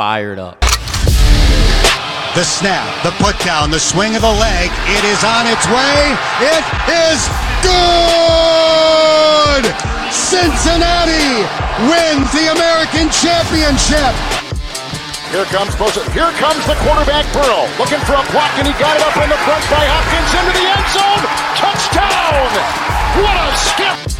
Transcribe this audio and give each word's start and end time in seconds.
fired 0.00 0.40
up. 0.40 0.56
The 2.32 2.40
snap, 2.40 2.88
the 3.04 3.12
put 3.20 3.36
down, 3.44 3.68
the 3.68 3.76
swing 3.76 4.16
of 4.16 4.24
the 4.24 4.32
leg. 4.32 4.72
It 4.96 5.04
is 5.04 5.20
on 5.20 5.44
its 5.44 5.68
way. 5.68 6.16
It 6.40 6.64
is 6.88 7.20
good. 7.60 8.00
Cincinnati 10.08 11.44
wins 11.84 12.32
the 12.32 12.48
American 12.48 13.12
Championship. 13.12 14.16
Here 15.36 15.44
comes 15.52 15.76
Bosa. 15.76 16.00
Here 16.16 16.32
comes 16.40 16.64
the 16.64 16.80
quarterback 16.80 17.28
Burrow, 17.36 17.68
looking 17.76 18.00
for 18.08 18.16
a 18.16 18.24
block, 18.32 18.56
and 18.56 18.64
he 18.64 18.72
got 18.80 18.96
it 18.96 19.04
up 19.04 19.20
in 19.20 19.28
the 19.28 19.36
front 19.44 19.60
by 19.68 19.84
Hopkins 19.84 20.32
into 20.32 20.56
the 20.56 20.64
end 20.64 20.88
zone. 20.96 21.28
Touchdown! 21.60 22.48
What 23.20 23.36
a 23.36 23.52
skip! 23.52 24.19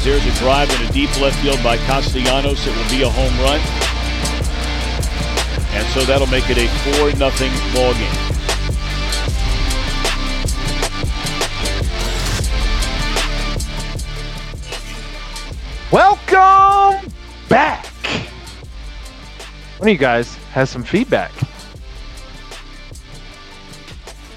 As 0.00 0.06
there's 0.06 0.24
a 0.24 0.38
drive 0.38 0.70
in 0.70 0.88
a 0.88 0.92
deep 0.92 1.20
left 1.20 1.38
field 1.42 1.62
by 1.62 1.76
Castellanos, 1.76 2.66
it 2.66 2.74
will 2.74 2.88
be 2.88 3.02
a 3.02 3.08
home 3.10 3.38
run. 3.40 3.60
And 5.76 5.86
so 5.88 6.06
that'll 6.06 6.26
make 6.28 6.48
it 6.48 6.56
a 6.56 6.66
4 6.96 7.10
0 7.10 7.30
ball 7.74 7.92
game. 7.92 8.10
Welcome 15.92 17.12
back. 17.50 17.84
One 19.76 19.88
of 19.90 19.92
you 19.92 19.98
guys 19.98 20.34
has 20.52 20.70
some 20.70 20.82
feedback. 20.82 21.32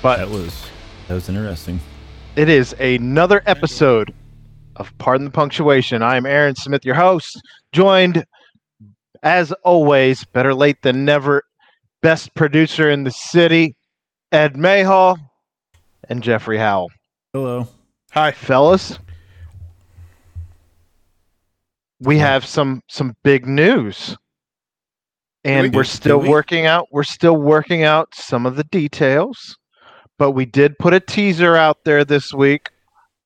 But 0.02 0.18
that 0.18 0.30
was 0.30 0.68
that 1.07 1.13
was 1.13 1.30
interesting. 1.30 1.80
It 2.35 2.49
is 2.49 2.73
another 2.82 3.41
episode 3.45 4.13
of 4.76 4.96
Pardon 4.98 5.26
the 5.26 5.32
Punctuation. 5.32 6.02
I 6.02 6.18
am 6.18 6.26
Aaron 6.26 6.55
Smith, 6.55 6.85
your 6.85 6.96
host, 6.96 7.41
joined 7.71 8.26
as 9.24 9.52
always, 9.63 10.26
better 10.26 10.54
late 10.54 10.82
than 10.82 11.05
never, 11.05 11.43
best 12.02 12.34
producer 12.35 12.90
in 12.90 13.05
the 13.05 13.12
city, 13.12 13.76
Ed 14.32 14.57
Mayhall 14.57 15.18
and 16.10 16.21
Jeffrey 16.21 16.57
Howell. 16.57 16.91
Hello. 17.34 17.68
Hi, 18.12 18.32
fellas. 18.32 18.99
We 21.99 22.18
have 22.18 22.46
some 22.46 22.82
some 22.90 23.16
big 23.24 23.48
news. 23.48 24.18
And 25.46 25.74
we, 25.74 25.82
are 25.82 25.84
still 25.85 26.20
we? 26.20 26.29
working 26.29 26.66
out 26.66 26.88
we're 26.91 27.04
still 27.04 27.38
working 27.38 27.84
out 27.84 28.13
some 28.13 28.46
of 28.46 28.55
the 28.55 28.63
details, 28.66 29.57
but 30.18 30.32
we 30.32 30.46
did 30.46 30.77
put 30.79 30.94
a 30.94 30.99
teaser 30.99 31.55
out 31.55 31.77
there 31.85 32.04
this 32.04 32.34
week 32.34 32.70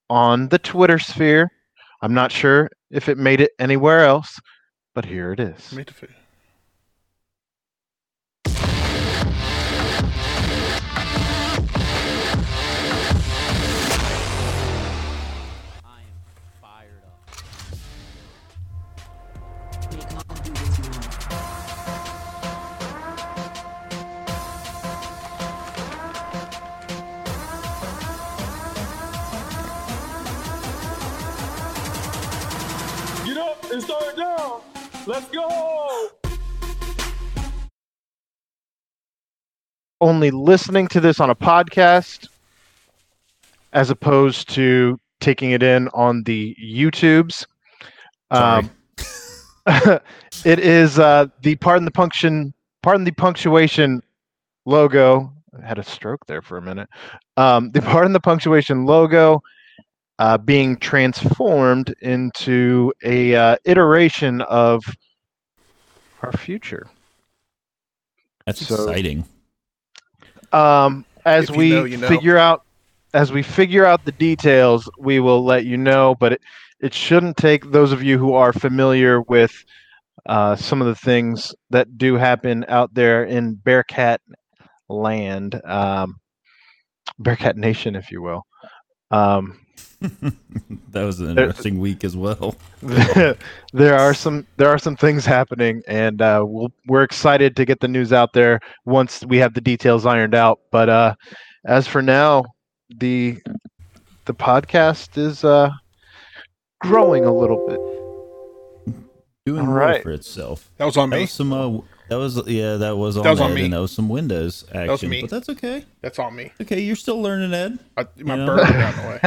on 0.09 0.49
the 0.49 0.59
Twitter 0.59 0.99
sphere. 0.99 1.51
I'm 2.01 2.13
not 2.13 2.31
sure 2.31 2.69
if 2.91 3.09
it 3.09 3.17
made 3.17 3.41
it 3.41 3.51
anywhere 3.59 4.05
else, 4.05 4.39
but 4.93 5.05
here 5.05 5.31
it 5.31 5.39
is. 5.39 5.73
Down. 34.17 34.61
Let's 35.05 35.29
go. 35.29 36.09
Only 40.01 40.31
listening 40.31 40.87
to 40.89 40.99
this 40.99 41.19
on 41.19 41.29
a 41.29 41.35
podcast 41.35 42.27
as 43.73 43.89
opposed 43.89 44.49
to 44.49 44.99
taking 45.19 45.51
it 45.51 45.63
in 45.63 45.87
on 45.89 46.23
the 46.23 46.55
YouTubes. 46.63 47.45
Um, 48.31 48.69
it 50.45 50.59
is 50.59 50.99
uh, 50.99 51.27
the 51.41 51.55
pardon 51.55 51.85
the 51.85 51.91
punction, 51.91 52.53
pardon 52.83 53.05
the 53.05 53.11
punctuation 53.11 54.01
logo. 54.65 55.31
I 55.61 55.65
had 55.65 55.79
a 55.79 55.83
stroke 55.83 56.25
there 56.27 56.41
for 56.41 56.57
a 56.57 56.61
minute. 56.61 56.89
Um, 57.37 57.71
the 57.71 57.81
pardon 57.81 58.13
the 58.13 58.19
punctuation 58.19 58.85
logo 58.85 59.41
uh, 60.19 60.37
being 60.37 60.77
transformed 60.77 61.93
into 62.01 62.91
a 63.03 63.35
uh, 63.35 63.55
iteration 63.65 64.41
of 64.41 64.83
our 66.23 66.31
future. 66.31 66.87
That's 68.45 68.65
so, 68.65 68.75
exciting. 68.75 69.25
Um, 70.51 71.05
as 71.25 71.51
we 71.51 71.69
know, 71.71 71.83
you 71.83 71.97
know. 71.97 72.07
figure 72.07 72.37
out, 72.37 72.63
as 73.13 73.31
we 73.31 73.43
figure 73.43 73.85
out 73.85 74.05
the 74.05 74.11
details, 74.13 74.89
we 74.97 75.19
will 75.19 75.43
let 75.43 75.65
you 75.65 75.77
know. 75.77 76.15
But 76.15 76.33
it, 76.33 76.41
it 76.79 76.93
shouldn't 76.93 77.37
take 77.37 77.71
those 77.71 77.91
of 77.91 78.01
you 78.01 78.17
who 78.17 78.33
are 78.33 78.53
familiar 78.53 79.21
with 79.21 79.65
uh, 80.25 80.55
some 80.55 80.81
of 80.81 80.87
the 80.87 80.95
things 80.95 81.53
that 81.69 81.97
do 81.97 82.15
happen 82.15 82.65
out 82.67 82.93
there 82.93 83.23
in 83.25 83.55
Bearcat 83.55 84.21
land, 84.89 85.59
um, 85.65 86.19
Bearcat 87.19 87.57
Nation, 87.57 87.95
if 87.95 88.11
you 88.11 88.21
will. 88.21 88.45
Um, 89.11 89.59
that 90.91 91.03
was 91.03 91.19
an 91.19 91.29
interesting 91.29 91.75
there, 91.75 91.81
week 91.81 92.03
as 92.03 92.15
well. 92.15 92.55
there 93.73 93.97
are 93.97 94.13
some 94.13 94.45
there 94.57 94.69
are 94.69 94.77
some 94.77 94.95
things 94.95 95.25
happening, 95.25 95.81
and 95.87 96.21
uh, 96.21 96.43
we'll, 96.45 96.71
we're 96.87 97.03
excited 97.03 97.55
to 97.55 97.65
get 97.65 97.79
the 97.79 97.87
news 97.87 98.13
out 98.13 98.33
there 98.33 98.59
once 98.85 99.25
we 99.25 99.37
have 99.37 99.53
the 99.53 99.61
details 99.61 100.05
ironed 100.05 100.35
out. 100.35 100.59
But 100.71 100.89
uh, 100.89 101.15
as 101.65 101.87
for 101.87 102.01
now, 102.01 102.45
the 102.89 103.39
the 104.25 104.33
podcast 104.33 105.17
is 105.17 105.43
uh, 105.43 105.71
growing 106.81 107.25
a 107.25 107.33
little 107.33 107.65
bit. 107.67 108.95
Doing 109.45 109.65
All 109.65 109.73
right. 109.73 110.03
for 110.03 110.11
itself. 110.11 110.69
That 110.77 110.85
was 110.85 110.97
on 110.97 111.09
me. 111.09 111.21
Was 111.21 111.31
some 111.31 111.53
uh, 111.53 111.79
that 112.09 112.17
was 112.17 112.47
yeah, 112.47 112.75
that 112.77 112.97
was 112.97 113.17
on, 113.17 113.23
that 113.23 113.31
was 113.31 113.41
on 113.41 113.53
me. 113.53 113.65
And 113.65 113.73
that 113.73 113.81
was 113.81 113.91
some 113.91 114.09
Windows 114.09 114.63
action. 114.69 114.87
That 114.87 114.91
was 114.91 115.03
me. 115.03 115.21
But 115.21 115.29
that's 115.29 115.49
okay. 115.49 115.85
That's 116.01 116.19
on 116.19 116.35
me. 116.35 116.51
Okay, 116.61 116.79
you're 116.81 116.95
still 116.95 117.21
learning, 117.21 117.53
Ed. 117.53 117.79
I, 117.97 118.05
my 118.17 118.35
you 118.35 118.45
know? 118.45 118.45
burner 118.45 118.63
got 118.63 118.95
in 118.95 119.01
the 119.01 119.07
way. 119.07 119.19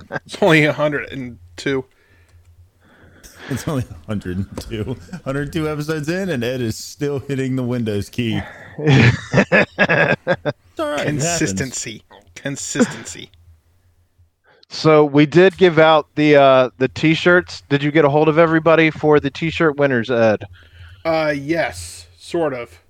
Yeah. 0.08 0.18
it's 0.24 0.42
only 0.42 0.66
102. 0.66 1.84
It's 3.50 3.66
only 3.66 3.82
102. 4.06 4.84
102 4.84 5.68
episodes 5.68 6.08
in, 6.08 6.28
and 6.28 6.44
Ed 6.44 6.60
is 6.60 6.76
still 6.76 7.18
hitting 7.18 7.56
the 7.56 7.62
Windows 7.62 8.10
key. 8.10 8.40
Consistency. 10.76 12.02
Consistency. 12.34 13.30
So 14.70 15.04
we 15.04 15.24
did 15.24 15.56
give 15.56 15.78
out 15.78 16.08
the 16.14 16.36
uh, 16.36 16.70
the 16.76 16.88
t-shirts. 16.88 17.62
Did 17.70 17.82
you 17.82 17.90
get 17.90 18.04
a 18.04 18.10
hold 18.10 18.28
of 18.28 18.38
everybody 18.38 18.90
for 18.90 19.18
the 19.18 19.30
t-shirt 19.30 19.78
winners, 19.78 20.10
Ed? 20.10 20.44
Uh, 21.08 21.30
yes, 21.30 22.06
sort 22.18 22.52
of. 22.52 22.82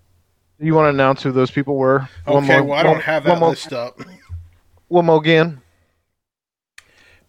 You 0.58 0.74
want 0.74 0.86
to 0.86 0.90
announce 0.90 1.22
who 1.22 1.30
those 1.30 1.52
people 1.52 1.76
were? 1.76 2.08
Okay, 2.26 2.58
more, 2.58 2.64
well, 2.64 2.78
I 2.78 2.82
don't 2.82 2.94
one, 2.94 3.00
have 3.02 3.22
that 3.24 3.40
list 3.40 3.70
more, 3.70 3.80
up. 3.80 4.00
One 4.88 5.04
more 5.04 5.18
again. 5.18 5.60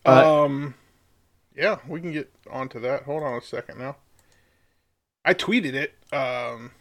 Uh, 0.06 0.46
um, 0.46 0.74
yeah, 1.56 1.78
we 1.88 2.00
can 2.00 2.12
get 2.12 2.32
onto 2.50 2.80
that. 2.80 3.04
Hold 3.04 3.22
on 3.22 3.36
a 3.36 3.42
second 3.42 3.78
now. 3.78 3.98
I 5.26 5.34
tweeted 5.34 5.74
it. 5.74 5.94
Um, 6.12 6.72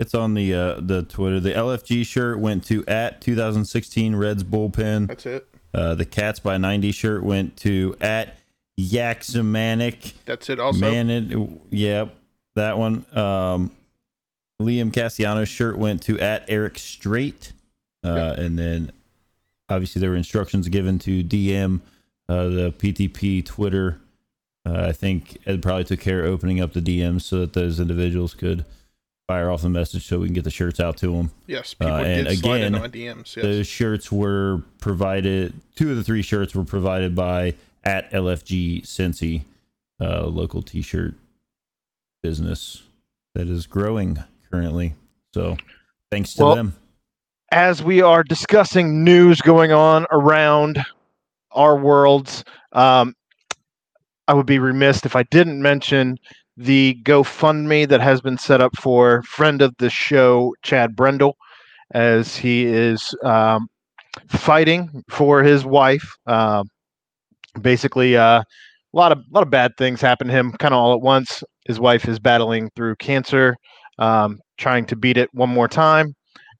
it's 0.00 0.14
on 0.14 0.34
the 0.34 0.54
uh, 0.54 0.80
the 0.80 1.02
Twitter. 1.02 1.38
The 1.38 1.52
LFG 1.52 2.04
shirt 2.06 2.40
went 2.40 2.64
to 2.64 2.84
at 2.86 3.20
2016 3.20 4.16
Reds 4.16 4.42
bullpen. 4.42 5.06
That's 5.06 5.26
it. 5.26 5.46
Uh, 5.74 5.94
the 5.94 6.06
Cats 6.06 6.40
by 6.40 6.56
90 6.56 6.90
shirt 6.92 7.22
went 7.22 7.58
to 7.58 7.94
at 8.00 8.38
Yaxamanic. 8.80 10.14
That's 10.24 10.48
it. 10.48 10.58
Also, 10.58 10.80
Man, 10.80 11.60
yep 11.70 12.16
that 12.54 12.78
one. 12.78 13.04
Um, 13.16 13.70
Liam 14.60 14.92
Cassiano's 14.92 15.48
shirt 15.48 15.76
went 15.76 16.02
to 16.02 16.18
at 16.20 16.44
Eric 16.48 16.78
Straight, 16.78 17.52
uh, 18.04 18.34
and 18.38 18.58
then 18.58 18.92
obviously 19.68 20.00
there 20.00 20.10
were 20.10 20.16
instructions 20.16 20.68
given 20.68 20.98
to 21.00 21.22
DM 21.24 21.80
uh, 22.28 22.44
the 22.48 22.74
PTP 22.78 23.44
Twitter. 23.44 24.00
Uh, 24.64 24.86
I 24.88 24.92
think 24.92 25.38
Ed 25.46 25.62
probably 25.62 25.84
took 25.84 26.00
care 26.00 26.20
of 26.20 26.26
opening 26.32 26.60
up 26.60 26.72
the 26.72 26.80
DMs 26.80 27.22
so 27.22 27.40
that 27.40 27.52
those 27.52 27.80
individuals 27.80 28.34
could 28.34 28.64
fire 29.26 29.50
off 29.50 29.62
the 29.62 29.68
message 29.68 30.06
so 30.06 30.18
we 30.18 30.26
can 30.26 30.34
get 30.34 30.44
the 30.44 30.50
shirts 30.50 30.78
out 30.78 30.96
to 30.98 31.16
them. 31.16 31.30
Yes, 31.46 31.74
people 31.74 31.94
uh, 31.94 32.02
and 32.02 32.26
did 32.26 32.38
again, 32.38 32.42
slide 32.42 32.62
in 32.62 32.74
on 32.76 32.90
DMs. 32.90 33.36
Yes. 33.36 33.44
Those 33.44 33.66
shirts 33.66 34.12
were 34.12 34.62
provided. 34.78 35.54
Two 35.74 35.90
of 35.90 35.96
the 35.96 36.04
three 36.04 36.22
shirts 36.22 36.54
were 36.54 36.64
provided 36.64 37.14
by 37.16 37.54
at 37.82 38.10
LFG 38.12 38.82
Cincy, 38.82 39.42
uh, 40.00 40.26
local 40.26 40.62
T-shirt 40.62 41.14
business 42.22 42.82
that 43.34 43.48
is 43.48 43.66
growing 43.66 44.22
currently. 44.50 44.94
So 45.34 45.56
thanks 46.10 46.34
to 46.34 46.44
well, 46.44 46.54
them. 46.54 46.74
As 47.50 47.82
we 47.82 48.00
are 48.00 48.22
discussing 48.22 49.04
news 49.04 49.40
going 49.40 49.72
on 49.72 50.06
around 50.10 50.84
our 51.50 51.76
worlds, 51.76 52.44
um, 52.72 53.14
I 54.28 54.34
would 54.34 54.46
be 54.46 54.58
remiss 54.58 55.04
if 55.04 55.16
I 55.16 55.24
didn't 55.24 55.60
mention 55.60 56.18
the 56.56 56.98
GoFundMe 57.02 57.88
that 57.88 58.00
has 58.00 58.20
been 58.20 58.38
set 58.38 58.60
up 58.60 58.76
for 58.76 59.22
friend 59.22 59.62
of 59.62 59.74
the 59.78 59.90
show 59.90 60.54
Chad 60.62 60.94
Brendel, 60.94 61.36
as 61.92 62.36
he 62.36 62.64
is 62.64 63.14
um, 63.24 63.68
fighting 64.28 65.02
for 65.10 65.42
his 65.42 65.64
wife. 65.64 66.16
Um, 66.26 66.68
basically, 67.60 68.16
uh, 68.16 68.40
a 68.40 68.44
lot 68.92 69.12
of 69.12 69.18
a 69.18 69.34
lot 69.34 69.42
of 69.42 69.50
bad 69.50 69.76
things 69.76 70.00
happened 70.00 70.30
to 70.30 70.36
him, 70.36 70.52
kind 70.52 70.74
of 70.74 70.78
all 70.78 70.94
at 70.94 71.00
once. 71.00 71.42
His 71.66 71.80
wife 71.80 72.08
is 72.08 72.18
battling 72.18 72.70
through 72.74 72.96
cancer, 72.96 73.56
um, 73.98 74.40
trying 74.58 74.86
to 74.86 74.96
beat 74.96 75.16
it 75.16 75.28
one 75.32 75.50
more 75.50 75.68
time. 75.68 76.14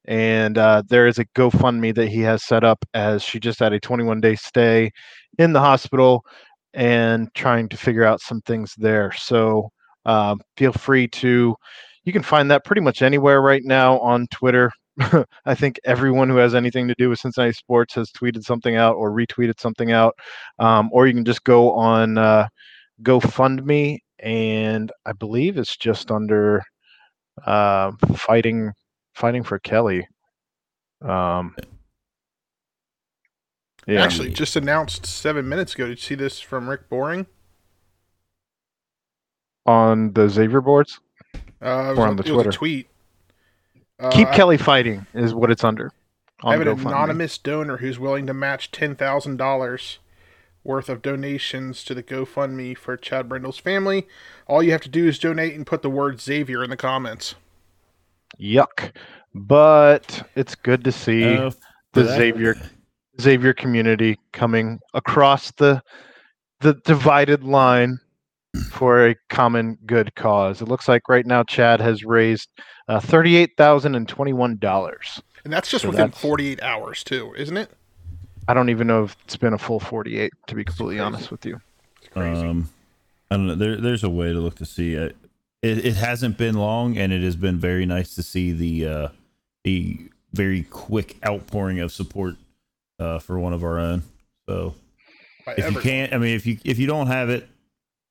And 0.05 0.57
uh, 0.57 0.83
there 0.87 1.07
is 1.07 1.19
a 1.19 1.25
GoFundMe 1.35 1.95
that 1.95 2.09
he 2.09 2.19
has 2.21 2.43
set 2.43 2.63
up 2.63 2.83
as 2.93 3.23
she 3.23 3.39
just 3.39 3.59
had 3.59 3.73
a 3.73 3.79
21 3.79 4.19
day 4.19 4.35
stay 4.35 4.91
in 5.39 5.53
the 5.53 5.59
hospital 5.59 6.25
and 6.73 7.33
trying 7.33 7.69
to 7.69 7.77
figure 7.77 8.03
out 8.03 8.21
some 8.21 8.41
things 8.41 8.73
there. 8.77 9.11
So 9.13 9.69
um, 10.05 10.41
feel 10.57 10.73
free 10.73 11.07
to, 11.07 11.55
you 12.03 12.13
can 12.13 12.23
find 12.23 12.51
that 12.51 12.65
pretty 12.65 12.81
much 12.81 13.01
anywhere 13.01 13.41
right 13.41 13.63
now 13.63 13.99
on 13.99 14.27
Twitter. 14.27 14.71
I 15.45 15.55
think 15.55 15.79
everyone 15.85 16.29
who 16.29 16.37
has 16.37 16.53
anything 16.53 16.87
to 16.87 16.95
do 16.97 17.09
with 17.09 17.19
Cincinnati 17.19 17.53
sports 17.53 17.95
has 17.95 18.11
tweeted 18.11 18.43
something 18.43 18.75
out 18.75 18.95
or 18.95 19.11
retweeted 19.11 19.59
something 19.59 19.91
out. 19.91 20.15
Um, 20.59 20.89
or 20.91 21.07
you 21.07 21.13
can 21.13 21.25
just 21.25 21.43
go 21.43 21.71
on 21.71 22.17
uh, 22.17 22.47
GoFundMe, 23.01 23.99
and 24.19 24.91
I 25.05 25.13
believe 25.13 25.57
it's 25.57 25.75
just 25.77 26.11
under 26.11 26.63
uh, 27.45 27.91
fighting 28.15 28.71
fighting 29.15 29.43
for 29.43 29.59
Kelly. 29.59 30.07
Um, 31.01 31.55
yeah. 33.85 34.01
Actually, 34.03 34.29
just 34.29 34.55
announced 34.55 35.05
seven 35.05 35.47
minutes 35.49 35.73
ago. 35.75 35.85
Did 35.87 35.97
you 35.97 36.01
see 36.01 36.15
this 36.15 36.39
from 36.39 36.69
Rick 36.69 36.89
Boring? 36.89 37.25
on 39.65 40.11
the 40.13 40.27
Xavier 40.27 40.61
boards. 40.61 40.99
Uh, 41.33 41.37
it 41.39 41.89
was 41.91 41.97
Or 41.99 42.05
a- 42.05 42.09
on 42.09 42.15
the 42.17 42.23
it 42.23 42.31
was 42.31 42.31
a 42.31 42.33
Twitter. 42.33 42.51
tweet. 42.51 42.87
Uh, 43.99 44.11
Keep 44.11 44.27
I- 44.29 44.35
Kelly 44.35 44.57
fighting 44.57 45.05
is 45.13 45.33
what 45.33 45.49
it's 45.51 45.63
under. 45.63 45.91
I 46.43 46.51
have 46.57 46.61
an 46.61 46.67
GoFundMe. 46.67 46.87
anonymous 46.87 47.37
donor 47.37 47.77
who's 47.77 47.97
willing 47.97 48.27
to 48.27 48.33
match 48.33 48.71
ten 48.71 48.95
thousand 48.97 49.37
dollars 49.37 49.99
worth 50.63 50.89
of 50.89 51.01
donations 51.01 51.83
to 51.83 51.93
the 51.93 52.03
GoFundMe 52.03 52.77
for 52.77 52.95
Chad 52.97 53.27
Brendel's 53.27 53.57
family. 53.59 54.07
All 54.47 54.63
you 54.63 54.71
have 54.71 54.81
to 54.81 54.89
do 54.89 55.07
is 55.07 55.19
donate 55.19 55.55
and 55.55 55.65
put 55.67 55.81
the 55.81 55.89
word 55.89 56.21
Xavier 56.21 56.63
in 56.63 56.69
the 56.69 56.77
comments. 56.77 57.35
Yuck. 58.39 58.91
But 59.35 60.27
it's 60.35 60.55
good 60.55 60.83
to 60.85 60.91
see 60.91 61.35
Uh, 61.35 61.51
the 61.93 62.03
that- 62.03 62.15
Xavier 62.17 62.55
Xavier 63.21 63.53
community 63.53 64.19
coming 64.31 64.79
across 64.93 65.51
the 65.51 65.81
the 66.61 66.73
divided 66.85 67.43
line 67.43 67.99
for 68.71 69.07
a 69.09 69.15
common 69.29 69.77
good 69.85 70.15
cause. 70.15 70.61
It 70.61 70.67
looks 70.67 70.87
like 70.87 71.09
right 71.09 71.25
now 71.25 71.43
Chad 71.43 71.79
has 71.81 72.03
raised 72.03 72.49
uh, 72.87 72.99
thirty-eight 72.99 73.51
thousand 73.57 73.95
and 73.95 74.07
twenty-one 74.07 74.57
dollars. 74.57 75.21
And 75.43 75.51
that's 75.51 75.69
just 75.69 75.81
So 75.83 75.89
within 75.89 76.05
that's- 76.07 76.21
48 76.21 76.63
hours, 76.63 77.03
too, 77.03 77.33
isn't 77.35 77.57
it? 77.57 77.69
I 78.47 78.53
don't 78.53 78.69
even 78.69 78.87
know 78.87 79.03
if 79.05 79.15
it's 79.25 79.37
been 79.37 79.53
a 79.53 79.57
full 79.57 79.79
forty-eight. 79.79 80.33
To 80.47 80.55
be 80.55 80.63
completely 80.63 80.99
honest 80.99 81.31
with 81.31 81.45
you, 81.45 81.59
Um, 82.15 82.69
I 83.31 83.35
don't 83.37 83.47
know. 83.47 83.55
There, 83.55 83.77
there's 83.77 84.03
a 84.03 84.09
way 84.09 84.31
to 84.33 84.39
look 84.39 84.55
to 84.55 84.65
see 84.65 84.93
it. 84.93 85.15
It, 85.61 85.85
it 85.85 85.95
hasn't 85.95 86.37
been 86.37 86.55
long, 86.55 86.97
and 86.97 87.13
it 87.13 87.21
has 87.23 87.35
been 87.35 87.57
very 87.57 87.85
nice 87.85 88.15
to 88.15 88.23
see 88.23 88.51
the 88.51 88.87
uh, 88.87 89.07
the 89.63 89.97
very 90.33 90.63
quick 90.63 91.17
outpouring 91.25 91.79
of 91.79 91.91
support 91.91 92.35
uh, 92.99 93.19
for 93.19 93.39
one 93.39 93.53
of 93.53 93.63
our 93.63 93.79
own. 93.79 94.03
So 94.47 94.75
By 95.45 95.53
if 95.57 95.71
you 95.71 95.79
can't, 95.79 96.13
I 96.13 96.17
mean, 96.17 96.35
if 96.35 96.45
you 96.45 96.57
if 96.65 96.79
you 96.79 96.87
don't 96.87 97.07
have 97.07 97.29
it 97.29 97.47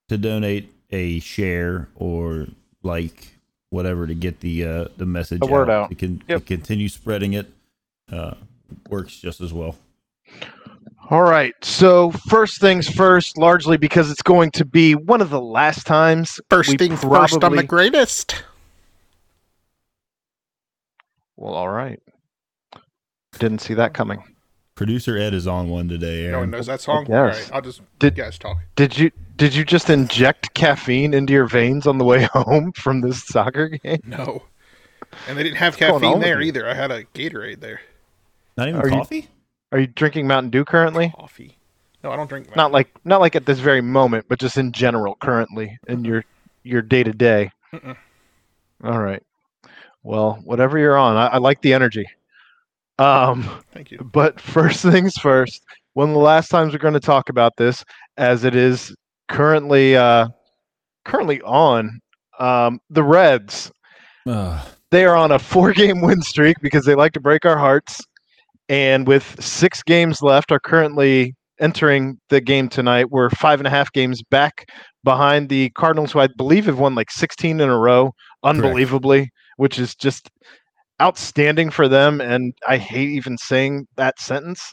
to 0.08 0.17
donate 0.17 0.73
a 0.90 1.20
share 1.20 1.88
or 1.94 2.46
like 2.82 3.29
whatever 3.70 4.06
to 4.06 4.14
get 4.14 4.40
the 4.40 4.64
uh, 4.64 4.88
the 4.96 5.06
message 5.06 5.40
The 5.40 5.46
word 5.46 5.69
out. 5.70 5.90
to, 5.90 5.94
con- 5.94 6.19
to 6.26 6.34
Yep. 6.34 6.46
continue 6.46 6.88
spreading 6.88 7.32
it, 7.34 7.50
uh, 8.11 8.34
works 8.88 9.17
just 9.19 9.40
as 9.43 9.52
well. 9.52 9.76
All 11.11 11.23
right. 11.23 11.55
So 11.62 12.11
first 12.29 12.61
things 12.61 12.88
first, 12.88 13.37
largely 13.37 13.76
because 13.76 14.11
it's 14.11 14.23
going 14.23 14.50
to 14.52 14.64
be 14.64 14.94
one 14.94 15.20
of 15.20 15.31
the 15.31 15.40
last 15.40 15.87
times. 15.87 16.40
First 16.49 16.70
we 16.70 16.76
things 16.79 17.00
first, 17.02 17.43
I'm 17.44 17.56
the 17.56 17.62
greatest. 17.62 18.44
Well, 21.37 21.55
all 21.55 21.69
right. 21.69 22.00
Didn't 23.38 23.61
see 23.61 23.75
that 23.75 23.94
coming. 23.94 24.23
Producer 24.75 25.19
Ed 25.19 25.34
is 25.34 25.46
on 25.46 25.69
one 25.69 25.88
today. 25.88 26.29
No 26.31 26.40
one 26.40 26.50
knows 26.50 26.67
that 26.67 26.81
song? 26.81 27.06
Yes. 27.08 27.12
All 27.14 27.25
right, 27.25 27.50
I'll 27.52 27.61
just 27.61 27.82
Did- 27.99 28.17
you 28.17 28.25
guys 28.25 28.38
talk. 28.38 28.58
Did 28.76 28.96
you 28.96 29.11
did 29.37 29.55
you 29.55 29.64
just 29.64 29.90
inject 29.90 30.55
caffeine 30.55 31.14
into 31.14 31.32
your 31.32 31.46
veins 31.46 31.87
on 31.87 31.99
the 31.99 32.05
way 32.05 32.23
home 32.32 32.73
from 32.73 33.00
this 33.00 33.25
soccer 33.25 33.69
game? 33.69 34.00
No. 34.06 34.43
And 35.29 35.37
they 35.37 35.43
didn't 35.43 35.56
have 35.58 35.76
going 35.79 35.93
on 35.93 36.00
caffeine 36.00 36.20
there 36.20 36.40
either. 36.40 36.69
I 36.69 36.75
had 36.75 36.90
a 36.90 37.05
Gatorade 37.05 37.61
there. 37.61 37.81
Not 38.56 38.69
even 38.69 38.81
Are 38.81 38.88
you- 38.88 38.94
coffee. 38.94 39.29
Are 39.73 39.81
you 39.81 39.87
drinking 39.87 40.27
Mountain 40.27 40.51
Dew 40.51 40.65
currently? 40.65 41.13
Coffee. 41.17 41.57
No, 42.05 42.11
I 42.11 42.17
don't 42.17 42.29
drink. 42.29 42.55
Not 42.55 42.73
like 42.73 42.91
not 43.05 43.21
like 43.21 43.35
at 43.37 43.47
this 43.47 43.59
very 43.59 43.81
moment, 43.81 44.27
but 44.29 44.39
just 44.39 44.59
in 44.59 44.73
general 44.73 45.17
currently 45.17 45.79
in 45.89 46.05
your 46.05 46.25
your 46.63 46.83
day 46.83 47.03
to 47.03 47.13
day. 47.13 47.51
All 48.85 49.01
right. 49.01 49.23
Well, 50.03 50.41
whatever 50.45 50.79
you're 50.79 50.99
on, 50.99 51.17
I, 51.17 51.29
I 51.29 51.39
like 51.39 51.63
the 51.63 51.73
energy. 51.73 52.05
Um, 52.99 53.63
Thank 53.73 53.91
you. 53.93 53.99
But 53.99 54.41
first 54.41 54.83
things 54.83 55.15
first, 55.15 55.63
one 55.95 56.09
of 56.09 56.15
the 56.15 56.21
last 56.21 56.49
times 56.49 56.73
we're 56.73 56.79
going 56.79 56.95
to 56.95 57.01
talk 57.01 57.29
about 57.29 57.57
this, 57.57 57.85
as 58.17 58.45
it 58.45 58.57
is 58.57 58.95
currently 59.29 59.97
uh, 59.97 60.29
currently 61.05 61.41
on, 61.43 62.01
um, 62.39 62.81
the 62.91 63.03
Reds. 63.03 63.71
Ugh. 64.27 64.69
They 64.91 65.07
are 65.07 65.17
on 65.17 65.33
a 65.33 65.39
four-game 65.39 66.03
win 66.03 66.21
streak 66.21 66.59
because 66.61 66.85
they 66.85 66.95
like 66.95 67.13
to 67.13 67.21
break 67.21 67.47
our 67.47 67.57
hearts, 67.57 68.05
and 68.73 69.07
with 69.07 69.37
six 69.39 69.83
games 69.83 70.23
left, 70.23 70.51
are 70.51 70.59
currently 70.59 71.35
entering 71.61 72.19
the 72.31 72.41
game 72.41 72.71
tonight. 72.71 73.11
We're 73.11 73.29
five 73.29 73.61
and 73.61 73.67
a 73.67 73.71
half 73.71 73.93
games 73.93 74.23
back 74.23 74.67
behind 75.05 75.51
the 75.51 75.69
Cardinals, 75.77 76.11
who 76.13 76.21
I 76.21 76.29
believe 76.39 76.65
have 76.65 76.79
won 76.79 76.95
like 76.95 77.11
16 77.11 77.61
in 77.61 77.69
a 77.69 77.79
row, 77.79 78.15
unbelievably, 78.43 79.29
which 79.59 79.79
is 79.79 79.95
just 79.95 80.31
outstanding 81.03 81.69
for 81.69 81.87
them. 81.87 82.23
And 82.23 82.55
I 82.67 82.79
hate 82.79 83.11
even 83.11 83.37
saying 83.37 83.89
that 83.96 84.19
sentence, 84.19 84.73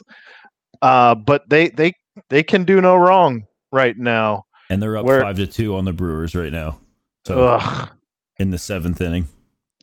uh, 0.80 1.14
but 1.14 1.42
they 1.50 1.68
they 1.68 1.92
they 2.30 2.42
can 2.42 2.64
do 2.64 2.80
no 2.80 2.96
wrong 2.96 3.42
right 3.70 3.98
now. 3.98 4.44
and 4.70 4.82
they're 4.82 4.96
up 4.96 5.04
Where- 5.04 5.20
five 5.20 5.36
to 5.36 5.46
two 5.46 5.76
on 5.76 5.84
the 5.84 5.92
Brewers 5.92 6.34
right 6.34 6.52
now. 6.52 6.78
So 7.26 7.48
Ugh. 7.48 7.90
in 8.38 8.50
the 8.50 8.56
seventh 8.56 8.98
inning, 9.02 9.28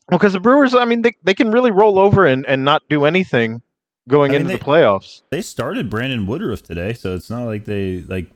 Well, 0.09 0.17
because 0.17 0.33
the 0.33 0.39
Brewers, 0.39 0.73
I 0.73 0.85
mean, 0.85 1.03
they, 1.03 1.11
they 1.23 1.35
can 1.35 1.51
really 1.51 1.69
roll 1.69 1.99
over 1.99 2.25
and, 2.25 2.43
and 2.47 2.65
not 2.65 2.81
do 2.89 3.05
anything 3.05 3.61
going 4.07 4.31
I 4.31 4.33
mean, 4.33 4.41
into 4.41 4.53
they- 4.53 4.59
the 4.59 4.65
playoffs. 4.65 5.21
they 5.31 5.41
started 5.41 5.89
Brandon 5.89 6.25
Woodruff 6.25 6.63
today, 6.63 6.93
so 6.93 7.15
it's 7.15 7.29
not 7.29 7.45
like 7.45 7.65
they 7.65 7.99
like. 8.01 8.27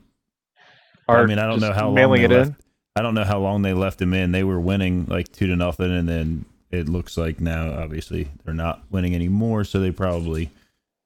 Are 1.08 1.24
I 1.24 1.26
mean, 1.26 1.40
I 1.40 1.48
don't 1.48 1.60
know 1.60 1.74
how 1.74 1.90
long 1.90 1.96
they 1.96 2.24
it 2.24 2.32
left, 2.32 2.50
in. 2.52 2.56
I 2.96 3.02
don't 3.02 3.16
know 3.16 3.24
how 3.24 3.40
long 3.40 3.62
they 3.64 3.74
left 3.74 4.02
him 4.02 4.14
in. 4.14 4.32
They 4.32 4.44
were 4.44 4.60
winning 4.60 5.06
like 5.08 5.32
two 5.32 5.48
to 5.48 5.56
nothing, 5.56 5.92
and 5.92 6.08
then 6.08 6.46
it 6.70 6.88
looks 6.88 7.18
like 7.18 7.42
now, 7.42 7.74
obviously, 7.74 8.30
they're 8.46 8.54
not 8.54 8.84
winning 8.92 9.14
anymore. 9.16 9.64
So 9.66 9.80
they 9.80 9.92
probably, 9.92 10.52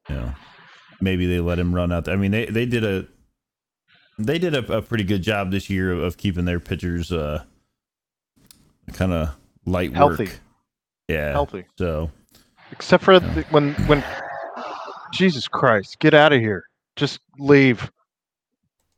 you 0.09 0.15
know, 0.15 0.33
maybe 1.01 1.25
they 1.25 1.39
let 1.39 1.57
him 1.57 1.73
run 1.73 1.91
out. 1.91 2.05
There. 2.05 2.13
I 2.13 2.17
mean, 2.17 2.31
they 2.31 2.45
they 2.45 2.65
did 2.65 2.83
a 2.83 3.05
they 4.19 4.37
did 4.37 4.53
a, 4.53 4.77
a 4.77 4.81
pretty 4.81 5.03
good 5.03 5.23
job 5.23 5.49
this 5.51 5.69
year 5.69 5.91
of, 5.91 5.99
of 5.99 6.17
keeping 6.17 6.45
their 6.45 6.59
pitchers 6.59 7.11
uh 7.11 7.43
kind 8.93 9.11
of 9.13 9.35
light 9.65 9.93
Healthy. 9.93 10.25
work. 10.25 10.39
Yeah, 11.07 11.31
Healthy, 11.31 11.65
So 11.77 12.11
except 12.71 13.03
for 13.03 13.13
Yeah. 13.13 13.19
the, 13.19 13.41
when 13.51 13.73
when 13.87 14.03
Jesus 15.15 15.47
Christ, 15.47 15.99
get 15.99 16.13
out 16.13 16.33
of 16.33 16.39
here! 16.39 16.63
Just 16.95 17.19
leave. 17.39 17.91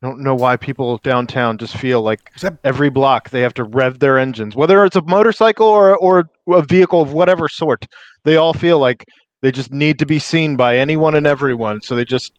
I 0.01 0.07
don't 0.07 0.19
know 0.19 0.35
why 0.35 0.57
people 0.57 0.97
downtown 0.99 1.57
just 1.57 1.75
feel 1.75 2.01
like 2.03 2.31
that 2.41 2.57
every 2.63 2.89
block 2.89 3.31
they 3.31 3.41
have 3.41 3.53
to 3.55 3.63
rev 3.63 3.99
their 3.99 4.19
engines, 4.19 4.55
whether 4.55 4.85
it's 4.85 4.95
a 4.95 5.01
motorcycle 5.01 5.67
or 5.67 5.95
or 5.97 6.29
a 6.49 6.61
vehicle 6.61 7.01
of 7.01 7.13
whatever 7.13 7.47
sort. 7.47 7.85
They 8.23 8.35
all 8.35 8.53
feel 8.53 8.79
like 8.79 9.05
they 9.41 9.51
just 9.51 9.71
need 9.71 9.99
to 9.99 10.05
be 10.05 10.19
seen 10.19 10.55
by 10.55 10.77
anyone 10.77 11.15
and 11.15 11.25
everyone, 11.25 11.81
so 11.81 11.95
they 11.95 12.05
just 12.05 12.33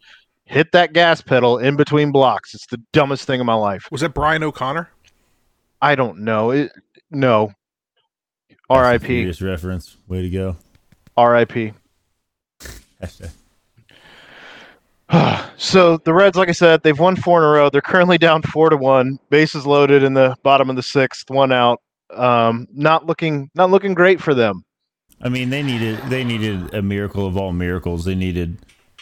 hit 0.44 0.72
that 0.72 0.92
gas 0.92 1.20
pedal 1.20 1.58
in 1.58 1.76
between 1.76 2.10
blocks. 2.10 2.54
It's 2.54 2.66
the 2.66 2.82
dumbest 2.92 3.26
thing 3.26 3.40
in 3.40 3.46
my 3.46 3.54
life. 3.54 3.88
was 3.90 4.00
that 4.00 4.14
Brian 4.14 4.42
O'Conner? 4.42 4.90
I 5.80 5.94
don't 5.94 6.20
know. 6.20 6.50
It, 6.50 6.72
no. 7.10 7.52
R.I.P. 8.70 9.06
Furious 9.06 9.40
reference. 9.40 9.96
Way 10.08 10.22
to 10.22 10.30
go. 10.30 10.56
R.I.P. 11.16 11.72
So 15.60 15.96
the 15.96 16.14
Reds, 16.14 16.36
like 16.36 16.48
I 16.48 16.52
said, 16.52 16.84
they've 16.84 16.96
won 16.96 17.16
four 17.16 17.40
in 17.40 17.44
a 17.44 17.48
row. 17.48 17.68
They're 17.68 17.80
currently 17.80 18.16
down 18.16 18.42
four 18.42 18.70
to 18.70 18.76
one. 18.76 19.18
Bases 19.28 19.66
loaded 19.66 20.04
in 20.04 20.14
the 20.14 20.36
bottom 20.44 20.70
of 20.70 20.76
the 20.76 20.84
sixth, 20.84 21.28
one 21.28 21.50
out. 21.50 21.82
Um, 22.14 22.68
not 22.72 23.06
looking, 23.06 23.50
not 23.56 23.68
looking 23.68 23.92
great 23.92 24.20
for 24.20 24.34
them. 24.34 24.64
I 25.20 25.28
mean, 25.28 25.50
they 25.50 25.64
needed 25.64 25.98
they 26.08 26.22
needed 26.22 26.72
a 26.72 26.80
miracle 26.80 27.26
of 27.26 27.36
all 27.36 27.52
miracles. 27.52 28.04
They 28.04 28.14
needed, 28.14 28.58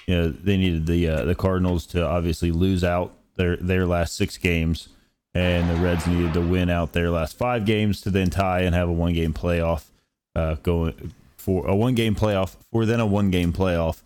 you 0.07 0.17
know, 0.17 0.29
they 0.31 0.57
needed 0.57 0.87
the 0.87 1.09
uh, 1.11 1.25
the 1.27 1.35
Cardinals 1.35 1.85
to 1.89 2.03
obviously 2.03 2.51
lose 2.51 2.83
out 2.83 3.13
their 3.37 3.59
their 3.59 3.85
last 3.85 4.17
six 4.17 4.39
games 4.39 4.89
and 5.37 5.69
the 5.69 5.75
Reds 5.75 6.07
needed 6.07 6.33
to 6.33 6.41
win 6.41 6.71
out 6.71 6.95
their 6.95 7.11
last 7.11 7.37
five 7.37 7.67
games 7.67 8.01
to 8.01 8.11
then 8.11 8.31
tie 8.31 8.61
and 8.61 8.75
have 8.75 8.89
a 8.89 8.93
one 8.93 9.13
game 9.13 9.35
playoff 9.35 9.85
uh, 10.35 10.55
going 10.63 11.13
for 11.37 11.67
a 11.67 11.77
one 11.77 11.95
game 11.95 12.15
playoff 12.15 12.57
for 12.73 12.87
then 12.87 13.01
a 13.01 13.07
one 13.07 13.31
game 13.31 13.53
playoff 13.53 14.01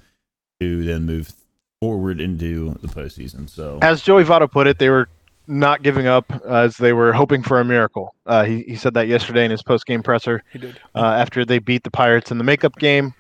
to 0.59 0.83
then 0.83 1.07
move 1.07 1.33
forward 1.81 2.21
into 2.21 2.77
the 2.83 2.89
postseason. 2.89 3.49
So 3.49 3.79
As 3.83 4.03
Joey 4.03 4.25
Votto 4.25 4.51
put 4.51 4.67
it, 4.67 4.79
they 4.79 4.91
were 4.91 5.09
not 5.47 5.83
giving 5.83 6.07
up 6.07 6.31
as 6.47 6.77
they 6.77 6.93
were 6.93 7.13
hoping 7.13 7.43
for 7.43 7.59
a 7.59 7.65
miracle. 7.65 8.15
Uh, 8.27 8.45
he, 8.45 8.63
he 8.63 8.77
said 8.77 8.95
that 8.95 9.09
yesterday 9.09 9.45
in 9.45 9.51
his 9.51 9.63
post 9.63 9.87
game 9.87 10.03
presser 10.03 10.43
He 10.53 10.59
did. 10.59 10.79
uh, 10.95 11.01
after 11.01 11.45
they 11.45 11.59
beat 11.59 11.83
the 11.83 11.91
Pirates 11.91 12.31
in 12.31 12.39
the 12.39 12.45
makeup 12.45 12.77
game. 12.77 13.15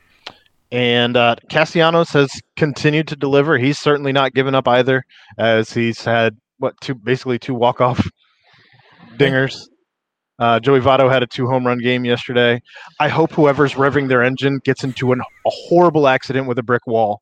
And 0.71 1.17
uh, 1.17 1.35
Castellanos 1.49 2.11
has 2.11 2.31
continued 2.57 3.09
to 3.09 3.17
deliver. 3.17 3.59
He's 3.59 3.79
certainly 3.79 4.13
not 4.13 4.35
given 4.35 4.55
up 4.55 4.69
either, 4.69 5.05
as 5.37 5.73
he's 5.73 6.05
had 6.05 6.37
what 6.59 6.75
two 6.81 6.95
basically 6.95 7.41
two 7.41 7.55
walk 7.55 7.81
off 7.81 8.07
dingers. 9.17 9.57
Uh, 10.39 10.61
Joey 10.61 10.79
Votto 10.81 11.11
had 11.11 11.25
a 11.25 11.27
two 11.27 11.49
home 11.49 11.67
run 11.67 11.79
game 11.79 12.05
yesterday. 12.05 12.63
I 13.01 13.09
hope 13.09 13.33
whoever's 13.33 13.75
revving 13.75 14.09
their 14.09 14.23
engine 14.23 14.61
gets 14.65 14.85
into 14.85 15.11
an, 15.11 15.21
a 15.21 15.51
horrible 15.51 16.07
accident 16.07 16.47
with 16.47 16.59
a 16.59 16.63
brick 16.63 16.87
wall. 16.87 17.21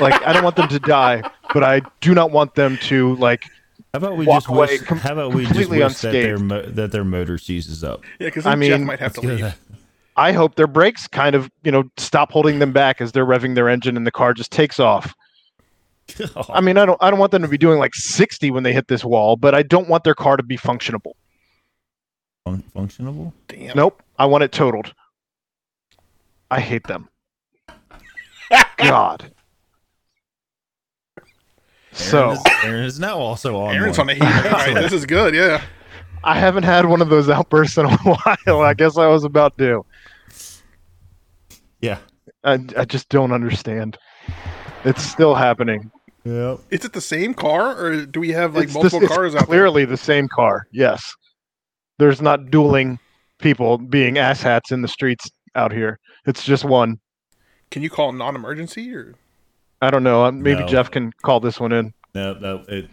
Like 0.00 0.20
I 0.26 0.32
don't 0.32 0.44
want 0.44 0.56
them 0.56 0.68
to 0.68 0.78
die, 0.78 1.22
but 1.52 1.64
I 1.64 1.82
do 2.00 2.14
not 2.14 2.30
want 2.30 2.54
them 2.54 2.76
to 2.82 3.14
like 3.16 3.44
how 3.92 3.98
about 3.98 4.16
we 4.16 4.24
walk 4.26 4.44
just 4.44 4.48
away 4.48 4.66
wish, 4.68 4.80
com- 4.82 4.98
how 4.98 5.12
about 5.12 5.34
we 5.34 5.42
just 5.42 5.54
completely 5.54 5.78
wish 5.80 5.98
that 6.00 6.12
their 6.12 6.34
unscathed. 6.36 6.48
mo- 6.48 6.62
that 6.74 6.92
their 6.92 7.04
motor 7.04 7.36
seizes 7.36 7.84
up? 7.84 8.02
Yeah, 8.18 8.28
because 8.28 8.46
I 8.46 8.52
I 8.52 8.68
Jeff 8.68 8.80
might 8.80 9.00
have 9.00 9.12
to 9.14 9.20
Let's 9.20 9.42
leave. 9.42 9.54
I 10.16 10.32
hope 10.32 10.54
their 10.56 10.66
brakes 10.66 11.06
kind 11.08 11.34
of, 11.34 11.50
you 11.64 11.72
know, 11.72 11.84
stop 11.96 12.32
holding 12.32 12.58
them 12.58 12.72
back 12.72 13.00
as 13.00 13.12
they're 13.12 13.24
revving 13.26 13.54
their 13.54 13.68
engine 13.68 13.96
and 13.96 14.06
the 14.06 14.10
car 14.10 14.34
just 14.34 14.50
takes 14.52 14.78
off. 14.78 15.14
that. 16.16 16.30
I 16.50 16.60
mean, 16.60 16.76
I 16.78 16.84
don't 16.86 17.02
I 17.02 17.10
don't 17.10 17.18
want 17.18 17.32
them 17.32 17.42
to 17.42 17.48
be 17.48 17.58
doing 17.58 17.78
like 17.78 17.94
60 17.94 18.50
when 18.50 18.62
they 18.62 18.72
hit 18.72 18.88
this 18.88 19.04
wall, 19.04 19.36
but 19.36 19.54
I 19.54 19.62
don't 19.62 19.88
want 19.88 20.04
their 20.04 20.14
car 20.14 20.36
to 20.36 20.42
be 20.42 20.56
functionable. 20.56 21.12
Fun- 22.44 22.62
functionable. 22.74 23.32
Damn. 23.48 23.76
Nope, 23.76 24.02
I 24.18 24.26
want 24.26 24.44
it 24.44 24.52
totaled. 24.52 24.94
I 26.50 26.60
hate 26.60 26.86
them. 26.86 27.08
God. 28.76 29.31
So, 31.92 32.30
Aaron 32.30 32.32
is, 32.36 32.42
Aaron 32.64 32.84
is 32.84 33.00
now 33.00 33.18
also 33.18 33.56
on. 33.60 33.74
Aaron's 33.74 33.98
one. 33.98 34.10
on 34.10 34.18
the 34.18 34.24
heat 34.24 34.42
tonight. 34.42 34.74
This 34.80 34.92
is 34.92 35.04
good. 35.06 35.34
Yeah. 35.34 35.62
I 36.24 36.38
haven't 36.38 36.62
had 36.62 36.86
one 36.86 37.02
of 37.02 37.08
those 37.08 37.28
outbursts 37.28 37.76
in 37.78 37.84
a 37.86 37.96
while. 37.98 38.60
I 38.62 38.74
guess 38.74 38.96
I 38.96 39.06
was 39.08 39.24
about 39.24 39.56
due. 39.58 39.84
Yeah. 41.80 41.98
I, 42.44 42.58
I 42.76 42.84
just 42.84 43.08
don't 43.08 43.32
understand. 43.32 43.98
It's 44.84 45.02
still 45.02 45.34
happening. 45.34 45.90
Yep. 46.24 46.60
Is 46.70 46.84
it 46.84 46.92
the 46.92 47.00
same 47.00 47.34
car, 47.34 47.76
or 47.76 48.06
do 48.06 48.20
we 48.20 48.30
have 48.30 48.54
like 48.54 48.64
It's 48.64 48.74
multiple 48.74 49.00
this- 49.00 49.08
it's 49.10 49.16
cars 49.16 49.34
out 49.34 49.38
there? 49.40 49.46
clearly 49.46 49.84
the 49.84 49.96
same 49.96 50.28
car. 50.28 50.66
Yes, 50.72 51.12
there's 51.98 52.22
not 52.22 52.50
dueling 52.50 52.98
people 53.38 53.76
being 53.78 54.14
asshats 54.14 54.70
in 54.70 54.82
the 54.82 54.88
streets 54.88 55.28
out 55.56 55.72
here. 55.72 55.98
It's 56.26 56.44
just 56.44 56.64
one. 56.64 57.00
Can 57.72 57.82
you 57.82 57.90
call 57.90 58.12
non-emergency 58.12 58.94
or? 58.94 59.14
I 59.82 59.90
don't 59.90 60.02
know. 60.04 60.24
uh, 60.24 60.30
Maybe 60.32 60.60
No. 60.60 60.66
Jeff 60.68 60.90
can 60.90 61.12
call 61.22 61.40
this 61.40 61.58
one 61.60 61.72
in. 61.72 61.92
No, 62.14 62.34
no, 62.34 62.64
it 62.68 62.88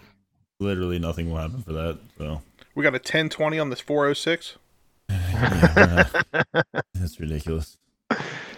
literally 0.59 0.99
nothing 0.99 1.29
will 1.29 1.37
happen 1.37 1.61
for 1.61 1.71
that. 1.73 1.99
So 2.17 2.41
We 2.75 2.83
got 2.83 2.89
a 2.89 2.99
1020 2.99 3.59
on 3.59 3.69
this 3.69 3.79
406. 3.79 4.57
that's 6.93 7.19
ridiculous. 7.19 7.77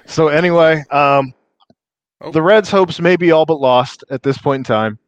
So 0.05 0.29
anyway, 0.29 0.83
um, 0.91 1.33
Oh. 2.23 2.31
the 2.31 2.41
Reds' 2.41 2.69
hopes 2.69 2.99
may 2.99 3.15
be 3.15 3.31
all 3.31 3.47
but 3.47 3.59
lost 3.59 4.03
at 4.11 4.21
this 4.21 4.37
point 4.37 4.59
in 4.59 4.63
time, 4.63 4.99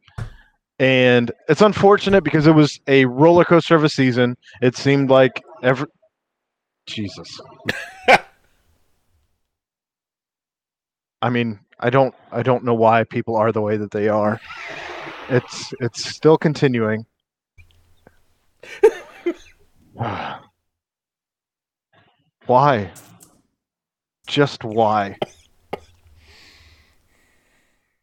and 0.80 1.30
it's 1.48 1.60
unfortunate 1.62 2.24
because 2.24 2.48
it 2.48 2.54
was 2.56 2.80
a 2.88 3.04
roller 3.04 3.44
coaster 3.44 3.76
of 3.76 3.84
a 3.84 3.88
season. 3.88 4.36
It 4.60 4.76
seemed 4.76 5.10
like 5.10 5.40
every 5.62 5.86
Jesus. 6.86 7.40
I 11.24 11.30
mean, 11.30 11.58
I 11.80 11.88
don't, 11.88 12.14
I 12.30 12.42
don't 12.42 12.64
know 12.64 12.74
why 12.74 13.02
people 13.04 13.34
are 13.34 13.50
the 13.50 13.62
way 13.62 13.78
that 13.78 13.92
they 13.92 14.08
are. 14.08 14.38
It's, 15.30 15.72
it's 15.80 16.04
still 16.04 16.36
continuing. 16.36 17.06
why? 22.44 22.90
Just 24.26 24.64
why? 24.64 25.16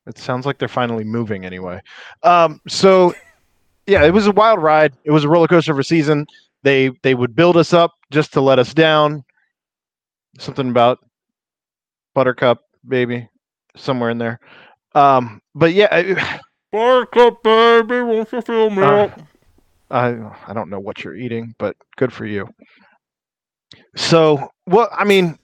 It 0.07 0.17
sounds 0.17 0.47
like 0.47 0.57
they're 0.57 0.67
finally 0.67 1.03
moving 1.03 1.45
anyway. 1.45 1.79
Um, 2.23 2.59
so 2.67 3.13
yeah, 3.85 4.03
it 4.03 4.15
was 4.15 4.25
a 4.25 4.31
wild 4.31 4.63
ride. 4.63 4.93
It 5.03 5.11
was 5.11 5.25
a 5.25 5.29
roller 5.29 5.47
coaster 5.47 5.73
of 5.73 5.77
a 5.77 5.83
season. 5.83 6.25
They 6.63 6.89
they 7.03 7.13
would 7.13 7.35
build 7.35 7.55
us 7.55 7.71
up 7.71 7.93
just 8.09 8.33
to 8.33 8.41
let 8.41 8.57
us 8.57 8.73
down. 8.73 9.23
Something 10.39 10.71
about 10.71 11.05
Buttercup, 12.15 12.63
baby, 12.87 13.27
somewhere 13.75 14.09
in 14.09 14.17
there. 14.17 14.39
Um, 14.95 15.41
but 15.55 15.73
yeah, 15.73 15.87
I, 15.91 16.39
Buttercup, 16.71 17.43
baby, 17.43 18.01
won't 18.01 18.31
you 18.31 18.41
fill 18.41 18.69
me 18.69 18.81
Uh. 18.83 19.09
I 19.89 20.15
I 20.47 20.53
don't 20.53 20.69
know 20.69 20.79
what 20.79 21.03
you're 21.03 21.15
eating, 21.17 21.53
but 21.59 21.75
good 21.97 22.13
for 22.13 22.25
you. 22.25 22.47
So, 23.95 24.49
well, 24.67 24.89
I 24.91 25.03
mean, 25.03 25.37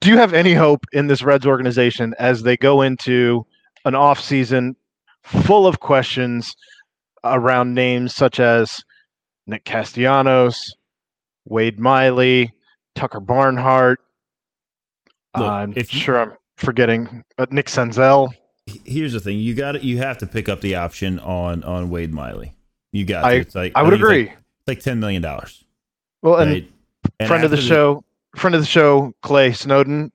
do 0.00 0.10
you 0.10 0.16
have 0.16 0.32
any 0.32 0.54
hope 0.54 0.84
in 0.92 1.08
this 1.08 1.22
Reds 1.22 1.46
organization 1.46 2.14
as 2.18 2.42
they 2.42 2.56
go 2.56 2.82
into 2.82 3.44
an 3.84 3.94
off 3.94 4.20
season 4.20 4.76
full 5.24 5.66
of 5.66 5.80
questions 5.80 6.54
around 7.24 7.74
names 7.74 8.14
such 8.14 8.38
as 8.40 8.80
Nick 9.46 9.64
Castellanos, 9.64 10.72
Wade 11.46 11.80
Miley, 11.80 12.52
Tucker 12.94 13.20
Barnhart? 13.20 14.00
Look, 15.36 15.48
I'm 15.48 15.72
if 15.76 15.92
you- 15.92 16.00
sure 16.00 16.20
I'm 16.20 16.32
forgetting 16.60 17.24
uh, 17.38 17.46
Nick 17.50 17.66
Senzel. 17.66 18.32
Here's 18.84 19.12
the 19.12 19.20
thing: 19.20 19.38
you 19.38 19.54
got 19.54 19.72
to 19.72 19.84
You 19.84 19.98
have 19.98 20.18
to 20.18 20.26
pick 20.26 20.48
up 20.48 20.60
the 20.60 20.76
option 20.76 21.18
on 21.20 21.64
on 21.64 21.90
Wade 21.90 22.12
Miley. 22.12 22.54
You 22.92 23.04
got. 23.04 23.24
I- 23.24 23.34
to. 23.34 23.40
It's 23.40 23.54
like 23.54 23.72
I 23.74 23.82
would 23.82 23.94
it's 23.94 24.02
agree. 24.02 24.26
Like, 24.26 24.38
it's 24.38 24.68
like 24.68 24.80
ten 24.80 25.00
million 25.00 25.22
dollars. 25.22 25.64
well, 26.22 26.36
and 26.36 26.52
Right? 26.52 26.72
And 27.18 27.28
friend 27.28 27.44
of 27.44 27.50
the 27.50 27.56
after 27.56 27.66
show, 27.66 28.04
friend 28.36 28.54
of 28.54 28.60
the 28.60 28.66
show, 28.66 29.12
Clay 29.22 29.52
Snowden, 29.52 30.12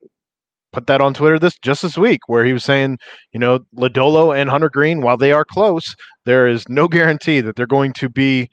put 0.72 0.88
that 0.88 1.02
on 1.02 1.14
Twitter 1.14 1.40
this 1.40 1.58
just 1.60 1.82
this 1.82 1.98
week, 1.98 2.28
where 2.28 2.46
he 2.46 2.54
was 2.54 2.64
saying, 2.64 3.00
you 3.32 3.40
know, 3.40 3.60
Lodolo 3.76 4.36
and 4.36 4.50
Hunter 4.50 4.70
Greene, 4.70 5.02
while 5.02 5.18
they 5.18 5.32
are 5.32 5.46
close, 5.46 5.96
there 6.26 6.48
is 6.48 6.68
no 6.70 6.88
guarantee 6.88 7.42
that 7.42 7.56
they're 7.56 7.68
going 7.68 7.94
to 7.94 8.10
be 8.10 8.50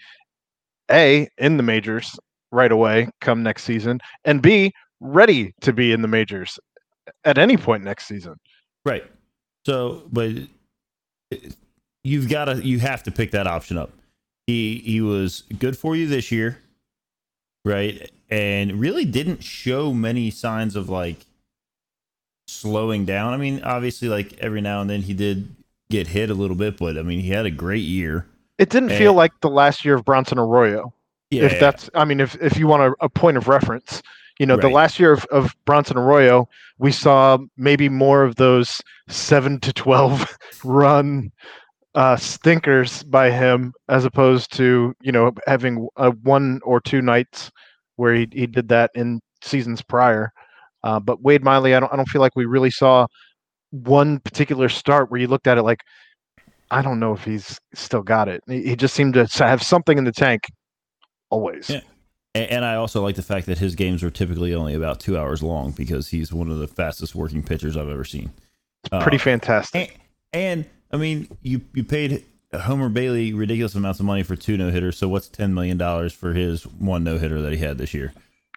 a 0.91 1.29
in 1.39 1.57
the 1.57 1.63
majors 1.63 2.19
right 2.51 2.73
away 2.73 3.09
come 3.21 3.43
next 3.43 3.65
season, 3.65 4.01
and 4.25 4.43
b 4.43 4.73
ready 5.01 5.55
to 5.61 5.73
be 5.73 5.93
in 5.93 6.03
the 6.03 6.09
majors 6.09 6.59
at 7.25 7.39
any 7.39 7.57
point 7.57 7.85
next 7.85 8.07
season. 8.07 8.39
Right. 8.85 9.05
So, 9.67 10.03
but 10.13 10.33
you've 12.05 12.29
got 12.29 12.47
to 12.47 12.65
you 12.67 12.79
have 12.81 13.03
to 13.05 13.11
pick 13.11 13.31
that 13.33 13.47
option 13.47 13.79
up. 13.79 13.91
He 14.47 14.79
he 14.85 15.01
was 15.01 15.45
good 15.59 15.77
for 15.79 15.95
you 15.97 16.07
this 16.09 16.33
year, 16.33 16.59
right? 17.65 18.11
And 18.29 18.81
really 18.81 19.05
didn't 19.05 19.43
show 19.45 19.93
many 19.93 20.31
signs 20.31 20.75
of 20.75 20.89
like 20.89 21.27
slowing 22.49 23.05
down. 23.05 23.33
I 23.33 23.37
mean, 23.37 23.63
obviously, 23.63 24.09
like 24.09 24.33
every 24.39 24.61
now 24.61 24.81
and 24.81 24.91
then 24.91 25.03
he 25.03 25.15
did 25.15 25.55
get 25.91 26.09
hit 26.09 26.31
a 26.31 26.35
little 26.35 26.57
bit, 26.57 26.77
but 26.79 26.97
I 26.99 27.03
mean, 27.03 27.21
he 27.21 27.29
had 27.31 27.47
a 27.47 27.51
great 27.51 27.85
year. 27.85 28.27
It 28.59 28.71
didn't 28.71 28.91
Eh. 28.93 28.99
feel 28.99 29.15
like 29.15 29.33
the 29.41 29.51
last 29.51 29.85
year 29.85 29.95
of 29.95 30.05
Bronson 30.05 30.39
Arroyo. 30.39 30.93
Yeah, 31.31 31.45
if 31.45 31.59
that's 31.59 31.89
i 31.95 32.05
mean 32.05 32.21
if, 32.21 32.35
if 32.43 32.59
you 32.59 32.67
want 32.67 32.83
a, 32.83 33.05
a 33.05 33.09
point 33.09 33.39
of 33.39 33.49
reference 33.49 34.03
you 34.43 34.47
know 34.47 34.57
the 34.57 34.69
last 34.69 34.99
year 34.99 35.13
of, 35.13 35.25
of 35.27 35.55
bronson 35.65 35.97
arroyo 35.97 36.49
we 36.79 36.91
saw 36.91 37.39
maybe 37.57 37.89
more 37.89 38.25
of 38.25 38.35
those 38.37 38.81
7 39.09 39.61
to 39.61 39.73
12 39.73 40.37
run 40.65 41.31
uh, 41.95 42.17
stinkers 42.17 43.03
by 43.05 43.31
him 43.31 43.73
as 43.89 44.05
opposed 44.05 44.53
to 44.55 44.95
you 45.03 45.13
know 45.13 45.31
having 45.47 45.87
a 45.97 46.11
one 46.11 46.61
or 46.65 46.81
two 46.81 47.03
nights 47.03 47.51
where 47.97 48.15
he, 48.15 48.27
he 48.33 48.47
did 48.47 48.69
that 48.69 48.91
in 48.95 49.21
seasons 49.43 49.83
prior. 49.83 50.33
Uh, 50.83 50.99
but 50.99 51.23
wade 51.23 51.45
miley 51.45 51.75
I 51.75 51.81
don't, 51.81 51.93
I 51.93 51.97
don't 51.97 52.09
feel 52.09 52.23
like 52.23 52.35
we 52.35 52.47
really 52.47 52.71
saw 52.71 53.07
one 53.71 54.19
particular 54.21 54.69
start 54.69 55.11
where 55.11 55.21
you 55.21 55.29
looked 55.29 55.47
at 55.47 55.57
it 55.57 55.63
like 55.63 55.81
i 56.71 56.83
don't 56.83 56.99
know 56.99 57.13
if 57.13 57.25
he's 57.25 57.61
still 57.75 58.03
got 58.03 58.29
it. 58.29 58.43
He, 58.49 58.63
he 58.63 58.77
just 58.77 58.95
seemed 58.95 59.15
to 59.15 59.27
have 59.39 59.63
something 59.63 59.99
in 59.99 60.05
the 60.05 60.13
tank 60.13 60.45
always. 61.31 61.69
Yeah. 61.69 61.81
And, 62.35 62.65
I 62.65 62.77
also 62.77 63.03
like 63.03 63.17
the 63.17 63.23
fact 63.23 63.47
that 63.47 63.59
his 63.59 63.75
games 63.75 64.03
are 64.03 64.11
typically 64.11 64.55
only 64.55 64.75
about 64.75 65.01
two 65.01 65.19
hours 65.19 65.43
long 65.43 65.73
because 65.73 66.09
he's 66.09 66.33
one 66.33 66.51
of 66.51 66.59
the 66.59 66.67
fastest 66.67 67.15
working 67.15 67.43
pitchers 67.43 67.77
I've 67.77 67.91
ever 67.91 68.05
seen. 68.05 68.31
It's 68.85 69.03
pretty 69.03 69.19
Uh, 69.19 69.21
fantastic. 69.21 69.99
And, 70.33 70.65
and 70.65 70.65
I 70.93 70.97
mean, 70.97 71.29
you 71.43 71.61
you 71.75 71.85
paid 71.85 72.25
Homer 72.55 72.89
Bailey 72.89 73.33
ridiculous 73.35 73.75
amounts 73.75 74.01
of 74.01 74.07
money 74.07 74.23
for 74.23 74.35
two 74.37 74.57
no 74.57 74.71
hitters. 74.71 74.97
So 74.97 75.09
what's 75.09 75.29
ten 75.29 75.53
million 75.53 75.77
dollars 75.77 76.13
for 76.15 76.33
his 76.33 76.65
one 76.65 77.05
no 77.05 77.19
hitter 77.19 77.43
that 77.43 77.53
he 77.53 77.59
had 77.59 77.77
this 77.79 77.93
year? 77.93 78.13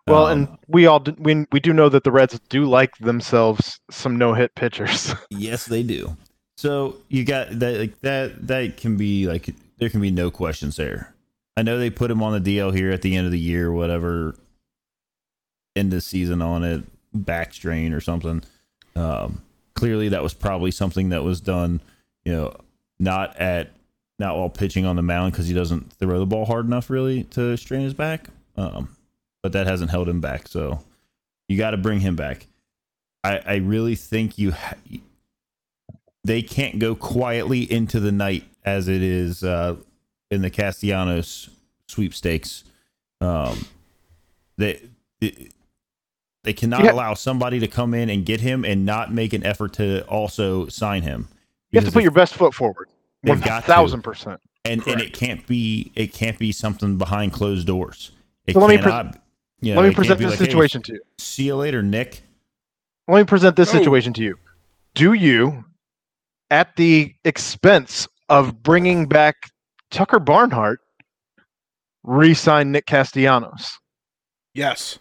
Well, 0.08 0.28
Um, 0.28 0.32
and 0.32 0.58
we 0.68 0.86
all 0.86 1.00
do, 1.00 1.16
we 1.18 1.46
we 1.52 1.60
do 1.60 1.74
know 1.74 1.90
that 1.90 2.04
the 2.04 2.12
Reds 2.12 2.40
do 2.50 2.66
like 2.66 2.98
themselves 3.00 3.80
some 3.90 4.18
no 4.18 4.34
hit 4.34 4.54
pitchers. 4.56 5.14
yes, 5.32 5.66
they 5.66 5.84
do. 5.84 6.16
So 6.58 6.98
you 7.10 7.26
got 7.26 7.60
that 7.60 7.78
like 7.80 8.00
that 8.02 8.48
that 8.48 8.78
can 8.78 8.96
be 8.98 9.28
like 9.28 9.54
there 9.80 9.90
can 9.90 10.00
be 10.02 10.12
no 10.12 10.32
questions 10.32 10.78
there. 10.78 11.14
I 11.58 11.62
know 11.62 11.78
they 11.78 11.90
put 11.90 12.12
him 12.12 12.22
on 12.22 12.42
the 12.42 12.58
DL 12.58 12.76
here 12.76 12.92
at 12.92 13.02
the 13.02 13.16
end 13.16 13.26
of 13.26 13.32
the 13.32 13.40
year, 13.40 13.72
whatever, 13.72 14.36
end 15.76 15.94
of 15.94 16.04
season 16.04 16.42
on 16.42 16.64
it, 16.64 16.84
back 17.14 17.54
strain 17.54 17.94
or 17.94 18.02
something. 18.02 18.44
Um, 18.96 19.42
clearly, 19.74 20.10
that 20.10 20.24
was 20.24 20.34
probably 20.34 20.72
something 20.72 21.10
that 21.10 21.24
was 21.24 21.40
done, 21.40 21.82
you 22.24 22.34
know, 22.34 22.56
not 23.00 23.38
at 23.38 23.72
not 24.18 24.38
while 24.38 24.50
pitching 24.50 24.86
on 24.86 24.96
the 24.96 25.02
mound 25.02 25.34
because 25.34 25.48
he 25.48 25.54
doesn't 25.54 25.92
throw 25.94 26.20
the 26.20 26.26
ball 26.26 26.46
hard 26.46 26.66
enough 26.66 26.90
really 26.90 27.24
to 27.26 27.58
strain 27.58 27.82
his 27.82 27.94
back. 27.94 28.30
Um, 28.56 28.96
but 29.44 29.52
that 29.52 29.68
hasn't 29.68 29.92
held 29.92 30.08
him 30.08 30.22
back, 30.22 30.48
so 30.48 30.82
you 31.48 31.58
got 31.58 31.72
to 31.72 31.78
bring 31.78 32.00
him 32.00 32.16
back. 32.16 32.48
I, 33.24 33.42
I 33.46 33.56
really 33.56 33.96
think 33.96 34.38
you 34.38 34.52
ha- 34.52 34.76
they 36.24 36.42
can't 36.42 36.80
go 36.80 36.96
quietly 36.96 37.70
into 37.70 38.00
the 38.00 38.12
night 38.12 38.46
as 38.64 38.88
it 38.88 39.04
is 39.04 39.44
uh, 39.44 39.76
in 40.32 40.42
the 40.42 40.50
Castellanos 40.50 41.50
sweepstakes. 41.88 42.64
Um, 43.22 43.66
they, 44.58 44.82
they 45.20 45.50
they 46.44 46.54
cannot 46.54 46.84
Yeah. 46.84 46.92
allow 46.92 47.14
somebody 47.16 47.60
to 47.60 47.68
come 47.68 47.94
in 47.94 48.10
and 48.10 48.26
get 48.26 48.42
him 48.42 48.64
and 48.64 48.86
not 48.86 49.12
make 49.14 49.34
an 49.34 49.44
effort 49.46 49.74
to 49.74 50.06
also 50.08 50.68
sign 50.68 51.02
him. 51.02 51.28
You 51.72 51.80
have 51.80 51.88
to 51.90 51.92
put 51.94 52.04
your 52.04 52.12
best 52.12 52.36
foot 52.36 52.54
forward. 52.54 52.90
They've 53.24 53.42
got 53.42 53.62
to. 53.62 53.68
thousand 53.68 54.02
percent. 54.04 54.40
and 54.64 54.86
and 54.88 55.02
it 55.02 55.14
can't 55.14 55.46
be 55.48 55.92
it 55.96 56.14
can't 56.14 56.38
be 56.38 56.52
something 56.52 56.98
behind 56.98 57.34
closed 57.34 57.66
doors. 57.68 58.12
It 58.46 58.54
So 58.54 58.60
let 58.60 58.70
me 58.70 58.78
pre- 58.78 59.20
you 59.62 59.74
know, 59.74 59.82
Let 59.82 59.90
me 59.90 59.96
present 59.96 60.20
this 60.20 60.30
like, 60.32 60.40
hey, 60.40 60.46
situation 60.46 60.82
to 60.84 60.94
you. 60.94 61.02
see 61.18 61.44
you 61.46 61.56
later, 61.56 61.82
Nick. 61.82 62.22
Let 63.08 63.18
me 63.18 63.24
present 63.24 63.56
this 63.56 63.70
Oh. 63.74 63.78
situation 63.80 64.14
to 64.14 64.22
you. 64.24 64.38
Do 64.94 65.14
you, 65.14 65.66
at 66.52 66.76
the 66.76 67.16
expense 67.24 68.08
of 68.30 68.62
bringing 68.62 69.08
back 69.08 69.36
Tucker 69.96 70.20
Barnhart, 70.20 70.82
re 72.04 72.34
signed 72.34 72.74
Nick 72.74 72.86
Castellanos? 72.86 73.80
Yes. 74.54 75.00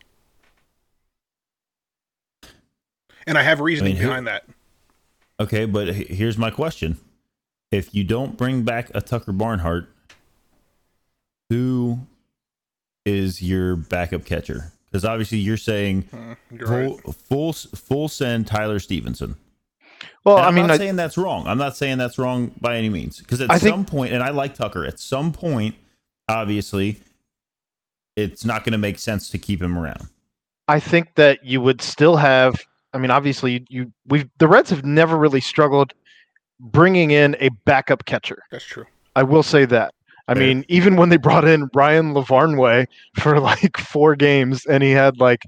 And 3.27 3.37
I 3.37 3.43
have 3.43 3.59
reasoning 3.59 3.97
I 3.97 3.99
mean, 3.99 4.07
behind 4.07 4.27
that. 4.29 4.45
Okay, 5.41 5.65
but 5.65 5.89
here's 5.95 6.39
my 6.39 6.51
question: 6.51 6.99
If 7.73 7.93
you 7.93 8.05
don't 8.05 8.37
bring 8.37 8.63
back 8.63 8.93
a 8.95 9.01
Tucker 9.01 9.33
Barnhart, 9.33 9.89
who 11.51 11.99
is 13.05 13.43
your 13.43 13.75
backup 13.75 14.25
catcher? 14.25 14.73
Because 14.87 15.05
obviously 15.05 15.39
you're 15.39 15.57
saying 15.57 16.09
Uh, 16.13 16.37
you're 16.53 16.67
full, 16.69 16.97
right. 17.05 17.15
full 17.15 17.53
full 17.53 18.09
send 18.09 18.47
Tyler 18.47 18.79
Stephenson. 18.79 19.35
Well, 20.25 20.37
And 20.37 20.45
I 20.45 20.49
I'm 20.49 20.55
mean, 20.55 20.67
not 20.67 20.75
I, 20.75 20.79
saying 20.79 20.97
that's 20.97 21.17
wrong. 21.19 21.47
I'm 21.47 21.59
not 21.59 21.77
saying 21.77 21.99
that's 21.99 22.19
wrong 22.19 22.53
by 22.61 22.77
any 22.77 22.89
means. 22.89 23.19
Because 23.19 23.41
at 23.41 23.51
I 23.51 23.59
think- 23.59 23.73
some 23.75 23.85
point, 23.85 24.13
and 24.13 24.23
I 24.23 24.31
like 24.31 24.55
Tucker, 24.55 24.85
at 24.85 24.99
some 24.99 25.33
point, 25.33 25.75
obviously, 26.29 27.01
it's 28.17 28.45
not 28.45 28.65
going 28.65 28.73
to 28.73 28.79
make 28.79 28.99
sense 28.99 29.29
to 29.31 29.39
keep 29.39 29.61
him 29.63 29.77
around. 29.79 30.09
I 30.69 30.81
think 30.81 31.15
that 31.17 31.45
you 31.45 31.61
would 31.61 31.83
still 31.83 32.17
have. 32.17 32.61
I 32.93 32.99
mean, 32.99 33.11
obviously, 33.11 33.67
you 33.69 33.93
we 34.07 34.29
the 34.39 34.49
Reds 34.49 34.71
have 34.71 34.85
never 34.85 35.17
really 35.17 35.41
struggled 35.41 35.93
bringing 36.61 37.11
in 37.11 37.37
a 37.41 37.49
backup 37.67 38.05
catcher. 38.05 38.43
That's 38.51 38.65
true. 38.65 38.87
I 39.17 39.25
will 39.25 39.43
say 39.43 39.65
that. 39.67 39.93
I 40.29 40.35
Fair. 40.35 40.43
mean, 40.43 40.65
even 40.69 40.97
when 40.97 41.11
they 41.11 41.19
brought 41.19 41.45
in 41.45 41.69
Ryan 41.75 42.15
Lavarnway 42.15 42.87
for 43.19 43.41
like 43.41 43.77
four 43.77 44.17
games, 44.17 44.65
and 44.65 44.83
he 44.83 44.93
had 44.93 45.19
like, 45.19 45.43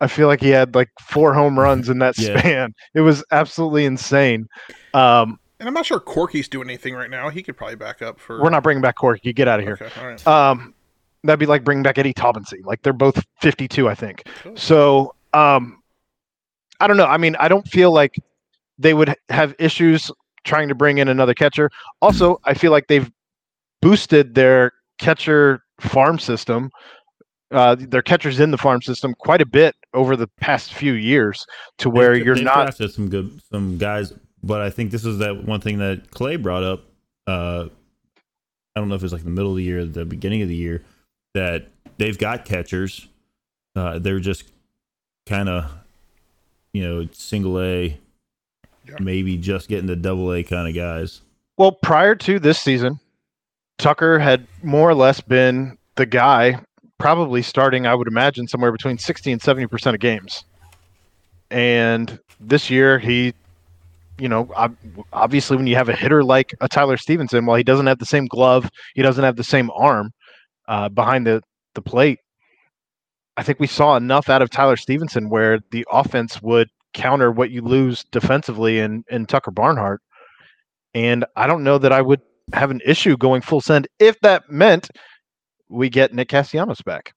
I 0.00 0.06
feel 0.06 0.26
like 0.28 0.40
he 0.40 0.48
had 0.50 0.74
like 0.74 0.88
four 1.00 1.34
home 1.34 1.58
runs 1.58 1.88
in 1.88 1.98
that 1.98 2.14
Yeah. 2.18 2.38
span. 2.38 2.74
It 2.94 3.00
was 3.00 3.22
absolutely 3.30 3.84
insane. 3.84 4.46
Um, 4.94 5.38
And 5.58 5.68
I'm 5.68 5.74
not 5.74 5.86
sure 5.86 6.00
Corky's 6.00 6.48
doing 6.48 6.68
anything 6.68 6.94
right 6.94 7.10
now. 7.10 7.28
He 7.28 7.42
could 7.42 7.56
probably 7.56 7.76
back 7.76 8.00
up 8.02 8.18
for. 8.18 8.42
we're 8.42 8.50
not 8.50 8.62
bringing 8.62 8.80
back 8.82 8.96
Corky. 8.96 9.32
Get 9.32 9.46
out 9.48 9.60
of 9.60 9.66
here. 9.66 9.78
Okay, 9.80 10.00
all 10.00 10.06
right. 10.08 10.26
Um, 10.26 10.74
that'd 11.22 11.38
be 11.38 11.46
like 11.46 11.64
bringing 11.64 11.82
back 11.82 11.98
Eddie 11.98 12.14
Taubensee. 12.14 12.64
Like 12.64 12.80
they're 12.82 12.92
both 12.94 13.22
52, 13.42 13.88
I 13.88 13.94
think. 13.94 14.26
Cool. 14.42 14.56
So, 14.56 15.14
um, 15.34 15.82
I 16.80 16.86
don't 16.86 16.96
know. 16.96 17.04
I 17.06 17.18
mean, 17.18 17.36
I 17.38 17.48
don't 17.48 17.68
feel 17.68 17.92
like 17.92 18.14
they 18.78 18.94
would 18.94 19.14
have 19.28 19.54
issues 19.58 20.10
trying 20.44 20.68
to 20.68 20.74
bring 20.74 20.96
in 20.96 21.08
another 21.08 21.34
catcher. 21.34 21.70
Also, 22.00 22.40
I 22.44 22.54
feel 22.54 22.70
like 22.70 22.86
they've 22.86 23.10
boosted 23.82 24.34
their 24.34 24.72
catcher 24.98 25.62
farm 25.78 26.18
system, 26.18 26.70
uh, 27.50 27.74
their 27.78 28.02
catchers 28.02 28.38
in 28.40 28.50
the 28.50 28.58
farm 28.58 28.80
system 28.82 29.14
quite 29.18 29.40
a 29.40 29.46
bit 29.46 29.74
over 29.94 30.16
the 30.16 30.26
past 30.26 30.72
few 30.74 30.92
years 30.92 31.46
to 31.78 31.90
where 31.90 32.14
They've- 32.14 32.24
you're 32.26 32.34
they've 32.36 32.44
not. 32.44 32.62
drafted 32.64 32.92
some 32.92 33.08
good 33.08 33.40
some 33.52 33.76
guys, 33.78 34.12
but 34.42 34.60
I 34.60 34.70
think 34.70 34.90
this 34.90 35.04
is 35.04 35.18
that 35.18 35.44
one 35.44 35.60
thing 35.60 35.78
that 35.78 36.10
Clay 36.10 36.36
brought 36.36 36.62
up. 36.62 36.84
Uh, 37.26 37.68
I 38.76 38.80
don't 38.80 38.88
know 38.88 38.94
if 38.94 39.02
it's 39.02 39.12
like 39.12 39.24
the 39.24 39.30
middle 39.30 39.50
of 39.50 39.56
the 39.56 39.64
year, 39.64 39.80
or 39.80 39.84
the 39.84 40.04
beginning 40.04 40.42
of 40.42 40.48
the 40.48 40.54
year, 40.54 40.82
that 41.34 41.68
they've 41.98 42.16
got 42.16 42.44
catchers. 42.44 43.08
Uh, 43.76 43.98
they're 43.98 44.20
just 44.20 44.44
kind 45.26 45.48
of, 45.48 45.70
you 46.72 46.82
know, 46.82 47.08
single 47.12 47.60
A, 47.60 47.98
Yeah. 48.88 48.96
maybe 49.00 49.36
just 49.36 49.68
getting 49.68 49.86
the 49.86 49.96
double 49.96 50.32
A 50.32 50.42
kind 50.42 50.68
of 50.68 50.74
guys. 50.74 51.20
Well, 51.58 51.72
prior 51.72 52.14
to 52.14 52.38
this 52.38 52.58
season, 52.58 52.98
Tucker 53.78 54.18
had 54.18 54.46
more 54.62 54.88
or 54.88 54.94
less 54.94 55.20
been 55.20 55.76
the 55.96 56.06
guy, 56.06 56.60
probably 57.00 57.42
starting, 57.42 57.86
I 57.86 57.94
would 57.94 58.06
imagine, 58.06 58.46
somewhere 58.46 58.70
between 58.70 58.98
60 58.98 59.32
and 59.32 59.40
70% 59.40 59.94
of 59.94 60.00
games. 60.00 60.44
And 61.50 62.20
this 62.38 62.70
year, 62.70 62.98
he, 62.98 63.34
you 64.18 64.28
know, 64.28 64.48
ob- 64.54 64.76
obviously, 65.12 65.56
when 65.56 65.66
you 65.66 65.74
have 65.74 65.88
a 65.88 65.96
hitter 65.96 66.22
like 66.22 66.54
a 66.60 66.68
Tyler 66.68 66.96
Stephenson, 66.96 67.46
while 67.46 67.56
he 67.56 67.64
doesn't 67.64 67.86
have 67.86 67.98
the 67.98 68.06
same 68.06 68.26
glove, 68.26 68.70
he 68.94 69.02
doesn't 69.02 69.24
have 69.24 69.36
the 69.36 69.42
same 69.42 69.70
arm 69.74 70.12
uh, 70.68 70.88
behind 70.90 71.26
the, 71.26 71.42
the 71.74 71.82
plate. 71.82 72.18
I 73.36 73.42
think 73.42 73.58
we 73.58 73.66
saw 73.66 73.96
enough 73.96 74.28
out 74.28 74.42
of 74.42 74.50
Tyler 74.50 74.76
Stephenson 74.76 75.30
where 75.30 75.58
the 75.70 75.86
offense 75.90 76.40
would 76.42 76.68
counter 76.92 77.32
what 77.32 77.50
you 77.50 77.62
lose 77.62 78.04
defensively 78.12 78.78
in, 78.78 79.04
in 79.10 79.24
Tucker 79.24 79.50
Barnhart. 79.50 80.02
And 80.94 81.24
I 81.36 81.46
don't 81.46 81.64
know 81.64 81.78
that 81.78 81.92
I 81.92 82.02
would 82.02 82.20
have 82.52 82.70
an 82.70 82.80
issue 82.84 83.16
going 83.16 83.40
full 83.40 83.60
send 83.60 83.88
if 83.98 84.20
that 84.20 84.50
meant 84.50 84.90
we 85.70 85.88
get 85.88 86.12
Nick 86.12 86.28
Castellanos 86.28 86.82
back. 86.82 87.14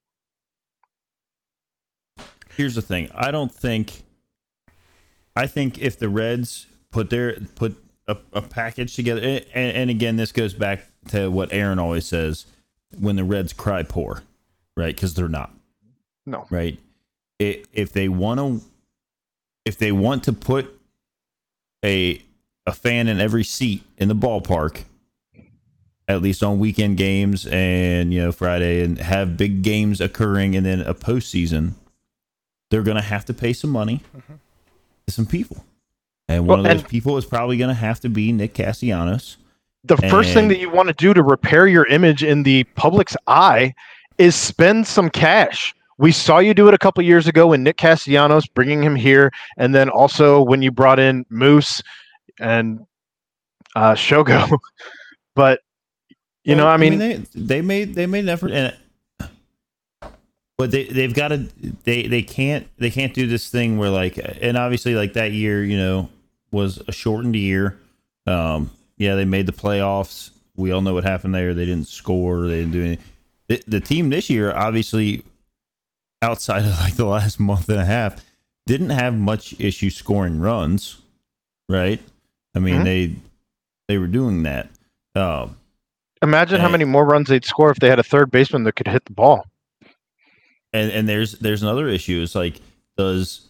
Here's 2.55 2.75
the 2.75 2.81
thing. 2.81 3.09
I 3.15 3.31
don't 3.31 3.51
think. 3.53 4.03
I 5.35 5.47
think 5.47 5.79
if 5.79 5.97
the 5.97 6.09
Reds 6.09 6.67
put 6.91 7.09
their 7.09 7.37
put 7.55 7.75
a, 8.07 8.17
a 8.33 8.41
package 8.41 8.95
together, 8.95 9.21
and, 9.21 9.45
and 9.55 9.89
again, 9.89 10.15
this 10.17 10.31
goes 10.31 10.53
back 10.53 10.85
to 11.09 11.29
what 11.29 11.51
Aaron 11.51 11.79
always 11.79 12.05
says: 12.05 12.45
when 12.97 13.15
the 13.15 13.23
Reds 13.23 13.53
cry 13.53 13.81
poor, 13.83 14.21
right? 14.77 14.95
Because 14.95 15.15
they're 15.15 15.27
not, 15.27 15.51
No. 16.27 16.45
right? 16.51 16.79
I 17.41 17.63
if 17.73 17.91
they 17.91 18.07
want 18.07 18.39
to, 18.39 18.61
if 19.65 19.77
they 19.79 19.91
want 19.91 20.23
to 20.25 20.33
put 20.33 20.79
a 21.83 22.21
a 22.67 22.71
fan 22.71 23.07
in 23.07 23.19
every 23.19 23.43
seat 23.43 23.83
in 23.97 24.07
the 24.07 24.15
ballpark, 24.15 24.83
at 26.13 26.21
least 26.21 26.43
on 26.43 26.59
weekend 26.59 26.97
games 26.97 27.45
and 27.47 28.13
you 28.13 28.21
know 28.21 28.31
Friday, 28.31 28.83
and 28.83 28.97
have 28.99 29.37
big 29.37 29.61
games 29.63 29.99
occurring, 30.01 30.55
and 30.55 30.65
then 30.65 30.81
a 30.81 30.93
postseason 30.93 31.73
they're 32.73 32.81
going 32.81 32.97
to 32.97 33.03
have 33.03 33.23
to 33.23 33.35
pay 33.35 33.53
some 33.53 33.69
money 33.69 34.01
to 35.05 35.13
some 35.13 35.27
people. 35.27 35.63
And 36.27 36.47
one 36.47 36.63
Well, 36.63 36.71
of 36.71 36.77
those 36.81 36.89
people 36.89 37.17
is 37.17 37.25
probably 37.25 37.55
going 37.55 37.67
to 37.67 37.75
have 37.75 37.99
to 37.99 38.09
be 38.09 38.31
Nick 38.31 38.55
Castellanos. 38.55 39.37
The 39.83 39.97
first 39.97 40.33
thing 40.33 40.47
that 40.47 40.57
you 40.57 40.71
want 40.71 40.87
to 40.87 40.93
do 40.95 41.13
to 41.13 41.21
repair 41.21 41.67
your 41.67 41.85
image 41.85 42.23
in 42.23 42.41
the 42.41 42.63
public's 42.75 43.15
eye 43.27 43.75
is 44.17 44.35
spend 44.35 44.87
some 44.87 45.07
cash. 45.07 45.75
We 45.99 46.11
saw 46.11 46.39
you 46.39 46.55
do 46.55 46.67
it 46.67 46.73
a 46.73 46.79
couple 46.79 47.03
years 47.03 47.27
ago 47.27 47.47
when 47.47 47.61
Nick 47.61 47.77
Castellanos 47.77 48.47
bringing 48.47 48.81
him 48.81 48.95
here, 48.95 49.31
and 49.57 49.75
then 49.75 49.89
also 49.89 50.41
when 50.41 50.63
you 50.63 50.71
brought 50.71 50.99
in 50.99 51.27
Moose 51.29 51.83
and 52.39 52.79
uh, 53.75 53.93
Shogo. 53.93 54.57
but 55.35 55.59
you 56.43 56.55
know, 56.55 56.65
Well, 56.65 56.73
I 56.73 56.77
mean, 56.77 56.97
they 56.99 57.13
they 57.35 57.61
made 57.61 57.95
they 57.95 58.05
made 58.05 58.25
an 58.25 58.29
effort, 58.29 58.51
and 58.51 58.75
but 60.57 60.71
they 60.71 60.85
they've 60.85 61.13
got 61.13 61.29
to 61.29 61.37
they 61.83 62.07
they 62.07 62.21
can't 62.21 62.67
they 62.77 62.89
can't 62.89 63.13
do 63.13 63.27
this 63.27 63.49
thing 63.49 63.77
where 63.77 63.89
like 63.89 64.19
and 64.41 64.57
obviously 64.57 64.95
like 64.95 65.13
that 65.13 65.31
year 65.31 65.63
you 65.63 65.77
know 65.77 66.09
was 66.51 66.81
a 66.87 66.91
shortened 66.91 67.35
year. 67.35 67.79
Um, 68.27 68.69
yeah, 68.97 69.15
they 69.15 69.25
made 69.25 69.47
the 69.47 69.51
playoffs. 69.53 70.29
We 70.55 70.71
all 70.71 70.81
know 70.81 70.93
what 70.93 71.03
happened 71.03 71.33
there. 71.33 71.53
They 71.53 71.65
didn't 71.65 71.87
score. 71.87 72.47
They 72.47 72.59
didn't 72.59 72.71
do 72.73 72.81
anything. 72.85 73.05
The, 73.47 73.63
the 73.67 73.79
team 73.81 74.09
this 74.11 74.29
year, 74.29 74.53
obviously, 74.53 75.23
outside 76.21 76.63
of 76.63 76.79
like 76.79 76.95
the 76.95 77.05
last 77.05 77.39
month 77.39 77.67
and 77.69 77.79
a 77.79 77.85
half, 77.85 78.23
didn't 78.67 78.91
have 78.91 79.15
much 79.17 79.59
issue 79.59 79.89
scoring 79.89 80.39
runs. 80.39 81.01
Right? 81.67 82.01
I 82.55 82.59
mean, 82.59 82.81
Mhm. 82.81 82.83
they 82.83 83.15
they 83.87 83.97
were 83.97 84.07
doing 84.07 84.43
that. 84.43 84.69
Um, 85.15 85.57
imagine 86.23 86.59
how 86.59 86.69
many 86.69 86.85
more 86.85 87.05
runs 87.05 87.29
they'd 87.29 87.45
score 87.45 87.69
if 87.69 87.77
they 87.77 87.89
had 87.89 87.99
a 87.99 88.03
third 88.03 88.31
baseman 88.31 88.63
that 88.63 88.75
could 88.75 88.87
hit 88.87 89.05
the 89.05 89.13
ball. 89.13 89.45
and 90.73 90.91
and 90.91 91.07
there's 91.07 91.33
there's 91.39 91.61
another 91.61 91.87
issue 91.87 92.21
it's 92.23 92.33
like 92.35 92.59
does 92.97 93.47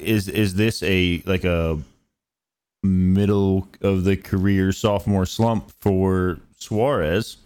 is 0.00 0.28
is 0.28 0.54
this 0.54 0.82
a 0.82 1.22
like 1.26 1.44
a 1.44 1.78
middle 2.82 3.68
of 3.82 4.04
the 4.04 4.16
career 4.16 4.72
sophomore 4.72 5.26
slump 5.26 5.70
for 5.80 6.38
Suarez 6.58 7.38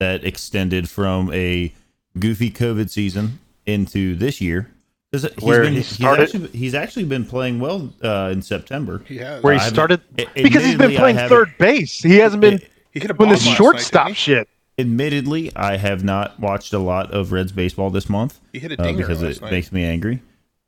that 0.00 0.24
extended 0.24 0.88
from 0.88 1.32
a 1.32 1.72
goofy 2.18 2.50
COVID 2.50 2.88
season 2.90 3.38
into 3.66 4.14
this 4.14 4.40
year. 4.40 4.68
'Cause 5.12 5.22
He's 5.22 5.42
Where 5.44 5.62
been, 5.62 5.72
he 5.72 5.78
he's 5.80 5.88
started- 5.88 6.22
actually, 6.24 6.48
he's 6.50 6.74
actually 6.74 7.04
been 7.04 7.24
playing 7.24 7.60
well 7.60 7.92
uh, 8.04 8.28
in 8.32 8.42
September. 8.42 9.02
He 9.08 9.16
has. 9.18 9.42
Where 9.42 9.54
he 9.54 9.60
started 9.60 10.00
because 10.34 10.64
he's 10.64 10.76
been 10.76 10.94
playing 10.94 11.16
third 11.16 11.54
base. 11.58 11.98
He 12.02 12.16
hasn't 12.18 12.42
been 12.42 12.60
he 12.92 13.00
hit 13.00 13.10
a 13.10 13.14
doing 13.14 13.28
bomb 13.28 13.28
this 13.30 13.46
last 13.46 13.56
shortstop 13.56 14.06
night, 14.08 14.16
shit. 14.16 14.48
Admittedly, 14.78 15.50
I 15.56 15.76
have 15.76 16.04
not 16.04 16.38
watched 16.38 16.72
a 16.72 16.78
lot 16.78 17.10
of 17.12 17.32
Reds 17.32 17.50
baseball 17.52 17.90
this 17.90 18.08
month 18.08 18.38
He 18.52 18.60
hit 18.60 18.72
a 18.72 18.80
uh, 18.80 18.84
dinger 18.84 18.98
because 18.98 19.22
last 19.22 19.36
it 19.38 19.42
night. 19.42 19.50
makes 19.50 19.72
me 19.72 19.84
angry. 19.84 20.22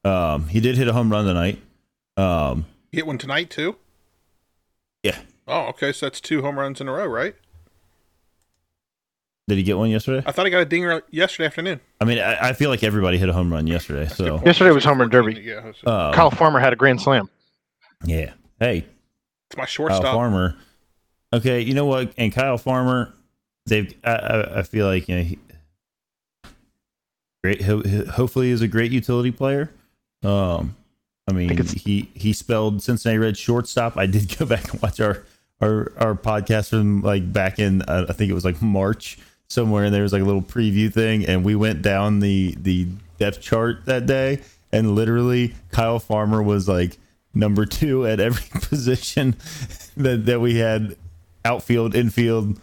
Um, 0.04 0.48
he 0.48 0.60
did 0.60 0.76
hit 0.76 0.88
a 0.88 0.92
home 0.92 1.10
run 1.12 1.26
tonight. 1.26 1.60
Um, 2.16 2.66
He 2.90 2.98
hit 2.98 3.06
one 3.06 3.18
tonight 3.18 3.50
too. 3.50 3.76
yeah, 5.02 5.18
Oh, 5.46 5.66
okay. 5.68 5.92
So 5.92 6.06
that's 6.06 6.20
two 6.20 6.42
home 6.42 6.58
runs 6.58 6.80
in 6.80 6.88
a 6.88 6.92
row, 6.92 7.06
right? 7.06 7.34
did 9.48 9.58
he 9.58 9.64
get 9.64 9.76
one 9.76 9.90
yesterday? 9.90 10.22
I 10.24 10.30
thought 10.30 10.46
he 10.46 10.50
got 10.52 10.60
a 10.60 10.64
dinger 10.64 11.02
yesterday 11.10 11.46
afternoon. 11.46 11.80
I 12.00 12.04
mean, 12.04 12.20
I, 12.20 12.50
I 12.50 12.52
feel 12.52 12.70
like 12.70 12.84
everybody 12.84 13.18
hit 13.18 13.28
a 13.28 13.32
home 13.32 13.52
run 13.52 13.66
yesterday. 13.66 14.06
So 14.06 14.40
Yesterday 14.44 14.70
was 14.70 14.84
home 14.84 15.00
run 15.00 15.08
derby. 15.10 15.34
Yeah, 15.40 15.72
um, 15.86 16.14
Kyle 16.14 16.30
Farmer 16.30 16.60
had 16.60 16.72
a 16.72 16.76
grand 16.76 17.00
slam. 17.00 17.28
yeah, 18.04 18.32
hey, 18.60 18.86
it's 19.48 19.56
my 19.56 19.62
Kyle 19.62 19.66
shortstop. 19.66 20.14
Farmer. 20.14 20.56
Okay, 21.32 21.60
you 21.60 21.74
know 21.74 21.86
what? 21.86 22.12
And 22.16 22.32
Kyle 22.32 22.58
Farmer, 22.58 23.12
they've. 23.66 23.94
I, 24.04 24.10
I, 24.12 24.58
I 24.58 24.62
feel 24.62 24.86
like 24.86 25.08
you 25.08 25.16
know, 25.16 25.22
he, 25.22 25.38
great. 27.44 27.62
Ho- 27.62 27.82
ho- 27.88 28.06
hopefully, 28.06 28.50
he's 28.50 28.62
a 28.62 28.68
great 28.68 28.92
utility 28.92 29.30
player. 29.30 29.70
Um, 30.24 30.76
I 31.28 31.32
mean, 31.32 31.50
it's- 31.52 31.70
he 31.72 32.10
he 32.14 32.32
spelled 32.32 32.82
Cincinnati 32.82 33.18
Red 33.18 33.36
shortstop. 33.36 33.96
I 33.96 34.06
did 34.06 34.36
go 34.38 34.46
back 34.46 34.72
and 34.72 34.82
watch 34.82 35.00
our 35.00 35.24
our 35.60 35.92
our 35.98 36.14
podcast 36.14 36.70
from 36.70 37.02
like 37.02 37.32
back 37.32 37.58
in 37.58 37.82
uh, 37.82 38.06
I 38.08 38.12
think 38.12 38.30
it 38.30 38.34
was 38.34 38.44
like 38.44 38.60
March 38.60 39.18
somewhere, 39.48 39.84
and 39.84 39.94
there 39.94 40.02
was 40.02 40.12
like 40.12 40.22
a 40.22 40.26
little 40.26 40.42
preview 40.42 40.92
thing, 40.92 41.24
and 41.26 41.44
we 41.44 41.54
went 41.54 41.82
down 41.82 42.20
the 42.20 42.54
the 42.58 42.88
depth 43.18 43.40
chart 43.40 43.84
that 43.86 44.06
day, 44.06 44.40
and 44.72 44.94
literally 44.94 45.54
Kyle 45.70 45.98
Farmer 46.00 46.42
was 46.42 46.68
like 46.68 46.98
number 47.34 47.64
two 47.64 48.04
at 48.06 48.18
every 48.18 48.42
position 48.62 49.36
that 49.96 50.26
that 50.26 50.40
we 50.40 50.56
had 50.56 50.96
outfield, 51.44 51.94
infield. 51.94 52.58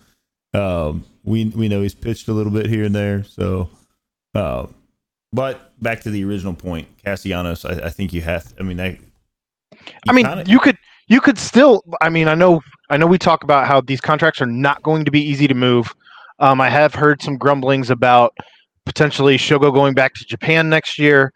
Um, 0.53 1.05
we 1.23 1.45
we 1.45 1.67
know 1.67 1.81
he's 1.81 1.95
pitched 1.95 2.27
a 2.27 2.33
little 2.33 2.51
bit 2.51 2.67
here 2.67 2.83
and 2.83 2.95
there, 2.95 3.23
so. 3.23 3.69
Uh, 4.33 4.67
but 5.33 5.73
back 5.81 6.01
to 6.01 6.09
the 6.09 6.23
original 6.23 6.53
point, 6.53 6.87
Castellanos. 7.03 7.65
I, 7.65 7.87
I 7.87 7.89
think 7.89 8.13
you 8.13 8.21
have. 8.21 8.53
I 8.59 8.63
mean, 8.63 8.79
I. 8.79 8.99
I 10.07 10.13
mean, 10.13 10.25
kinda- 10.25 10.45
you 10.47 10.59
could 10.59 10.77
you 11.07 11.19
could 11.21 11.37
still. 11.37 11.83
I 12.01 12.09
mean, 12.09 12.27
I 12.27 12.35
know 12.35 12.61
I 12.89 12.97
know 12.97 13.07
we 13.07 13.17
talk 13.17 13.43
about 13.43 13.67
how 13.67 13.81
these 13.81 14.01
contracts 14.01 14.41
are 14.41 14.45
not 14.47 14.81
going 14.83 15.05
to 15.05 15.11
be 15.11 15.21
easy 15.21 15.47
to 15.47 15.53
move. 15.53 15.93
Um, 16.39 16.61
I 16.61 16.69
have 16.69 16.93
heard 16.93 17.21
some 17.21 17.37
grumblings 17.37 17.89
about 17.89 18.35
potentially 18.85 19.37
Shogo 19.37 19.73
going 19.73 19.93
back 19.93 20.13
to 20.15 20.25
Japan 20.25 20.69
next 20.69 20.97
year. 20.97 21.33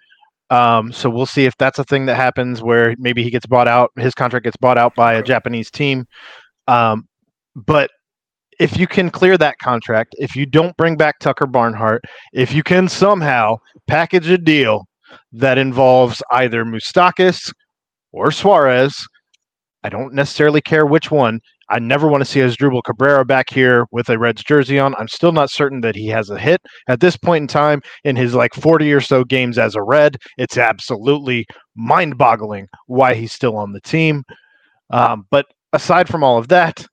Um, 0.51 0.91
so 0.91 1.09
we'll 1.09 1.25
see 1.25 1.45
if 1.45 1.55
that's 1.57 1.79
a 1.79 1.83
thing 1.85 2.05
that 2.07 2.15
happens 2.15 2.61
where 2.61 2.93
maybe 2.97 3.23
he 3.23 3.29
gets 3.29 3.45
bought 3.45 3.67
out, 3.69 3.91
his 3.97 4.13
contract 4.13 4.43
gets 4.43 4.57
bought 4.57 4.77
out 4.77 4.93
by 4.95 5.13
a 5.13 5.23
Japanese 5.23 5.71
team. 5.71 6.05
Um, 6.67 7.07
but 7.55 7.89
if 8.59 8.77
you 8.77 8.87
can 8.87 9.09
clear 9.09 9.37
that 9.37 9.57
contract, 9.59 10.15
if 10.19 10.35
you 10.35 10.45
don't 10.45 10.77
bring 10.77 10.95
back 10.95 11.19
Tucker 11.19 11.47
Barnhart, 11.47 12.03
if 12.33 12.53
you 12.53 12.63
can 12.63 12.87
somehow 12.87 13.57
package 13.87 14.29
a 14.29 14.37
deal 14.37 14.85
that 15.31 15.57
involves 15.57 16.21
either 16.31 16.63
Moustakas 16.63 17.51
or 18.11 18.31
Suarez, 18.31 18.95
I 19.83 19.89
don't 19.89 20.13
necessarily 20.13 20.61
care 20.61 20.85
which 20.85 21.09
one. 21.09 21.39
I 21.69 21.79
never 21.79 22.07
want 22.07 22.21
to 22.21 22.25
see 22.25 22.41
Asdrubal 22.41 22.83
Cabrera 22.83 23.25
back 23.25 23.49
here 23.49 23.87
with 23.91 24.09
a 24.09 24.19
Reds 24.19 24.43
jersey 24.43 24.77
on. 24.77 24.93
I'm 24.95 25.07
still 25.07 25.31
not 25.31 25.49
certain 25.49 25.81
that 25.81 25.95
he 25.95 26.07
has 26.07 26.29
a 26.29 26.37
hit 26.37 26.61
at 26.89 26.99
this 26.99 27.15
point 27.15 27.43
in 27.43 27.47
time 27.47 27.81
in 28.03 28.15
his 28.15 28.35
like 28.35 28.53
40 28.53 28.91
or 28.91 29.01
so 29.01 29.23
games 29.23 29.57
as 29.57 29.73
a 29.73 29.81
Red. 29.81 30.17
It's 30.37 30.57
absolutely 30.57 31.47
mind-boggling 31.75 32.67
why 32.87 33.15
he's 33.15 33.31
still 33.31 33.55
on 33.55 33.71
the 33.71 33.81
team. 33.81 34.23
Um, 34.91 35.25
but 35.31 35.45
aside 35.71 36.09
from 36.09 36.23
all 36.23 36.37
of 36.37 36.49
that, 36.49 36.85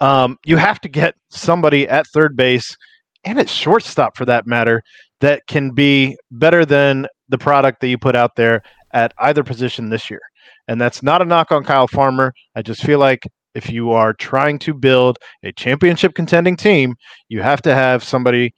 um, 0.00 0.38
you 0.44 0.56
have 0.56 0.80
to 0.80 0.88
get 0.88 1.14
somebody 1.30 1.88
at 1.88 2.06
third 2.08 2.36
base 2.36 2.76
and 3.24 3.38
at 3.38 3.48
shortstop 3.48 4.16
for 4.16 4.24
that 4.24 4.46
matter 4.46 4.82
that 5.20 5.46
can 5.46 5.70
be 5.70 6.16
better 6.30 6.64
than 6.64 7.06
the 7.28 7.38
product 7.38 7.80
that 7.80 7.88
you 7.88 7.98
put 7.98 8.14
out 8.14 8.36
there 8.36 8.62
at 8.92 9.12
either 9.18 9.42
position 9.42 9.88
this 9.88 10.10
year. 10.10 10.20
And 10.68 10.80
that's 10.80 11.02
not 11.02 11.22
a 11.22 11.24
knock 11.24 11.50
on 11.52 11.64
Kyle 11.64 11.88
Farmer. 11.88 12.32
I 12.54 12.62
just 12.62 12.82
feel 12.82 12.98
like 12.98 13.26
if 13.54 13.70
you 13.70 13.92
are 13.92 14.12
trying 14.12 14.58
to 14.60 14.74
build 14.74 15.18
a 15.42 15.52
championship 15.52 16.14
contending 16.14 16.56
team, 16.56 16.94
you 17.28 17.40
have 17.42 17.62
to 17.62 17.74
have 17.74 18.04
somebody 18.04 18.54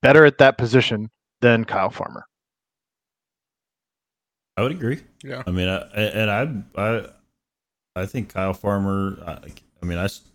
better 0.00 0.24
at 0.24 0.38
that 0.38 0.58
position 0.58 1.10
than 1.40 1.64
Kyle 1.64 1.90
Farmer. 1.90 2.24
I 4.56 4.62
would 4.62 4.72
agree. 4.72 5.00
Yeah. 5.22 5.42
I 5.46 5.50
mean, 5.50 5.68
I, 5.68 5.78
and 5.94 6.30
I, 6.76 6.80
I, 6.80 7.06
I 7.94 8.06
think 8.06 8.28
Kyle 8.28 8.54
Farmer. 8.54 9.18
I, 9.26 9.50
I 9.82 9.86
mean, 9.86 9.98
I 9.98 10.04
s- 10.04 10.27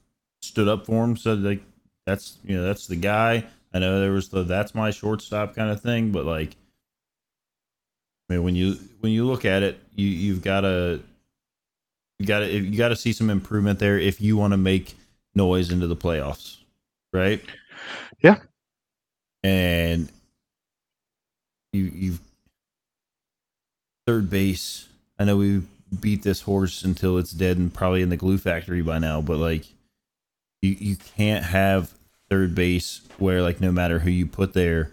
stood 0.44 0.68
up 0.68 0.86
for 0.86 1.04
him, 1.04 1.16
said 1.18 1.40
like 1.40 1.62
that's 2.06 2.38
you 2.44 2.56
know 2.56 2.64
that's 2.64 2.88
the 2.88 2.96
guy. 2.96 3.46
I 3.74 3.80
know 3.80 4.00
there 4.00 4.12
was 4.12 4.30
the 4.30 4.44
that's 4.44 4.76
my 4.76 4.92
shortstop 4.92 5.56
kind 5.56 5.72
of 5.72 5.82
thing, 5.82 6.12
but 6.12 6.26
like, 6.26 6.56
I 8.30 8.34
mean, 8.34 8.44
when 8.44 8.56
you 8.56 8.78
when 9.00 9.12
you 9.12 9.26
look 9.26 9.46
at 9.46 9.64
it, 9.64 9.80
you 9.96 10.08
you've 10.08 10.44
got 10.44 10.62
to 10.62 11.02
you 12.20 12.26
got 12.26 12.40
to 12.40 12.52
you 12.52 12.78
got 12.78 12.90
to 12.90 12.96
see 12.96 13.14
some 13.14 13.30
improvement 13.30 13.80
there 13.80 13.98
if 13.98 14.22
you 14.22 14.38
want 14.38 14.52
to 14.52 14.58
make 14.58 14.96
noise 15.34 15.72
into 15.72 15.88
the 15.88 15.96
playoffs, 15.96 16.58
right? 17.12 17.42
Yeah. 18.22 18.38
And 19.44 20.10
you 21.72 21.92
you've 21.94 22.20
third 24.06 24.30
base. 24.30 24.88
I 25.18 25.26
know 25.26 25.38
we 25.38 25.64
beat 26.00 26.24
this 26.24 26.42
horse 26.42 26.84
until 26.84 27.18
it's 27.18 27.32
dead 27.32 27.58
and 27.58 27.74
probably 27.74 28.02
in 28.02 28.10
the 28.10 28.18
glue 28.18 28.38
factory 28.38 28.82
by 28.82 29.00
now, 29.00 29.22
but 29.22 29.38
like 29.38 29.66
you 30.64 30.76
you 30.80 30.96
can't 30.96 31.46
have 31.46 31.94
third 32.30 32.56
base 32.56 33.02
where 33.20 33.42
like 33.42 33.62
no 33.62 33.72
matter 33.72 34.00
who 34.00 34.10
you 34.10 34.26
put 34.26 34.54
there 34.54 34.92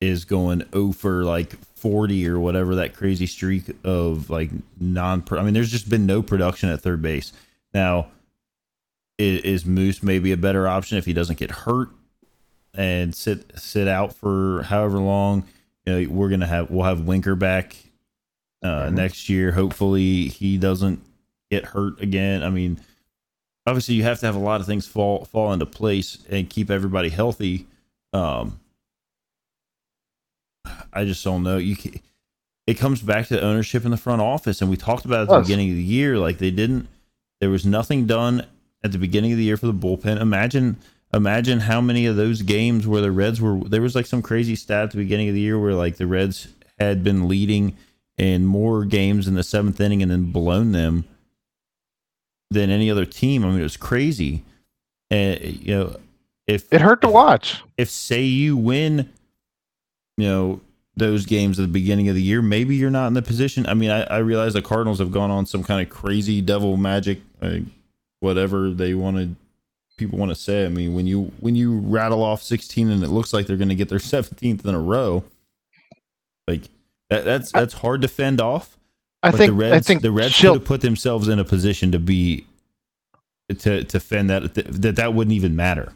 is 0.00 0.24
going 0.24 0.64
over 0.72 1.22
like 1.22 1.56
40 1.76 2.26
or 2.28 2.40
whatever 2.40 2.74
that 2.76 2.94
crazy 2.94 3.26
streak 3.26 3.64
of 3.84 4.30
like 4.30 4.50
non 4.80 5.22
I 5.30 5.42
mean 5.42 5.54
there's 5.54 5.70
just 5.70 5.88
been 5.88 6.06
no 6.06 6.22
production 6.22 6.70
at 6.70 6.80
third 6.80 7.02
base. 7.02 7.32
Now 7.74 8.08
is 9.18 9.64
Moose 9.64 10.02
maybe 10.02 10.32
a 10.32 10.36
better 10.36 10.66
option 10.66 10.98
if 10.98 11.04
he 11.04 11.12
doesn't 11.12 11.38
get 11.38 11.50
hurt 11.50 11.90
and 12.74 13.14
sit 13.14 13.58
sit 13.58 13.86
out 13.86 14.14
for 14.14 14.62
however 14.62 14.98
long? 14.98 15.44
You 15.84 15.92
know, 15.92 16.10
we're 16.10 16.30
gonna 16.30 16.46
have 16.46 16.70
we'll 16.70 16.86
have 16.86 17.02
Winker 17.02 17.36
back 17.36 17.76
uh, 18.62 18.90
next 18.90 19.28
year. 19.28 19.52
Hopefully, 19.52 20.28
he 20.28 20.56
doesn't 20.58 21.00
get 21.50 21.66
hurt 21.66 22.00
again. 22.00 22.42
I 22.42 22.50
mean, 22.50 22.80
obviously, 23.66 23.94
you 23.94 24.02
have 24.02 24.20
to 24.20 24.26
have 24.26 24.36
a 24.36 24.40
lot 24.40 24.60
of 24.60 24.66
things 24.66 24.86
fall 24.86 25.24
fall 25.24 25.52
into 25.52 25.66
place 25.66 26.18
and 26.30 26.48
keep 26.48 26.70
everybody 26.70 27.08
healthy. 27.08 27.66
Um, 28.12 28.60
I 30.92 31.04
just 31.04 31.24
don't 31.24 31.42
know. 31.42 31.58
You 31.58 31.76
can, 31.76 31.94
it 32.66 32.74
comes 32.74 33.02
back 33.02 33.26
to 33.28 33.40
ownership 33.40 33.84
in 33.84 33.90
the 33.90 33.96
front 33.96 34.22
office, 34.22 34.60
and 34.60 34.70
we 34.70 34.76
talked 34.76 35.04
about 35.04 35.20
it 35.20 35.22
at 35.22 35.28
the 35.36 35.40
beginning 35.40 35.70
of 35.70 35.76
the 35.76 35.82
year. 35.82 36.18
Like 36.18 36.38
they 36.38 36.50
didn't. 36.50 36.88
There 37.40 37.50
was 37.50 37.66
nothing 37.66 38.06
done 38.06 38.46
at 38.84 38.92
the 38.92 38.98
beginning 38.98 39.32
of 39.32 39.38
the 39.38 39.44
year 39.44 39.56
for 39.56 39.66
the 39.66 39.74
bullpen. 39.74 40.20
Imagine. 40.20 40.78
Imagine 41.14 41.60
how 41.60 41.82
many 41.82 42.06
of 42.06 42.16
those 42.16 42.40
games 42.40 42.86
where 42.86 43.02
the 43.02 43.12
Reds 43.12 43.38
were. 43.38 43.58
There 43.58 43.82
was 43.82 43.94
like 43.94 44.06
some 44.06 44.22
crazy 44.22 44.56
stat 44.56 44.84
at 44.84 44.90
the 44.92 44.96
beginning 44.96 45.28
of 45.28 45.34
the 45.34 45.42
year 45.42 45.58
where 45.58 45.74
like 45.74 45.96
the 45.96 46.06
Reds 46.06 46.48
had 46.78 47.04
been 47.04 47.28
leading 47.28 47.76
in 48.16 48.46
more 48.46 48.86
games 48.86 49.28
in 49.28 49.34
the 49.34 49.42
seventh 49.42 49.78
inning 49.78 50.00
and 50.00 50.10
then 50.10 50.32
blown 50.32 50.72
them 50.72 51.04
than 52.52 52.70
any 52.70 52.90
other 52.90 53.04
team. 53.04 53.44
I 53.44 53.48
mean, 53.48 53.60
it 53.60 53.64
was 53.64 53.76
crazy. 53.76 54.44
And 55.10 55.40
you 55.42 55.74
know, 55.74 55.96
if 56.46 56.72
It 56.72 56.80
hurt 56.80 57.00
to 57.02 57.08
watch. 57.08 57.62
if 57.76 57.90
say 57.90 58.22
you 58.22 58.56
win, 58.56 59.10
you 60.16 60.26
know 60.28 60.60
those 60.96 61.24
games 61.24 61.58
at 61.58 61.62
the 61.62 61.68
beginning 61.68 62.08
of 62.08 62.14
the 62.14 62.22
year, 62.22 62.42
maybe 62.42 62.76
you're 62.76 62.90
not 62.90 63.06
in 63.06 63.14
the 63.14 63.22
position. 63.22 63.64
I 63.66 63.74
mean, 63.74 63.90
I, 63.90 64.02
I 64.04 64.18
realize 64.18 64.52
the 64.52 64.60
Cardinals 64.62 64.98
have 64.98 65.10
gone 65.10 65.30
on 65.30 65.46
some 65.46 65.62
kind 65.64 65.80
of 65.80 65.88
crazy 65.94 66.40
devil 66.42 66.76
magic, 66.76 67.20
uh, 67.40 67.58
whatever 68.20 68.70
they 68.70 68.94
wanted. 68.94 69.36
People 69.98 70.18
want 70.18 70.30
to 70.30 70.34
say. 70.34 70.64
I 70.64 70.68
mean, 70.68 70.94
when 70.94 71.06
you 71.06 71.32
when 71.40 71.54
you 71.54 71.78
rattle 71.78 72.22
off 72.22 72.42
16 72.42 72.90
and 72.90 73.02
it 73.04 73.08
looks 73.08 73.32
like 73.32 73.46
they're 73.46 73.56
going 73.56 73.68
to 73.68 73.74
get 73.74 73.88
their 73.88 73.98
17th 74.00 74.64
in 74.64 74.74
a 74.74 74.80
row, 74.80 75.24
like 76.48 76.62
that, 77.10 77.24
that's 77.24 77.52
that's 77.52 77.74
hard 77.74 78.02
to 78.02 78.08
fend 78.08 78.40
off. 78.40 78.76
I 79.22 79.30
But 79.30 79.38
think 79.38 79.50
the 79.50 79.54
Reds, 79.56 79.74
I 79.74 79.80
think 79.80 80.02
the 80.02 80.12
Reds 80.12 80.36
could 80.36 80.52
have 80.54 80.64
put 80.64 80.80
themselves 80.80 81.28
in 81.28 81.38
a 81.38 81.44
position 81.44 81.92
to 81.92 81.98
be 81.98 82.46
to 83.58 83.84
to 83.84 84.00
fend 84.00 84.30
that 84.30 84.54
that 84.54 84.96
that 84.96 85.14
wouldn't 85.14 85.34
even 85.34 85.54
matter. 85.56 85.92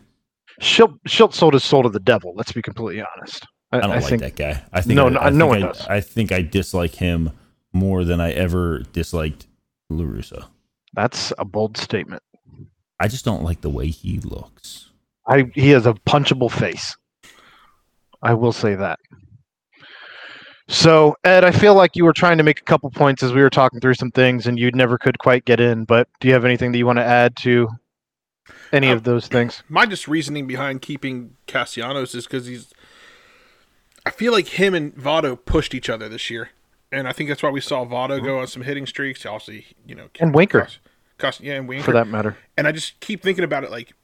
Shildt, 0.61 0.99
Shildt 1.07 1.35
sold 1.35 1.53
his 1.55 1.65
soul 1.65 1.83
to 1.83 1.89
the 1.91 2.01
devil. 2.01 2.33
Let's 2.37 2.53
be 2.53 2.62
completely 2.62 3.05
honest. 3.17 3.47
I, 3.73 3.79
I 3.79 3.81
don't 3.81 3.91
I 3.91 3.95
like 3.99 4.05
think 4.09 4.23
that 4.23 4.37
guy. 4.37 4.62
I 4.73 4.81
think 4.81 4.97
No, 4.97 5.07
I, 5.07 5.11
no, 5.11 5.21
I 5.21 5.31
no 5.31 5.51
think 5.51 5.51
one 5.51 5.62
I, 5.65 5.67
does. 5.73 5.87
I 5.89 6.01
think 6.01 6.33
I 6.33 6.43
dislike 6.43 6.95
him 6.95 7.31
more 7.73 8.05
than 8.05 8.21
I 8.21 8.33
ever 8.33 8.81
disliked 8.93 9.47
La 9.91 10.05
Russa. 10.05 10.47
that's 10.95 11.33
a 11.39 11.45
bold 11.45 11.77
statement. 11.77 12.23
I 12.99 13.09
just 13.09 13.25
don't 13.25 13.43
like 13.43 13.61
the 13.61 13.69
way 13.71 13.89
he 13.89 14.19
looks. 14.21 14.91
I 15.29 15.51
he 15.55 15.71
has 15.71 15.85
a 15.87 15.93
punchable 15.95 16.51
face. 16.51 16.97
I 18.23 18.33
will 18.35 18.53
say 18.53 18.77
that. 18.77 18.99
So, 20.68 21.16
Ed, 21.24 21.44
I 21.44 21.52
feel 21.52 21.74
like 21.74 21.94
you 21.94 22.05
were 22.05 22.12
trying 22.12 22.38
to 22.38 22.44
make 22.44 22.59
a 22.61 22.64
couple 22.64 22.90
points 22.90 23.22
as 23.22 23.33
we 23.33 23.40
were 23.40 23.50
talking 23.50 23.79
through 23.81 23.94
some 23.94 24.11
things, 24.11 24.46
and 24.46 24.59
you 24.59 24.70
never 24.72 24.98
could 24.98 25.18
quite 25.18 25.44
get 25.44 25.61
in. 25.61 25.85
But 25.85 26.09
do 26.20 26.26
you 26.29 26.35
have 26.35 26.44
anything 26.44 26.72
that 26.72 26.79
you 26.79 26.87
want 26.87 26.98
to 26.98 27.05
add 27.05 27.37
to 27.38 27.68
any 28.72 28.88
Um, 28.88 28.96
of 28.96 29.05
those 29.05 29.29
things? 29.29 29.62
My 29.68 29.87
just 29.87 30.09
reasoning 30.09 30.46
behind 30.46 30.83
keeping 30.83 31.37
Castellanos 31.46 32.14
is 32.14 32.26
because 32.26 32.46
he's. 32.46 32.72
I 34.05 34.11
feel 34.11 34.33
like 34.33 34.48
him 34.48 34.74
and 34.74 34.94
Votto 34.96 35.37
pushed 35.44 35.74
each 35.74 35.88
other 35.88 36.09
this 36.09 36.31
year, 36.31 36.50
and 36.90 37.07
I 37.09 37.12
think 37.12 37.29
that's 37.29 37.42
why 37.42 37.50
we 37.50 37.61
saw 37.61 37.85
Votto 37.85 38.22
go 38.22 38.40
on 38.40 38.46
some 38.48 38.62
hitting 38.62 38.87
streaks. 38.87 39.24
Obviously, 39.24 39.66
you 39.87 39.94
know, 39.94 40.09
And 40.20 40.35
Winker. 40.35 40.68
Cos- 41.18 41.40
yeah, 41.40 41.55
and 41.55 41.66
Winker 41.68 41.85
For 41.85 41.92
that 41.92 42.09
matter. 42.09 42.37
And 42.57 42.66
I 42.68 42.72
just 42.72 42.98
keep 43.00 43.22
thinking 43.22 43.42
about 43.44 43.64
it 43.64 43.70
like 43.70 43.94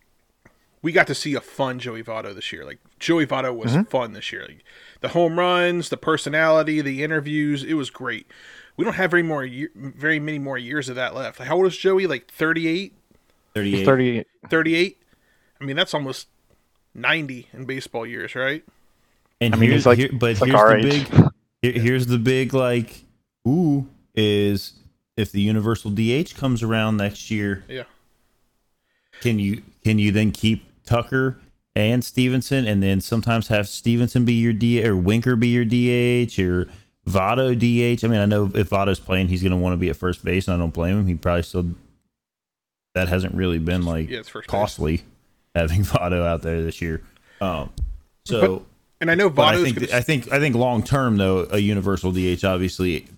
we 0.83 0.91
got 0.91 1.07
to 1.07 1.15
see 1.15 1.35
a 1.35 1.41
fun 1.41 1.79
Joey 1.79 2.03
Votto 2.03 2.35
this 2.35 2.53
year. 2.53 2.65
Like 2.65 2.79
Joey 2.99 3.27
Votto 3.27 3.55
was 3.55 3.73
mm-hmm. 3.73 3.85
fun 3.85 4.13
this 4.13 4.33
year. 4.33 4.45
Like 4.47 4.65
the 5.01 5.09
home 5.09 5.39
runs, 5.39 5.89
the 5.89 5.97
personality, 5.97 6.81
the 6.81 7.03
interviews, 7.03 7.63
it 7.63 7.75
was 7.75 7.89
great. 7.89 8.27
We 8.77 8.85
don't 8.85 8.95
have 8.95 9.11
very 9.11 9.23
more 9.23 9.45
year, 9.45 9.71
very 9.75 10.19
many 10.19 10.39
more 10.39 10.59
years 10.59 10.89
of 10.89 10.97
that 10.97 11.15
left. 11.15 11.39
Like, 11.39 11.49
how 11.49 11.57
old 11.57 11.67
is 11.67 11.77
Joey? 11.77 12.07
Like 12.07 12.31
38, 12.31 12.95
38. 13.55 13.85
30. 13.85 14.25
38? 14.49 14.99
I 15.61 15.65
mean, 15.65 15.77
that's 15.77 15.95
almost 15.95 16.29
90 16.95 17.49
in 17.53 17.65
baseball 17.65 18.07
years, 18.07 18.35
right? 18.35 18.65
And 19.41 19.55
I 19.55 19.59
mean, 19.59 19.71
here's, 19.71 19.87
like- 19.87 19.99
here, 19.99 20.11
but 20.13 20.41
like 20.41 20.51
here's 20.51 20.83
the 20.83 20.89
age. 20.89 21.11
big, 21.11 21.29
here- 21.63 21.83
here's 21.83 22.07
the 22.07 22.19
big 22.19 22.55
like, 22.55 23.05
ooh, 23.47 23.87
is 24.15 24.75
if 25.17 25.31
the 25.31 25.41
universal 25.41 25.91
DH 25.91 26.35
comes 26.37 26.63
around 26.63 26.97
next 26.97 27.31
year, 27.31 27.65
Yeah. 27.69 27.85
can 29.21 29.39
you 29.39 29.63
can 29.85 29.99
you 29.99 30.13
then 30.13 30.31
keep 30.33 30.65
Tucker 30.85 31.39
and 31.75 32.05
Stephenson, 32.05 32.67
and 32.67 32.83
then 32.83 33.01
sometimes 33.01 33.49
have 33.49 33.69
Stephenson 33.69 34.25
be 34.25 34.35
your 34.35 34.53
D 34.53 34.85
or 34.85 34.97
Winker 34.97 35.37
be 35.37 35.49
your 35.49 35.65
DH 35.65 36.39
or 36.39 36.69
Votto 37.09 37.55
DH? 37.57 38.05
I 38.05 38.09
mean, 38.09 38.21
I 38.21 38.27
know 38.27 38.51
if 38.55 38.71
Votto's 38.71 39.01
playing, 39.01 39.29
he's 39.29 39.43
going 39.43 39.53
to 39.53 39.57
want 39.57 39.73
to 39.73 39.79
be 39.79 39.89
at 39.89 39.97
first 39.97 40.25
base, 40.25 40.49
and 40.49 40.55
I 40.55 40.59
don't 40.59 40.75
blame 40.75 40.99
him. 40.99 41.07
He 41.07 41.15
probably 41.15 41.43
still 41.43 41.67
that 42.95 43.09
hasn't 43.09 43.35
really 43.35 43.59
been 43.59 43.85
like 43.85 44.09
Yeah, 44.11 44.23
first 44.23 44.49
base. 44.49 44.51
costly 44.51 45.03
having 45.55 45.83
Votto 45.83 46.25
out 46.27 46.43
there 46.43 46.63
this 46.63 46.81
year. 46.81 47.03
Um, 47.41 47.71
so. 48.25 48.67
And 49.01 49.11
I 49.11 49.17
know 49.17 49.31
But 49.31 49.55
I 49.57 49.63
think 49.65 49.81
gonna, 49.81 49.97
I 49.97 50.01
think 50.01 50.31
I 50.31 50.39
think 50.39 50.55
long 50.55 50.85
term 50.85 51.17
though 51.17 51.49
a 51.51 51.59
universal 51.59 52.13
DH 52.13 52.45
obviously 52.45 53.09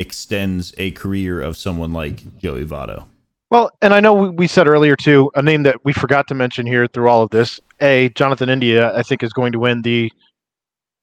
extends 0.00 0.74
a 0.76 0.90
career 0.90 1.40
of 1.40 1.56
someone 1.56 1.92
like 1.92 2.38
Joey 2.38 2.64
Votto. 2.64 3.04
Well, 3.50 3.70
and 3.82 3.92
I 3.92 4.00
know 4.00 4.14
we, 4.14 4.30
we 4.30 4.46
said 4.46 4.66
earlier 4.68 4.96
too, 4.96 5.30
a 5.34 5.42
name 5.42 5.64
that 5.64 5.84
we 5.84 5.92
forgot 5.92 6.28
to 6.28 6.34
mention 6.34 6.66
here 6.66 6.86
through 6.86 7.08
all 7.08 7.22
of 7.22 7.30
this. 7.30 7.60
A 7.80 8.08
Jonathan 8.10 8.48
India, 8.48 8.96
I 8.96 9.02
think, 9.02 9.22
is 9.22 9.32
going 9.32 9.52
to 9.52 9.58
win 9.58 9.82
the 9.82 10.12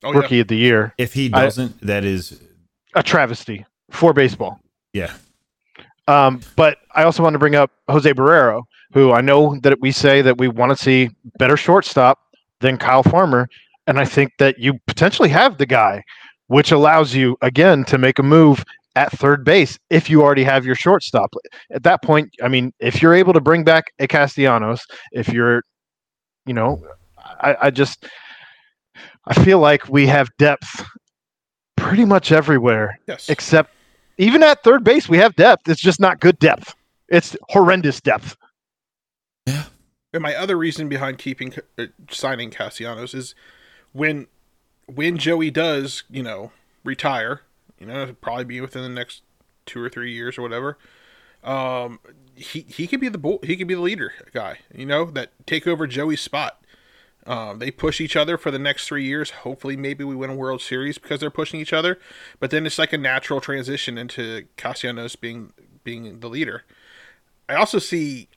oh, 0.03 0.13
yeah. 0.13 0.19
Rookie 0.19 0.39
of 0.39 0.47
the 0.47 0.55
Year. 0.55 0.93
If 0.97 1.13
he 1.13 1.29
doesn't, 1.29 1.79
that 1.81 2.05
is 2.05 2.41
A 2.95 3.03
travesty 3.03 3.65
for 3.91 4.13
baseball. 4.13 4.59
yeah. 4.93 5.13
Um, 6.09 6.39
but 6.55 6.77
I 6.95 7.03
also 7.03 7.21
want 7.21 7.33
to 7.33 7.39
bring 7.39 7.55
up 7.55 7.69
Jose 7.89 8.13
Barrero, 8.13 8.63
who 8.93 9.11
I 9.11 9.19
know 9.19 9.59
that 9.63 9.81
we 9.81 9.91
say 9.91 10.21
that 10.21 10.37
we 10.37 10.47
want 10.47 10.69
to 10.71 10.81
see 10.81 11.09
better 11.37 11.57
shortstop 11.57 12.19
than 12.61 12.77
Kyle 12.77 13.03
Farmer, 13.03 13.49
and 13.87 13.99
I 13.99 14.05
think 14.05 14.31
that 14.39 14.57
you 14.57 14.79
potentially 14.87 15.27
have 15.27 15.57
the 15.57 15.65
guy, 15.65 16.01
which 16.47 16.71
allows 16.71 17.13
you 17.13 17.35
again 17.41 17.83
to 17.85 17.97
make 17.97 18.19
a 18.19 18.23
move 18.23 18.63
at 18.97 19.11
third 19.11 19.43
base 19.45 19.77
if 19.89 20.09
you 20.09 20.23
already 20.23 20.43
have 20.43 20.65
your 20.65 20.75
shortstop. 20.75 21.31
At 21.71 21.83
that 21.83 22.01
point, 22.01 22.33
I 22.41 22.47
mean, 22.47 22.73
if 22.79 23.01
you're 23.01 23.13
able 23.13 23.33
to 23.33 23.39
bring 23.41 23.63
back 23.63 23.85
a 23.99 24.07
Castellanos, 24.07 24.81
if 25.11 25.29
you're, 25.29 25.61
you 26.47 26.53
know, 26.53 26.83
I, 27.41 27.55
I 27.63 27.69
just 27.69 28.05
I 29.25 29.33
feel 29.43 29.59
like 29.59 29.87
we 29.87 30.07
have 30.07 30.29
depth 30.39 30.83
pretty 31.75 32.05
much 32.05 32.31
everywhere 32.31 32.99
Yes. 33.07 33.29
except 33.29 33.71
even 34.17 34.41
at 34.41 34.63
third 34.63 34.83
base 34.83 35.07
we 35.07 35.17
have 35.19 35.35
depth 35.35 35.69
it's 35.69 35.79
just 35.79 35.99
not 35.99 36.19
good 36.19 36.39
depth 36.39 36.73
it's 37.07 37.37
horrendous 37.49 38.01
depth 38.01 38.35
Yeah. 39.45 39.65
And 40.13 40.23
my 40.23 40.33
other 40.33 40.57
reason 40.57 40.89
behind 40.89 41.19
keeping 41.19 41.53
uh, 41.77 41.85
signing 42.09 42.49
Castellanos 42.49 43.13
is 43.13 43.35
when 43.91 44.25
when 44.87 45.17
Joey 45.17 45.51
does, 45.51 46.03
you 46.09 46.23
know, 46.23 46.51
retire, 46.83 47.41
you 47.79 47.85
know, 47.85 48.15
probably 48.21 48.45
be 48.45 48.61
within 48.61 48.83
the 48.83 48.89
next 48.89 49.23
two 49.65 49.81
or 49.81 49.89
three 49.89 50.13
years 50.13 50.37
or 50.37 50.41
whatever. 50.41 50.77
Um, 51.43 51.99
he 52.35 52.65
he 52.67 52.87
could 52.87 52.99
be 52.99 53.09
the 53.09 53.17
bull, 53.17 53.39
he 53.43 53.55
could 53.55 53.67
be 53.67 53.75
the 53.75 53.81
leader 53.81 54.13
guy, 54.33 54.59
you 54.73 54.85
know, 54.85 55.05
that 55.05 55.31
take 55.45 55.67
over 55.67 55.87
Joey's 55.87 56.21
spot. 56.21 56.61
Um, 57.25 57.59
they 57.59 57.71
push 57.71 57.99
each 57.99 58.15
other 58.15 58.37
for 58.37 58.51
the 58.51 58.59
next 58.59 58.87
three 58.87 59.03
years. 59.03 59.31
Hopefully, 59.31 59.75
maybe 59.75 60.03
we 60.03 60.15
win 60.15 60.29
a 60.29 60.35
World 60.35 60.61
Series 60.61 60.97
because 60.97 61.19
they're 61.19 61.29
pushing 61.29 61.59
each 61.59 61.73
other. 61.73 61.99
But 62.39 62.51
then 62.51 62.65
it's 62.65 62.79
like 62.79 62.93
a 62.93 62.97
natural 62.97 63.41
transition 63.41 63.97
into 63.97 64.47
Castellanos 64.55 65.15
being 65.15 65.51
being 65.83 66.21
the 66.21 66.29
leader. 66.29 66.63
I 67.49 67.55
also 67.55 67.79
see 67.79 68.29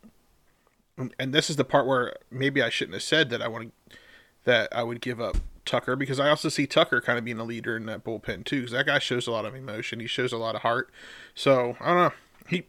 and 1.19 1.33
this 1.33 1.49
is 1.49 1.57
the 1.57 1.65
part 1.65 1.87
where 1.87 2.17
maybe 2.31 2.63
I 2.63 2.69
shouldn't 2.69 2.95
have 2.95 3.03
said 3.03 3.31
that 3.31 3.41
I 3.41 3.49
want 3.49 3.73
to, 3.91 3.97
that 4.45 4.75
I 4.75 4.83
would 4.83 5.01
give 5.01 5.21
up 5.21 5.37
Tucker 5.71 5.95
because 5.97 6.19
I 6.21 6.29
also 6.29 6.49
see 6.49 6.67
Tucker 6.67 7.01
kind 7.01 7.19
of 7.19 7.25
being 7.25 7.39
a 7.39 7.45
leader 7.45 7.77
in 7.77 7.87
that 7.87 8.05
bullpen 8.05 8.45
too 8.45 8.61
because 8.61 8.73
that 8.73 8.87
guy 8.87 8.99
shows 8.99 9.27
a 9.27 9.31
lot 9.31 9.45
of 9.45 9.55
emotion. 9.55 10.01
He 10.01 10.07
shows 10.07 10.33
a 10.33 10.37
lot 10.37 10.55
of 10.55 10.63
heart. 10.63 10.91
So 11.35 11.77
I 11.81 11.87
don't 11.87 11.97
know. 11.97 12.13
He 12.49 12.65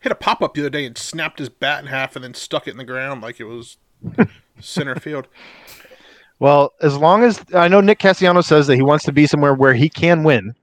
hit 0.00 0.12
a 0.12 0.14
pop 0.14 0.42
up 0.42 0.52
the 0.54 0.60
other 0.60 0.70
day 0.70 0.84
and 0.84 0.98
snapped 0.98 1.38
his 1.38 1.48
bat 1.48 1.80
in 1.82 1.86
half 1.88 2.14
and 2.14 2.22
then 2.24 2.34
stuck 2.34 2.68
it 2.68 2.72
in 2.72 2.76
the 2.76 2.84
ground 2.84 3.22
like 3.22 3.40
it 3.40 3.44
was 3.44 3.78
center 4.60 4.94
field. 4.96 5.26
well 6.38 6.74
as 6.82 6.94
long 6.96 7.22
as 7.24 7.42
i 7.54 7.66
know 7.68 7.80
nick 7.80 7.98
castellanos 7.98 8.46
says 8.46 8.66
that 8.66 8.76
he 8.76 8.82
wants 8.82 9.02
to 9.04 9.12
be 9.12 9.26
somewhere 9.26 9.54
where 9.54 9.72
he 9.72 9.88
can 9.88 10.22
win 10.22 10.54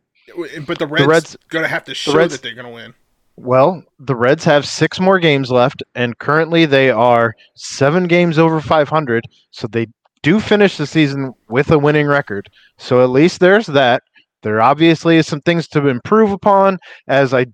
But 0.67 0.77
the 0.77 0.85
Reds, 0.87 1.07
Reds- 1.07 1.37
gonna 1.49 1.67
have 1.67 1.83
to 1.85 1.95
show 1.95 2.13
Reds- 2.15 2.33
that 2.33 2.43
they're 2.43 2.53
gonna 2.53 2.69
win. 2.69 2.93
well 3.35 3.83
the 3.99 4.15
reds 4.15 4.43
have 4.45 4.67
six 4.67 4.99
more 4.99 5.17
games 5.17 5.49
left 5.49 5.81
and 5.95 6.17
currently 6.19 6.65
they 6.67 6.91
are 6.91 7.33
seven 7.55 8.05
games 8.07 8.37
over 8.37 8.61
500 8.61 9.25
so 9.49 9.65
they 9.67 9.87
do 10.23 10.39
finish 10.39 10.77
the 10.77 10.87
season 10.87 11.33
with 11.49 11.71
a 11.71 11.79
winning 11.79 12.07
record 12.07 12.49
so 12.77 13.03
at 13.03 13.09
least 13.09 13.39
there's 13.39 13.67
that 13.67 14.03
there 14.43 14.61
obviously 14.61 15.17
is 15.17 15.27
some 15.27 15.41
things 15.41 15.67
to 15.67 15.87
improve 15.87 16.31
upon 16.31 16.77
as 17.07 17.33
i 17.33 17.45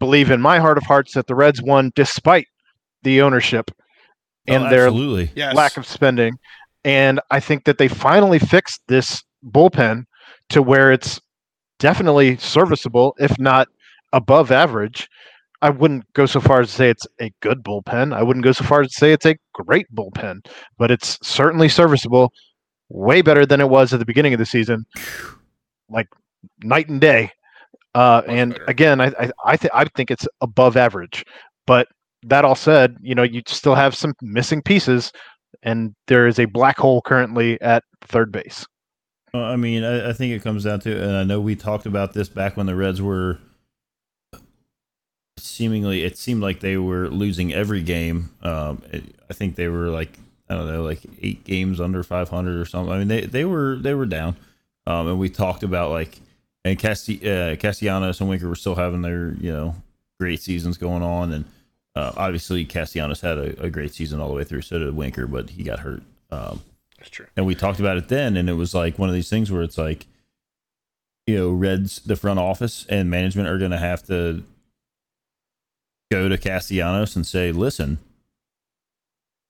believe 0.00 0.30
in 0.30 0.40
my 0.40 0.58
heart 0.58 0.76
of 0.76 0.84
hearts 0.84 1.14
that 1.14 1.26
the 1.26 1.34
reds 1.34 1.62
won 1.62 1.90
despite 1.94 2.46
the 3.02 3.22
ownership 3.22 3.70
and 4.46 4.64
oh, 4.64 4.70
their. 4.70 4.88
Yes. 5.34 5.54
lack 5.54 5.76
of 5.76 5.86
spending. 5.86 6.38
And 6.84 7.20
I 7.30 7.40
think 7.40 7.64
that 7.64 7.78
they 7.78 7.88
finally 7.88 8.38
fixed 8.38 8.82
this 8.88 9.22
bullpen 9.46 10.04
to 10.50 10.62
where 10.62 10.92
it's 10.92 11.20
definitely 11.78 12.36
serviceable, 12.36 13.14
if 13.18 13.38
not 13.38 13.68
above 14.12 14.50
average. 14.50 15.08
I 15.64 15.70
wouldn't 15.70 16.12
go 16.12 16.26
so 16.26 16.40
far 16.40 16.60
as 16.60 16.68
to 16.68 16.74
say 16.74 16.90
it's 16.90 17.06
a 17.22 17.32
good 17.40 17.64
bullpen. 17.64 18.14
I 18.14 18.22
wouldn't 18.22 18.44
go 18.44 18.52
so 18.52 18.64
far 18.64 18.82
as 18.82 18.88
to 18.88 18.98
say 18.98 19.14
it's 19.14 19.24
a 19.24 19.38
great 19.54 19.86
bullpen, 19.94 20.46
but 20.76 20.90
it's 20.90 21.18
certainly 21.22 21.70
serviceable, 21.70 22.34
way 22.90 23.22
better 23.22 23.46
than 23.46 23.62
it 23.62 23.70
was 23.70 23.94
at 23.94 23.98
the 23.98 24.04
beginning 24.04 24.34
of 24.34 24.38
the 24.38 24.44
season, 24.44 24.84
like 25.88 26.06
night 26.62 26.90
and 26.90 27.00
day. 27.00 27.30
Uh, 27.94 28.20
and 28.26 28.52
better. 28.52 28.64
again, 28.68 29.00
I 29.00 29.06
I 29.06 29.30
I, 29.46 29.56
th- 29.56 29.70
I 29.72 29.84
think 29.96 30.10
it's 30.10 30.28
above 30.42 30.76
average. 30.76 31.24
But 31.66 31.88
that 32.24 32.44
all 32.44 32.56
said, 32.56 32.98
you 33.00 33.14
know, 33.14 33.22
you 33.22 33.40
still 33.46 33.74
have 33.74 33.94
some 33.94 34.12
missing 34.20 34.60
pieces, 34.60 35.12
and 35.62 35.94
there 36.08 36.26
is 36.26 36.38
a 36.38 36.44
black 36.44 36.76
hole 36.76 37.00
currently 37.00 37.58
at 37.62 37.84
third 38.02 38.30
base. 38.30 38.66
Well, 39.32 39.44
I 39.44 39.56
mean, 39.56 39.82
I, 39.82 40.10
I 40.10 40.12
think 40.12 40.34
it 40.34 40.42
comes 40.42 40.64
down 40.64 40.80
to, 40.80 41.02
and 41.02 41.16
I 41.16 41.24
know 41.24 41.40
we 41.40 41.56
talked 41.56 41.86
about 41.86 42.12
this 42.12 42.28
back 42.28 42.58
when 42.58 42.66
the 42.66 42.76
Reds 42.76 43.00
were 43.00 43.38
seemingly, 45.44 46.04
it 46.04 46.16
seemed 46.18 46.42
like 46.42 46.60
they 46.60 46.76
were 46.76 47.08
losing 47.08 47.52
every 47.52 47.82
game. 47.82 48.30
Um, 48.42 48.82
it, 48.92 49.04
I 49.28 49.34
think 49.34 49.56
they 49.56 49.68
were 49.68 49.88
like, 49.88 50.18
I 50.48 50.54
don't 50.54 50.66
know, 50.66 50.82
like 50.82 51.00
eight 51.22 51.44
games 51.44 51.80
under 51.80 52.02
500 52.02 52.60
or 52.60 52.64
something. 52.64 52.92
I 52.92 52.98
mean, 52.98 53.08
they, 53.08 53.22
they 53.22 53.44
were 53.44 53.76
they 53.76 53.94
were 53.94 54.06
down. 54.06 54.36
Um, 54.86 55.08
and 55.08 55.18
we 55.18 55.30
talked 55.30 55.62
about 55.62 55.90
like, 55.90 56.20
and 56.64 56.78
Casti- 56.78 57.28
uh, 57.28 57.56
Castellanos 57.56 58.20
and 58.20 58.28
Winker 58.28 58.48
were 58.48 58.54
still 58.54 58.74
having 58.74 59.02
their, 59.02 59.32
you 59.34 59.52
know, 59.52 59.74
great 60.20 60.42
seasons 60.42 60.76
going 60.76 61.02
on. 61.02 61.32
And 61.32 61.44
uh, 61.94 62.12
obviously, 62.16 62.64
Castellanos 62.64 63.20
had 63.20 63.38
a, 63.38 63.64
a 63.64 63.70
great 63.70 63.94
season 63.94 64.20
all 64.20 64.28
the 64.28 64.34
way 64.34 64.44
through. 64.44 64.62
So 64.62 64.78
did 64.78 64.94
Winker, 64.94 65.26
but 65.26 65.50
he 65.50 65.62
got 65.62 65.80
hurt. 65.80 66.02
Um, 66.30 66.60
That's 66.98 67.10
true. 67.10 67.26
and 67.36 67.46
we 67.46 67.54
talked 67.54 67.80
about 67.80 67.96
it 67.96 68.08
then 68.08 68.36
and 68.36 68.50
it 68.50 68.54
was 68.54 68.74
like 68.74 68.98
one 68.98 69.08
of 69.08 69.14
these 69.14 69.30
things 69.30 69.52
where 69.52 69.62
it's 69.62 69.78
like 69.78 70.06
you 71.26 71.36
know 71.38 71.50
reds 71.50 72.00
the 72.00 72.16
front 72.16 72.40
office 72.40 72.86
and 72.88 73.08
management 73.08 73.48
are 73.48 73.58
going 73.58 73.70
to 73.70 73.78
have 73.78 74.02
to 74.06 74.42
go 76.14 76.28
to 76.28 76.38
castellanos 76.38 77.16
and 77.16 77.26
say 77.26 77.52
listen 77.52 77.98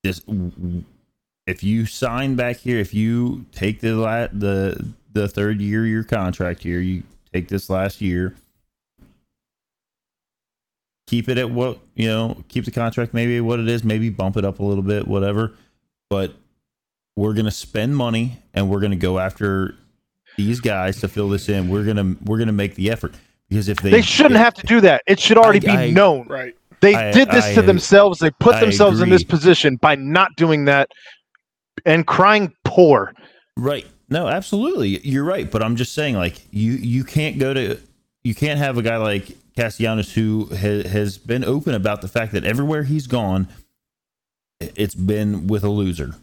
this 0.03 0.23
if 1.47 1.63
you 1.63 1.87
sign 1.87 2.35
back 2.35 2.57
here 2.57 2.79
if 2.79 2.95
you 2.95 3.45
take 3.53 3.81
the 3.81 3.93
la- 3.93 4.29
the 4.33 4.93
the 5.13 5.29
third 5.29 5.61
year 5.61 5.83
of 5.83 5.89
your 5.89 6.05
contract 6.05 6.63
here 6.63 6.81
you 6.81 7.03
take 7.33 7.49
this 7.49 7.69
last 7.69 8.01
year 8.01 8.35
keep 11.07 11.29
it 11.29 11.39
at 11.39 11.51
what 11.51 11.79
you 11.95 12.07
know 12.07 12.43
keep 12.49 12.65
the 12.65 12.71
contract 12.71 13.13
maybe 13.13 13.41
what 13.41 13.61
it 13.61 13.69
is 13.69 13.85
maybe 13.85 14.09
bump 14.09 14.37
it 14.37 14.45
up 14.45 14.59
a 14.59 14.63
little 14.63 14.83
bit 14.83 15.07
whatever 15.07 15.53
but 16.09 16.35
we're 17.17 17.33
to 17.45 17.51
spend 17.51 17.97
money 17.97 18.39
and 18.53 18.69
we're 18.69 18.81
to 18.91 18.97
go 18.97 19.19
after 19.19 19.75
these 20.37 20.61
guys 20.61 21.01
to 21.01 21.09
fill 21.09 21.29
this 21.29 21.49
in. 21.49 21.69
We're 21.69 21.85
to 21.95 22.17
we're 22.25 22.39
to 22.45 22.53
make 22.53 22.75
the 22.75 22.91
effort 22.91 23.15
because 23.49 23.69
if 23.69 23.79
they 23.79 23.91
They 23.91 24.03
shouldn't 24.03 24.37
have 24.37 24.55
to 24.55 24.67
do 24.67 24.81
that. 24.83 25.03
It 25.07 25.21
should 25.21 25.39
already 25.39 25.67
I- 25.69 25.73
be 25.77 25.79
I- 25.85 25.91
known. 25.91 26.27
Right. 26.29 26.55
They 26.81 26.95
I- 26.95 27.13
did 27.13 27.31
this 27.31 27.45
I- 27.47 27.55
to 27.55 27.63
themselves. 27.63 28.19
They 28.19 28.31
put 28.33 28.57
I 28.57 28.61
themselves 28.61 29.01
in 29.01 29.09
this 29.11 29.25
position 29.25 29.77
by 29.77 29.95
not 29.97 30.31
doing 30.37 30.65
that 30.67 30.91
and 31.87 32.07
crying 32.07 32.53
poor. 32.65 33.13
Right. 33.57 33.87
No, 34.11 34.29
absolutely. 34.29 35.01
You're 35.07 35.25
right. 35.25 35.51
But 35.51 35.63
I'm 35.63 35.77
just 35.77 35.95
saying, 35.95 36.17
like, 36.17 36.37
you 36.51 36.73
you 36.73 37.05
can't 37.05 37.39
go 37.39 37.55
to 37.55 37.79
you 38.23 38.35
can't 38.35 38.59
have 38.59 38.77
a 38.79 38.83
guy 38.83 38.97
like 38.97 39.37
Castellanos 39.57 40.13
who 40.13 40.49
ha- 40.51 40.83
has 40.89 41.17
been 41.19 41.45
open 41.45 41.75
about 41.75 42.01
the 42.03 42.09
fact 42.09 42.33
that 42.33 42.45
everywhere 42.45 42.83
he's 42.83 43.07
gone, 43.07 43.49
it's 44.61 44.95
been 44.95 45.47
with 45.47 45.65
a 45.65 45.69
loser. 45.69 46.15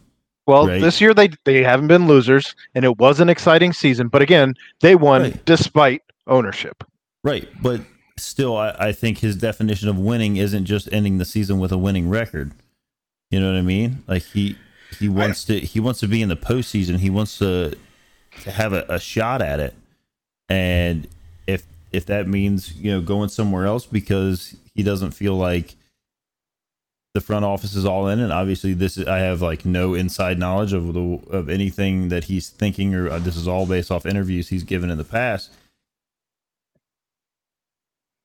Well, 0.47 0.67
Right. 0.67 0.81
this 0.81 0.99
year 1.01 1.13
they 1.13 1.29
they 1.45 1.63
haven't 1.63 1.87
been 1.87 2.07
losers, 2.07 2.55
and 2.75 2.83
it 2.85 2.97
was 2.97 3.19
an 3.19 3.29
exciting 3.29 3.73
season. 3.73 4.07
But 4.09 4.21
again, 4.21 4.53
they 4.81 4.95
won 4.95 5.21
Right. 5.21 5.45
despite 5.45 6.01
ownership. 6.27 6.83
Right. 7.23 7.47
But 7.61 7.81
still, 8.17 8.57
I, 8.57 8.75
I 8.79 8.91
think 8.91 9.19
his 9.19 9.35
definition 9.35 9.89
of 9.89 9.97
winning 9.97 10.37
isn't 10.37 10.65
just 10.65 10.91
ending 10.91 11.17
the 11.17 11.25
season 11.25 11.59
with 11.59 11.71
a 11.71 11.77
winning 11.77 12.09
record. 12.09 12.51
You 13.29 13.39
know 13.39 13.51
what 13.51 13.57
I 13.57 13.61
mean? 13.61 14.03
Like 14.07 14.23
he 14.23 14.57
he 14.99 15.07
wants 15.07 15.45
to 15.45 15.59
he 15.59 15.79
wants 15.79 15.99
to 16.01 16.07
be 16.07 16.21
in 16.21 16.29
the 16.29 16.35
postseason. 16.35 16.97
He 16.97 17.09
wants 17.09 17.37
to 17.39 17.75
to 18.43 18.51
have 18.51 18.73
a, 18.73 18.85
a 18.89 18.99
shot 18.99 19.41
at 19.41 19.59
it. 19.59 19.73
And 20.49 21.07
if 21.47 21.63
if 21.91 22.05
that 22.07 22.27
means 22.27 22.75
you 22.75 22.91
know 22.91 23.01
going 23.01 23.29
somewhere 23.29 23.65
else 23.65 23.85
because 23.85 24.55
he 24.75 24.83
doesn't 24.83 25.11
feel 25.11 25.35
like 25.35 25.75
the 27.13 27.21
front 27.21 27.43
office 27.43 27.75
is 27.75 27.85
all 27.85 28.07
in, 28.07 28.19
and 28.19 28.31
obviously 28.31 28.73
this 28.73 28.97
is, 28.97 29.07
I 29.07 29.19
have 29.19 29.41
like 29.41 29.65
no 29.65 29.93
inside 29.93 30.39
knowledge 30.39 30.73
of 30.73 30.93
the 30.93 31.19
of 31.29 31.49
anything 31.49 32.09
that 32.09 32.25
he's 32.25 32.49
thinking, 32.49 32.93
or 32.93 33.09
uh, 33.09 33.19
this 33.19 33.37
is 33.37 33.47
all 33.47 33.65
based 33.65 33.91
off 33.91 34.05
interviews 34.05 34.49
he's 34.49 34.63
given 34.63 34.89
in 34.89 34.97
the 34.97 35.03
past. 35.03 35.51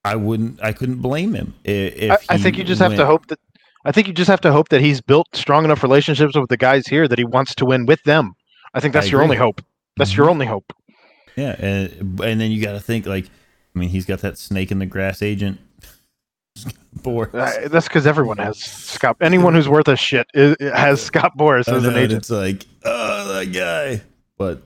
I 0.07 0.17
wouldn't. 0.17 0.63
I 0.63 0.73
couldn't 0.73 1.01
blame 1.03 1.35
him. 1.35 1.55
i- 1.67 1.71
If 1.71 2.27
I, 2.31 2.39
think 2.39 2.57
you 2.59 2.65
just 2.65 2.81
have 2.81 2.95
to 2.97 3.05
hope 3.07 3.27
that. 3.29 3.39
I 3.85 3.93
think 3.93 4.07
you 4.09 4.13
just 4.15 4.29
have 4.29 4.41
to 4.43 4.53
hope 4.53 4.69
that 4.71 4.81
he's 4.81 5.01
built 5.01 5.29
strong 5.35 5.65
enough 5.65 5.83
relationships 5.83 6.37
with 6.37 6.49
the 6.49 6.57
guys 6.57 6.87
here 6.87 7.07
that 7.09 7.19
he 7.19 7.25
wants 7.25 7.55
to 7.57 7.65
win 7.65 7.87
with 7.87 8.03
them. 8.05 8.33
I 8.75 8.81
think 8.81 8.95
that's 8.95 9.07
I 9.07 9.11
your 9.11 9.21
agree. 9.21 9.37
only 9.37 9.37
hope. 9.37 9.63
That's 9.97 10.13
Mhm. 10.13 10.17
your 10.17 10.31
only 10.31 10.47
hope. 10.47 10.73
Yeah, 11.37 11.55
and 11.59 12.21
and 12.23 12.41
then 12.41 12.51
you 12.51 12.63
got 12.63 12.73
to 12.73 12.81
think 12.81 13.07
like, 13.07 13.27
I 13.27 13.79
mean, 13.79 13.89
he's 13.91 14.07
got 14.07 14.21
that 14.21 14.39
snake 14.39 14.71
in 14.73 14.79
the 14.79 14.87
grass 14.87 15.23
agent. 15.23 15.59
Boras. 16.99 17.35
Uh, 17.35 17.69
that's 17.69 17.87
because 17.89 18.07
everyone 18.07 18.39
has 18.39 18.59
Scott. 18.59 19.17
Anyone 19.21 19.55
who's 19.55 19.69
worth 19.69 19.89
a 19.89 19.97
shit 19.97 20.27
is, 20.35 20.57
has 20.61 21.03
Scott 21.11 21.33
Boras 21.39 21.69
as 21.73 21.83
know, 21.83 21.91
an 21.91 21.97
agent. 21.97 22.21
It's 22.21 22.31
like, 22.31 22.65
oh, 22.85 23.35
that 23.35 23.47
guy. 23.53 24.03
But 24.39 24.63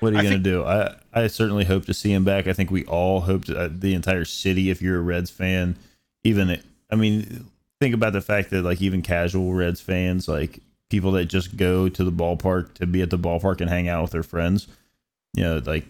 what 0.00 0.12
are 0.12 0.14
you 0.14 0.20
I 0.20 0.22
gonna 0.22 0.34
think- 0.36 0.44
do? 0.44 0.64
I 0.64 0.94
I 1.12 1.26
certainly 1.26 1.64
hope 1.64 1.84
to 1.86 1.94
see 1.94 2.12
him 2.12 2.24
back. 2.24 2.46
I 2.46 2.52
think 2.52 2.70
we 2.70 2.84
all 2.84 3.22
hope 3.22 3.44
to, 3.46 3.58
uh, 3.58 3.68
the 3.70 3.94
entire 3.94 4.24
city. 4.24 4.70
If 4.70 4.80
you're 4.80 4.98
a 4.98 5.02
Reds 5.02 5.30
fan, 5.30 5.76
even 6.24 6.60
I 6.90 6.96
mean, 6.96 7.46
think 7.80 7.94
about 7.94 8.12
the 8.12 8.20
fact 8.20 8.50
that 8.50 8.62
like 8.62 8.80
even 8.80 9.02
casual 9.02 9.52
Reds 9.52 9.80
fans, 9.80 10.28
like 10.28 10.60
people 10.88 11.12
that 11.12 11.26
just 11.26 11.56
go 11.56 11.88
to 11.88 12.04
the 12.04 12.12
ballpark 12.12 12.74
to 12.74 12.86
be 12.86 13.02
at 13.02 13.10
the 13.10 13.18
ballpark 13.18 13.60
and 13.60 13.68
hang 13.68 13.88
out 13.88 14.02
with 14.02 14.12
their 14.12 14.22
friends, 14.22 14.68
you 15.34 15.42
know, 15.42 15.60
like 15.64 15.84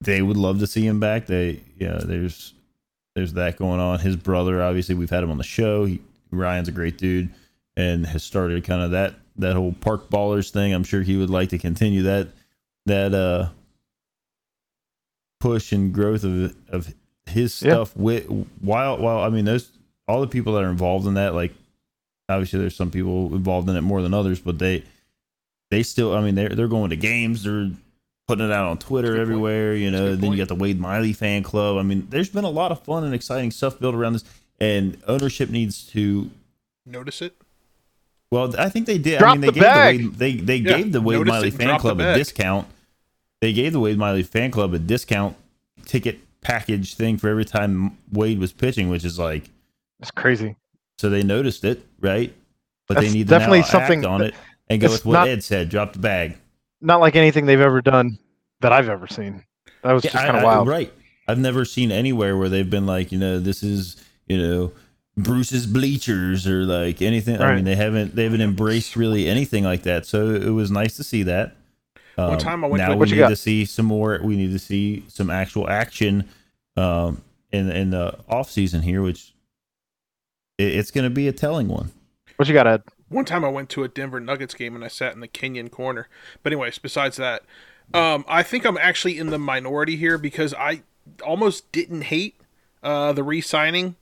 they 0.00 0.22
would 0.22 0.36
love 0.36 0.58
to 0.60 0.66
see 0.66 0.86
him 0.86 1.00
back. 1.00 1.26
They, 1.26 1.60
yeah, 1.78 1.98
there's 2.02 2.54
there's 3.14 3.34
that 3.34 3.56
going 3.56 3.80
on. 3.80 4.00
His 4.00 4.16
brother, 4.16 4.62
obviously, 4.62 4.94
we've 4.94 5.10
had 5.10 5.22
him 5.22 5.30
on 5.30 5.38
the 5.38 5.44
show. 5.44 5.84
He, 5.84 6.00
Ryan's 6.30 6.68
a 6.68 6.72
great 6.72 6.96
dude 6.96 7.30
and 7.76 8.06
has 8.06 8.22
started 8.22 8.64
kind 8.64 8.82
of 8.82 8.90
that 8.92 9.14
that 9.36 9.56
whole 9.56 9.72
park 9.72 10.10
ballers 10.10 10.50
thing. 10.50 10.72
I'm 10.72 10.84
sure 10.84 11.02
he 11.02 11.16
would 11.16 11.30
like 11.30 11.48
to 11.50 11.58
continue 11.58 12.02
that 12.02 12.28
that 12.86 13.14
uh 13.14 13.48
push 15.40 15.72
and 15.72 15.92
growth 15.92 16.22
of 16.24 16.54
of 16.68 16.94
his 17.26 17.60
Yeah. 17.62 17.72
stuff 17.72 17.96
with 17.96 18.26
while 18.60 18.98
while 18.98 19.18
I 19.20 19.30
mean 19.30 19.44
those 19.46 19.70
all 20.06 20.20
the 20.20 20.26
people 20.26 20.52
that 20.54 20.62
are 20.64 20.70
involved 20.70 21.06
in 21.06 21.14
that 21.14 21.34
like 21.34 21.52
obviously 22.28 22.58
there's 22.60 22.76
some 22.76 22.90
people 22.90 23.34
involved 23.34 23.68
in 23.68 23.76
it 23.76 23.80
more 23.82 24.02
than 24.02 24.12
others 24.14 24.38
but 24.40 24.58
they 24.58 24.84
they 25.70 25.82
still 25.82 26.14
I 26.14 26.20
mean 26.20 26.34
they're 26.34 26.50
they're 26.50 26.68
going 26.68 26.90
to 26.90 26.96
games 26.96 27.44
they're 27.44 27.70
putting 28.28 28.46
it 28.46 28.52
out 28.52 28.66
on 28.68 28.78
Twitter 28.78 29.08
That's 29.08 29.14
a 29.14 29.18
point. 29.18 29.28
everywhere 29.30 29.74
you 29.74 29.90
know 29.90 30.10
good 30.10 30.20
then 30.20 30.32
you 30.32 30.38
got 30.38 30.48
the 30.48 30.54
Wade 30.54 30.78
Miley 30.80 31.12
fan 31.12 31.42
club 31.42 31.78
I 31.78 31.82
mean 31.82 32.06
there's 32.10 32.28
been 32.28 32.44
a 32.44 32.50
lot 32.50 32.70
of 32.72 32.82
fun 32.82 33.04
and 33.04 33.14
exciting 33.14 33.50
stuff 33.50 33.78
built 33.78 33.94
around 33.94 34.12
this 34.14 34.24
and 34.60 34.98
ownership 35.06 35.48
needs 35.50 35.84
to 35.88 36.30
Notice 36.86 37.22
it. 37.22 37.36
well, 38.30 38.54
I 38.58 38.68
think 38.68 38.86
they 38.86 38.98
did. 38.98 39.18
Drop 39.20 39.30
I 39.30 39.34
mean, 39.34 39.40
they 39.42 39.46
the 39.48 39.52
gave 39.52 39.62
bag. 39.62 39.98
the 39.98 40.04
Wade, 40.08 40.14
they 40.18 40.32
they 40.36 40.56
Yeah, 40.56 40.76
gave 40.78 40.92
the 40.92 41.00
Wade 41.00 41.18
notice 41.18 41.30
Miley 41.32 41.50
fan 41.50 41.78
club 41.78 42.00
a 42.00 42.14
discount. 42.16 42.66
They 43.40 43.52
gave 43.52 43.72
the 43.72 43.80
Wade 43.80 43.98
Miley 43.98 44.22
fan 44.22 44.50
club 44.50 44.74
a 44.74 44.78
discount 44.78 45.36
ticket 45.86 46.20
package 46.42 46.94
thing 46.94 47.16
for 47.16 47.28
every 47.28 47.44
time 47.44 47.96
Wade 48.12 48.38
was 48.38 48.52
pitching, 48.52 48.88
which 48.90 49.04
is 49.04 49.18
like 49.18 49.44
It's 50.00 50.10
crazy. 50.10 50.56
so 50.98 51.08
they 51.10 51.22
noticed 51.22 51.64
it, 51.64 51.82
right? 52.00 52.34
But 52.86 52.94
That's 52.94 53.06
they 53.08 53.12
need 53.12 53.24
to 53.28 53.30
definitely 53.30 53.62
something 53.62 54.00
act 54.00 54.06
on 54.06 54.22
it 54.22 54.34
and 54.68 54.80
go 54.80 54.90
with 54.90 55.04
what 55.04 55.12
not- 55.14 55.28
Ed 55.28 55.42
said. 55.44 55.68
Drop 55.68 55.92
the 55.92 55.98
bag. 56.00 56.36
Not 56.80 57.00
like 57.00 57.14
anything 57.16 57.46
they've 57.46 57.60
ever 57.60 57.80
done 57.82 58.18
that 58.60 58.72
I've 58.72 58.88
ever 58.88 59.06
seen. 59.06 59.44
That 59.82 59.92
was 59.92 60.04
Yeah, 60.04 60.12
just 60.12 60.24
kind 60.24 60.36
of 60.36 60.42
I- 60.42 60.44
wild. 60.44 60.68
right? 60.68 60.92
I've 61.28 61.38
never 61.38 61.64
seen 61.64 61.92
anywhere 61.92 62.36
where 62.36 62.48
they've 62.48 62.68
been 62.68 62.86
like, 62.86 63.12
you 63.12 63.18
know, 63.18 63.38
this 63.38 63.62
is 63.62 63.96
you 64.26 64.38
know. 64.38 64.72
Bruce's 65.16 65.66
bleachers 65.66 66.46
or 66.46 66.64
like 66.64 67.02
anything. 67.02 67.40
I 67.42 67.54
mean, 67.56 67.64
they 67.64 67.74
haven't 67.74 68.14
they 68.14 68.24
haven't 68.24 68.40
embraced 68.40 68.96
really 68.96 69.28
anything 69.28 69.64
like 69.64 69.82
that. 69.82 70.06
So 70.06 70.30
it 70.30 70.50
was 70.50 70.70
nice 70.70 70.96
to 70.96 71.04
see 71.04 71.24
that. 71.24 71.56
One 72.26 72.32
Um, 72.34 72.38
time 72.38 72.64
I 72.64 72.68
went 72.68 72.80
now 72.80 72.88
to- 72.88 72.94
we 72.94 72.98
What 73.00 73.08
you 73.08 73.14
need 73.16 73.20
got? 73.22 73.28
to 73.30 73.36
see 73.36 73.64
some 73.64 73.86
more. 73.86 74.18
We 74.22 74.36
need 74.36 74.52
to 74.52 74.58
see 74.58 75.04
some 75.08 75.30
actual 75.30 75.68
action 75.68 76.28
um, 76.76 77.22
in 77.52 77.70
in 77.70 77.90
the 77.90 78.18
off 78.28 78.50
season 78.50 78.82
here, 78.82 79.02
which 79.02 79.32
it, 80.58 80.74
it's 80.74 80.90
going 80.90 81.04
to 81.04 81.10
be 81.10 81.28
a 81.28 81.32
telling 81.32 81.68
one. 81.68 81.90
What 82.36 82.48
you 82.48 82.54
got, 82.54 82.66
Ed? 82.66 82.82
One 83.08 83.24
time 83.24 83.44
I 83.44 83.48
went 83.48 83.68
to 83.70 83.82
a 83.82 83.88
Denver 83.88 84.20
Nuggets 84.20 84.54
game 84.54 84.74
and 84.76 84.84
I 84.84 84.88
sat 84.88 85.14
in 85.14 85.20
the 85.20 85.28
Kenyon 85.28 85.68
corner. 85.68 86.08
But 86.42 86.52
anyways, 86.52 86.78
besides 86.78 87.16
that, 87.16 87.42
um, 87.92 88.24
I 88.28 88.42
think 88.42 88.64
I'm 88.64 88.78
actually 88.78 89.18
in 89.18 89.30
the 89.30 89.38
minority 89.38 89.96
here 89.96 90.16
because 90.16 90.54
I 90.54 90.82
almost 91.26 91.70
didn't 91.72 92.02
hate 92.02 92.36
uh, 92.82 93.12
the 93.12 93.22
re-signing 93.24 93.96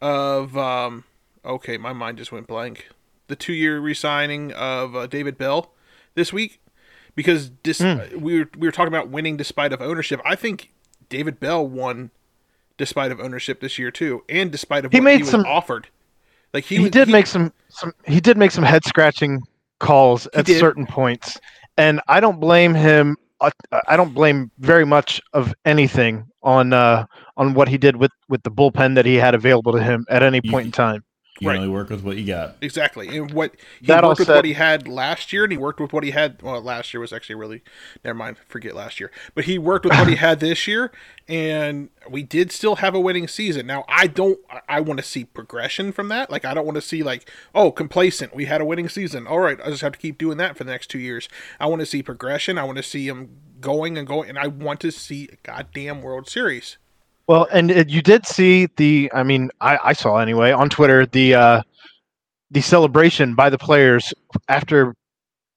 of. 0.00 0.56
Um, 0.56 1.04
okay, 1.44 1.78
my 1.78 1.92
mind 1.92 2.18
just 2.18 2.32
went 2.32 2.46
blank. 2.46 2.88
The 3.28 3.36
two-year 3.36 3.80
re-signing 3.80 4.52
of 4.52 4.94
uh, 4.94 5.06
David 5.06 5.38
Bell 5.38 5.72
this 6.14 6.32
week 6.32 6.60
because 7.14 7.50
dis- 7.50 7.80
Hmm. 7.80 7.98
we 8.20 8.38
were 8.40 8.50
we 8.56 8.68
were 8.68 8.72
talking 8.72 8.92
about 8.92 9.08
winning 9.08 9.36
despite 9.36 9.72
of 9.72 9.80
ownership. 9.80 10.20
I 10.24 10.34
think 10.36 10.70
David 11.08 11.40
Bell 11.40 11.66
won 11.66 12.10
despite 12.76 13.12
of 13.12 13.20
ownership 13.20 13.60
this 13.60 13.78
year 13.78 13.90
too, 13.90 14.22
and 14.28 14.50
despite 14.50 14.84
of 14.84 14.92
He 14.92 14.98
what 15.00 15.04
made 15.04 15.16
he 15.16 15.22
was 15.22 15.30
some- 15.30 15.44
offered. 15.46 15.88
Like 16.52 16.64
he, 16.64 16.76
He, 16.76 16.82
was- 16.82 16.90
did 16.90 17.08
make 17.08 17.26
some 17.26 17.52
some. 17.68 17.92
He 18.06 18.20
did 18.20 18.36
make 18.36 18.50
some 18.50 18.64
head 18.64 18.84
scratching 18.84 19.40
calls 19.78 20.26
at 20.34 20.46
did. 20.46 20.58
certain 20.58 20.86
points, 20.86 21.38
and 21.76 22.00
I 22.08 22.20
don't 22.20 22.40
blame 22.40 22.74
him. 22.74 23.16
uh, 23.40 23.50
I 23.88 23.96
don't 23.96 24.12
blame 24.12 24.50
very 24.58 24.84
much 24.84 25.20
of 25.32 25.54
anything 25.64 26.26
on 26.42 26.72
uh, 26.72 27.06
on 27.36 27.54
what 27.54 27.68
he 27.68 27.78
did 27.78 27.96
with 27.96 28.10
with 28.28 28.42
the 28.42 28.50
bullpen 28.50 28.94
that 28.96 29.06
he 29.06 29.14
had 29.14 29.34
available 29.34 29.72
to 29.72 29.82
him 29.82 30.04
at 30.10 30.22
any 30.22 30.40
point 30.40 30.66
in 30.66 30.72
time. 30.72 31.04
You 31.40 31.48
Right. 31.48 31.56
only 31.56 31.68
work 31.70 31.88
with 31.88 32.02
what 32.02 32.18
you 32.18 32.26
got. 32.26 32.56
Exactly. 32.60 33.16
And 33.16 33.32
what 33.32 33.54
he 33.80 33.86
That 33.86 34.04
worked 34.04 34.18
with 34.20 34.26
said- 34.28 34.36
what 34.36 34.44
he 34.44 34.52
had 34.52 34.86
last 34.86 35.32
year 35.32 35.42
and 35.44 35.50
he 35.52 35.56
worked 35.56 35.80
with 35.80 35.92
what 35.92 36.04
he 36.04 36.10
had 36.10 36.40
well 36.42 36.60
last 36.60 36.92
year 36.92 37.00
was 37.00 37.12
actually 37.14 37.34
really 37.36 37.62
never 38.04 38.14
mind, 38.16 38.36
forget 38.46 38.74
last 38.76 39.00
year. 39.00 39.10
But 39.34 39.44
he 39.46 39.58
worked 39.58 39.86
with 39.86 39.94
what 39.96 40.06
he 40.06 40.16
had 40.28 40.38
this 40.40 40.68
year 40.68 40.92
and 41.28 41.88
we 42.08 42.22
did 42.22 42.52
still 42.52 42.76
have 42.76 42.94
a 42.94 43.00
winning 43.00 43.26
season. 43.26 43.66
Now 43.66 43.84
I 43.88 44.06
don't 44.06 44.38
I- 44.50 44.60
I 44.68 44.80
want 44.80 44.98
to 45.00 45.04
see 45.04 45.24
progression 45.24 45.92
from 45.92 46.08
that. 46.08 46.30
Like 46.30 46.44
I 46.44 46.52
don't 46.52 46.66
want 46.66 46.76
to 46.76 46.82
see 46.82 47.02
like, 47.02 47.28
oh, 47.54 47.72
complacent. 47.72 48.34
We 48.34 48.44
had 48.44 48.60
a 48.60 48.64
winning 48.66 48.88
season. 48.90 49.26
All 49.26 49.40
right, 49.40 49.58
I 49.64 49.70
just 49.70 49.80
have 49.82 49.92
to 49.92 49.98
keep 49.98 50.18
doing 50.18 50.36
that 50.36 50.58
for 50.58 50.64
the 50.64 50.70
next 50.70 50.88
2 50.88 50.98
years. 50.98 51.28
I 51.58 51.66
want 51.66 51.80
to 51.80 51.86
see 51.86 52.02
progression. 52.02 52.58
I 52.58 52.64
want 52.64 52.76
to 52.76 52.82
see 52.84 53.08
him 53.08 53.30
going 53.62 53.96
and 53.96 54.06
going 54.06 54.28
and 54.28 54.38
I 54.38 54.46
want 54.46 54.80
to 54.80 54.90
see 54.92 55.28
a 55.32 55.36
goddamn 55.42 56.02
World 56.02 56.28
Series. 56.28 56.76
Well, 57.30 57.46
and 57.52 57.70
it, 57.70 57.88
you 57.88 58.02
did 58.02 58.26
see 58.26 58.66
the. 58.76 59.08
I 59.14 59.22
mean, 59.22 59.50
I, 59.60 59.78
I 59.84 59.92
saw 59.92 60.16
anyway 60.16 60.50
on 60.50 60.68
Twitter 60.68 61.06
the 61.06 61.34
uh, 61.36 61.62
the 62.50 62.60
celebration 62.60 63.36
by 63.36 63.50
the 63.50 63.56
players 63.56 64.12
after 64.48 64.96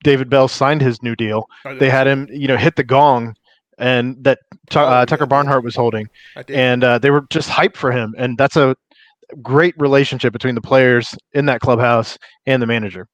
David 0.03 0.29
Bell 0.29 0.47
signed 0.47 0.81
his 0.83 1.01
new 1.01 1.15
deal. 1.15 1.47
They 1.79 1.89
had 1.89 2.05
him, 2.05 2.27
you 2.31 2.47
know, 2.47 2.57
hit 2.57 2.75
the 2.75 2.83
gong, 2.83 3.35
and 3.79 4.23
that 4.23 4.37
Tu- 4.69 4.77
Oh, 4.77 4.83
uh, 4.85 5.05
Tucker. 5.07 5.25
Barnhart 5.25 5.63
was 5.63 5.75
holding, 5.75 6.07
and 6.47 6.83
uh, 6.83 6.99
they 6.99 7.09
were 7.09 7.25
just 7.31 7.49
hyped 7.49 7.75
for 7.75 7.91
him, 7.91 8.13
and 8.19 8.37
that's 8.37 8.55
a 8.55 8.75
great 9.41 9.73
relationship 9.79 10.31
between 10.31 10.53
the 10.53 10.61
players 10.61 11.15
in 11.33 11.47
that 11.47 11.59
clubhouse 11.59 12.19
and 12.45 12.61
the 12.61 12.67
manager. 12.67 13.07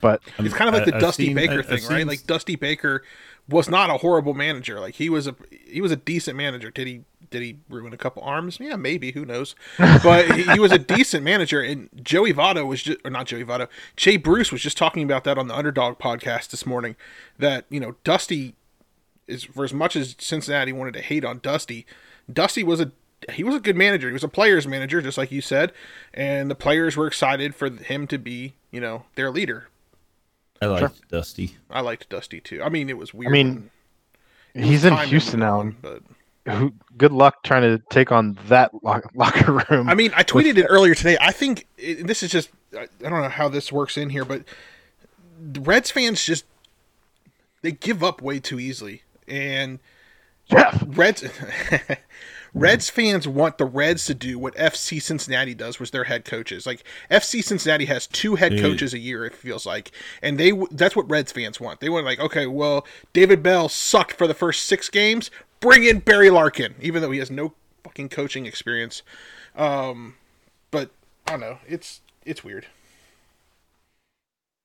But 0.00 0.22
It's 0.38 0.54
kind 0.54 0.68
of 0.68 0.74
like 0.74 0.84
the 0.84 0.92
I- 0.92 0.96
I've 0.98 1.02
Dusty 1.02 1.26
seen- 1.26 1.34
Baker 1.34 1.58
I've 1.58 1.66
thing, 1.66 1.78
seen- 1.78 1.90
right? 1.96 2.06
Like 2.06 2.24
Dusty 2.28 2.54
Baker 2.54 3.02
was 3.48 3.68
not 3.68 3.90
a 3.90 3.98
horrible 3.98 4.34
manager. 4.34 4.80
Like 4.80 4.94
he 4.94 5.08
was 5.08 5.26
a 5.26 5.36
he 5.50 5.80
was 5.80 5.92
a 5.92 5.96
decent 5.96 6.36
manager. 6.36 6.70
Did 6.70 6.86
he 6.86 7.02
did 7.30 7.42
he 7.42 7.58
ruin 7.68 7.92
a 7.92 7.96
couple 7.96 8.22
arms? 8.22 8.58
Yeah, 8.60 8.76
maybe. 8.76 9.12
Who 9.12 9.24
knows? 9.24 9.54
But 9.78 10.30
he, 10.36 10.44
he 10.44 10.60
was 10.60 10.72
a 10.72 10.78
decent 10.96 11.24
manager. 11.24 11.60
And 11.60 11.88
Joey 12.02 12.32
Votto 12.32 12.66
was 12.66 12.82
just, 12.82 13.00
or 13.04 13.10
not 13.10 13.26
Joey 13.26 13.44
Votto, 13.44 13.68
Jay 13.96 14.16
Bruce 14.16 14.52
was 14.52 14.62
just 14.62 14.78
talking 14.78 15.02
about 15.02 15.24
that 15.24 15.36
on 15.36 15.48
the 15.48 15.56
Underdog 15.56 15.98
podcast 15.98 16.50
this 16.50 16.64
morning. 16.64 16.96
That 17.38 17.66
you 17.68 17.80
know, 17.80 17.96
Dusty 18.04 18.54
is 19.26 19.44
for 19.44 19.64
as 19.64 19.74
much 19.74 19.96
as 19.96 20.16
Cincinnati 20.18 20.72
wanted 20.72 20.94
to 20.94 21.00
hate 21.00 21.24
on 21.24 21.40
Dusty, 21.40 21.86
Dusty 22.32 22.62
was 22.62 22.80
a 22.80 22.92
he 23.32 23.42
was 23.42 23.54
a 23.54 23.60
good 23.60 23.76
manager. 23.76 24.08
He 24.08 24.12
was 24.12 24.24
a 24.24 24.28
players 24.28 24.66
manager, 24.66 25.00
just 25.00 25.18
like 25.18 25.32
you 25.32 25.40
said, 25.40 25.72
and 26.12 26.50
the 26.50 26.54
players 26.54 26.96
were 26.96 27.06
excited 27.06 27.54
for 27.54 27.70
him 27.70 28.06
to 28.08 28.18
be, 28.18 28.54
you 28.70 28.80
know, 28.80 29.04
their 29.14 29.30
leader. 29.30 29.68
I 30.64 30.80
liked 30.80 31.08
Dusty. 31.08 31.56
I 31.70 31.80
liked 31.80 32.08
Dusty 32.08 32.40
too. 32.40 32.62
I 32.62 32.68
mean, 32.68 32.88
it 32.88 32.98
was 32.98 33.12
weird. 33.14 33.30
I 33.30 33.32
mean, 33.32 33.54
when- 33.54 33.70
it 34.54 34.60
was 34.60 34.68
he's 34.68 34.84
in 34.84 34.96
Houston 34.96 35.40
now. 35.40 35.60
on, 35.60 35.76
but 35.82 36.02
Who, 36.46 36.72
good 36.96 37.10
luck 37.12 37.42
trying 37.42 37.62
to 37.62 37.82
take 37.90 38.12
on 38.12 38.38
that 38.48 38.70
lo- 38.84 39.00
locker 39.14 39.52
room. 39.68 39.88
I 39.88 39.94
mean, 39.94 40.12
I 40.14 40.22
tweeted 40.22 40.56
it 40.58 40.66
earlier 40.68 40.94
today. 40.94 41.16
I 41.20 41.32
think 41.32 41.66
it, 41.76 42.06
this 42.06 42.22
is 42.22 42.30
just 42.30 42.50
I 42.76 42.82
I 43.04 43.08
don't 43.10 43.22
know 43.22 43.28
how 43.28 43.48
this 43.48 43.72
works 43.72 43.96
in 43.96 44.10
here, 44.10 44.24
but 44.24 44.44
the 45.40 45.60
Reds 45.60 45.90
fans 45.90 46.24
just 46.24 46.44
they 47.62 47.72
give 47.72 48.04
up 48.04 48.22
way 48.22 48.38
too 48.38 48.60
easily, 48.60 49.02
and 49.26 49.80
Jeff, 50.48 50.84
Reds 50.86 51.24
Reds 52.54 52.88
fans 52.88 53.26
want 53.26 53.58
the 53.58 53.64
Reds 53.64 54.06
to 54.06 54.14
do 54.14 54.38
what 54.38 54.54
FC 54.54 55.02
Cincinnati 55.02 55.54
does, 55.54 55.80
was 55.80 55.90
their 55.90 56.04
head 56.04 56.24
coaches. 56.24 56.66
Like 56.66 56.84
FC 57.10 57.42
Cincinnati 57.42 57.84
has 57.86 58.06
two 58.06 58.36
head 58.36 58.52
Dude. 58.52 58.60
coaches 58.60 58.94
a 58.94 58.98
year, 58.98 59.24
it 59.26 59.34
feels 59.34 59.66
like, 59.66 59.90
and 60.22 60.38
they 60.38 60.52
that's 60.70 60.94
what 60.94 61.10
Reds 61.10 61.32
fans 61.32 61.60
want. 61.60 61.80
They 61.80 61.88
want 61.88 62.04
like, 62.06 62.20
okay, 62.20 62.46
well, 62.46 62.86
David 63.12 63.42
Bell 63.42 63.68
sucked 63.68 64.12
for 64.12 64.26
the 64.26 64.34
first 64.34 64.64
six 64.66 64.88
games. 64.88 65.30
Bring 65.60 65.84
in 65.84 65.98
Barry 65.98 66.30
Larkin, 66.30 66.74
even 66.80 67.02
though 67.02 67.10
he 67.10 67.18
has 67.18 67.30
no 67.30 67.54
fucking 67.82 68.08
coaching 68.10 68.46
experience. 68.46 69.02
Um, 69.56 70.14
but 70.70 70.90
I 71.26 71.32
don't 71.32 71.40
know. 71.40 71.58
It's 71.66 72.02
it's 72.24 72.44
weird. 72.44 72.66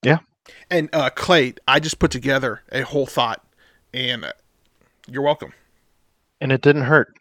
Yeah. 0.02 0.18
And 0.70 0.88
uh, 0.92 1.10
Clay, 1.10 1.54
I 1.68 1.80
just 1.80 1.98
put 1.98 2.10
together 2.10 2.62
a 2.72 2.82
whole 2.82 3.06
thought, 3.06 3.44
and 3.92 4.24
uh, 4.24 4.32
you're 5.06 5.22
welcome. 5.22 5.52
and 6.40 6.50
it 6.52 6.60
didn't 6.62 6.82
hurt. 6.82 7.14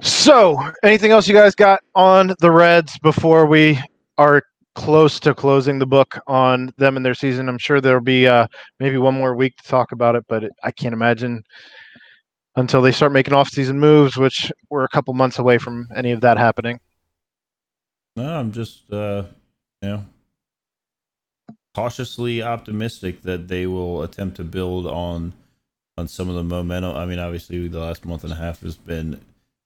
So, 0.00 0.58
anything 0.82 1.12
else 1.12 1.28
you 1.28 1.34
guys 1.34 1.54
got 1.54 1.80
on 1.94 2.34
the 2.40 2.50
Reds 2.50 2.98
before 2.98 3.46
we 3.46 3.78
are 4.18 4.42
close 4.74 5.20
to 5.20 5.34
closing 5.34 5.78
the 5.78 5.86
book 5.86 6.18
on 6.26 6.72
them 6.78 6.96
and 6.96 7.06
their 7.06 7.14
season? 7.14 7.48
I'm 7.48 7.58
sure 7.58 7.80
there'll 7.80 8.00
be 8.00 8.26
uh, 8.26 8.46
maybe 8.80 8.96
one 8.98 9.14
more 9.14 9.34
week 9.34 9.56
to 9.56 9.62
talk 9.64 9.92
about 9.92 10.16
it, 10.16 10.24
but 10.28 10.44
it, 10.44 10.52
I 10.62 10.72
can't 10.72 10.92
imagine 10.92 11.44
until 12.56 12.82
they 12.82 12.92
start 12.92 13.12
making 13.12 13.34
off-season 13.34 13.78
moves, 13.78 14.16
which 14.16 14.52
we're 14.70 14.84
a 14.84 14.88
couple 14.88 15.14
months 15.14 15.38
away 15.38 15.58
from 15.58 15.88
any 15.94 16.12
of 16.12 16.20
that 16.22 16.38
happening. 16.38 16.80
No, 18.16 18.36
I'm 18.36 18.52
just 18.52 18.92
uh, 18.92 19.24
you 19.82 19.88
know 19.88 20.04
cautiously 21.74 22.42
optimistic 22.42 23.22
that 23.22 23.48
they 23.48 23.66
will 23.66 24.02
attempt 24.02 24.36
to 24.36 24.44
build 24.44 24.86
on 24.86 25.32
on 25.98 26.08
some 26.08 26.28
of 26.28 26.34
the 26.34 26.44
momentum. 26.44 26.96
I 26.96 27.06
mean, 27.06 27.18
obviously 27.18 27.68
the 27.68 27.80
last 27.80 28.04
month 28.04 28.24
and 28.24 28.32
a 28.32 28.36
half 28.36 28.60
has 28.60 28.76
been 28.76 29.20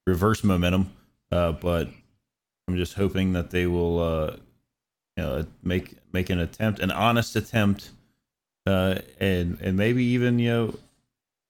reverse 0.09 0.42
momentum, 0.42 0.90
uh, 1.30 1.52
but 1.52 1.88
I'm 2.66 2.76
just 2.76 2.94
hoping 2.94 3.32
that 3.34 3.50
they 3.50 3.66
will 3.66 3.98
uh, 4.00 4.36
you 5.16 5.22
know 5.22 5.46
make 5.62 5.94
make 6.12 6.30
an 6.30 6.38
attempt, 6.40 6.80
an 6.80 6.90
honest 6.90 7.36
attempt, 7.36 7.90
uh, 8.66 8.96
and 9.20 9.59
and 9.61 9.76
maybe 9.76 10.02
even 10.04 10.38
you 10.38 10.50
know 10.50 10.74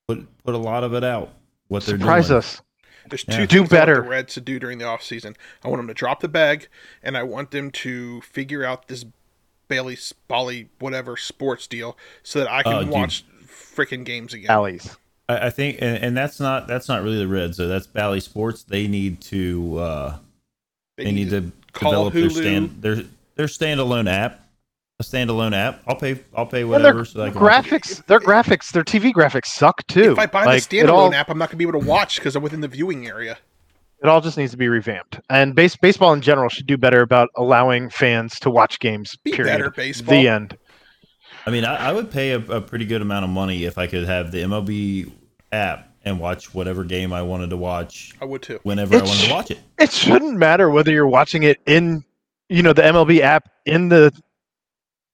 put 0.07 0.27
put 0.45 0.55
a 0.55 0.59
lot 0.59 0.85
of 0.85 0.95
it 0.95 1.05
out. 1.05 1.31
What 1.69 1.85
they're 1.85 1.99
Surprise 1.99 2.29
doing. 2.29 2.39
us. 2.39 2.63
There's 3.09 3.25
Yeah. 3.29 3.37
two 3.39 3.47
Do 3.47 3.47
things 3.47 3.53
I 3.55 3.61
want 3.61 3.71
better. 3.71 3.95
the 4.03 4.09
Reds 4.09 4.35
to 4.35 4.41
do 4.41 4.59
during 4.59 4.79
the 4.79 4.85
offseason. 4.85 5.35
I 5.65 5.69
want 5.69 5.79
them 5.81 5.89
to 5.89 5.95
drop 5.95 6.21
the 6.21 6.29
bag, 6.29 6.69
and 7.03 7.17
I 7.17 7.23
want 7.23 7.51
them 7.53 7.71
to 7.71 8.21
figure 8.23 8.65
out 8.65 8.89
this 8.89 9.05
Bailey 9.69 9.97
Bali 10.29 10.69
whatever 10.79 11.17
sports 11.17 11.67
deal 11.67 11.97
so 12.23 12.39
that 12.41 12.51
I 12.51 12.63
can 12.63 12.85
dude. 12.85 12.89
watch 12.91 13.25
freaking 13.47 14.05
games 14.05 14.33
again. 14.35 14.51
Alleys. 14.51 14.97
I, 15.29 15.47
I 15.47 15.51
think, 15.51 15.79
and, 15.81 16.03
and 16.03 16.17
that's 16.17 16.41
not 16.41 16.67
that's 16.67 16.89
not 16.89 17.03
really 17.03 17.19
the 17.19 17.29
Reds. 17.29 17.57
So 17.57 17.69
that's 17.69 17.87
Bally 17.87 18.21
Sports. 18.21 18.63
They 18.63 18.87
need 18.89 19.21
to 19.23 19.79
uh, 19.79 20.19
they, 20.97 21.13
need 21.13 21.31
to 21.31 21.53
call 21.73 21.93
develop 21.93 22.15
their 22.15 22.25
Hulu. 22.25 22.33
stand 22.33 22.83
their 22.83 22.97
their 23.37 23.47
standalone 23.47 24.11
app, 24.11 24.41
a 24.99 25.05
standalone 25.05 25.55
app. 25.55 25.83
I'll 25.87 25.97
pay 25.97 26.21
I'll 26.35 26.47
pay 26.47 26.63
And 26.63 26.73
their 26.73 26.79
whatever. 26.81 27.05
So 27.05 27.23
I 27.23 27.31
can 27.31 27.41
watch 27.41 27.67
graphics, 27.67 28.05
their 28.07 28.21
graphics, 28.21 28.73
their 28.73 28.85
TV 28.85 29.13
graphics 29.13 29.47
suck 29.47 29.87
too. 29.87 30.13
If 30.13 30.19
I 30.19 30.27
buy 30.27 30.45
Like, 30.45 30.69
the 30.69 30.79
it 30.79 30.87
standalone 30.87 30.93
all, 30.93 31.15
app, 31.15 31.29
I'm 31.31 31.39
not 31.39 31.51
going 31.51 31.59
to 31.59 31.65
be 31.65 31.69
able 31.69 31.81
to 31.81 31.87
watch 31.87 32.17
because 32.17 32.35
I'm 32.37 32.43
within 32.43 32.61
the 32.61 32.69
viewing 32.69 33.07
area. 33.07 33.39
it 34.03 34.09
all 34.09 34.21
just 34.21 34.39
needs 34.39 34.53
to 34.53 34.57
be 34.59 34.69
revamped. 34.69 35.21
And 35.29 35.55
base, 35.55 35.77
baseball 35.77 36.13
in 36.15 36.21
general 36.21 36.49
should 36.49 36.67
do 36.67 36.77
better 36.77 37.03
about 37.03 37.29
allowing 37.37 37.91
fans 37.91 38.39
to 38.41 38.51
watch 38.51 38.79
games. 38.81 39.17
Be 39.25 39.33
period. 39.33 39.53
better, 39.53 39.71
baseball. 39.71 40.15
The 40.15 40.29
end. 40.29 40.57
I 41.47 41.51
mean, 41.51 41.65
I, 41.65 41.91
I 41.91 41.93
would 41.93 42.11
pay 42.11 42.33
a, 42.33 42.39
a 42.39 42.61
pretty 42.61 42.85
good 42.85 43.03
amount 43.03 43.25
of 43.25 43.31
money 43.31 43.65
if 43.65 43.79
I 43.79 43.87
could 43.87 44.05
have 44.05 44.33
the 44.33 44.43
MLB 44.43 45.11
app 45.53 45.89
and 46.05 46.21
watch 46.21 46.55
whatever 46.55 46.85
game 46.85 47.13
I 47.13 47.23
wanted 47.23 47.51
to 47.51 47.57
watch 47.57 48.15
I 48.21 48.25
would 48.25 48.43
too. 48.43 48.61
whenever 48.63 48.95
I 48.95 48.99
It's- 48.99 49.11
wanted 49.11 49.27
to 49.29 49.35
watch 49.35 49.51
it. 49.51 49.59
It 49.79 49.93
shouldn't 49.93 50.37
matter 50.39 50.71
whether 50.71 50.91
you're 50.91 51.07
watching 51.07 51.43
it 51.43 51.61
in, 51.67 52.05
you 52.49 52.63
know, 52.63 52.73
the 52.73 52.83
MLB 52.85 53.21
app 53.23 53.49
in 53.67 53.89
the 53.89 54.13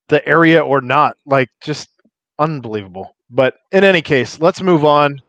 the 0.09 0.27
area 0.29 0.63
or 0.63 0.81
not. 0.83 1.17
Like, 1.25 1.49
just 1.63 1.89
unbelievable. 2.39 3.17
But 3.31 3.57
in 3.73 3.85
any 3.85 4.03
case, 4.03 4.39
let's 4.39 4.61
move 4.61 4.85
on. 4.85 5.21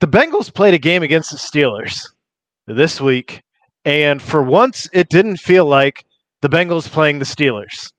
The 0.00 0.08
Bengals 0.08 0.52
played 0.52 0.72
a 0.74 0.78
game 0.78 1.02
against 1.02 1.30
the 1.30 1.36
Steelers 1.36 2.08
this 2.66 3.00
week, 3.02 3.42
and 3.84 4.20
for 4.22 4.42
once, 4.42 4.88
it 4.94 5.10
didn't 5.10 5.36
feel 5.36 5.66
like 5.66 6.04
the 6.40 6.48
Bengals 6.48 6.88
playing 6.90 7.18
the 7.18 7.24
Steelers. 7.26 7.92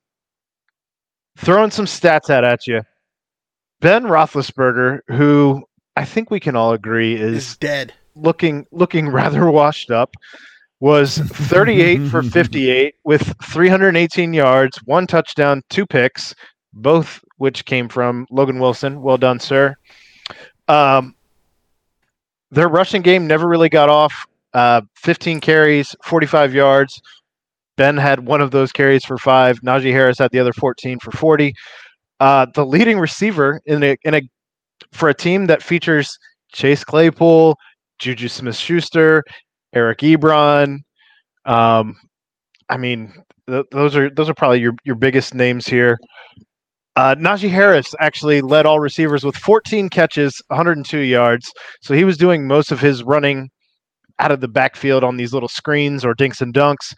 Throwing 1.38 1.70
some 1.72 1.86
stats 1.86 2.30
out 2.32 2.44
at 2.44 2.66
you. 2.66 2.82
Ben 3.86 4.06
Roethlisberger, 4.06 5.02
who 5.10 5.64
I 5.96 6.06
think 6.06 6.32
we 6.32 6.40
can 6.40 6.56
all 6.56 6.74
agree 6.74 7.14
is 7.14 7.50
Is 7.50 7.58
dead. 7.58 7.94
looking 8.16 8.66
looking 8.72 9.10
rather 9.10 9.52
washed 9.52 9.92
up 9.92 10.16
was 10.80 11.20
38 11.20 12.10
for 12.10 12.24
58 12.24 12.96
with 13.04 13.32
318 13.44 14.34
yards, 14.34 14.80
one 14.86 15.06
touchdown, 15.06 15.62
two 15.70 15.86
picks, 15.86 16.34
both 16.74 17.24
which 17.38 17.66
came 17.66 17.88
from 17.88 18.26
Logan 18.32 18.58
Wilson. 18.58 19.04
Well 19.04 19.18
done, 19.18 19.40
sir. 19.40 19.76
Um, 20.68 21.14
their 22.50 22.70
rushing 22.70 23.04
game 23.04 23.28
never 23.28 23.48
really 23.48 23.70
got 23.70 23.90
off. 23.90 24.26
Uh, 24.56 24.82
15 24.96 25.40
carries, 25.42 25.96
45 26.04 26.56
yards. 26.56 27.00
Ben 27.78 27.98
had 27.98 28.26
one 28.26 28.42
of 28.42 28.50
those 28.50 28.72
carries 28.72 29.06
for 29.06 29.20
five. 29.20 29.62
Najee 29.62 29.92
Harris 29.92 30.18
had 30.18 30.32
the 30.32 30.40
other 30.40 30.54
14 30.54 30.98
for 30.98 31.12
40. 31.12 31.54
Uh, 32.20 32.46
the 32.54 32.66
leading 32.66 32.98
receiver 32.98 33.62
in 33.66 33.84
a 33.84 33.98
in 34.04 34.16
a 34.16 34.22
for 34.94 35.10
a 35.10 35.14
team 35.14 35.48
that 35.48 35.62
features 35.62 36.18
Chase 36.54 36.84
Claypool, 36.84 37.58
Juju 38.00 38.28
Smith 38.28 38.56
Schuster, 38.56 39.24
Eric 39.74 40.00
Ebron. 40.00 40.80
Um, 41.46 41.96
I 42.70 42.78
mean, 42.78 43.14
th- 43.50 43.66
those 43.72 43.96
are 43.96 44.10
those 44.10 44.30
are 44.30 44.34
probably 44.34 44.62
your, 44.62 44.74
your 44.84 44.96
biggest 44.96 45.34
names 45.34 45.68
here. 45.68 45.98
Uh, 46.96 47.14
Najee 47.16 47.50
Harris 47.50 47.94
actually 48.00 48.40
led 48.40 48.66
all 48.66 48.80
receivers 48.80 49.26
with 49.26 49.36
14 49.36 49.90
catches, 49.90 50.42
102 50.48 51.00
yards. 51.00 51.52
So 51.82 51.94
he 51.94 52.06
was 52.06 52.16
doing 52.16 52.48
most 52.48 52.72
of 52.72 52.80
his 52.80 53.04
running 53.04 53.50
out 54.20 54.32
of 54.32 54.40
the 54.40 54.48
backfield 54.48 55.04
on 55.04 55.18
these 55.18 55.34
little 55.34 55.50
screens 55.50 56.06
or 56.06 56.14
dinks 56.14 56.40
and 56.40 56.54
dunks 56.54 56.94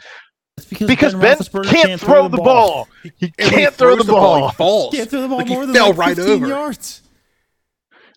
It's 0.57 0.65
because, 0.65 0.87
because 0.87 1.13
Ben, 1.15 1.37
Roethlisberger 1.37 1.65
can't, 1.65 2.01
throw, 2.01 2.27
the 2.27 2.37
ball. 2.37 2.87
He 3.03 3.11
he 3.19 3.29
can't 3.29 3.73
throw 3.73 3.95
the 3.95 4.03
throws 4.03 4.07
ball, 4.07 4.39
ball. 4.39 4.49
he 4.49 4.55
falls. 4.55 4.95
Can't 4.95 5.09
throw 5.09 5.21
the 5.21 5.27
ball 5.27 5.37
Like, 5.37 5.47
he 5.47 5.53
more 5.53 5.65
than 5.65 5.75
fell 5.75 5.89
like 5.89 5.97
right 5.97 6.15
15 6.15 6.33
over. 6.33 6.47
yards. 6.47 7.01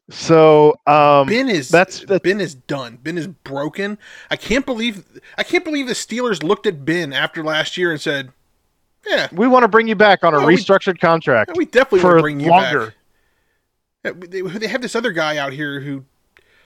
So 0.09 0.74
um, 0.86 1.28
Ben 1.28 1.49
is 1.49 1.68
that's- 1.68 2.01
that's- 2.01 2.20
Ben 2.20 2.41
is 2.41 2.55
done. 2.55 2.99
Ben 3.03 3.16
is 3.16 3.28
broken. 3.28 3.99
I 4.30 4.36
can't 4.36 4.66
believe 4.66 5.05
I 5.38 5.45
can't 5.45 5.64
believe 5.64 5.86
the 5.86 5.93
Steelers 5.93 6.43
looked 6.43 6.66
at 6.66 6.84
Ben 6.84 7.12
after 7.12 7.45
last 7.45 7.76
year 7.76 7.93
and 7.93 8.01
said, 8.01 8.32
"Yeah, 9.07 9.28
we 9.32 9.47
want 9.47 9.62
to 9.62 9.68
bring 9.68 9.86
you 9.86 9.95
back 9.95 10.24
on 10.24 10.34
a 10.34 10.38
Well, 10.38 10.47
we- 10.49 10.57
restructured 10.57 10.99
contract 11.01 11.53
we 11.57 11.64
definitely 11.64 12.01
for 12.01 12.09
want 12.09 12.18
to 12.18 12.22
bring 12.22 12.41
you 12.41 12.49
longer. 12.51 12.86
back." 12.86 12.95
Yeah, 14.05 14.12
They, 14.28 14.41
they 14.41 14.66
have 14.66 14.82
this 14.82 14.97
other 14.97 15.12
guy 15.12 15.36
out 15.36 15.53
here 15.53 15.80
who 15.80 16.05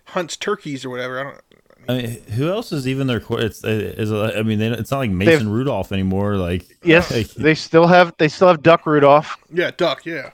hunts 0.07 0.37
turkeys 0.37 0.85
or 0.85 0.91
whatever. 0.91 1.21
I 1.21 1.23
don't. 1.25 1.41
I 1.89 1.93
mean, 1.97 2.23
who 2.33 2.49
else 2.51 2.73
is 2.73 2.87
even 2.89 3.07
their? 3.07 3.21
qu- 3.21 3.37
It's 3.37 3.63
is 3.65 4.13
I 4.13 4.43
mean, 4.43 4.59
they, 4.59 4.69
it's 4.69 4.91
not 4.91 4.99
like 4.99 5.11
Mason 5.11 5.49
Rudolph 5.51 5.93
anymore. 5.93 6.37
Like 6.37 6.65
Yes, 6.83 7.11
like, 7.11 7.29
they 7.31 7.55
still 7.55 7.87
have 7.87 8.15
they 8.19 8.29
still 8.29 8.49
have 8.49 8.63
Duck 8.63 8.87
Rudolph, 8.87 9.37
Yeah, 9.53 9.71
Duck. 9.77 10.05
Yeah. 10.07 10.31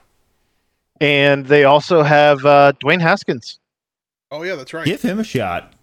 and 0.99 1.45
they 1.45 1.63
also 1.63 2.03
have 2.03 2.45
uh, 2.45 2.73
Dwayne 2.83 3.01
Haskins. 3.01 3.59
Oh 4.31 4.43
yeah, 4.43 4.55
that's 4.55 4.73
right. 4.73 4.85
give 4.85 5.01
him 5.01 5.19
a 5.19 5.23
shot. 5.23 5.73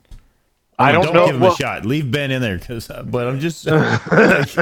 I 0.78 0.92
mean, 0.92 1.02
don't 1.02 1.14
know- 1.14 1.26
Give 1.26 1.34
him 1.34 1.40
well- 1.40 1.52
a 1.52 1.56
shot. 1.56 1.84
Leave 1.84 2.10
Ben 2.10 2.30
in 2.30 2.40
there, 2.40 2.56
because. 2.58 2.88
But 3.06 3.26
I'm 3.26 3.40
just 3.40 3.66
like, 4.12 4.56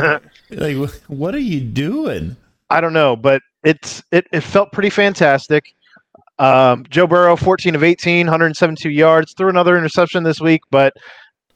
like, 0.50 0.90
what 1.08 1.34
are 1.34 1.38
you 1.38 1.60
doing? 1.60 2.36
I 2.70 2.80
don't 2.80 2.94
know, 2.94 3.14
but 3.16 3.42
it's 3.64 4.02
it, 4.12 4.26
it 4.32 4.40
felt 4.40 4.72
pretty 4.72 4.90
fantastic. 4.90 5.74
Um, 6.38 6.84
Joe 6.88 7.06
Burrow, 7.06 7.36
14 7.36 7.74
of 7.74 7.82
18, 7.82 8.26
172 8.26 8.90
yards, 8.90 9.32
threw 9.34 9.48
another 9.48 9.76
interception 9.76 10.22
this 10.22 10.40
week, 10.40 10.62
but 10.70 10.94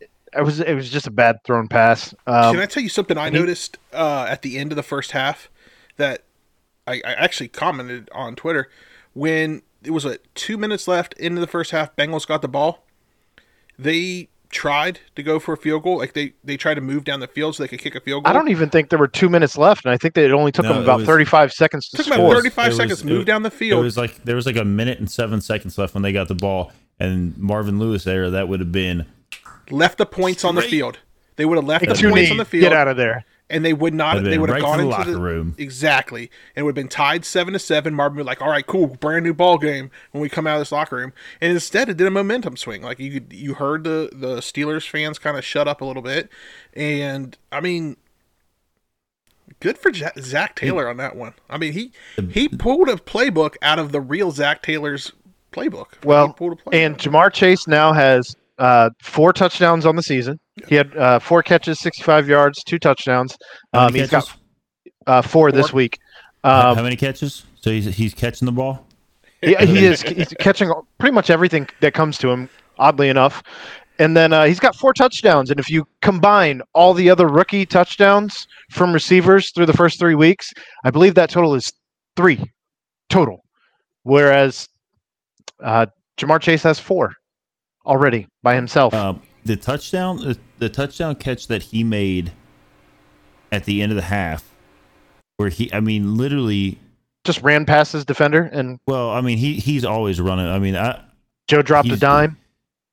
it 0.01 0.43
was 0.43 0.61
it 0.61 0.75
was 0.75 0.91
just 0.91 1.07
a 1.07 1.11
bad 1.11 1.43
thrown 1.45 1.69
pass. 1.69 2.15
Um, 2.27 2.55
Can 2.55 2.63
I 2.63 2.67
tell 2.67 2.83
you 2.83 2.89
something 2.89 3.19
I 3.19 3.31
noticed 3.31 3.79
uh, 3.93 4.27
at 4.29 4.43
the 4.43 4.59
end 4.59 4.73
of 4.73 4.77
the 4.77 4.83
first 4.83 5.11
half 5.11 5.51
that 5.97 6.23
I, 6.87 7.03
I 7.05 7.13
actually 7.15 7.49
commented 7.49 8.09
on 8.13 8.37
Twitter 8.37 8.71
when 9.13 9.63
it 9.83 9.91
was 9.91 10.05
a 10.05 10.19
two 10.35 10.57
minutes 10.57 10.87
left 10.87 11.15
into 11.15 11.41
the 11.41 11.47
first 11.47 11.73
half. 11.73 11.95
Bengals 11.97 12.27
got 12.27 12.43
the 12.43 12.49
ball. 12.49 12.85
They 13.79 14.29
tried 14.51 14.99
to 15.17 15.23
go 15.23 15.39
for 15.39 15.55
a 15.55 15.57
field 15.57 15.83
goal. 15.85 15.99
Like 15.99 16.13
they 16.13 16.33
they 16.45 16.57
tried 16.57 16.75
to 16.75 16.81
move 16.81 17.05
down 17.05 17.21
the 17.21 17.27
field 17.29 17.55
so 17.55 17.63
they 17.63 17.69
could 17.69 17.79
kick 17.81 17.95
a 17.95 18.01
field 18.01 18.25
goal. 18.25 18.31
I 18.31 18.35
don't 18.35 18.49
even 18.49 18.69
think 18.69 18.91
there 18.91 18.99
were 18.99 19.09
two 19.09 19.29
minutes 19.29 19.57
left, 19.57 19.85
and 19.85 19.93
I 19.93 19.97
think 19.97 20.15
that 20.15 20.25
it 20.25 20.33
only 20.33 20.53
took 20.53 20.65
No, 20.65 20.75
them 20.75 20.83
about 20.83 20.99
was- 20.99 21.07
35 21.07 21.53
seconds 21.53 21.89
to 21.91 21.97
Took 21.99 22.07
about 22.09 22.17
score. 22.17 22.35
35 22.35 22.65
It 22.65 22.69
was- 22.69 22.77
seconds 22.77 23.01
to 23.03 23.07
it 23.07 23.11
move 23.11 23.17
was- 23.19 23.27
down 23.27 23.43
the 23.43 23.51
field. 23.51 23.81
It 23.81 23.85
was 23.85 23.97
like 23.97 24.25
there 24.25 24.37
was 24.37 24.47
like 24.47 24.57
a 24.57 24.65
minute 24.65 24.99
and 24.99 25.11
seven 25.11 25.41
seconds 25.41 25.79
left 25.79 25.95
when 25.95 26.03
they 26.03 26.13
got 26.13 26.29
the 26.29 26.35
ball, 26.35 26.73
and 26.99 27.37
Marvin 27.39 27.79
Lewis 27.79 28.05
there. 28.05 28.31
That 28.31 28.49
would 28.49 28.61
have 28.61 28.73
been 28.73 29.07
left 29.71 29.99
the 29.99 30.07
points 30.07 30.45
on 30.45 30.55
the 30.57 30.63
field. 30.63 30.99
They 31.37 31.45
would 31.45 31.57
have 31.57 31.65
left 31.65 31.85
the 31.87 31.95
points 31.95 32.03
knees, 32.03 32.31
on 32.33 32.37
the 32.37 32.45
field. 32.45 32.63
get 32.63 32.73
out 32.73 32.89
of 32.89 32.97
there. 32.97 33.25
And 33.51 33.65
they 33.65 33.73
would 33.73 33.93
not. 33.95 34.15
Would've 34.15 34.31
They 34.31 34.39
would 34.39 34.49
have 34.49 34.55
right 34.55 34.63
gone 34.63 34.79
the 34.79 34.85
into 34.85 34.97
locker 34.97 35.11
the 35.13 35.21
room. 35.21 35.55
exactly, 35.59 36.31
and 36.55 36.65
would 36.65 36.71
have 36.71 36.75
been 36.83 36.89
tied 36.89 37.25
seven 37.25 37.53
to 37.53 37.59
seven. 37.59 37.95
Marvin 37.95 38.17
would 38.19 38.23
be 38.23 38.27
like, 38.27 38.41
"All 38.41 38.49
right, 38.49 38.65
cool, 38.67 38.87
brand 38.87 39.25
new 39.25 39.35
ball 39.35 39.59
game." 39.59 39.91
When 40.13 40.23
we 40.23 40.29
come 40.29 40.47
out 40.47 40.55
of 40.55 40.61
this 40.61 40.71
locker 40.73 40.97
room, 40.97 41.13
and 41.41 41.53
instead 41.53 41.89
it 41.89 41.97
did 41.97 42.07
a 42.07 42.11
momentum 42.11 42.57
swing. 42.57 42.83
Like 42.83 42.99
you, 43.01 43.23
you 43.31 43.55
heard 43.55 43.83
the 43.85 44.09
the 44.13 44.37
Steelers 44.37 44.89
fans 44.89 45.19
kind 45.19 45.37
of 45.37 45.45
shut 45.45 45.67
up 45.67 45.81
a 45.81 45.85
little 45.85 46.03
bit, 46.03 46.31
and 46.75 47.37
I 47.51 47.61
mean, 47.61 47.97
good 49.61 49.77
for 49.79 49.91
Ja- 49.91 50.11
Zac 50.21 50.57
Taylor 50.57 50.89
on 50.89 50.97
that 50.99 51.17
one. 51.17 51.35
I 51.49 51.59
mean, 51.59 51.73
he 51.73 51.93
he 52.31 52.49
pulled 52.49 52.89
a 52.89 52.97
playbook 52.97 53.57
out 53.63 53.79
of 53.79 53.93
the 53.93 54.01
real 54.01 54.31
Zac 54.31 54.63
Taylor's 54.63 55.13
playbook. 55.53 55.89
Well, 56.05 56.35
playbook. 56.35 56.59
and 56.73 56.97
Ja'Marr 56.99 57.33
Chase 57.33 57.67
now 57.67 57.93
has 57.93 58.37
uh, 58.61 58.91
four 59.03 59.33
touchdowns 59.33 59.87
on 59.87 59.97
the 59.97 60.03
season. 60.03 60.39
He 60.69 60.75
had 60.77 60.97
uh, 60.97 61.19
four 61.19 61.43
catches, 61.43 61.81
65 61.81 62.29
yards, 62.29 62.63
two 62.63 62.79
touchdowns. 62.79 63.37
Um, 63.73 63.93
he's 63.95 64.11
got 64.11 64.37
uh, 65.07 65.23
four, 65.23 65.51
this 65.51 65.73
week. 65.73 65.99
How- 66.45 66.71
Um, 66.71 66.77
how 66.77 66.83
many 66.83 66.97
catches? 66.97 67.45
So 67.57 67.71
he's 67.71 67.85
he's 67.97 68.15
catching 68.15 68.47
the 68.47 68.53
ball. 68.53 68.87
he, 69.43 69.55
he 69.55 69.85
is 69.87 70.03
he's 70.03 70.29
catching 70.39 70.73
pretty 70.99 71.15
much 71.15 71.29
everything 71.31 71.69
that 71.81 71.93
comes 71.95 72.17
to 72.19 72.31
him, 72.31 72.49
oddly 72.79 73.09
enough. 73.09 73.43
And 73.99 74.17
then 74.17 74.33
uh, 74.33 74.45
he's 74.45 74.61
got 74.61 74.75
four 74.77 74.95
touchdowns. 74.95 75.51
And 75.51 75.61
if 75.61 75.69
you 75.69 75.87
combine 76.01 76.63
all 76.73 76.95
the 76.95 77.11
other 77.11 77.27
rookie 77.29 77.67
touchdowns 77.67 78.47
from 78.71 78.93
receivers 78.95 79.51
through 79.53 79.67
the 79.67 79.75
first 79.75 79.99
three 79.99 80.15
weeks, 80.15 80.51
I 80.85 80.91
believe 80.91 81.15
that 81.17 81.29
total 81.29 81.55
is 81.55 81.71
three 82.17 82.43
total. 83.11 83.45
Whereas 84.05 84.69
uh, 85.63 85.85
Ja'Marr 86.17 86.41
Chase 86.41 86.63
has 86.63 86.79
four 86.79 87.13
already 87.85 88.27
by 88.43 88.55
himself. 88.55 88.95
Um, 88.95 89.23
the 89.45 89.57
touchdown, 89.57 90.19
the, 90.19 90.39
the 90.59 90.69
touchdown 90.69 91.15
catch 91.15 91.47
that 91.49 91.63
he 91.65 91.85
made 91.85 92.33
at 93.53 93.65
the 93.65 93.83
end 93.83 93.93
of 93.93 93.97
the 93.97 94.03
half, 94.03 94.55
where 95.37 95.49
he, 95.49 95.73
I 95.73 95.81
mean, 95.81 96.17
literally. 96.17 96.79
Just 97.25 97.43
ran 97.43 97.67
past 97.67 97.93
his 97.93 98.05
defender, 98.05 98.43
and 98.53 98.79
Well, 98.87 99.11
I 99.11 99.21
mean, 99.21 99.39
he 99.39 99.55
he's 99.55 99.85
always 99.85 100.21
running. 100.21 100.47
I 100.47 100.59
mean, 100.59 100.75
I 100.77 101.03
Joe 101.49 101.63
dropped 101.63 101.89
a 101.89 101.97
dime. 101.97 102.39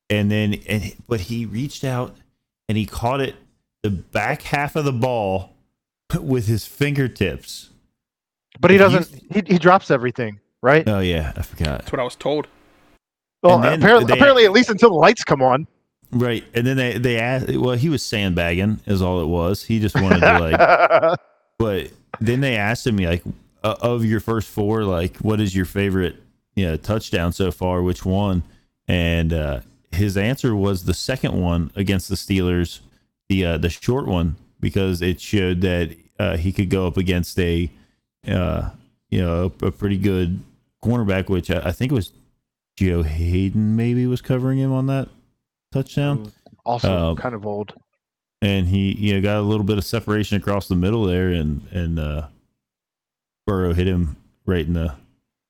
and 0.09 0.29
then 0.29 0.55
and 0.67 0.93
but 1.07 1.21
he 1.21 1.45
reached 1.45 1.83
out 1.83 2.17
and 2.67 2.77
he 2.77 2.85
caught 2.85 3.21
it 3.21 3.35
the 3.83 3.89
back 3.89 4.41
half 4.41 4.75
of 4.75 4.83
the 4.83 4.91
ball 4.91 5.53
with 6.19 6.47
his 6.47 6.65
fingertips. 6.65 7.69
But 8.59 8.71
he 8.71 8.77
doesn't. 8.77 9.07
He, 9.31 9.43
he 9.45 9.57
drops 9.59 9.91
everything, 9.91 10.39
right? 10.61 10.87
Oh 10.87 10.99
yeah, 10.99 11.31
I 11.35 11.41
forgot. 11.43 11.79
that's 11.79 11.91
what 11.91 11.99
I 12.01 12.03
was 12.03 12.15
told. 12.15 12.47
Well, 13.43 13.63
apparently, 13.63 14.13
apparently, 14.13 14.45
at 14.45 14.51
least 14.51 14.69
until 14.69 14.89
the 14.89 14.95
lights 14.95 15.23
come 15.23 15.41
on. 15.41 15.67
Right, 16.11 16.43
and 16.53 16.65
then 16.65 16.77
they 16.77 16.97
they 16.97 17.19
asked. 17.19 17.49
Well, 17.49 17.75
he 17.75 17.89
was 17.89 18.03
sandbagging, 18.03 18.79
is 18.85 19.01
all 19.01 19.21
it 19.21 19.27
was. 19.27 19.63
He 19.63 19.79
just 19.79 19.95
wanted 19.95 20.21
to 20.21 20.39
like. 20.39 21.19
but 21.59 21.91
then 22.19 22.39
they 22.39 22.55
asked 22.55 22.87
him 22.87 22.97
like, 22.97 23.23
uh, 23.63 23.75
of 23.81 24.05
your 24.05 24.19
first 24.19 24.47
four, 24.49 24.83
like, 24.83 25.17
what 25.17 25.41
is 25.41 25.55
your 25.55 25.65
favorite, 25.65 26.15
you 26.55 26.65
know, 26.65 26.77
touchdown 26.77 27.33
so 27.33 27.51
far? 27.51 27.81
Which 27.81 28.05
one? 28.05 28.43
And 28.87 29.33
uh, 29.33 29.61
his 29.91 30.17
answer 30.17 30.55
was 30.55 30.85
the 30.85 30.93
second 30.93 31.39
one 31.39 31.71
against 31.75 32.09
the 32.09 32.15
Steelers, 32.15 32.79
the 33.27 33.45
uh, 33.45 33.57
the 33.57 33.69
short 33.69 34.07
one, 34.07 34.37
because 34.59 35.01
it 35.01 35.19
showed 35.19 35.61
that 35.61 35.95
uh, 36.19 36.37
he 36.37 36.51
could 36.51 36.69
go 36.69 36.87
up 36.87 36.97
against 36.97 37.37
a, 37.39 37.69
uh, 38.27 38.69
you 39.09 39.21
know, 39.21 39.51
a, 39.61 39.65
a 39.65 39.71
pretty 39.71 39.97
good 39.97 40.39
cornerback, 40.83 41.29
which 41.29 41.51
I, 41.51 41.59
I 41.65 41.71
think 41.71 41.91
it 41.91 41.95
was 41.95 42.11
Joe 42.77 43.03
Haden 43.03 43.75
maybe 43.75 44.05
was 44.07 44.21
covering 44.21 44.57
him 44.59 44.71
on 44.71 44.85
that 44.87 45.09
touchdown 45.73 46.31
also, 46.65 47.11
Uh, 47.11 47.15
kind 47.15 47.33
of 47.35 47.45
old. 47.45 47.73
and 48.41 48.67
he 48.67 48.93
you 48.93 49.13
know 49.15 49.21
got 49.21 49.37
a 49.39 49.41
little 49.41 49.63
bit 49.65 49.77
of 49.77 49.83
separation 49.85 50.37
across 50.37 50.67
the 50.67 50.75
middle 50.75 51.03
there 51.05 51.29
and 51.29 51.61
and 51.71 51.99
uh 51.99 52.27
Burrow 53.45 53.73
hit 53.73 53.87
him 53.87 54.17
right 54.45 54.65
in 54.65 54.73
the 54.73 54.93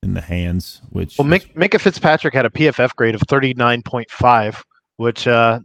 in 0.04 0.14
the 0.14 0.22
hands 0.22 0.82
which 0.92 1.18
Well, 1.18 1.28
Mink, 1.28 1.54
Minkah 1.56 1.82
Fitzpatrick 1.82 2.34
had 2.34 2.46
a 2.46 2.50
PFF 2.50 2.96
grade 2.96 3.16
of 3.16 3.22
thirty 3.28 3.54
nine 3.56 3.82
point 3.82 4.10
five, 4.12 4.64
which 4.98 5.28
uh, 5.28 5.60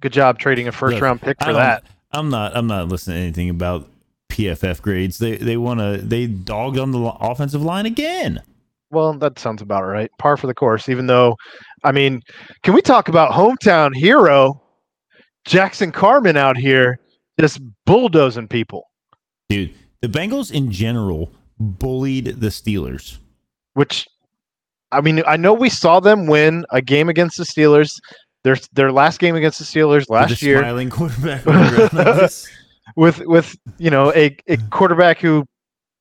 good 0.00 0.12
job 0.12 0.38
trading 0.38 0.68
a 0.68 0.72
first 0.72 0.94
Look, 0.94 1.02
round 1.02 1.22
pick 1.22 1.42
for 1.42 1.52
that. 1.54 1.84
I'm 2.12 2.28
not 2.28 2.54
I'm 2.56 2.66
not 2.66 2.88
listening 2.88 3.16
to 3.16 3.22
anything 3.22 3.48
about 3.50 3.88
PFF 4.30 4.82
grades 4.82 5.18
they 5.18 5.36
they 5.38 5.56
want 5.56 5.80
to 5.80 5.96
they 6.06 6.26
dogged 6.26 6.78
on 6.78 6.90
the 6.92 6.98
offensive 7.00 7.62
line 7.62 7.86
again 7.86 8.42
Well, 8.90 9.12
that 9.14 9.38
sounds 9.38 9.62
about 9.62 9.84
right. 9.84 10.10
Par 10.18 10.36
for 10.36 10.46
the 10.46 10.54
course. 10.54 10.88
Even 10.88 11.06
though, 11.06 11.36
I 11.84 11.92
mean, 11.92 12.22
can 12.62 12.74
we 12.74 12.82
talk 12.82 13.08
about 13.08 13.32
hometown 13.32 13.94
hero 13.94 14.60
Jackson 15.44 15.92
Carman 15.92 16.36
out 16.36 16.56
here 16.56 16.98
just 17.38 17.60
bulldozing 17.86 18.48
people? 18.48 18.86
dude 19.48 19.74
the 20.00 20.06
Bengals 20.06 20.52
in 20.52 20.70
general 20.70 21.32
bullied 21.58 22.26
the 22.40 22.46
Steelers 22.46 23.18
which 23.74 24.06
I 24.92 25.00
mean, 25.00 25.22
I 25.26 25.36
know 25.36 25.54
we 25.54 25.70
saw 25.70 26.00
them 26.00 26.26
win 26.26 26.64
a 26.70 26.82
game 26.82 27.08
against 27.08 27.36
the 27.36 27.44
Steelers. 27.44 28.00
Their 28.42 28.56
their 28.72 28.90
last 28.90 29.20
game 29.20 29.36
against 29.36 29.58
the 29.58 29.64
Steelers 29.64 30.08
last 30.08 30.40
the 30.40 30.46
year 30.46 30.58
smiling 30.58 30.90
quarterback 30.90 31.46
on 31.46 31.54
the 31.54 31.88
ground. 31.92 32.46
with 32.96 33.18
with 33.26 33.56
you 33.78 33.90
know 33.90 34.12
a, 34.14 34.36
a 34.48 34.56
quarterback 34.70 35.18
who 35.18 35.44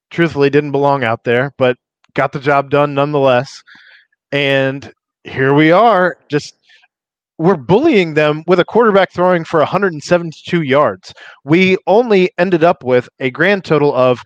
truthfully 0.09 0.49
didn't 0.49 0.71
belong 0.71 1.03
out 1.03 1.23
there, 1.23 1.53
but 1.57 1.77
got 2.13 2.31
the 2.31 2.39
job 2.39 2.69
done 2.69 2.93
nonetheless. 2.93 3.63
And 4.31 4.91
here 5.23 5.53
we 5.53 5.71
are, 5.71 6.17
just 6.29 6.55
we're 7.37 7.55
bullying 7.55 8.13
them 8.15 8.43
with 8.47 8.59
a 8.59 8.65
quarterback 8.65 9.13
throwing 9.13 9.45
for 9.45 9.59
172 9.59 10.61
yards. 10.61 11.13
We 11.45 11.77
only 11.87 12.29
ended 12.37 12.63
up 12.63 12.83
with 12.83 13.07
a 13.19 13.31
grand 13.31 13.63
total 13.63 13.95
of 13.95 14.21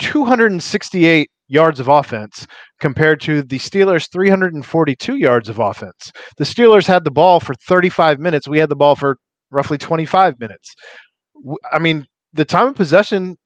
268 0.00 1.30
yards 1.46 1.78
of 1.78 1.86
offense 1.86 2.46
compared 2.80 3.20
to 3.20 3.42
the 3.42 3.58
Steelers 3.58 4.10
342 4.10 5.16
yards 5.16 5.48
of 5.48 5.60
offense. 5.60 6.10
The 6.36 6.44
Steelers 6.44 6.86
had 6.86 7.04
the 7.04 7.10
ball 7.10 7.38
for 7.38 7.54
35 7.54 8.18
minutes. 8.18 8.48
We 8.48 8.58
had 8.58 8.70
the 8.70 8.76
ball 8.76 8.96
for 8.96 9.18
roughly 9.52 9.78
25 9.78 10.40
minutes. 10.40 10.74
I 11.70 11.78
mean, 11.78 12.06
the 12.32 12.44
time 12.44 12.68
of 12.68 12.74
possession, 12.74 13.36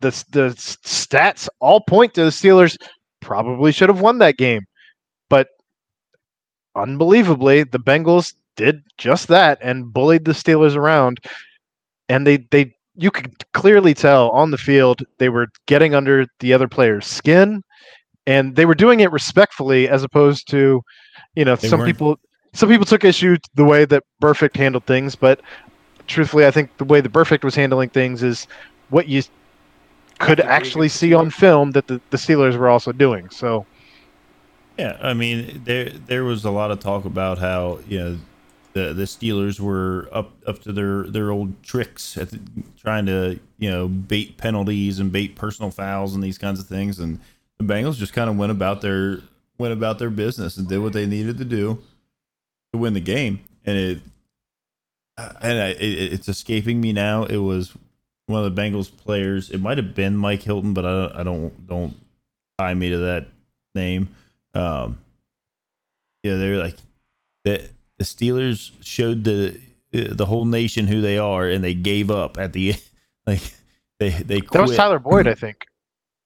the 0.00 0.10
the 0.30 0.50
stats 0.50 1.48
all 1.60 1.80
point 1.80 2.14
to 2.14 2.24
the 2.24 2.30
Steelers 2.30 2.76
probably 3.24 3.72
should 3.72 3.88
have 3.88 4.00
won 4.00 4.18
that 4.18 4.36
game, 4.36 4.62
but 5.28 5.48
unbelievably, 6.76 7.64
the 7.64 7.78
Bengals 7.78 8.34
did 8.56 8.82
just 8.98 9.28
that 9.28 9.58
and 9.60 9.92
bullied 9.92 10.24
the 10.24 10.32
Steelers 10.32 10.76
around, 10.76 11.18
and 12.08 12.26
they 12.26 12.38
they 12.50 12.72
you 12.96 13.10
could 13.10 13.32
clearly 13.52 13.94
tell 13.94 14.30
on 14.30 14.50
the 14.52 14.58
field 14.58 15.02
they 15.18 15.28
were 15.28 15.48
getting 15.66 15.94
under 15.94 16.26
the 16.38 16.52
other 16.52 16.68
player's 16.68 17.06
skin, 17.06 17.62
and 18.26 18.54
they 18.54 18.66
were 18.66 18.74
doing 18.74 19.00
it 19.00 19.10
respectfully 19.10 19.88
as 19.88 20.04
opposed 20.04 20.48
to, 20.50 20.80
you 21.34 21.44
know, 21.44 21.56
They 21.56 21.68
some 21.68 21.80
weren't- 21.80 21.92
people 21.92 22.18
some 22.52 22.68
people 22.68 22.86
took 22.86 23.02
issue 23.04 23.36
the 23.56 23.64
way 23.64 23.84
that 23.86 24.04
Burfict 24.22 24.56
handled 24.56 24.86
things, 24.86 25.16
but 25.16 25.40
truthfully, 26.06 26.46
I 26.46 26.52
think 26.52 26.76
the 26.76 26.84
way 26.84 27.00
that 27.00 27.12
Burfict 27.12 27.42
was 27.42 27.56
handling 27.56 27.88
things 27.88 28.22
is 28.22 28.46
what 28.90 29.08
you 29.08 29.22
could 30.18 30.40
actually 30.40 30.88
see 30.88 31.14
on 31.14 31.30
film 31.30 31.72
that 31.72 31.86
the, 31.86 32.00
the 32.10 32.16
Steelers 32.16 32.56
were 32.56 32.68
also 32.68 32.92
doing. 32.92 33.28
So 33.30 33.66
Yeah, 34.78 34.98
I 35.00 35.14
mean 35.14 35.62
there 35.64 35.90
there 35.90 36.24
was 36.24 36.44
a 36.44 36.50
lot 36.50 36.70
of 36.70 36.80
talk 36.80 37.04
about 37.04 37.38
how 37.38 37.80
you 37.88 37.98
know 37.98 38.18
the 38.74 38.92
the 38.92 39.04
Steelers 39.04 39.60
were 39.60 40.08
up 40.12 40.32
up 40.46 40.60
to 40.62 40.72
their 40.72 41.04
their 41.04 41.30
old 41.30 41.62
tricks 41.62 42.16
at 42.16 42.30
the, 42.30 42.40
trying 42.76 43.06
to 43.06 43.38
you 43.58 43.70
know 43.70 43.88
bait 43.88 44.36
penalties 44.36 44.98
and 44.98 45.10
bait 45.12 45.36
personal 45.36 45.70
fouls 45.70 46.14
and 46.14 46.22
these 46.22 46.38
kinds 46.38 46.60
of 46.60 46.66
things, 46.66 46.98
and 46.98 47.20
the 47.58 47.64
Bengals 47.64 47.96
just 47.96 48.12
kind 48.12 48.28
of 48.28 48.36
went 48.36 48.52
about 48.52 48.80
their 48.82 49.20
went 49.58 49.72
about 49.72 49.98
their 49.98 50.10
business 50.10 50.56
and 50.56 50.68
did 50.68 50.78
what 50.78 50.92
they 50.92 51.06
needed 51.06 51.38
to 51.38 51.44
do 51.44 51.80
to 52.72 52.78
win 52.78 52.94
the 52.94 53.00
game, 53.00 53.40
and 53.64 53.78
it 53.78 54.00
and 55.16 55.60
I, 55.60 55.68
it, 55.68 56.12
it's 56.12 56.28
escaping 56.28 56.80
me 56.80 56.92
now. 56.92 57.24
It 57.24 57.38
was 57.38 57.72
one 58.26 58.44
of 58.44 58.54
the 58.54 58.60
Bengals 58.60 58.94
players. 58.94 59.50
It 59.50 59.58
might 59.58 59.78
have 59.78 59.94
been 59.94 60.16
Mike 60.16 60.42
Hilton, 60.42 60.72
but 60.74 60.84
I 60.84 60.90
don't 60.92 61.16
I 61.16 61.22
don't 61.22 61.66
don't 61.66 61.96
tie 62.58 62.74
me 62.74 62.90
to 62.90 62.98
that 62.98 63.26
name. 63.74 64.08
Um, 64.54 64.98
Yeah, 66.22 66.36
they're 66.36 66.58
like 66.58 66.76
the 67.44 67.68
the 67.98 68.04
Steelers 68.04 68.72
showed 68.80 69.24
the 69.24 69.60
the 69.92 70.26
whole 70.26 70.44
nation 70.44 70.86
who 70.86 71.00
they 71.00 71.18
are, 71.18 71.48
and 71.48 71.62
they 71.62 71.74
gave 71.74 72.10
up 72.10 72.38
at 72.38 72.52
the 72.52 72.74
like 73.26 73.42
they 73.98 74.10
they. 74.10 74.40
Quit. 74.40 74.52
That 74.52 74.62
was 74.62 74.76
Tyler 74.76 74.98
Boyd, 74.98 75.28
I 75.28 75.34
think. 75.34 75.66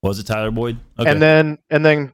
Was 0.03 0.19
it 0.19 0.25
Tyler 0.25 0.51
Boyd? 0.51 0.79
Okay. 0.99 1.11
And 1.11 1.21
then 1.21 1.59
and 1.71 1.85
then 1.85 2.13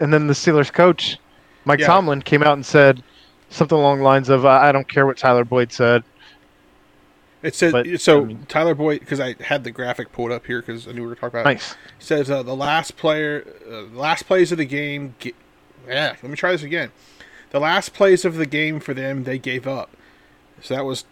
and 0.00 0.12
then 0.12 0.26
the 0.26 0.34
Steelers 0.34 0.72
coach, 0.72 1.18
Mike 1.64 1.80
Yeah. 1.80 1.86
Tomlin, 1.86 2.22
came 2.22 2.42
out 2.42 2.52
and 2.52 2.64
said 2.66 3.02
something 3.48 3.78
along 3.78 3.98
the 3.98 4.04
lines 4.04 4.28
of, 4.28 4.44
"I 4.44 4.70
don't 4.72 4.88
care 4.88 5.06
what 5.06 5.16
Tyler 5.16 5.44
Boyd 5.44 5.72
said." 5.72 6.04
It 7.42 7.54
says 7.54 7.72
But, 7.72 8.00
so. 8.00 8.22
I 8.22 8.24
mean- 8.24 8.46
Tyler 8.48 8.74
Boyd, 8.74 9.00
because 9.00 9.20
I 9.20 9.36
had 9.40 9.62
the 9.64 9.70
graphic 9.70 10.12
pulled 10.12 10.32
up 10.32 10.46
here 10.46 10.60
because 10.60 10.88
I 10.88 10.92
knew 10.92 11.02
we 11.02 11.08
were 11.08 11.14
talking 11.14 11.40
about. 11.40 11.44
Nice. 11.52 11.76
says 11.98 12.30
uh, 12.30 12.42
the 12.42 12.56
last 12.56 12.96
player, 12.96 13.44
uh, 13.70 13.82
last 13.96 14.24
plays 14.26 14.50
of 14.52 14.58
the 14.58 14.64
game. 14.64 15.14
Ga- 15.20 15.34
yeah, 15.86 16.16
let 16.22 16.24
me 16.30 16.36
try 16.36 16.52
this 16.52 16.62
again. 16.62 16.90
The 17.50 17.60
last 17.60 17.94
plays 17.94 18.24
of 18.24 18.34
the 18.36 18.44
game 18.46 18.80
for 18.80 18.92
them, 18.92 19.24
they 19.24 19.38
gave 19.38 19.66
up. 19.66 19.90
So 20.60 20.74
that 20.74 20.84
was 20.84 21.04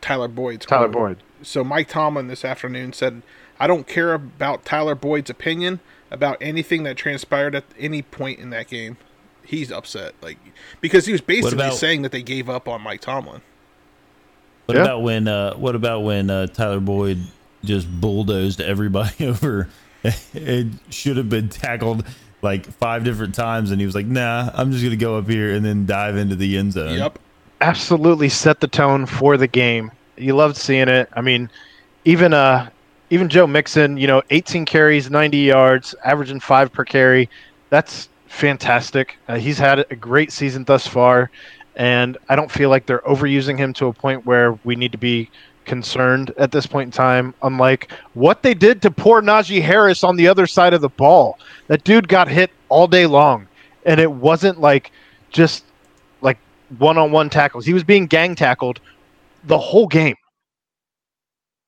Tyler 0.00 0.28
Boyd's. 0.28 0.66
Tyler 0.66 0.88
quote. 0.88 0.92
Boyd. 1.18 1.22
So 1.42 1.62
Mike 1.64 1.88
Tomlin 1.88 2.26
this 2.28 2.44
afternoon 2.44 2.92
said, 2.92 3.22
"I 3.58 3.66
don't 3.66 3.86
care 3.86 4.12
about 4.12 4.64
Tyler 4.64 4.94
Boyd's 4.94 5.30
opinion 5.30 5.80
about 6.10 6.36
anything 6.40 6.82
that 6.82 6.96
transpired 6.96 7.54
at 7.54 7.64
any 7.78 8.02
point 8.02 8.40
in 8.40 8.50
that 8.50 8.66
game. 8.68 8.96
He's 9.44 9.70
upset, 9.72 10.14
like 10.20 10.38
because 10.80 11.06
he 11.06 11.12
was 11.12 11.20
basically 11.20 11.54
about- 11.64 11.74
saying 11.74 12.02
that 12.02 12.12
they 12.12 12.22
gave 12.22 12.50
up 12.50 12.66
on 12.68 12.82
Mike 12.82 13.00
Tomlin. 13.00 13.40
What 14.70 14.76
Yeah. 14.76 14.82
about 14.82 15.02
when? 15.02 15.26
Uh, 15.26 15.54
what 15.54 15.74
about 15.74 16.04
when 16.04 16.30
uh, 16.30 16.46
Tyler 16.46 16.78
Boyd 16.78 17.18
just 17.64 17.90
bulldozed 18.00 18.60
everybody 18.60 19.26
over? 19.26 19.68
it 20.32 20.68
should 20.90 21.16
have 21.16 21.28
been 21.28 21.48
tackled 21.48 22.06
like 22.40 22.66
five 22.66 23.02
different 23.02 23.34
times, 23.34 23.72
and 23.72 23.80
he 23.80 23.84
was 23.84 23.96
like, 23.96 24.06
"Nah, 24.06 24.48
I'm 24.54 24.70
just 24.70 24.84
gonna 24.84 24.94
go 24.94 25.18
up 25.18 25.28
here 25.28 25.52
and 25.52 25.64
then 25.64 25.86
dive 25.86 26.16
into 26.16 26.36
the 26.36 26.56
end 26.56 26.72
zone." 26.74 26.96
Yep. 26.96 27.18
absolutely 27.60 28.28
set 28.28 28.60
the 28.60 28.68
tone 28.68 29.06
for 29.06 29.36
the 29.36 29.48
game. 29.48 29.90
You 30.16 30.36
loved 30.36 30.56
seeing 30.56 30.86
it. 30.88 31.08
I 31.14 31.20
mean, 31.20 31.50
even 32.04 32.32
uh, 32.32 32.70
even 33.10 33.28
Joe 33.28 33.48
Mixon, 33.48 33.96
you 33.96 34.06
know, 34.06 34.22
18 34.30 34.64
carries, 34.66 35.10
90 35.10 35.36
yards, 35.38 35.96
averaging 36.04 36.38
five 36.38 36.72
per 36.72 36.84
carry. 36.84 37.28
That's 37.70 38.08
fantastic. 38.28 39.16
Uh, 39.26 39.34
he's 39.36 39.58
had 39.58 39.80
a 39.90 39.96
great 39.96 40.30
season 40.30 40.62
thus 40.62 40.86
far, 40.86 41.28
and 41.80 42.18
I 42.28 42.36
don't 42.36 42.50
feel 42.50 42.68
like 42.68 42.84
they're 42.84 42.98
overusing 43.00 43.56
him 43.56 43.72
to 43.72 43.86
a 43.86 43.92
point 43.94 44.26
where 44.26 44.52
we 44.64 44.76
need 44.76 44.92
to 44.92 44.98
be 44.98 45.30
concerned 45.64 46.30
at 46.36 46.52
this 46.52 46.66
point 46.66 46.88
in 46.88 46.90
time. 46.90 47.32
Unlike 47.42 47.90
what 48.12 48.42
they 48.42 48.52
did 48.52 48.82
to 48.82 48.90
poor 48.90 49.22
Najee 49.22 49.62
Harris 49.62 50.04
on 50.04 50.16
the 50.16 50.28
other 50.28 50.46
side 50.46 50.74
of 50.74 50.82
the 50.82 50.90
ball, 50.90 51.38
that 51.68 51.82
dude 51.82 52.06
got 52.06 52.28
hit 52.28 52.50
all 52.68 52.86
day 52.86 53.06
long, 53.06 53.48
and 53.86 53.98
it 53.98 54.12
wasn't 54.12 54.60
like 54.60 54.92
just 55.30 55.64
like 56.20 56.36
one-on-one 56.76 57.30
tackles. 57.30 57.64
He 57.64 57.72
was 57.72 57.82
being 57.82 58.06
gang 58.06 58.34
tackled 58.34 58.78
the 59.44 59.58
whole 59.58 59.86
game. 59.86 60.16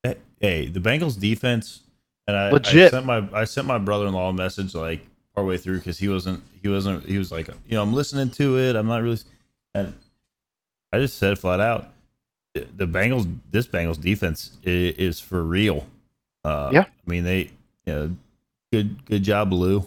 Hey, 0.02 0.66
the 0.66 0.80
Bengals 0.80 1.18
defense, 1.18 1.84
and 2.26 2.36
I, 2.36 2.48
I 2.48 2.50
Legit. 2.50 2.90
sent 2.90 3.06
my 3.06 3.26
I 3.32 3.44
sent 3.44 3.66
my 3.66 3.78
brother 3.78 4.08
in 4.08 4.12
law 4.12 4.28
a 4.28 4.32
message 4.34 4.74
like 4.74 5.06
partway 5.34 5.56
through 5.56 5.78
because 5.78 5.98
he 5.98 6.10
wasn't 6.10 6.42
he 6.60 6.68
wasn't 6.68 7.06
he 7.06 7.16
was 7.16 7.32
like 7.32 7.46
you 7.46 7.76
know 7.76 7.82
I'm 7.82 7.94
listening 7.94 8.28
to 8.32 8.58
it 8.58 8.76
I'm 8.76 8.88
not 8.88 9.00
really 9.00 9.18
and 9.74 9.94
I 10.92 10.98
just 10.98 11.18
said 11.18 11.38
flat 11.38 11.60
out 11.60 11.88
the 12.54 12.66
the 12.76 12.86
Bengals 12.86 13.32
this 13.50 13.66
Bengals 13.66 14.00
defense 14.00 14.56
is, 14.62 14.96
is 14.96 15.20
for 15.20 15.42
real. 15.42 15.86
Uh, 16.44 16.70
Yeah. 16.72 16.84
I 16.84 17.10
mean 17.10 17.24
they 17.24 17.50
you 17.86 17.92
know, 17.92 18.16
good 18.72 19.04
good 19.06 19.22
job 19.22 19.52
Lou. 19.52 19.84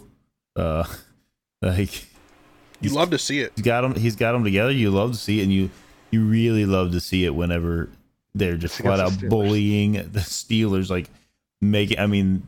Uh, 0.54 0.84
like 1.62 2.06
You 2.80 2.90
love 2.90 3.10
to 3.10 3.18
see 3.18 3.40
it. 3.40 3.52
he's 3.56 3.64
got 3.64 3.82
them 3.82 3.94
he's 3.94 4.16
got 4.16 4.32
them 4.32 4.44
together 4.44 4.70
you 4.72 4.90
love 4.90 5.12
to 5.12 5.18
see 5.18 5.40
it 5.40 5.44
and 5.44 5.52
you 5.52 5.70
you 6.10 6.24
really 6.24 6.66
love 6.66 6.92
to 6.92 7.00
see 7.00 7.24
it 7.24 7.34
whenever 7.34 7.88
they're 8.34 8.56
just 8.56 8.76
flat 8.80 9.00
out 9.00 9.12
the 9.18 9.28
bullying 9.28 9.92
the 9.92 10.20
steelers 10.20 10.90
like 10.90 11.08
making 11.62 11.98
i 11.98 12.06
mean 12.06 12.46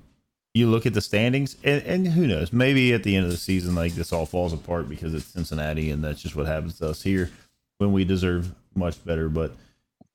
you 0.55 0.69
look 0.69 0.85
at 0.87 0.93
the 0.95 1.01
standings 1.01 1.57
and, 1.65 1.83
and 1.85 2.07
who 2.09 2.27
knows 2.27 2.53
maybe 2.53 2.93
at 2.93 3.03
the 3.03 3.17
end 3.17 3.25
of 3.25 3.31
the 3.31 3.37
season 3.39 3.75
like 3.75 3.95
this 3.95 4.13
all 4.13 4.27
falls 4.27 4.53
apart 4.53 4.89
because 4.89 5.15
it's 5.15 5.25
cincinnati 5.27 5.91
and 5.91 6.05
that's 6.05 6.21
just 6.21 6.37
what 6.37 6.47
happens 6.47 6.79
to 6.79 6.87
us 6.89 7.03
here 7.03 7.31
when 7.79 7.93
we 7.93 8.05
deserve 8.05 8.55
much 8.74 9.03
better 9.05 9.29
but 9.29 9.53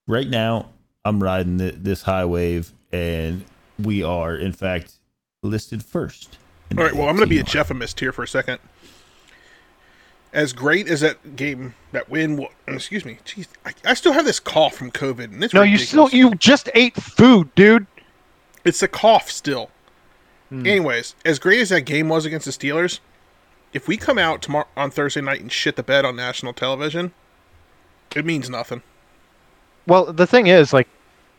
right 0.06 0.28
now 0.28 0.68
i'm 1.04 1.22
riding 1.22 1.58
th- 1.58 1.74
this 1.78 2.02
high 2.02 2.24
wave 2.24 2.72
and 2.92 3.44
we 3.82 4.02
are 4.02 4.36
in 4.36 4.52
fact 4.52 4.94
listed 5.42 5.82
first 5.84 6.38
All 6.76 6.84
right, 6.84 6.94
well, 6.94 7.08
I'm 7.08 7.16
going 7.16 7.28
to 7.28 7.34
be 7.34 7.38
a 7.38 7.44
AFC 7.44 7.64
Jeffamist 7.64 8.00
here 8.00 8.10
for 8.12 8.22
a 8.22 8.28
second. 8.28 8.58
As 10.32 10.52
great 10.52 10.88
as 10.88 11.02
that 11.02 11.36
game, 11.36 11.74
that 11.92 12.08
win, 12.08 12.36
wa- 12.36 12.48
excuse 12.66 13.04
me, 13.04 13.18
jeez, 13.24 13.46
I, 13.64 13.72
I 13.84 13.94
still 13.94 14.12
have 14.12 14.24
this 14.24 14.40
cough 14.40 14.74
from 14.74 14.90
COVID. 14.90 15.24
And 15.24 15.44
it's 15.44 15.54
No, 15.54 15.62
you 15.62 15.78
still 15.78 16.08
you 16.08 16.34
just 16.34 16.68
ate 16.74 16.96
food, 16.96 17.54
dude. 17.54 17.86
It's 18.64 18.82
a 18.82 18.88
cough 18.88 19.30
still. 19.30 19.70
Hmm. 20.48 20.66
Anyways, 20.66 21.14
as 21.24 21.38
great 21.38 21.60
as 21.60 21.68
that 21.68 21.82
game 21.82 22.08
was 22.08 22.24
against 22.24 22.46
the 22.46 22.52
Steelers, 22.52 22.98
if 23.72 23.86
we 23.86 23.96
come 23.96 24.18
out 24.18 24.42
tomorrow 24.42 24.66
on 24.76 24.90
Thursday 24.90 25.20
night 25.20 25.40
and 25.40 25.52
shit 25.52 25.76
the 25.76 25.82
bed 25.82 26.04
on 26.04 26.16
national 26.16 26.52
television, 26.54 27.12
it 28.14 28.24
means 28.24 28.50
nothing. 28.50 28.82
Well, 29.86 30.12
the 30.12 30.26
thing 30.26 30.46
is, 30.46 30.72
like, 30.72 30.88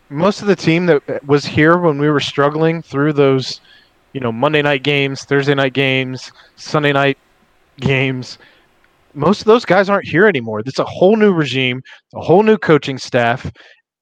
most 0.10 0.42
of 0.42 0.48
the 0.48 0.56
team 0.56 0.86
that 0.86 1.26
was 1.26 1.46
here 1.46 1.78
when 1.78 1.98
we 1.98 2.10
were 2.10 2.20
struggling 2.20 2.82
through 2.82 3.14
those, 3.14 3.60
you 4.14 4.20
know, 4.20 4.32
Monday 4.32 4.62
night 4.62 4.84
games, 4.84 5.24
Thursday 5.24 5.56
night 5.56 5.74
games, 5.74 6.32
Sunday 6.56 6.94
night 6.94 7.18
games, 7.80 8.38
most 9.16 9.42
of 9.42 9.46
those 9.46 9.66
guys 9.66 9.90
aren't 9.90 10.08
here 10.08 10.28
anymore. 10.28 10.62
It's 10.66 10.80
a 10.80 10.86
whole 10.86 11.16
new 11.16 11.34
regime, 11.34 11.82
a 12.14 12.22
whole 12.22 12.44
new 12.44 12.58
coaching 12.58 12.98
staff. 12.98 13.52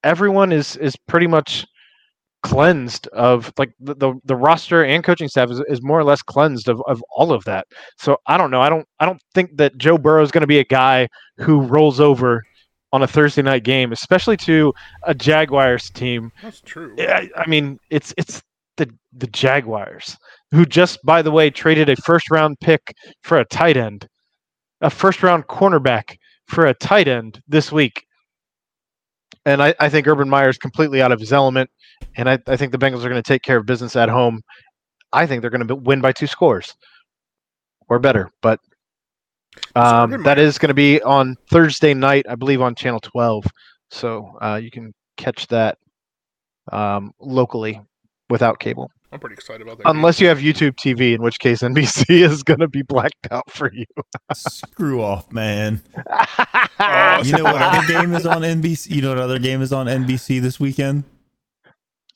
Everyone 0.04 0.52
is 0.52 0.76
is 0.78 0.96
pretty 1.08 1.28
much 1.28 1.66
cleansed 2.42 3.08
of 3.08 3.54
like 3.58 3.72
the, 3.80 3.96
the, 3.96 4.14
the 4.26 4.36
roster 4.36 4.84
and 4.84 5.02
coaching 5.02 5.30
staff 5.30 5.50
is, 5.50 5.62
is 5.70 5.82
more 5.82 5.98
or 5.98 6.04
less 6.04 6.22
cleansed 6.22 6.68
of, 6.68 6.82
of 6.88 7.02
all 7.16 7.32
of 7.32 7.44
that. 7.46 7.66
So 7.98 8.18
I 8.28 8.38
don't 8.38 8.52
know. 8.52 8.62
I 8.62 8.70
don't 8.70 8.86
I 9.00 9.06
don't 9.06 9.22
think 9.34 9.56
that 9.58 9.78
Joe 9.78 9.98
Burrow 9.98 10.24
is 10.24 10.32
going 10.32 10.42
to 10.42 10.48
be 10.48 10.60
a 10.60 10.66
guy 10.66 11.08
who 11.38 11.62
rolls 11.62 12.00
over 12.00 12.44
on 12.94 13.02
a 13.02 13.08
Thursday 13.08 13.42
night 13.42 13.64
game, 13.64 13.92
especially 13.92 14.38
to 14.38 14.72
a 15.04 15.14
Jaguars 15.14 15.90
team. 15.90 16.32
That's 16.42 16.62
true. 16.62 16.96
I, 17.00 17.30
I 17.36 17.50
mean, 17.50 17.80
it's 17.90 18.14
it's 18.18 18.42
the 18.78 18.90
the 19.12 19.28
Jaguars 19.28 20.16
who 20.52 20.66
just, 20.66 21.00
by 21.04 21.22
the 21.22 21.32
way, 21.32 21.50
traded 21.50 21.90
a 21.90 21.96
first 21.98 22.30
round 22.30 22.58
pick 22.62 22.94
for 23.24 23.40
a 23.40 23.46
tight 23.46 23.76
end, 23.76 24.08
a 24.82 24.90
first 24.90 25.24
round 25.24 25.48
cornerback 25.48 26.16
for 26.48 26.68
a 26.68 26.74
tight 26.76 27.08
end 27.08 27.42
this 27.48 27.72
week. 27.72 28.06
And 29.46 29.62
I, 29.62 29.74
I 29.80 29.90
think 29.90 30.08
Urban 30.08 30.30
Meyer 30.30 30.50
is 30.50 30.58
completely 30.58 31.02
out 31.02 31.12
of 31.12 31.20
his 31.20 31.34
element, 31.34 31.70
and 32.16 32.30
I, 32.30 32.38
I 32.48 32.56
think 32.56 32.72
the 32.72 32.78
Bengals 32.78 33.04
are 33.04 33.10
going 33.10 33.16
to 33.16 33.24
take 33.24 33.42
care 33.42 33.58
of 33.58 33.66
business 33.66 33.96
at 33.96 34.08
home. 34.08 34.40
I 35.12 35.26
think 35.26 35.42
they're 35.42 35.50
going 35.50 35.68
to 35.68 35.76
win 35.76 36.00
by 36.00 36.12
two 36.12 36.28
scores 36.28 36.74
or 37.90 38.00
better, 38.00 38.30
but 38.42 38.60
um, 39.76 40.12
Urban 40.14 40.24
that 40.24 40.38
Meyer- 40.38 40.46
is 40.46 40.58
going 40.58 40.70
to 40.70 40.74
be 40.74 41.02
on 41.02 41.36
Thursday 41.50 41.94
night, 41.94 42.26
I 42.30 42.36
believe, 42.36 42.62
on 42.62 42.76
Channel 42.76 43.00
12. 43.00 43.46
So 43.92 44.38
uh, 44.42 44.60
you 44.62 44.72
can 44.72 44.94
catch 45.18 45.48
that 45.48 45.78
um, 46.72 47.12
locally 47.20 47.80
without 48.30 48.60
cable, 48.60 48.90
I'm 49.12 49.20
pretty 49.20 49.34
excited 49.34 49.62
about 49.62 49.78
that. 49.78 49.84
game. 49.84 49.96
unless 49.98 50.20
you 50.20 50.28
have 50.28 50.40
YouTube 50.40 50.72
TV, 50.76 51.14
in 51.14 51.22
which 51.22 51.38
case 51.38 51.62
NBC 51.62 52.06
is 52.10 52.42
going 52.42 52.62
to 52.62 52.68
be 52.68 52.82
blacked 52.82 53.28
out 53.32 53.52
for 53.52 53.72
you. 53.72 53.86
screw 54.34 55.02
off 55.04 55.32
man 55.32 55.82
Oh, 56.80 57.22
you 57.24 57.34
know 57.34 57.44
what 57.44 57.62
other 57.62 57.86
game 57.94 58.14
is 58.14 58.26
on 58.26 58.42
NBC? 58.42 58.90
You 58.92 59.02
know 59.04 59.10
what 59.10 59.20
other 59.20 59.38
game 59.40 59.62
is 59.62 59.72
on 59.74 59.86
NBC 59.88 60.42
this 60.42 60.60
weekend? 60.60 61.04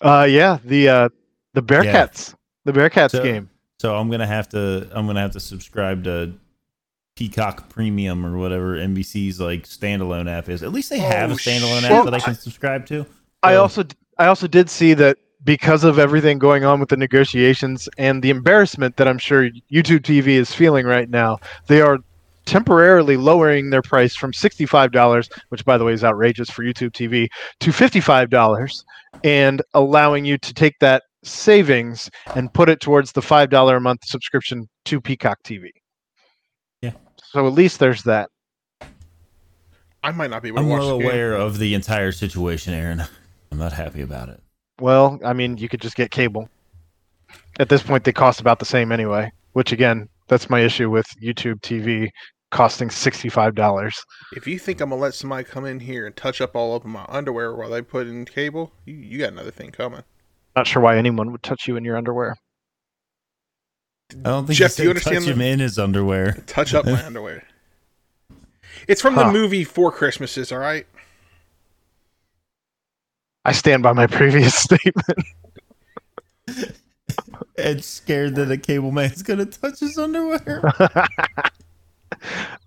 uh, 0.01 0.25
yeah, 0.29 0.57
the 0.63 0.89
uh, 0.89 1.09
the 1.53 1.61
Bearcats, 1.61 2.33
the 2.65 2.71
Bearcats 2.73 3.11
So- 3.11 3.23
game. 3.23 3.49
So 3.79 3.95
I'm 3.95 4.09
gonna 4.09 4.25
have 4.25 4.49
to 4.49 4.89
I'm 4.91 5.05
gonna 5.05 5.21
have 5.21 5.33
to 5.33 5.39
subscribe 5.39 6.03
to 6.05 6.33
Peacock 7.17 7.67
Premium 7.67 8.23
or 8.23 8.37
whatever 8.37 8.77
NBC's 8.77 9.39
like 9.41 9.63
standalone 9.63 10.29
app 10.29 10.49
is. 10.49 10.61
At 10.61 10.71
least 10.71 10.91
they 10.91 10.99
have 10.99 11.31
Oh, 11.31 11.33
a 11.33 11.37
standalone 11.37 11.81
shit. 11.81 11.91
app 11.91 12.05
that 12.05 12.13
I 12.13 12.19
can 12.19 12.35
subscribe 12.35 12.85
to. 12.87 13.05
I 13.41 13.53
So- 13.53 13.61
also 13.61 13.83
I 14.19 14.27
also 14.27 14.47
did 14.47 14.69
see 14.69 14.93
that 14.95 15.17
because 15.43 15.83
of 15.83 15.97
everything 15.99 16.37
going 16.39 16.63
on 16.63 16.79
with 16.79 16.89
the 16.89 16.97
negotiations 16.97 17.89
and 17.97 18.21
the 18.23 18.29
embarrassment 18.29 18.97
that 18.97 19.07
I'm 19.07 19.17
sure 19.17 19.49
YouTube 19.71 20.01
TV 20.01 20.29
is 20.29 20.53
feeling 20.53 20.85
right 20.85 21.09
now, 21.09 21.37
they 21.67 21.81
are 21.81 21.97
temporarily 22.45 23.17
lowering 23.17 23.69
their 23.71 23.81
price 23.81 24.15
from 24.15 24.31
$65, 24.31 25.29
which 25.49 25.65
by 25.65 25.77
the 25.77 25.83
way 25.83 25.93
is 25.93 26.03
outrageous 26.03 26.49
for 26.49 26.63
YouTube 26.63 26.91
TV, 26.91 27.27
to 27.59 27.71
$55 27.71 28.83
and 29.23 29.61
allowing 29.73 30.23
you 30.25 30.37
to 30.39 30.53
take 30.53 30.77
that 30.79 31.03
savings 31.23 32.09
and 32.35 32.53
put 32.53 32.69
it 32.69 32.79
towards 32.79 33.11
the 33.11 33.21
$5 33.21 33.75
a 33.75 33.79
month 33.79 34.05
subscription 34.05 34.67
to 34.85 35.01
Peacock 35.01 35.37
TV. 35.43 35.69
Yeah. 37.37 37.41
So 37.41 37.47
at 37.47 37.53
least 37.53 37.79
there's 37.79 38.03
that. 38.03 38.29
I 40.03 40.11
might 40.11 40.29
not 40.29 40.41
be 40.41 40.49
able 40.49 40.59
I'm 40.59 40.69
watch 40.69 40.79
well 40.79 40.97
the 40.97 41.03
game. 41.03 41.07
aware 41.11 41.33
of 41.33 41.57
the 41.59 41.73
entire 41.73 42.11
situation, 42.11 42.73
Aaron. 42.73 43.03
I'm 43.51 43.57
not 43.57 43.73
happy 43.73 44.01
about 44.01 44.29
it. 44.29 44.41
Well, 44.79 45.19
I 45.25 45.33
mean, 45.33 45.57
you 45.57 45.67
could 45.69 45.81
just 45.81 45.95
get 45.95 46.11
cable. 46.11 46.49
At 47.59 47.69
this 47.69 47.81
point, 47.81 48.03
they 48.03 48.13
cost 48.13 48.39
about 48.39 48.59
the 48.59 48.65
same 48.65 48.91
anyway. 48.91 49.31
Which 49.53 49.71
again, 49.71 50.07
that's 50.27 50.49
my 50.49 50.59
issue 50.61 50.89
with 50.89 51.07
YouTube 51.21 51.61
TV. 51.61 52.09
costing 52.51 52.89
$65. 52.89 53.93
If 54.35 54.47
you 54.47 54.59
think 54.59 54.79
I'm 54.79 54.89
gonna 54.89 55.01
let 55.01 55.13
somebody 55.13 55.43
come 55.43 55.65
in 55.65 55.79
here 55.79 56.05
and 56.05 56.15
touch 56.15 56.39
up 56.39 56.55
all 56.55 56.73
over 56.73 56.87
my 56.87 57.05
underwear 57.09 57.53
while 57.55 57.69
they 57.69 57.81
put 57.81 58.07
in 58.07 58.23
cable, 58.25 58.71
you, 58.85 58.95
you 58.95 59.17
got 59.19 59.33
another 59.33 59.51
thing 59.51 59.71
coming. 59.71 60.03
Not 60.55 60.67
sure 60.67 60.81
why 60.81 60.97
anyone 60.97 61.31
would 61.31 61.43
touch 61.43 61.67
you 61.67 61.75
in 61.75 61.83
your 61.83 61.97
underwear. 61.97 62.35
I 64.11 64.15
don't 64.29 64.45
think 64.47 64.57
Jeff, 64.57 64.75
he 64.77 64.83
do 64.83 64.83
you 64.83 64.87
said 64.87 64.89
understand 64.89 65.25
touch 65.25 65.31
him 65.33 65.39
the- 65.39 65.45
in 65.47 65.59
his 65.59 65.77
underwear. 65.79 66.31
Touch 66.47 66.73
up 66.73 66.85
my 66.85 67.03
underwear. 67.05 67.43
It's 68.87 69.01
from 69.01 69.15
Huh. 69.15 69.25
the 69.25 69.31
movie 69.33 69.63
Four 69.65 69.91
Christmases, 69.91 70.51
all 70.51 70.59
right? 70.59 70.87
I 73.43 73.51
stand 73.51 73.83
by 73.83 73.93
my 73.93 74.07
previous 74.07 74.55
statement. 74.63 75.05
Ed's 77.57 77.85
scared 77.85 78.35
that 78.35 78.51
a 78.51 78.57
cable 78.57 78.91
man's 78.91 79.23
gonna 79.23 79.45
touch 79.45 79.79
his 79.79 79.97
underwear. 79.97 80.61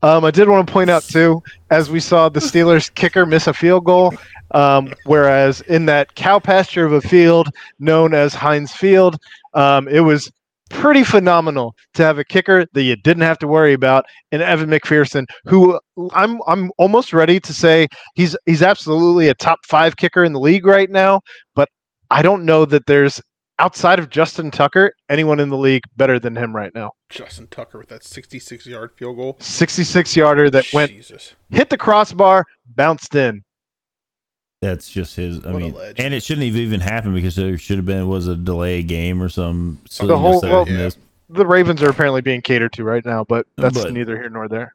Um, 0.02 0.24
I 0.24 0.30
did 0.30 0.48
want 0.48 0.66
to 0.66 0.72
point 0.72 0.90
out 0.90 1.02
too, 1.02 1.42
as 1.70 1.90
we 1.90 2.00
saw 2.00 2.28
the 2.28 2.40
Steelers 2.40 2.92
kicker 2.94 3.24
miss 3.26 3.46
a 3.46 3.54
field 3.54 3.84
goal, 3.84 4.14
um, 4.52 4.92
whereas 5.06 5.60
in 5.62 5.86
that 5.86 6.14
cow 6.14 6.38
pasture 6.38 6.84
of 6.84 6.92
a 6.92 7.00
field 7.00 7.48
known 7.78 8.12
as 8.14 8.34
Heinz 8.34 8.72
Field, 8.72 9.18
um, 9.54 9.88
it 9.88 10.00
was 10.00 10.30
pretty 10.70 11.04
phenomenal 11.04 11.74
to 11.94 12.02
have 12.02 12.18
a 12.18 12.24
kicker 12.24 12.64
that 12.72 12.82
you 12.82 12.96
didn't 12.96 13.22
have 13.22 13.38
to 13.40 13.46
worry 13.46 13.74
about, 13.74 14.06
and 14.32 14.40
Evan 14.40 14.70
McPherson, 14.70 15.26
who 15.44 15.78
I'm 16.14 16.40
I'm 16.46 16.70
almost 16.78 17.12
ready 17.12 17.38
to 17.40 17.52
say 17.52 17.88
he's 18.14 18.36
he's 18.46 18.62
absolutely 18.62 19.28
a 19.28 19.34
top 19.34 19.58
five 19.66 19.96
kicker 19.96 20.24
in 20.24 20.32
the 20.32 20.40
league 20.40 20.66
right 20.66 20.90
now, 20.90 21.20
but 21.54 21.68
I 22.10 22.22
don't 22.22 22.44
know 22.44 22.64
that 22.64 22.86
there's 22.86 23.20
outside 23.58 23.98
of 23.98 24.08
Justin 24.08 24.50
Tucker 24.50 24.92
anyone 25.10 25.38
in 25.38 25.50
the 25.50 25.56
league 25.56 25.82
better 25.96 26.18
than 26.18 26.34
him 26.34 26.56
right 26.56 26.74
now. 26.74 26.92
Justin 27.10 27.46
Tucker 27.48 27.78
with 27.78 27.88
that 27.88 28.02
66 28.02 28.66
yard 28.66 28.92
field 28.96 29.16
goal. 29.16 29.36
66 29.38 30.16
yarder 30.16 30.50
that 30.50 30.72
went 30.72 30.90
hit 31.50 31.68
the 31.68 31.76
crossbar, 31.76 32.44
bounced 32.74 33.14
in. 33.14 33.42
That's 34.60 34.90
just 34.90 35.16
his. 35.16 35.44
I 35.44 35.52
What 35.52 35.62
mean, 35.62 35.74
and 35.96 36.12
it 36.12 36.22
shouldn't 36.22 36.46
have 36.46 36.56
even 36.56 36.80
happened 36.80 37.14
because 37.14 37.34
there 37.34 37.56
should 37.56 37.76
have 37.78 37.86
been 37.86 38.08
was 38.08 38.28
a 38.28 38.36
delay 38.36 38.82
game 38.82 39.22
or 39.22 39.28
some. 39.30 39.78
The 39.98 40.18
whole- 40.18 40.40
silliness 40.40 40.40
that 40.42 40.50
well, 40.50 40.64
was 40.64 40.70
missed. 40.74 40.98
The 41.30 41.46
Ravens 41.46 41.82
are 41.82 41.88
apparently 41.88 42.20
being 42.20 42.42
catered 42.42 42.72
to 42.74 42.84
right 42.84 43.04
now, 43.04 43.24
but 43.24 43.46
that's 43.56 43.82
But- 43.82 43.92
neither 43.92 44.16
here 44.16 44.28
nor 44.28 44.48
there. 44.48 44.74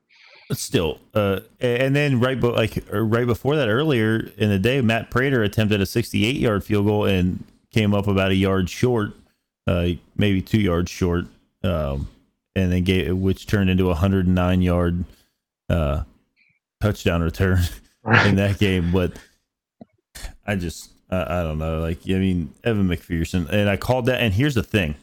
Still, 0.52 1.00
uh, 1.16 1.40
and 1.60 1.96
then 1.96 2.20
right, 2.20 2.40
be- 2.40 2.48
like 2.48 2.84
right 2.92 3.26
before 3.26 3.56
that, 3.56 3.68
earlier 3.68 4.30
in 4.38 4.50
the 4.50 4.60
day, 4.60 4.80
Matt 4.80 5.10
Prater 5.10 5.42
attempted 5.42 5.82
a 5.82 5.88
68 5.88 6.36
yard 6.36 6.64
field 6.64 6.86
goal 6.86 7.06
and 7.06 7.44
came 7.72 7.96
up 7.96 8.08
about 8.08 8.30
a 8.30 8.36
yard 8.36 8.70
short, 8.70 9.14
uh, 9.66 9.88
maybe 10.16 10.44
two 10.44 10.60
yards 10.62 10.92
short, 10.92 11.26
um, 11.64 12.08
and 12.56 12.72
then 12.72 12.84
gave 12.84 13.18
which 13.18 13.48
turned 13.48 13.72
into 13.72 13.86
a 13.86 13.94
109 13.96 14.62
yard 14.62 15.04
uh, 15.70 16.04
touchdown 16.80 17.24
return 17.24 17.60
in 18.28 18.36
that 18.36 18.60
game. 18.60 18.92
But 18.92 19.14
I 20.46 20.56
just, 20.56 20.92
I, 21.10 21.40
I 21.40 21.44
don't 21.44 21.58
know. 21.58 21.80
Like, 21.80 22.00
I 22.08 22.14
mean, 22.14 22.54
Evan 22.64 22.88
McPherson, 22.88 23.50
and 23.50 23.70
I 23.70 23.78
called 23.78 24.06
that. 24.08 24.22
And 24.22 24.34
here's 24.34 24.56
the 24.56 24.64
thing. 24.64 24.96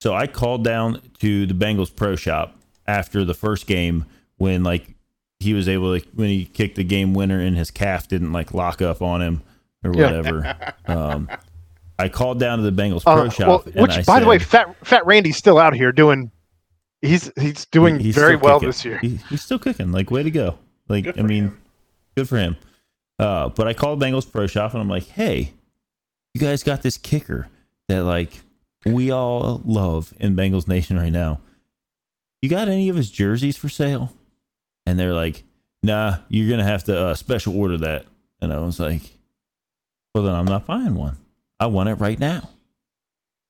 So 0.00 0.14
I 0.14 0.26
called 0.26 0.64
down 0.64 1.00
to 1.20 1.46
the 1.46 1.54
Bengals 1.54 1.94
pro 1.94 2.16
shop 2.16 2.56
after 2.86 3.24
the 3.24 3.34
first 3.34 3.66
game 3.66 4.04
when 4.36 4.62
like 4.62 4.86
he 5.40 5.54
was 5.54 5.68
able 5.68 5.98
to 5.98 6.06
when 6.14 6.28
he 6.28 6.44
kicked 6.44 6.76
the 6.76 6.84
game 6.84 7.14
winner 7.14 7.40
and 7.40 7.56
his 7.56 7.70
calf 7.70 8.06
didn't 8.08 8.32
like 8.32 8.52
lock 8.54 8.80
up 8.82 9.00
on 9.02 9.22
him 9.22 9.42
or 9.84 9.92
Yeah. 9.94 10.04
whatever. 10.04 10.56
um, 10.86 11.28
I 11.98 12.10
called 12.10 12.38
down 12.38 12.58
to 12.62 12.70
the 12.70 12.82
Bengals 12.82 13.02
pro 13.04 13.26
Uh, 13.26 13.30
shop. 13.30 13.48
well, 13.48 13.62
and 13.74 13.82
which, 13.82 13.96
I 13.98 14.02
by 14.02 14.20
the 14.20 14.26
way, 14.26 14.38
Fat 14.38 14.74
Fat 14.86 15.06
Randy's 15.06 15.36
still 15.38 15.58
out 15.58 15.74
here 15.74 15.92
doing. 15.92 16.30
He's 17.00 17.30
he's 17.40 17.64
doing 17.66 17.96
He- 17.98 18.04
he's 18.06 18.14
very 18.14 18.36
well 18.36 18.58
kicking. 18.58 18.68
this 18.68 18.84
year. 18.84 18.98
He- 18.98 19.18
he's 19.30 19.42
still 19.42 19.58
kicking. 19.58 19.92
Like, 19.92 20.10
way 20.10 20.22
to 20.22 20.30
go. 20.30 20.58
Like, 20.88 21.18
I 21.18 21.22
mean, 21.22 21.44
him. 21.44 21.60
good 22.16 22.28
for 22.28 22.36
him. 22.36 22.56
Uh, 23.18 23.48
but 23.48 23.66
I 23.66 23.74
called 23.74 24.00
Bengals 24.00 24.30
Pro 24.30 24.46
Shop 24.46 24.72
and 24.72 24.80
I'm 24.80 24.88
like, 24.88 25.06
hey, 25.08 25.52
you 26.34 26.40
guys 26.40 26.62
got 26.62 26.82
this 26.82 26.98
kicker 26.98 27.48
that 27.88 28.04
like 28.04 28.40
we 28.84 29.10
all 29.10 29.62
love 29.64 30.12
in 30.20 30.36
Bengals 30.36 30.68
Nation 30.68 30.98
right 30.98 31.12
now. 31.12 31.40
You 32.42 32.50
got 32.50 32.68
any 32.68 32.88
of 32.88 32.96
his 32.96 33.10
jerseys 33.10 33.56
for 33.56 33.68
sale? 33.68 34.12
And 34.84 34.98
they're 34.98 35.14
like, 35.14 35.44
nah, 35.82 36.18
you're 36.28 36.50
gonna 36.50 36.68
have 36.68 36.84
to 36.84 36.98
uh, 36.98 37.14
special 37.14 37.58
order 37.58 37.78
that. 37.78 38.06
And 38.40 38.52
I 38.52 38.58
was 38.58 38.78
like, 38.78 39.02
well 40.14 40.24
then 40.24 40.34
I'm 40.34 40.44
not 40.44 40.66
buying 40.66 40.94
one. 40.94 41.16
I 41.58 41.66
want 41.66 41.88
it 41.88 41.94
right 41.94 42.18
now. 42.18 42.50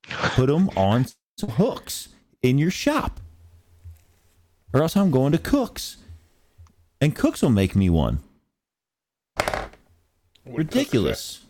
Put 0.09 0.47
them 0.47 0.71
on 0.77 1.07
some 1.37 1.51
hooks 1.51 2.11
in 2.43 2.59
your 2.59 2.71
shop, 2.71 3.21
or 4.73 4.83
else 4.83 4.97
I'm 4.97 5.11
going 5.11 5.33
to 5.33 5.39
Cooks, 5.39 5.97
and 7.01 7.17
Cooks 7.17 7.43
will 7.43 7.51
make 7.51 7.75
me 7.75 7.91
one. 7.91 8.21
What 10.47 10.59
Ridiculous. 10.59 11.41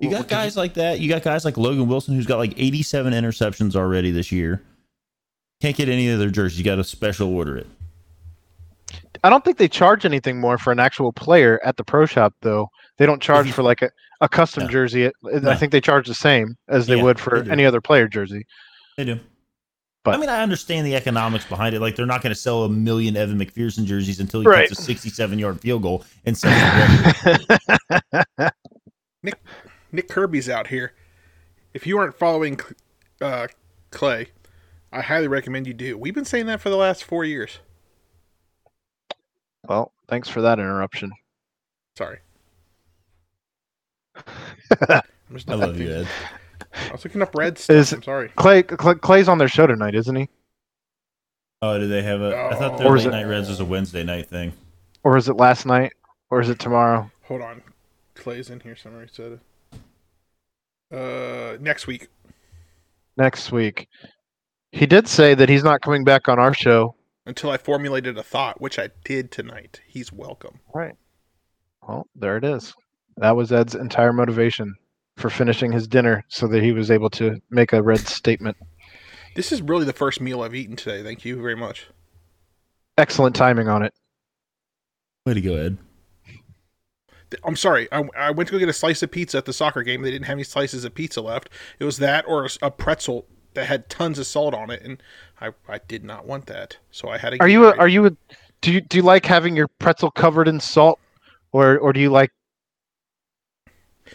You 0.00 0.10
got 0.10 0.28
guys 0.28 0.56
like 0.56 0.74
that. 0.74 1.00
You 1.00 1.08
got 1.08 1.22
guys 1.22 1.44
like 1.44 1.56
Logan 1.56 1.86
Wilson, 1.88 2.14
who's 2.14 2.26
got 2.26 2.38
like 2.38 2.52
87 2.56 3.12
interceptions 3.12 3.76
already 3.76 4.10
this 4.10 4.30
year. 4.32 4.62
Can't 5.62 5.76
get 5.76 5.88
any 5.88 6.08
of 6.10 6.18
their 6.18 6.30
jerseys. 6.30 6.58
You 6.58 6.64
got 6.64 6.76
to 6.76 6.84
special 6.84 7.34
order 7.34 7.56
it. 7.56 7.66
I 9.22 9.30
don't 9.30 9.44
think 9.44 9.56
they 9.56 9.68
charge 9.68 10.04
anything 10.04 10.40
more 10.40 10.58
for 10.58 10.72
an 10.72 10.80
actual 10.80 11.12
player 11.12 11.60
at 11.64 11.76
the 11.76 11.84
pro 11.84 12.04
shop, 12.06 12.34
though. 12.42 12.68
They 12.98 13.06
don't 13.06 13.22
charge 13.22 13.50
for 13.52 13.62
like 13.62 13.80
a, 13.82 13.90
a 14.20 14.28
custom 14.28 14.64
No. 14.64 14.70
jersey. 14.70 15.10
I 15.46 15.54
think 15.56 15.72
they 15.72 15.80
charge 15.80 16.06
the 16.08 16.14
same 16.14 16.56
as 16.68 16.86
they 16.86 16.96
Yeah, 16.96 17.02
would 17.04 17.18
for 17.20 17.40
they 17.42 17.50
any 17.50 17.64
other 17.64 17.80
player 17.80 18.08
jersey. 18.08 18.46
They 18.96 19.04
do. 19.04 19.20
But- 20.04 20.14
I 20.14 20.18
mean, 20.18 20.28
I 20.28 20.42
understand 20.42 20.86
the 20.86 20.94
economics 20.94 21.46
behind 21.46 21.74
it. 21.74 21.80
Like, 21.80 21.96
they're 21.96 22.04
not 22.06 22.22
going 22.22 22.34
to 22.34 22.38
sell 22.40 22.64
a 22.64 22.68
million 22.68 23.16
Evan 23.16 23.38
McPherson 23.38 23.84
jerseys 23.86 24.20
until 24.20 24.40
he 24.42 24.46
Right. 24.46 24.68
kicks 24.68 24.78
a 24.78 24.82
67 24.82 25.38
yard 25.38 25.60
field 25.60 25.82
goal 25.82 26.04
and 26.26 26.36
sets 26.36 26.54
the 27.24 28.18
record. 28.36 28.52
Nick 29.92 30.08
Kirby's 30.08 30.48
out 30.50 30.66
here. 30.68 30.92
If 31.72 31.86
you 31.86 31.96
aren't 31.98 32.14
following 32.14 32.60
uh, 33.20 33.46
Clay, 33.90 34.28
I 34.92 35.00
highly 35.00 35.26
recommend 35.28 35.66
you 35.66 35.72
do. 35.74 35.96
We've 35.96 36.14
been 36.14 36.24
saying 36.24 36.46
that 36.46 36.60
for 36.60 36.68
the 36.68 36.76
last 36.76 37.02
four 37.04 37.24
years. 37.24 37.58
Well, 39.66 39.92
thanks 40.08 40.28
for 40.28 40.42
that 40.42 40.58
interruption. 40.58 41.12
Sorry. 41.96 42.18
I 44.88 45.02
love 45.48 45.80
you, 45.80 45.90
Ed. 45.90 46.08
I 46.88 46.92
was 46.92 47.04
looking 47.04 47.22
up 47.22 47.34
red 47.34 47.58
stuff. 47.58 47.76
Is- 47.76 47.92
I'm 47.92 48.02
sorry. 48.02 48.28
Clay, 48.36 48.62
Clay 48.62 48.94
Clay's 48.94 49.28
on 49.28 49.38
their 49.38 49.48
show 49.48 49.66
tonight, 49.66 49.94
isn't 49.94 50.14
he? 50.16 50.28
Oh, 51.62 51.78
do 51.78 51.88
they 51.88 52.02
have 52.02 52.20
a? 52.20 52.36
I 52.36 52.54
thought 52.56 52.72
Oh. 52.74 52.78
their 52.78 52.86
Or 52.88 52.96
is 52.96 53.04
late 53.04 53.14
it- 53.14 53.16
night 53.16 53.24
Reds 53.28 53.48
was 53.48 53.60
a 53.60 53.64
Wednesday 53.64 54.04
night 54.04 54.26
thing. 54.28 54.52
Or 55.02 55.16
is 55.16 55.28
it 55.28 55.34
last 55.36 55.66
night? 55.66 55.92
Or 56.30 56.40
is 56.40 56.48
it 56.48 56.58
tomorrow? 56.58 57.10
Hold 57.24 57.42
on. 57.42 57.62
Clay's 58.14 58.50
in 58.50 58.60
here 58.60 58.76
somewhere. 58.76 59.02
He 59.06 59.08
said. 59.12 59.40
Uh, 60.92 61.56
next 61.60 61.86
week. 61.86 62.08
Next 63.16 63.52
week. 63.52 63.88
He 64.72 64.86
did 64.86 65.06
say 65.08 65.34
that 65.34 65.48
he's 65.48 65.64
not 65.64 65.80
coming 65.82 66.04
back 66.04 66.28
on 66.28 66.38
our 66.38 66.52
show. 66.54 66.96
Until 67.26 67.50
I 67.50 67.56
formulated 67.56 68.18
a 68.18 68.22
thought, 68.22 68.60
which 68.60 68.78
I 68.78 68.90
did 69.04 69.30
tonight. 69.30 69.80
He's 69.86 70.12
welcome. 70.12 70.60
Right. 70.74 70.94
Well, 71.86 72.06
there 72.14 72.36
it 72.36 72.44
is. 72.44 72.74
That 73.16 73.36
was 73.36 73.52
Ed's 73.52 73.74
entire 73.74 74.12
motivation 74.12 74.74
for 75.16 75.30
finishing 75.30 75.72
his 75.72 75.86
dinner 75.86 76.24
so 76.28 76.46
that 76.48 76.62
he 76.62 76.72
was 76.72 76.90
able 76.90 77.10
to 77.10 77.40
make 77.50 77.72
a 77.72 77.82
red 77.82 78.00
statement. 78.00 78.56
This 79.36 79.52
is 79.52 79.62
really 79.62 79.84
the 79.84 79.92
first 79.92 80.20
meal 80.20 80.42
I've 80.42 80.54
eaten 80.54 80.76
today. 80.76 81.02
Thank 81.02 81.24
you 81.24 81.40
very 81.40 81.56
much. 81.56 81.88
Excellent 82.98 83.34
timing 83.34 83.68
on 83.68 83.82
it. 83.82 83.92
Way 85.26 85.34
to 85.34 85.40
go, 85.40 85.54
Ed. 85.54 85.78
I'm 87.42 87.56
sorry. 87.56 87.88
I, 87.90 88.04
I 88.16 88.30
went 88.30 88.48
to 88.48 88.52
go 88.52 88.58
get 88.58 88.68
a 88.68 88.72
slice 88.72 89.02
of 89.02 89.10
pizza 89.10 89.38
at 89.38 89.44
the 89.44 89.52
soccer 89.52 89.82
game. 89.82 90.02
They 90.02 90.10
didn't 90.10 90.26
have 90.26 90.34
any 90.34 90.44
slices 90.44 90.84
of 90.84 90.94
pizza 90.94 91.20
left. 91.20 91.48
It 91.80 91.84
was 91.84 91.98
that 91.98 92.24
or 92.28 92.48
a 92.62 92.70
pretzel 92.70 93.26
that 93.54 93.66
had 93.66 93.88
tons 93.88 94.18
of 94.18 94.26
salt 94.26 94.54
on 94.54 94.70
it, 94.70 94.82
and 94.82 95.02
I, 95.40 95.50
I 95.68 95.78
did 95.78 96.04
not 96.04 96.26
want 96.26 96.46
that. 96.46 96.76
So 96.90 97.08
I 97.08 97.18
had 97.18 97.30
to. 97.30 97.40
Are 97.40 97.48
you 97.48 97.66
a, 97.66 97.76
are 97.76 97.88
you 97.88 98.06
a, 98.06 98.10
do 98.60 98.72
you 98.72 98.80
do 98.80 98.98
you 98.98 99.02
like 99.02 99.26
having 99.26 99.56
your 99.56 99.68
pretzel 99.68 100.10
covered 100.10 100.46
in 100.46 100.60
salt 100.60 101.00
or 101.52 101.78
or 101.78 101.92
do 101.92 102.00
you 102.00 102.10
like 102.10 102.30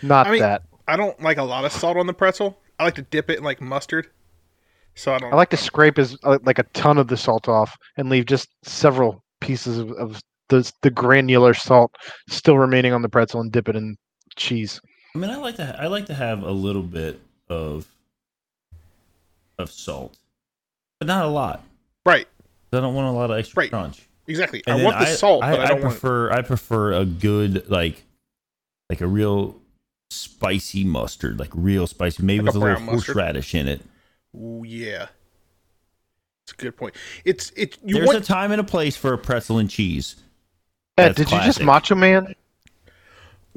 not 0.01 0.27
I 0.27 0.31
mean- 0.31 0.41
that? 0.41 0.63
I 0.89 0.95
don't 0.97 1.21
like 1.21 1.37
a 1.37 1.43
lot 1.43 1.65
of 1.65 1.71
salt 1.71 1.97
on 1.97 2.07
the 2.07 2.13
pretzel. 2.13 2.57
I 2.79 2.83
like 2.83 2.95
to 2.95 3.01
dip 3.03 3.29
it 3.29 3.37
in 3.37 3.43
like 3.43 3.61
mustard. 3.61 4.07
So 4.95 5.13
I 5.13 5.19
don't. 5.19 5.31
I 5.31 5.35
like 5.35 5.49
to 5.51 5.57
scrape 5.57 5.97
as 5.99 6.17
uh, 6.23 6.39
like 6.43 6.59
a 6.59 6.63
ton 6.73 6.97
of 6.97 7.07
the 7.07 7.15
salt 7.17 7.47
off 7.47 7.77
and 7.97 8.09
leave 8.09 8.25
just 8.25 8.49
several 8.63 9.23
pieces 9.39 9.77
of, 9.77 9.91
of 9.93 10.19
the 10.49 10.69
the 10.81 10.89
granular 10.89 11.53
salt 11.53 11.95
still 12.27 12.57
remaining 12.57 12.91
on 12.91 13.01
the 13.01 13.09
pretzel 13.09 13.39
and 13.41 13.51
dip 13.51 13.69
it 13.69 13.75
in 13.75 13.95
cheese. 14.35 14.81
I 15.15 15.19
mean, 15.19 15.29
I 15.29 15.35
like 15.37 15.55
to 15.57 15.75
I 15.79 15.87
like 15.87 16.05
to 16.07 16.13
have 16.13 16.43
a 16.43 16.51
little 16.51 16.81
bit 16.83 17.19
of 17.49 17.85
of 19.57 19.71
salt, 19.71 20.17
but 20.99 21.07
not 21.07 21.25
a 21.25 21.29
lot. 21.29 21.63
right. 22.05 22.27
I 22.71 22.79
don't 22.79 22.93
want 22.93 23.07
a 23.07 23.11
lot 23.11 23.31
of 23.31 23.37
extra 23.39 23.61
Right. 23.61 23.69
crunch. 23.71 24.07
Exactly. 24.27 24.61
And 24.67 24.81
I 24.81 24.85
want 24.85 24.99
the 24.99 25.07
salt, 25.07 25.41
but 25.41 25.59
I, 25.59 25.67
don't 25.69 25.81
want. 25.81 25.91
prefer 25.93 26.31
I 26.31 26.41
prefer 26.43 26.93
a 26.93 27.03
good 27.05 27.67
like 27.69 28.03
like 28.89 29.01
a 29.01 29.07
real 29.07 29.55
spicy 30.09 30.83
mustard, 30.83 31.39
like 31.39 31.49
real 31.53 31.87
spicy, 31.87 32.23
maybe 32.23 32.43
Like 32.43 32.53
with 32.53 32.61
a 32.61 32.65
a, 32.65 32.67
little 32.67 32.81
mustard? 32.81 33.15
horseradish 33.15 33.55
in 33.55 33.67
it. 33.67 33.81
Ooh, 34.35 34.63
yeah. 34.65 35.07
It's 36.43 36.53
a 36.53 36.55
good 36.55 36.75
point. 36.75 36.95
It's 37.25 37.51
it. 37.55 37.77
You 37.85 37.95
There's 37.95 38.07
want 38.07 38.17
a 38.19 38.21
time 38.25 38.51
and 38.51 38.59
a 38.59 38.63
place 38.63 38.95
for 38.97 39.13
a 39.13 39.17
pretzel 39.17 39.59
and 39.59 39.69
cheese. 39.69 40.15
Ed, 40.97 41.09
That's 41.09 41.17
did 41.17 41.31
you 41.31 41.37
just 41.37 41.59
classic. 41.59 41.65
Macho 41.65 41.95
Man? 41.95 42.35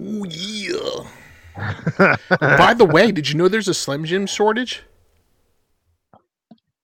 Ooh, 0.00 0.24
yeah. 0.28 1.06
By 2.40 2.74
the 2.74 2.84
way, 2.84 3.12
did 3.12 3.28
you 3.28 3.34
know 3.36 3.48
there's 3.48 3.68
a 3.68 3.74
Slim 3.74 4.04
Jim 4.04 4.26
shortage? 4.26 4.82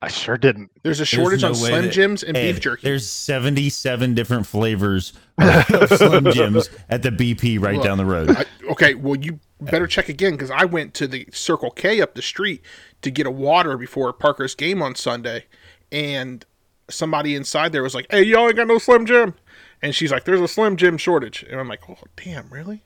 I 0.00 0.08
sure 0.08 0.38
didn't. 0.38 0.70
There's 0.84 0.98
a 0.98 1.00
There's 1.00 1.08
shortage 1.08 1.42
no 1.42 1.48
on 1.48 1.54
Slim 1.56 1.84
that- 1.86 1.92
Jims 1.92 2.22
and 2.22 2.36
Ed, 2.36 2.52
beef 2.52 2.60
jerky. 2.60 2.82
There's 2.84 3.06
77 3.08 4.14
different 4.14 4.46
flavors 4.46 5.12
of 5.38 5.88
Slim 5.88 6.24
Jims 6.32 6.70
at 6.88 7.02
the 7.02 7.10
BP 7.10 7.60
right 7.60 7.74
Look, 7.76 7.84
down 7.84 7.98
the 7.98 8.06
road. 8.06 8.30
I, 8.30 8.44
okay, 8.70 8.94
well 8.94 9.16
you 9.16 9.40
better 9.61 9.86
check 9.86 10.09
again 10.09 10.32
because 10.32 10.50
I 10.50 10.64
went 10.64 10.94
to 10.94 11.06
the 11.06 11.26
Circle 11.32 11.70
K 11.72 12.00
up 12.00 12.14
the 12.14 12.22
street 12.22 12.62
to 13.02 13.11
get 13.11 13.26
a 13.26 13.30
water 13.30 13.76
before 13.76 14.12
Parker's 14.12 14.54
game 14.54 14.82
on 14.82 14.94
Sunday, 14.94 15.44
and 15.92 16.44
somebody 16.90 17.34
inside 17.34 17.72
there 17.72 17.82
was 17.82 17.94
like, 17.94 18.06
"Hey, 18.11 18.22
y'all 18.22 18.46
ain't 18.46 18.56
got 18.56 18.66
no 18.66 18.78
Slim 18.78 19.06
Jim," 19.06 19.34
and 19.82 19.94
she's 19.94 20.11
like, 20.12 20.24
"There's 20.24 20.40
a 20.40 20.48
Slim 20.48 20.76
Jim 20.76 20.96
shortage," 20.98 21.44
and 21.50 21.61
I'm 21.61 21.68
like, 21.68 21.88
"Oh, 21.88 21.96
damn, 22.16 22.48
really?" 22.50 22.82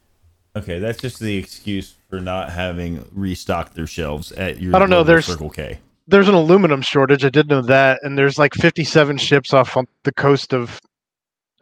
Okay, 0.55 0.79
that's 0.79 1.01
just 1.01 1.19
the 1.19 1.37
excuse 1.39 1.95
for 2.11 2.21
not 2.21 2.51
having 2.51 3.09
restocked 3.13 3.75
their 3.75 3.87
shelves 3.87 4.33
at 4.33 4.61
your 4.61 4.77
I 4.77 4.79
don't 4.79 4.91
know, 4.91 5.03
there's- 5.03 5.27
Circle 5.27 5.51
K. 5.51 5.79
There's 6.09 6.29
an 6.29 6.35
aluminum 6.35 6.83
shortage. 6.83 7.25
I 7.25 7.29
did 7.31 7.49
know 7.49 7.63
that, 7.63 8.01
and 8.03 8.19
there's 8.19 8.37
like 8.37 8.55
57 8.55 9.17
ships 9.19 9.55
off 9.55 9.77
on 9.77 9.87
the 10.03 10.13
coast 10.13 10.53
of 10.53 10.81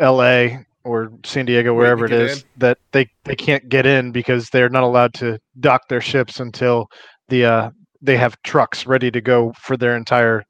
L.A. 0.00 0.64
or 0.84 1.12
San 1.24 1.46
Diego, 1.46 1.74
wherever 1.74 2.04
it 2.06 2.12
is, 2.12 2.40
in. 2.42 2.48
that 2.58 2.78
they 2.92 3.06
they 3.24 3.36
can't 3.36 3.68
get 3.68 3.86
in 3.86 4.12
because 4.12 4.48
they're 4.50 4.68
not 4.70 4.82
allowed 4.82 5.14
to 5.14 5.38
dock 5.60 5.88
their 5.88 6.00
ships 6.00 6.40
until 6.40 6.86
the 7.28 7.44
uh, 7.44 7.70
they 8.00 8.16
have 8.16 8.40
trucks 8.42 8.86
ready 8.86 9.10
to 9.10 9.20
go 9.20 9.52
for 9.60 9.76
their 9.76 9.96
entire 9.96 10.44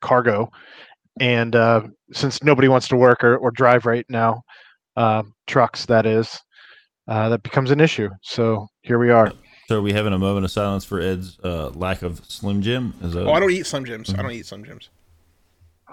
cargo. 0.00 0.50
And 1.20 1.54
uh, 1.56 1.82
since 2.12 2.42
nobody 2.42 2.68
wants 2.68 2.88
to 2.88 2.96
work 2.96 3.22
or, 3.22 3.36
or 3.36 3.50
drive 3.50 3.86
right 3.86 4.06
now, 4.08 4.42
uh, 4.96 5.22
trucks 5.46 5.86
that 5.86 6.06
is, 6.06 6.38
uh, 7.08 7.28
that 7.28 7.42
becomes 7.42 7.70
an 7.70 7.80
issue. 7.80 8.08
So 8.22 8.66
here 8.82 8.98
we 8.98 9.10
are. 9.10 9.32
So 9.68 9.78
are 9.78 9.82
we 9.82 9.92
having 9.92 10.12
a 10.12 10.18
moment 10.18 10.44
of 10.44 10.50
silence 10.50 10.84
for 10.84 11.00
Ed's 11.00 11.38
uh, 11.44 11.68
lack 11.70 12.02
of 12.02 12.24
Slim 12.26 12.62
Jim? 12.62 12.94
Is 13.02 13.12
that, 13.12 13.26
Oh, 13.26 13.32
I 13.32 13.40
don't 13.40 13.50
eat 13.50 13.66
Slim 13.66 13.84
Jims. 13.84 14.12
I 14.12 14.22
don't 14.22 14.32
eat 14.32 14.46
Slim 14.46 14.64
Jims. 14.64 14.88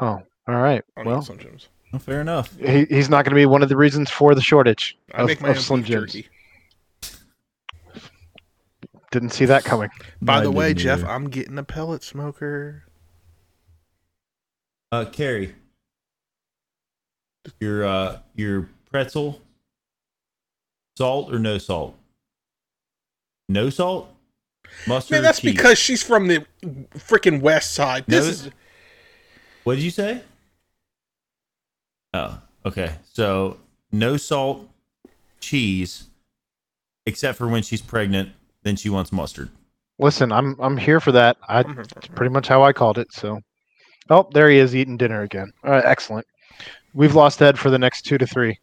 Oh, 0.02 0.22
all 0.48 0.56
right. 0.56 0.82
I 0.98 1.04
don't 1.04 1.12
Well, 1.12 1.20
eat 1.20 1.26
Slim 1.26 1.40
Jims. 1.40 1.68
Oh, 1.94 1.98
fair 1.98 2.22
enough. 2.22 2.56
he, 2.58 2.86
he's 2.86 3.10
not 3.10 3.26
going 3.26 3.32
to 3.32 3.36
be 3.36 3.46
one 3.48 3.64
of 3.64 3.70
the 3.70 3.76
reasons 3.78 4.10
for 4.12 4.36
the 4.36 4.42
shortage 4.42 4.98
I 5.14 5.22
of, 5.22 5.28
make 5.28 5.42
my 5.42 5.50
of 5.50 5.58
own 5.58 5.62
Slim 5.62 5.82
beef 5.82 5.90
Jims. 5.90 6.14
jerky. 6.14 6.30
Didn't 9.12 9.32
see 9.32 9.46
that 9.46 9.64
coming. 9.64 9.90
By 10.22 10.38
I 10.38 10.42
the 10.42 10.52
way, 10.52 10.68
didn't 10.70 10.80
Jeff, 10.80 11.00
either. 11.00 11.10
I'm 11.10 11.30
getting 11.30 11.58
a 11.58 11.64
pellet 11.64 12.04
smoker. 12.04 12.84
Uh, 14.92 15.06
Carrie, 15.06 15.56
your 17.60 17.86
uh, 17.86 18.20
your 18.36 18.70
pretzel, 18.92 19.42
salt 20.98 21.34
or 21.34 21.40
no 21.40 21.58
salt? 21.58 21.96
No 23.48 23.72
salt. 23.72 24.14
Mustard. 24.88 25.12
Man, 25.16 25.24
that's 25.24 25.40
cheese. 25.42 25.56
because 25.56 25.80
she's 25.80 26.04
from 26.04 26.28
the 26.28 26.46
freaking 26.96 27.42
west 27.42 27.74
side. 27.74 28.06
This 28.08 28.26
No, 28.26 28.30
is 28.32 28.50
What 29.64 29.76
did 29.76 29.84
you 29.84 29.90
say? 29.92 30.22
Oh, 32.14 32.40
okay. 32.66 32.96
So 33.14 33.58
no 33.92 34.18
salt, 34.18 34.68
cheese, 35.40 36.10
except 37.06 37.38
for 37.38 37.48
when 37.48 37.64
she's 37.64 37.82
pregnant. 37.82 38.32
Then 38.64 38.76
she 38.76 38.90
wants 38.90 39.12
mustard. 39.12 39.50
Listen, 40.00 40.32
I'm 40.32 40.56
I'm 40.60 40.78
here 40.78 41.00
for 41.00 41.12
that. 41.14 41.38
I 41.48 41.62
it's 41.62 42.08
pretty 42.10 42.34
much 42.34 42.48
how 42.48 42.64
I 42.64 42.74
called 42.74 42.98
it. 42.98 43.12
So, 43.14 43.40
oh, 44.10 44.30
there 44.34 44.50
he 44.50 44.58
is 44.58 44.76
eating 44.76 44.98
dinner 44.98 45.22
again. 45.22 45.52
All 45.64 45.72
right, 45.72 45.86
excellent. 45.86 46.26
We've 46.94 47.16
lost 47.16 47.42
Ed 47.42 47.58
for 47.58 47.70
the 47.70 47.80
next 47.80 48.02
two 48.04 48.18
to 48.18 48.28
three. 48.28 48.58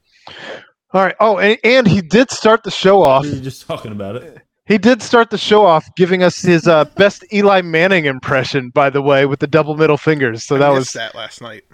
All 0.93 1.03
right. 1.03 1.15
Oh, 1.21 1.39
and, 1.39 1.59
and 1.65 1.87
he 1.87 2.01
did 2.01 2.31
start 2.31 2.63
the 2.63 2.71
show 2.71 3.03
off. 3.03 3.25
We 3.25 3.33
were 3.33 3.41
just 3.41 3.67
talking 3.67 3.93
about 3.93 4.17
it. 4.17 4.43
He 4.67 4.79
did 4.79 5.01
start 5.01 5.31
the 5.31 5.39
show 5.39 5.65
off 5.65 5.89
giving 5.95 6.23
us 6.23 6.43
his 6.43 6.67
uh, 6.67 6.87
best 6.97 7.25
Eli 7.33 7.61
Manning 7.61 8.07
impression, 8.07 8.71
by 8.71 8.91
the 8.91 9.01
way, 9.01 9.25
with 9.25 9.39
the 9.39 9.47
double 9.47 9.77
middle 9.77 9.97
fingers. 9.97 10.43
So 10.43 10.57
I 10.57 10.59
that 10.59 10.69
was 10.71 10.93
that 10.95 11.15
last 11.15 11.41
night. 11.41 11.65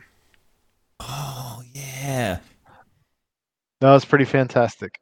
Oh 1.08 1.62
yeah. 1.74 2.38
that 3.80 3.90
was 3.92 4.04
pretty 4.04 4.24
fantastic. 4.24 4.98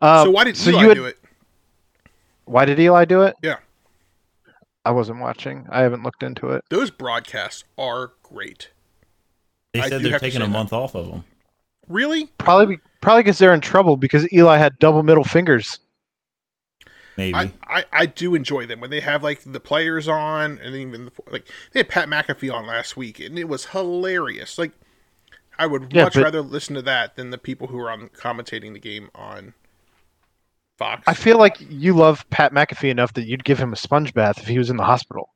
Uh, 0.00 0.24
so 0.24 0.30
why 0.30 0.44
did 0.44 0.56
so 0.56 0.70
Eli 0.70 0.82
you 0.82 0.88
had- 0.88 0.94
do 0.96 1.04
it? 1.06 1.18
Why 2.44 2.64
did 2.64 2.80
Eli 2.80 3.04
do 3.04 3.22
it? 3.22 3.36
Yeah. 3.42 3.58
I 4.84 4.90
wasn't 4.90 5.20
watching. 5.20 5.66
I 5.70 5.82
haven't 5.82 6.02
looked 6.02 6.22
into 6.22 6.48
it. 6.50 6.64
Those 6.70 6.90
broadcasts 6.90 7.64
are 7.78 8.12
great. 8.22 8.70
They 9.72 9.82
said 9.82 10.02
they're 10.02 10.18
taking 10.18 10.40
say 10.40 10.44
a 10.44 10.48
that. 10.48 10.52
month 10.52 10.72
off 10.72 10.94
of 10.96 11.06
them. 11.08 11.24
Really? 11.88 12.26
Probably 12.38 12.76
be- 12.76 12.82
probably 13.00 13.22
because 13.22 13.38
they're 13.38 13.54
in 13.54 13.60
trouble 13.60 13.96
because 13.96 14.30
Eli 14.32 14.56
had 14.56 14.78
double 14.80 15.02
middle 15.04 15.22
fingers. 15.22 15.78
Maybe. 17.16 17.34
I, 17.34 17.52
I, 17.68 17.84
I 17.92 18.06
do 18.06 18.34
enjoy 18.34 18.66
them 18.66 18.80
when 18.80 18.90
they 18.90 19.00
have 19.00 19.22
like 19.22 19.42
the 19.44 19.60
players 19.60 20.08
on 20.08 20.58
and 20.58 20.74
even 20.74 21.04
the, 21.06 21.12
like 21.30 21.46
they 21.72 21.80
had 21.80 21.88
Pat 21.88 22.08
McAfee 22.08 22.52
on 22.52 22.66
last 22.66 22.96
week 22.96 23.20
and 23.20 23.38
it 23.38 23.48
was 23.48 23.66
hilarious. 23.66 24.58
Like 24.58 24.72
I 25.60 25.66
would 25.66 25.92
Yeah, 25.92 26.04
much 26.04 26.14
but- 26.14 26.22
rather 26.24 26.40
listen 26.40 26.74
to 26.76 26.82
that 26.82 27.16
than 27.16 27.30
the 27.30 27.38
people 27.38 27.66
who 27.68 27.78
are 27.78 27.90
on 27.90 28.08
commentating 28.08 28.72
the 28.72 28.78
game 28.80 29.10
on 29.14 29.54
Fox. 30.78 31.02
I 31.06 31.12
feel 31.14 31.36
like 31.38 31.58
you 31.60 31.92
love 31.94 32.28
Pat 32.30 32.52
McAfee 32.52 32.90
enough 32.90 33.12
that 33.14 33.24
you'd 33.26 33.44
give 33.44 33.58
him 33.58 33.72
a 33.72 33.76
sponge 33.76 34.14
bath 34.14 34.38
if 34.38 34.46
he 34.46 34.58
was 34.58 34.70
in 34.70 34.76
the 34.78 34.84
hospital. 34.84 35.28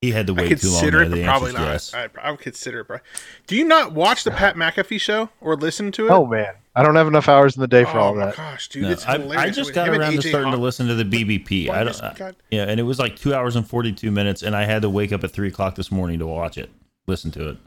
he 0.00 0.10
had 0.10 0.26
to 0.26 0.32
I 0.34 0.36
wait 0.42 0.60
too 0.60 0.68
long. 0.68 0.80
consider 0.80 1.02
it, 1.02 1.08
The 1.10 1.16
but 1.20 1.24
probably 1.26 1.52
not. 1.52 1.60
yes. 1.62 1.94
I, 1.94 2.08
I 2.20 2.32
would 2.32 2.40
consider 2.40 2.80
it. 2.80 2.88
But 2.88 3.02
do 3.46 3.54
you 3.54 3.64
not 3.64 3.92
watch 3.92 4.24
the 4.24 4.32
Pat 4.32 4.56
McAfee 4.56 5.00
show 5.00 5.28
or 5.40 5.54
listen 5.54 5.92
to 5.92 6.06
it? 6.08 6.10
Oh 6.10 6.26
man, 6.26 6.54
I 6.74 6.82
don't 6.82 6.96
have 6.96 7.06
enough 7.06 7.28
hours 7.28 7.54
in 7.54 7.60
the 7.60 7.68
day 7.68 7.84
for 7.84 7.98
Oh 7.98 8.02
all 8.02 8.14
that. 8.16 8.34
gosh, 8.36 8.68
dude, 8.68 8.82
No, 8.82 8.90
it's 8.90 9.06
I, 9.06 9.12
hilarious. 9.18 9.36
I 9.44 9.50
just 9.50 9.72
got 9.72 9.88
around 9.88 10.10
to 10.10 10.18
AJ 10.18 10.28
starting 10.30 10.50
to 10.50 10.58
listen 10.58 10.88
to 10.88 10.96
the 10.96 11.04
BBP. 11.04 11.68
I 11.70 11.84
don't, 11.84 12.16
God. 12.16 12.34
yeah, 12.50 12.64
and 12.64 12.80
it 12.80 12.82
was 12.82 12.98
like 12.98 13.14
two 13.14 13.32
hours 13.32 13.54
and 13.54 13.64
forty-two 13.64 14.10
minutes, 14.10 14.42
and 14.42 14.56
I 14.56 14.64
had 14.64 14.82
to 14.82 14.90
wake 14.90 15.12
up 15.12 15.22
at 15.22 15.30
three 15.30 15.46
o'clock 15.46 15.76
this 15.76 15.92
morning 15.92 16.18
to 16.18 16.26
watch 16.26 16.58
it, 16.58 16.68
listen 17.06 17.30
to 17.32 17.48
it. 17.50 17.58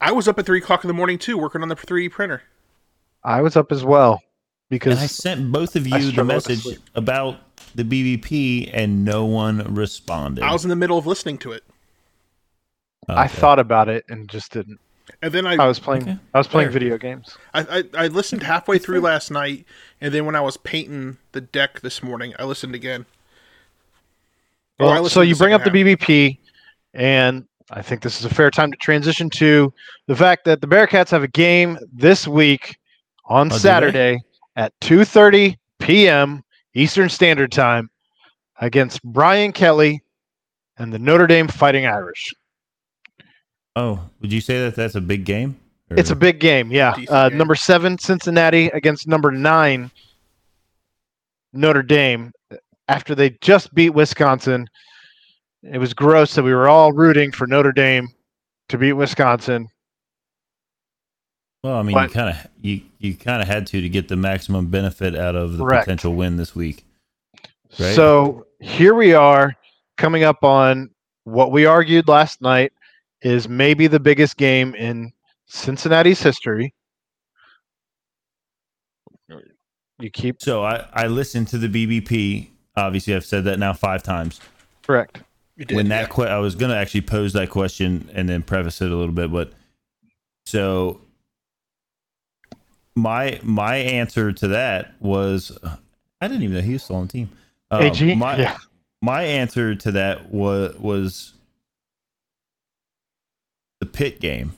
I 0.00 0.12
was 0.12 0.26
up 0.28 0.38
at 0.38 0.46
three 0.46 0.58
o'clock 0.58 0.84
in 0.84 0.88
the 0.88 0.94
morning 0.94 1.18
too, 1.18 1.36
working 1.38 1.62
on 1.62 1.68
the 1.68 1.76
3D 1.76 2.10
printer. 2.10 2.42
I 3.22 3.42
was 3.42 3.56
up 3.56 3.72
as 3.72 3.84
well 3.84 4.12
And 4.14 4.20
because 4.70 4.98
I 4.98 5.06
sent 5.06 5.52
both 5.52 5.76
of 5.76 5.86
you 5.86 6.12
the 6.12 6.24
message 6.24 6.66
about 6.94 7.40
the 7.74 7.84
BVP, 7.84 8.70
and 8.72 9.04
no 9.04 9.24
one 9.24 9.74
responded. 9.74 10.44
I 10.44 10.52
was 10.52 10.64
in 10.64 10.70
the 10.70 10.76
middle 10.76 10.98
of 10.98 11.06
listening 11.06 11.38
to 11.38 11.52
it, 11.52 11.64
I 13.08 13.28
thought 13.28 13.58
about 13.58 13.88
it 13.88 14.04
and 14.08 14.28
just 14.28 14.52
didn't. 14.52 14.80
and 15.22 15.32
then 15.32 15.46
I 15.46 15.56
I 15.56 15.66
was 15.66 15.78
playing. 15.78 16.02
Okay. 16.02 16.18
I 16.34 16.38
was 16.38 16.48
playing 16.48 16.70
Fair. 16.70 16.72
video 16.72 16.98
games. 16.98 17.38
I, 17.54 17.84
I, 17.94 18.04
I 18.04 18.06
listened 18.08 18.42
halfway 18.42 18.78
through 18.78 19.00
last 19.00 19.30
night, 19.30 19.64
and 20.00 20.12
then 20.12 20.26
when 20.26 20.34
I 20.34 20.40
was 20.40 20.56
painting 20.56 21.18
the 21.32 21.40
deck 21.40 21.80
this 21.80 22.02
morning, 22.02 22.34
I 22.38 22.44
listened 22.44 22.74
again. 22.74 23.06
Or 24.78 24.94
I 24.94 25.00
Well, 25.00 25.02
listened 25.02 25.12
so 25.14 25.20
you 25.22 25.36
bring 25.36 25.52
up 25.54 25.64
the 25.64 25.70
BVP, 25.70 26.38
and 26.94 27.46
I 27.70 27.82
think 27.82 28.02
this 28.02 28.18
is 28.20 28.24
a 28.24 28.32
fair 28.34 28.50
time 28.50 28.70
to 28.70 28.76
transition 28.78 29.28
to 29.30 29.72
the 30.06 30.14
fact 30.16 30.44
that 30.44 30.60
the 30.60 30.66
Bearcats 30.68 31.10
have 31.10 31.22
a 31.24 31.28
game 31.28 31.78
this 31.92 32.28
week 32.28 32.76
on 33.24 33.48
Oh, 33.48 33.50
do? 33.54 33.58
Saturday 33.58 34.20
at 34.54 34.78
2:30 34.80 35.56
p.m. 35.80 36.44
Eastern 36.74 37.08
Standard 37.08 37.50
Time 37.50 37.90
against 38.60 39.02
Brian 39.02 39.52
Kelly 39.52 40.02
and 40.78 40.92
the 40.92 40.98
Notre 40.98 41.26
Dame 41.26 41.48
Fighting 41.48 41.86
Irish. 41.86 42.32
Oh, 43.74 44.00
would 44.20 44.32
you 44.32 44.40
say 44.40 44.60
that 44.62 44.74
that's 44.76 44.94
a 44.94 45.00
big 45.00 45.24
game? 45.24 45.58
It's 45.90 46.10
a 46.10 46.16
big 46.16 46.40
game, 46.40 46.70
yeah. 46.72 46.96
Uh, 47.08 47.28
game. 47.28 47.38
number 47.38 47.54
seven 47.54 47.98
Cincinnati 47.98 48.66
against 48.68 49.06
number 49.06 49.30
nine 49.30 49.90
Notre 51.52 51.82
Dame. 51.82 52.32
After 52.88 53.14
they 53.14 53.30
just 53.40 53.74
beat 53.74 53.90
Wisconsin, 53.90 54.68
it 55.72 55.78
was 55.78 55.92
gross 55.94 56.34
that 56.34 56.42
we 56.42 56.54
were 56.54 56.68
all 56.68 56.92
rooting 56.92 57.32
for 57.32 57.46
Notre 57.46 57.72
Dame 57.72 58.08
to 58.68 58.78
beat 58.78 58.92
Wisconsin. 58.94 59.68
Well, 61.62 61.76
I 61.78 61.82
mean, 61.82 61.94
But- 61.94 62.08
you 62.10 62.14
kind 62.14 62.30
of 62.30 62.46
you 62.60 62.80
you 62.98 63.14
kind 63.14 63.42
of 63.42 63.48
had 63.48 63.66
to 63.68 63.80
to 63.80 63.88
get 63.88 64.08
the 64.08 64.16
maximum 64.16 64.66
benefit 64.68 65.14
out 65.16 65.34
of 65.34 65.56
the 65.56 65.64
Correct. 65.64 65.84
potential 65.86 66.14
win 66.14 66.36
this 66.36 66.54
week. 66.54 66.84
Right. 67.78 67.94
So 67.94 68.46
here 68.60 68.94
we 68.94 69.12
are 69.14 69.54
coming 69.96 70.22
up 70.24 70.44
on 70.44 70.90
what 71.24 71.50
we 71.50 71.66
argued 71.66 72.06
last 72.08 72.40
night 72.40 72.72
is 73.22 73.48
maybe 73.48 73.86
the 73.88 73.98
biggest 73.98 74.36
game 74.36 74.74
in 74.76 75.12
Cincinnati's 75.46 76.22
history. 76.22 76.72
You 79.98 80.10
keep 80.10 80.40
So 80.42 80.62
I 80.64 80.86
I 80.92 81.06
listened 81.06 81.48
to 81.48 81.58
the 81.58 81.68
BBP. 81.68 82.50
Obviously, 82.76 83.14
I've 83.14 83.24
said 83.24 83.44
that 83.44 83.58
now 83.58 83.72
five 83.72 84.02
times. 84.02 84.40
correct. 84.82 85.22
You 85.56 85.64
did, 85.64 85.74
when 85.76 85.86
yeah. 85.86 86.02
that 86.02 86.10
que- 86.10 86.24
I 86.24 86.38
was 86.38 86.54
going 86.54 86.70
to 86.70 86.76
actually 86.76 87.00
pose 87.02 87.32
that 87.32 87.48
question 87.50 88.10
and 88.12 88.28
then 88.28 88.42
preface 88.42 88.80
it 88.82 88.90
a 88.90 88.96
little 88.96 89.14
bit, 89.14 89.32
but 89.32 89.52
so 90.44 91.00
my 92.94 93.40
my 93.42 93.76
answer 93.76 94.32
to 94.32 94.48
that 94.48 94.94
was 95.00 95.56
I 96.20 96.28
didn't 96.28 96.42
even 96.42 96.56
know 96.56 96.62
he 96.62 96.74
was 96.74 96.82
still 96.84 96.96
on 96.96 97.06
the 97.06 97.12
team. 97.12 97.30
Uh, 97.70 97.78
AG? 97.82 98.14
my 98.14 98.36
Yeah. 98.38 98.56
my 99.02 99.22
answer 99.22 99.74
to 99.74 99.92
that 99.92 100.30
was 100.30 100.74
was 100.78 101.32
the 103.80 103.86
pit 103.86 104.20
game, 104.20 104.54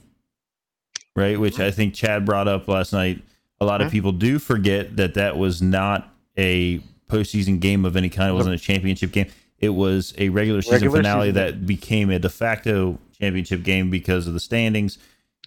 right? 1.17 1.39
Which 1.39 1.59
I 1.59 1.71
think 1.71 1.95
Chad 1.95 2.25
brought 2.25 2.49
up 2.49 2.69
last 2.69 2.93
night. 2.93 3.23
A 3.61 3.65
lot 3.65 3.81
of 3.81 3.89
Mhm. 3.89 3.93
people 3.93 4.13
do 4.13 4.39
forget 4.39 4.97
that 4.97 5.15
that 5.15 5.37
was 5.37 5.61
not 5.61 6.15
a 6.37 6.79
postseason 7.09 7.59
game 7.59 7.85
of 7.85 7.97
any 7.97 8.09
kind. 8.09 8.31
It 8.31 8.35
wasn't 8.35 8.55
a 8.55 8.59
championship 8.59 9.11
game. 9.11 9.27
It 9.59 9.71
was 9.71 10.15
a 10.19 10.29
regular 10.29 10.63
season 10.63 10.75
Regular 10.75 10.99
finale 10.99 11.29
season. 11.29 11.35
that 11.35 11.67
became 11.67 12.11
a 12.11 12.19
de 12.19 12.29
facto 12.29 12.99
championship 13.19 13.63
game 13.63 13.91
because 13.91 14.27
of 14.27 14.35
the 14.35 14.41
standings 14.41 14.99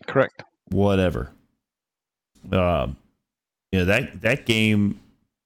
Correct. 0.07 0.43
whatever. 0.69 1.31
Um, 2.51 2.97
you 3.71 3.79
know 3.79 3.85
that 3.85 4.21
that 4.21 4.45
game 4.45 4.99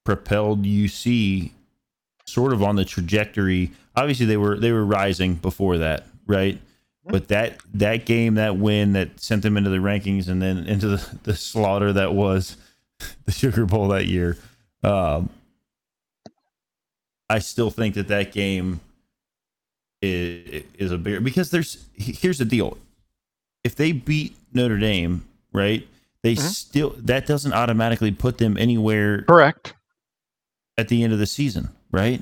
propelled 0.03 0.63
UC 0.63 1.51
sort 2.25 2.53
of 2.53 2.63
on 2.63 2.75
the 2.75 2.85
trajectory. 2.85 3.71
Obviously, 3.95 4.25
they 4.25 4.37
were 4.37 4.57
they 4.57 4.71
were 4.71 4.85
rising 4.85 5.35
before 5.35 5.77
that, 5.79 6.07
right? 6.25 6.59
But 7.07 7.27
that 7.27 7.59
that 7.75 8.05
game, 8.05 8.35
that 8.35 8.57
win, 8.57 8.93
that 8.93 9.19
sent 9.19 9.43
them 9.43 9.57
into 9.57 9.69
the 9.69 9.77
rankings 9.77 10.27
and 10.27 10.41
then 10.41 10.65
into 10.65 10.87
the, 10.87 11.19
the 11.23 11.35
slaughter 11.35 11.93
that 11.93 12.15
was 12.15 12.57
the 13.25 13.31
Sugar 13.31 13.65
Bowl 13.65 13.89
that 13.89 14.07
year. 14.07 14.37
Um, 14.83 15.29
I 17.29 17.39
still 17.39 17.69
think 17.71 17.95
that 17.95 18.07
that 18.09 18.31
game 18.31 18.79
is, 20.01 20.63
is 20.77 20.91
a 20.91 20.97
bigger 20.97 21.19
because 21.21 21.51
there's 21.51 21.85
here's 21.93 22.37
the 22.37 22.45
deal 22.45 22.77
if 23.63 23.75
they 23.75 23.91
beat 23.91 24.35
Notre 24.53 24.77
Dame, 24.77 25.25
right? 25.53 25.87
They 26.23 26.35
Mhm. 26.35 26.39
still 26.53 26.95
that 26.97 27.25
doesn't 27.25 27.53
automatically 27.53 28.11
put 28.11 28.37
them 28.37 28.57
anywhere 28.57 29.23
Correct. 29.23 29.73
at 30.77 30.87
the 30.87 31.03
end 31.03 31.13
of 31.13 31.19
the 31.19 31.25
season, 31.27 31.69
right? 31.91 32.21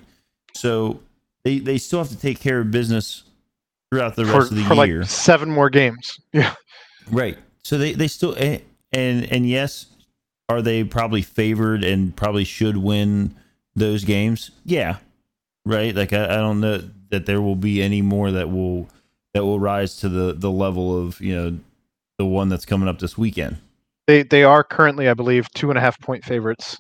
So 0.56 1.02
they 1.44 1.60
they 1.60 1.78
still 1.78 2.00
have 2.00 2.10
to 2.10 2.18
take 2.18 2.40
care 2.40 2.60
of 2.60 2.72
business 2.72 3.24
throughout 3.92 4.16
the 4.16 4.26
For, 4.26 4.40
rest 4.40 4.52
of 4.52 4.58
the 4.58 4.64
for 4.64 4.86
year, 4.86 5.00
like 5.02 5.10
seven 5.10 5.50
more 5.50 5.70
games. 5.70 6.20
Yeah. 6.34 6.56
right? 7.12 7.38
So 7.64 7.78
they 7.78 7.94
they 7.94 8.08
still 8.08 8.34
and 8.36 8.62
and, 8.94 9.26
and 9.32 9.50
yes, 9.50 9.88
are 10.50 10.62
they 10.62 10.84
probably 10.84 11.22
favored 11.24 11.84
and 11.84 12.16
probably 12.16 12.44
should 12.44 12.78
win 12.78 13.36
those 13.76 14.04
games? 14.04 14.52
Yeah, 14.66 14.98
right. 15.66 15.96
Like 15.96 16.14
I, 16.14 16.26
I 16.26 16.38
don't 16.38 16.60
know 16.60 16.82
that 17.10 17.26
there 17.26 17.42
will 17.42 17.56
be 17.56 17.82
any 17.82 18.02
more 18.02 18.32
that 18.32 18.50
will 18.52 18.90
that 19.34 19.44
will 19.46 19.60
rise 19.60 19.98
to 19.98 20.10
the 20.10 20.34
the 20.34 20.52
level 20.52 20.98
of 20.98 21.20
you 21.22 21.36
know 21.36 21.58
the 22.18 22.26
one 22.26 22.50
that's 22.50 22.66
coming 22.66 22.88
up 22.88 23.00
this 23.00 23.18
weekend. 23.18 23.58
They 24.08 24.24
they 24.24 24.44
are 24.44 24.64
currently, 24.64 25.08
I 25.10 25.14
believe, 25.14 25.50
two 25.54 25.70
and 25.70 25.78
a 25.78 25.82
half 25.82 26.00
point 26.00 26.24
favorites 26.26 26.78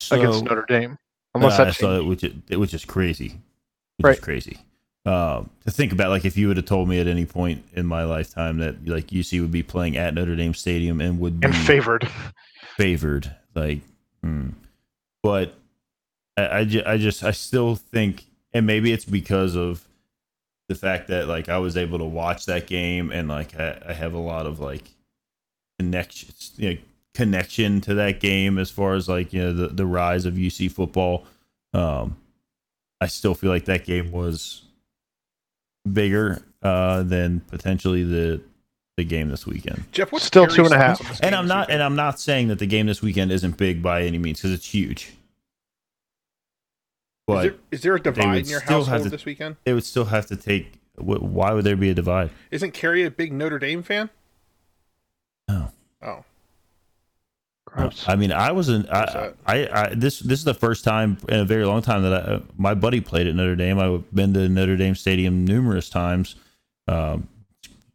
So, 0.00 0.18
against 0.18 0.44
Notre 0.44 0.64
Dame. 0.68 0.98
Unless 1.34 1.58
uh, 1.58 1.64
that 1.64 1.74
so 1.74 1.86
changes. 1.86 2.00
it, 2.04 2.08
which 2.08 2.24
is, 2.24 2.32
it 2.50 2.56
was 2.58 2.70
just 2.70 2.86
crazy, 2.86 3.40
which 3.96 4.04
Right. 4.04 4.18
is 4.18 4.20
crazy. 4.20 4.58
Um, 5.04 5.50
to 5.64 5.70
think 5.72 5.92
about, 5.92 6.10
like 6.10 6.24
if 6.24 6.36
you 6.36 6.46
would 6.46 6.58
have 6.58 6.66
told 6.66 6.88
me 6.88 7.00
at 7.00 7.08
any 7.08 7.26
point 7.26 7.64
in 7.72 7.86
my 7.86 8.04
lifetime 8.04 8.58
that 8.58 8.86
like 8.86 9.08
UC 9.08 9.40
would 9.40 9.50
be 9.50 9.62
playing 9.64 9.96
at 9.96 10.14
Notre 10.14 10.36
Dame 10.36 10.54
Stadium 10.54 11.00
and 11.00 11.18
would 11.18 11.40
be 11.40 11.46
and 11.46 11.56
favored. 11.56 12.06
favored, 12.76 13.34
like, 13.54 13.80
hmm. 14.22 14.50
but 15.22 15.54
I, 16.36 16.58
I, 16.60 16.64
ju- 16.64 16.82
I 16.86 16.96
just 16.96 17.22
I 17.24 17.30
still 17.32 17.74
think, 17.76 18.24
and 18.52 18.66
maybe 18.66 18.92
it's 18.92 19.04
because 19.04 19.54
of 19.56 19.86
the 20.68 20.74
fact 20.74 21.08
that 21.08 21.28
like 21.28 21.48
I 21.48 21.58
was 21.58 21.76
able 21.76 21.98
to 21.98 22.04
watch 22.04 22.46
that 22.46 22.66
game 22.66 23.10
and 23.10 23.28
like 23.28 23.58
I, 23.58 23.78
I 23.88 23.92
have 23.92 24.14
a 24.14 24.18
lot 24.18 24.46
of 24.46 24.60
like 24.60 24.84
connections, 25.78 26.52
you 26.56 26.70
know, 26.70 26.76
connection 27.14 27.80
to 27.82 27.94
that 27.94 28.20
game 28.20 28.58
as 28.58 28.70
far 28.70 28.94
as 28.94 29.08
like 29.08 29.32
you 29.32 29.42
know 29.42 29.52
the 29.52 29.68
the 29.68 29.86
rise 29.86 30.24
of 30.24 30.34
UC 30.34 30.70
football. 30.72 31.24
Um, 31.74 32.16
I 33.00 33.06
still 33.06 33.34
feel 33.34 33.50
like 33.50 33.64
that 33.66 33.84
game 33.84 34.12
was 34.12 34.62
bigger 35.90 36.42
uh, 36.62 37.02
than 37.02 37.40
potentially 37.40 38.04
the 38.04 38.40
the 38.96 39.04
game 39.04 39.30
this 39.30 39.46
weekend. 39.46 39.84
Jeff, 39.90 40.12
what's 40.12 40.24
Still 40.24 40.46
two 40.46 40.64
and 40.64 40.74
a 40.74 40.78
half? 40.78 41.00
and 41.00 41.00
a 41.00 41.04
thoughts 41.04 41.04
half. 41.04 41.06
on 41.06 41.10
this 41.10 41.20
And 41.20 41.30
game 41.30 41.38
I'm 41.40 41.48
not 41.48 41.60
weekend? 41.66 41.72
and 41.74 41.82
I'm 41.82 41.96
not 41.96 42.20
saying 42.20 42.48
that 42.48 42.58
the 42.58 42.66
game 42.66 42.86
this 42.86 43.02
weekend 43.02 43.32
isn't 43.32 43.56
big 43.56 43.82
by 43.82 44.02
any 44.02 44.18
means 44.18 44.38
because 44.38 44.52
it's 44.52 44.72
huge. 44.72 45.12
Is 47.28 47.42
there, 47.42 47.54
is 47.70 47.80
there 47.82 47.94
a 47.94 48.00
divide 48.00 48.38
in 48.44 48.46
your 48.46 48.60
still 48.60 48.78
household 48.80 49.04
to- 49.04 49.10
this 49.10 49.24
weekend? 49.24 49.56
they 49.64 49.72
would 49.72 49.84
still 49.84 50.06
have 50.06 50.26
to 50.26 50.36
take. 50.36 50.74
Why 50.96 51.52
would 51.52 51.64
there 51.64 51.76
be 51.76 51.88
a 51.90 51.94
divide? 51.94 52.30
Isn't 52.50 52.72
Carrie 52.72 53.04
a 53.04 53.10
big 53.10 53.32
Notre 53.32 53.58
Dame 53.58 53.82
fan? 53.82 54.10
No. 55.48 55.70
Oh, 56.02 56.24
Gross. 57.64 58.04
I 58.06 58.16
mean, 58.16 58.32
I 58.32 58.52
wasn't. 58.52 58.90
I. 58.90 59.32
I, 59.46 59.68
I, 59.72 59.94
this 59.94 60.18
this 60.18 60.38
is 60.40 60.44
the 60.44 60.52
first 60.54 60.84
time 60.84 61.16
in 61.28 61.40
a 61.40 61.44
very 61.44 61.64
long 61.64 61.80
time 61.80 62.02
that 62.02 62.12
I, 62.28 62.40
my 62.58 62.74
buddy 62.74 63.00
played 63.00 63.26
at 63.26 63.34
Notre 63.34 63.56
Dame. 63.56 63.78
I've 63.78 64.12
been 64.14 64.34
to 64.34 64.48
Notre 64.48 64.76
Dame 64.76 64.94
Stadium 64.94 65.44
numerous 65.46 65.88
times. 65.88 66.34
Um, 66.88 67.28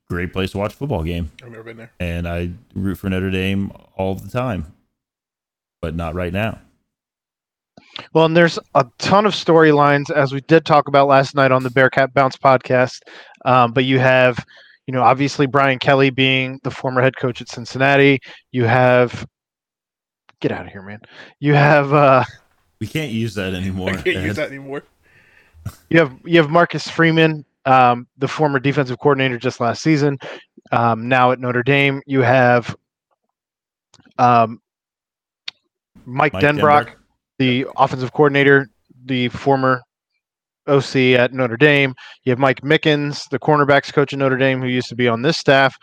great 0.10 0.34
place 0.34 0.52
to 0.52 0.58
watch 0.58 0.74
a 0.74 0.76
football 0.78 1.04
game, 1.04 1.32
I've 1.44 1.52
never 1.52 1.64
been 1.64 1.78
there. 1.78 1.92
and 2.00 2.28
I 2.28 2.52
root 2.74 2.96
for 2.96 3.10
Notre 3.10 3.30
Dame 3.30 3.72
all 3.96 4.16
the 4.16 4.30
time, 4.30 4.74
but 5.82 5.94
not 5.94 6.16
right 6.16 6.32
now. 6.34 6.60
Well, 8.14 8.26
and 8.26 8.36
there's 8.36 8.60
a 8.76 8.86
ton 8.98 9.26
of 9.26 9.34
storylines, 9.34 10.12
as 10.12 10.34
we 10.34 10.42
did 10.42 10.66
talk 10.66 10.88
about 10.88 11.08
last 11.08 11.36
night 11.36 11.52
on 11.52 11.64
the 11.64 11.70
Bearcat 11.70 12.14
Bounce 12.14 12.38
podcast. 12.38 13.02
Um, 13.46 13.72
but 13.74 13.86
you 13.86 14.00
have, 14.00 14.38
you 14.86 14.94
know, 14.94 15.02
obviously 15.02 15.46
Brian 15.46 15.80
Kelly 15.80 16.10
being 16.10 16.60
the 16.64 16.72
former 16.72 17.02
head 17.02 17.18
coach 17.18 17.42
at 17.42 17.50
Cincinnati. 17.50 18.20
You 18.52 18.66
have, 18.66 19.26
get 20.40 20.52
out 20.52 20.66
of 20.66 20.72
here, 20.72 20.82
man. 20.82 21.02
You 21.40 21.54
have, 21.54 21.94
uh, 21.94 22.24
We 22.80 22.88
can't 22.88 23.12
use 23.12 23.34
that 23.36 23.54
anymore. 23.54 23.90
I 23.92 23.94
can't 23.94 24.06
Dad. 24.06 24.26
use 24.26 24.36
that 24.36 24.50
anymore. 24.50 24.84
you 25.90 26.00
have, 26.00 26.14
you 26.26 26.38
have 26.40 26.50
Marcus 26.50 26.88
Freeman, 26.88 27.46
um, 27.66 28.08
the 28.18 28.28
former 28.28 28.60
defensive 28.60 29.00
coordinator 29.00 29.38
just 29.38 29.60
last 29.60 29.82
season, 29.82 30.18
um, 30.72 31.08
now 31.10 31.32
at 31.32 31.40
Notre 31.40 31.64
Dame. 31.64 32.02
You 32.06 32.22
have, 32.22 32.76
um, 34.18 34.62
Mike, 36.06 36.34
Mike 36.34 36.44
Denbrock, 36.44 36.86
Denbrock. 36.86 36.94
The 37.38 37.68
offensive 37.78 38.14
coordinator, 38.14 38.70
the 39.06 39.30
former 39.30 39.82
OC 40.68 40.96
at 41.18 41.34
Notre 41.34 41.58
Dame. 41.58 41.94
You 42.24 42.32
have 42.32 42.40
Mike 42.40 42.62
Mickens, 42.62 43.28
the 43.30 43.40
cornerbacks 43.40 43.92
coach 43.94 44.14
at 44.14 44.20
Notre 44.20 44.38
Dame, 44.38 44.62
who 44.62 44.68
used 44.68 44.90
to 44.90 44.96
be 44.96 45.08
on 45.08 45.22
this 45.22 45.38
staff. 45.38 45.76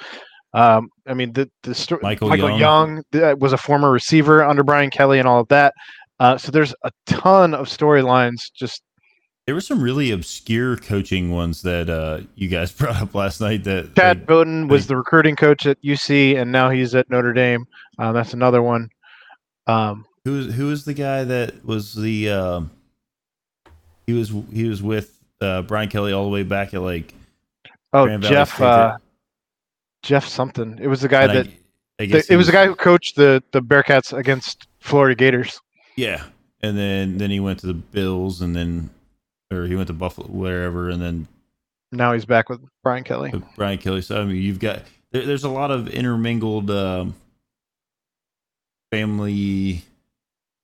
Um, 0.52 0.88
I 1.06 1.14
mean, 1.14 1.32
the 1.32 1.50
the 1.62 1.74
sto- 1.74 1.98
Michael 2.00 2.36
Young. 2.36 2.58
Young 2.58 3.22
uh, 3.22 3.34
was 3.38 3.52
a 3.52 3.58
former 3.58 3.90
receiver 3.90 4.44
under 4.44 4.62
Brian 4.62 4.90
Kelly 4.90 5.18
and 5.18 5.26
all 5.26 5.40
of 5.40 5.48
that. 5.48 5.74
Uh, 6.20 6.38
so 6.38 6.52
there's 6.52 6.74
a 6.84 6.92
ton 7.06 7.54
of 7.54 7.66
storylines. 7.66 8.52
Just 8.54 8.82
There 9.46 9.54
were 9.54 9.60
some 9.60 9.82
really 9.82 10.12
obscure 10.12 10.76
coaching 10.76 11.32
ones 11.32 11.62
that 11.62 11.90
uh, 11.90 12.20
you 12.36 12.48
guys 12.48 12.70
brought 12.78 13.02
up 13.02 13.14
last 13.14 13.40
night. 13.40 13.64
That 13.64 13.96
Chad 13.96 14.18
like, 14.18 14.26
Bowden 14.26 14.68
was 14.68 14.86
the 14.86 14.96
recruiting 14.96 15.34
coach 15.34 15.66
at 15.66 15.82
UC, 15.82 16.40
and 16.40 16.52
now 16.52 16.70
he's 16.70 16.94
at 16.94 17.10
Notre 17.10 17.32
Dame. 17.32 17.66
Uh, 17.98 18.12
that's 18.12 18.32
another 18.32 18.62
one. 18.62 18.88
Um, 19.66 20.04
who 20.24 20.32
was 20.32 20.54
who 20.54 20.66
was 20.66 20.84
the 20.84 20.94
guy 20.94 21.24
that 21.24 21.64
was 21.64 21.94
the 21.94 22.30
um, 22.30 22.70
he 24.06 24.12
was 24.12 24.32
he 24.52 24.68
was 24.68 24.82
with 24.82 25.18
uh, 25.40 25.62
Brian 25.62 25.88
Kelly 25.88 26.12
all 26.12 26.24
the 26.24 26.30
way 26.30 26.42
back 26.42 26.74
at 26.74 26.82
like 26.82 27.14
oh, 27.92 28.06
Grand 28.06 28.22
Jeff, 28.22 28.60
uh, 28.60 28.96
Jeff 30.02 30.26
something. 30.26 30.78
It 30.80 30.86
was 30.86 31.00
the 31.00 31.08
guy 31.08 31.24
and 31.24 31.32
that 31.32 31.46
I 31.46 31.50
the, 31.98 32.06
guess 32.06 32.24
it 32.24 32.30
he 32.30 32.36
was 32.36 32.46
the 32.46 32.52
guy 32.52 32.66
who 32.66 32.74
coached 32.74 33.16
the 33.16 33.42
the 33.52 33.60
Bearcats 33.60 34.16
against 34.16 34.66
Florida 34.80 35.14
Gators. 35.14 35.60
Yeah, 35.96 36.24
and 36.62 36.76
then 36.76 37.18
then 37.18 37.30
he 37.30 37.40
went 37.40 37.60
to 37.60 37.66
the 37.66 37.74
Bills, 37.74 38.40
and 38.40 38.56
then 38.56 38.90
or 39.52 39.66
he 39.66 39.76
went 39.76 39.88
to 39.88 39.92
Buffalo, 39.92 40.26
wherever, 40.28 40.88
and 40.88 41.00
then 41.00 41.28
Now 41.92 42.12
he's 42.12 42.24
back 42.24 42.48
with 42.48 42.60
Brian 42.82 43.04
Kelly. 43.04 43.30
with 43.30 43.44
Brian 43.56 43.78
Kelly. 43.78 44.00
So 44.00 44.20
I 44.20 44.24
mean, 44.24 44.36
you've 44.36 44.58
got 44.58 44.82
there, 45.12 45.26
there's 45.26 45.44
a 45.44 45.50
lot 45.50 45.70
of 45.70 45.88
intermingled 45.88 46.70
um, 46.70 47.14
family 48.90 49.84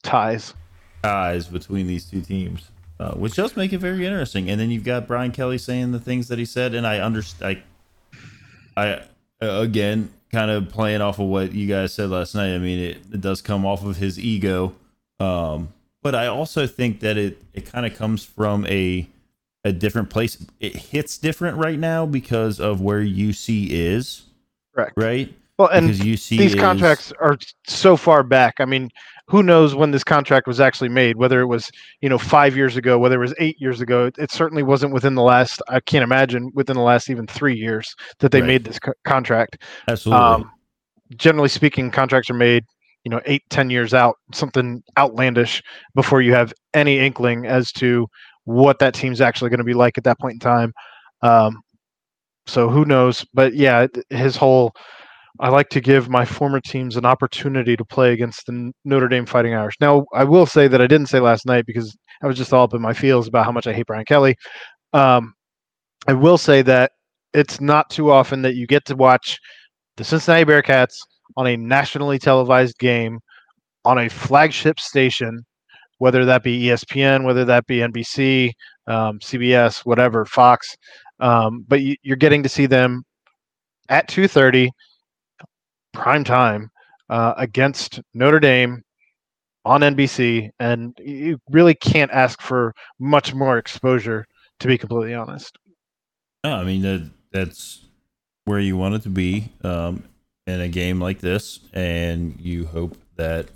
Ties. 0.02 0.54
ties 1.02 1.46
between 1.46 1.86
these 1.86 2.04
two 2.04 2.20
teams, 2.22 2.70
uh, 2.98 3.12
which 3.12 3.34
does 3.34 3.56
make 3.56 3.72
it 3.72 3.78
very 3.78 4.04
interesting. 4.06 4.50
And 4.50 4.60
then 4.60 4.70
you've 4.70 4.84
got 4.84 5.06
Brian 5.06 5.30
Kelly 5.32 5.58
saying 5.58 5.92
the 5.92 6.00
things 6.00 6.28
that 6.28 6.38
he 6.38 6.44
said, 6.44 6.74
and 6.74 6.86
I 6.86 6.98
understand. 7.00 7.62
I, 8.76 8.82
I 8.82 8.92
uh, 9.42 9.60
again 9.62 10.10
kind 10.32 10.50
of 10.50 10.68
playing 10.68 11.00
off 11.00 11.18
of 11.18 11.26
what 11.26 11.52
you 11.52 11.66
guys 11.66 11.92
said 11.92 12.10
last 12.10 12.34
night. 12.34 12.54
I 12.54 12.58
mean, 12.58 12.78
it, 12.78 12.96
it 13.12 13.20
does 13.20 13.42
come 13.42 13.66
off 13.66 13.84
of 13.84 13.96
his 13.96 14.18
ego, 14.18 14.74
um, 15.18 15.68
but 16.02 16.14
I 16.14 16.26
also 16.28 16.66
think 16.66 17.00
that 17.00 17.16
it 17.16 17.42
it 17.52 17.66
kind 17.66 17.84
of 17.86 17.94
comes 17.96 18.24
from 18.24 18.66
a 18.66 19.06
a 19.64 19.72
different 19.72 20.08
place. 20.08 20.38
It 20.60 20.74
hits 20.76 21.18
different 21.18 21.58
right 21.58 21.78
now 21.78 22.06
because 22.06 22.60
of 22.60 22.80
where 22.80 23.02
UC 23.02 23.68
is, 23.70 24.22
Correct. 24.74 24.92
right? 24.96 25.34
Well, 25.58 25.68
and 25.68 25.88
because 25.88 26.00
UC 26.00 26.38
these 26.38 26.54
is- 26.54 26.60
contracts 26.60 27.12
are 27.20 27.36
so 27.66 27.96
far 27.96 28.22
back. 28.22 28.54
I 28.60 28.64
mean, 28.64 28.90
who 29.30 29.42
knows 29.44 29.76
when 29.76 29.92
this 29.92 30.02
contract 30.02 30.48
was 30.48 30.58
actually 30.58 30.88
made? 30.88 31.16
Whether 31.16 31.40
it 31.40 31.46
was 31.46 31.70
you 32.00 32.08
know 32.08 32.18
five 32.18 32.56
years 32.56 32.76
ago, 32.76 32.98
whether 32.98 33.14
it 33.16 33.26
was 33.26 33.34
eight 33.38 33.56
years 33.60 33.80
ago. 33.80 34.06
It, 34.06 34.18
it 34.18 34.30
certainly 34.32 34.62
wasn't 34.62 34.92
within 34.92 35.14
the 35.14 35.22
last. 35.22 35.62
I 35.68 35.80
can't 35.80 36.02
imagine 36.02 36.50
within 36.54 36.76
the 36.76 36.82
last 36.82 37.08
even 37.08 37.26
three 37.26 37.54
years 37.56 37.94
that 38.18 38.32
they 38.32 38.40
Right. 38.40 38.48
made 38.48 38.64
this 38.64 38.78
co- 38.78 38.92
contract. 39.04 39.62
absolutely. 39.88 40.24
Um, 40.24 40.50
generally 41.16 41.48
speaking, 41.48 41.90
contracts 41.90 42.28
are 42.28 42.34
made 42.34 42.64
you 43.04 43.10
know 43.10 43.20
eight 43.24 43.42
ten 43.50 43.70
years 43.70 43.94
out, 43.94 44.16
something 44.32 44.82
outlandish 44.98 45.62
before 45.94 46.20
you 46.22 46.34
have 46.34 46.52
any 46.74 46.98
inkling 46.98 47.46
as 47.46 47.70
to 47.72 48.08
what 48.44 48.80
that 48.80 48.94
team's 48.94 49.20
actually 49.20 49.48
going 49.50 49.58
to 49.58 49.64
be 49.64 49.74
like 49.74 49.96
at 49.96 50.04
that 50.04 50.18
point 50.18 50.34
in 50.34 50.40
time. 50.40 50.72
Um, 51.22 51.60
so 52.46 52.68
who 52.68 52.84
knows? 52.84 53.24
But 53.32 53.54
yeah, 53.54 53.86
his 54.08 54.34
whole 54.34 54.72
I 55.40 55.48
like 55.48 55.70
to 55.70 55.80
give 55.80 56.10
my 56.10 56.26
former 56.26 56.60
teams 56.60 56.96
an 56.96 57.06
opportunity 57.06 57.74
to 57.74 57.84
play 57.84 58.12
against 58.12 58.44
the 58.46 58.72
Notre 58.84 59.08
Dame 59.08 59.24
Fighting 59.24 59.54
Irish. 59.54 59.76
Now, 59.80 60.04
I 60.12 60.22
will 60.22 60.44
say 60.44 60.68
that 60.68 60.82
I 60.82 60.86
didn't 60.86 61.08
say 61.08 61.18
last 61.18 61.46
night 61.46 61.64
because 61.64 61.96
I 62.22 62.26
was 62.26 62.36
just 62.36 62.52
all 62.52 62.64
up 62.64 62.74
in 62.74 62.82
my 62.82 62.92
feels 62.92 63.26
about 63.26 63.46
how 63.46 63.52
much 63.52 63.66
I 63.66 63.72
hate 63.72 63.86
Brian 63.86 64.04
Kelly. 64.04 64.36
Um, 64.92 65.32
I 66.06 66.12
will 66.12 66.36
say 66.36 66.60
that 66.62 66.92
it's 67.32 67.58
not 67.58 67.88
too 67.88 68.10
often 68.10 68.42
that 68.42 68.54
you 68.54 68.66
get 68.66 68.84
to 68.86 68.96
watch 68.96 69.38
the 69.96 70.04
Cincinnati 70.04 70.44
Bearcats 70.44 70.96
on 71.38 71.46
a 71.46 71.56
nationally 71.56 72.18
televised 72.18 72.78
game 72.78 73.18
on 73.86 73.98
a 73.98 74.10
flagship 74.10 74.78
station, 74.78 75.46
whether 75.98 76.26
that 76.26 76.42
be 76.42 76.64
ESPN, 76.64 77.24
whether 77.24 77.46
that 77.46 77.66
be 77.66 77.78
NBC, 77.78 78.52
um, 78.88 79.18
CBS, 79.20 79.86
whatever, 79.86 80.26
Fox. 80.26 80.76
Um, 81.18 81.64
but 81.66 81.80
you, 81.80 81.96
you're 82.02 82.16
getting 82.16 82.42
to 82.42 82.48
see 82.48 82.66
them 82.66 83.04
at 83.88 84.06
2:30 84.08 84.68
prime 85.92 86.24
time 86.24 86.70
uh, 87.08 87.34
against 87.36 88.00
Notre 88.14 88.40
Dame 88.40 88.82
on 89.64 89.80
NBC, 89.80 90.50
and 90.58 90.96
you 90.98 91.38
really 91.50 91.74
can't 91.74 92.10
ask 92.10 92.40
for 92.40 92.74
much 92.98 93.34
more 93.34 93.58
exposure, 93.58 94.26
to 94.60 94.68
be 94.68 94.78
completely 94.78 95.14
honest. 95.14 95.58
No, 96.44 96.54
I 96.54 96.64
mean 96.64 96.82
that 96.82 97.10
that's 97.32 97.84
where 98.44 98.60
you 98.60 98.76
want 98.76 98.94
it 98.94 99.02
to 99.02 99.10
be 99.10 99.52
um, 99.62 100.04
in 100.46 100.60
a 100.60 100.68
game 100.68 101.00
like 101.00 101.20
this, 101.20 101.60
and 101.72 102.40
you 102.40 102.66
hope 102.66 102.96
that 103.16 103.48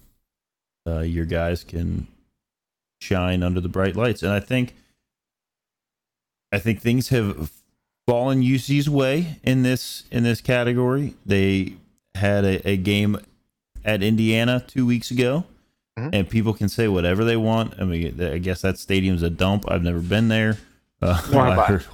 uh, 0.87 1.01
your 1.01 1.25
guys 1.25 1.65
can 1.65 2.07
shine 3.01 3.43
under 3.43 3.61
the 3.61 3.69
bright 3.69 3.97
lights. 3.97 4.23
And 4.23 4.33
I 4.33 4.41
think, 4.41 4.75
I 6.53 6.59
think 6.59 6.81
things 6.81 7.09
have 7.09 7.51
fallen 8.07 8.43
UC's 8.43 8.89
way 8.91 9.41
in 9.43 9.63
this 9.63 10.05
in 10.11 10.23
this 10.23 10.41
category. 10.41 11.15
They 11.25 11.75
had 12.15 12.45
a, 12.45 12.69
a 12.69 12.77
game 12.77 13.19
at 13.85 14.03
Indiana 14.03 14.65
two 14.67 14.87
weeks 14.87 15.11
ago, 15.11 15.45
mm-hmm. 15.99 16.11
and 16.13 16.29
people 16.29 16.55
can 16.55 16.69
say 16.69 16.89
whatever 16.89 17.25
they 17.25 17.37
want. 17.37 17.75
I 17.81 17.85
mean, 17.85 18.21
I 18.21 18.39
guess 18.39 18.63
that 18.63 18.79
stadium's 18.79 19.23
a 19.23 19.31
dump. 19.31 19.71
I've 19.71 19.83
never 19.83 20.01
been 20.01 20.29
there. 20.29 20.59
Uh, 21.03 21.21
I 21.35 21.67
heard 21.67 21.85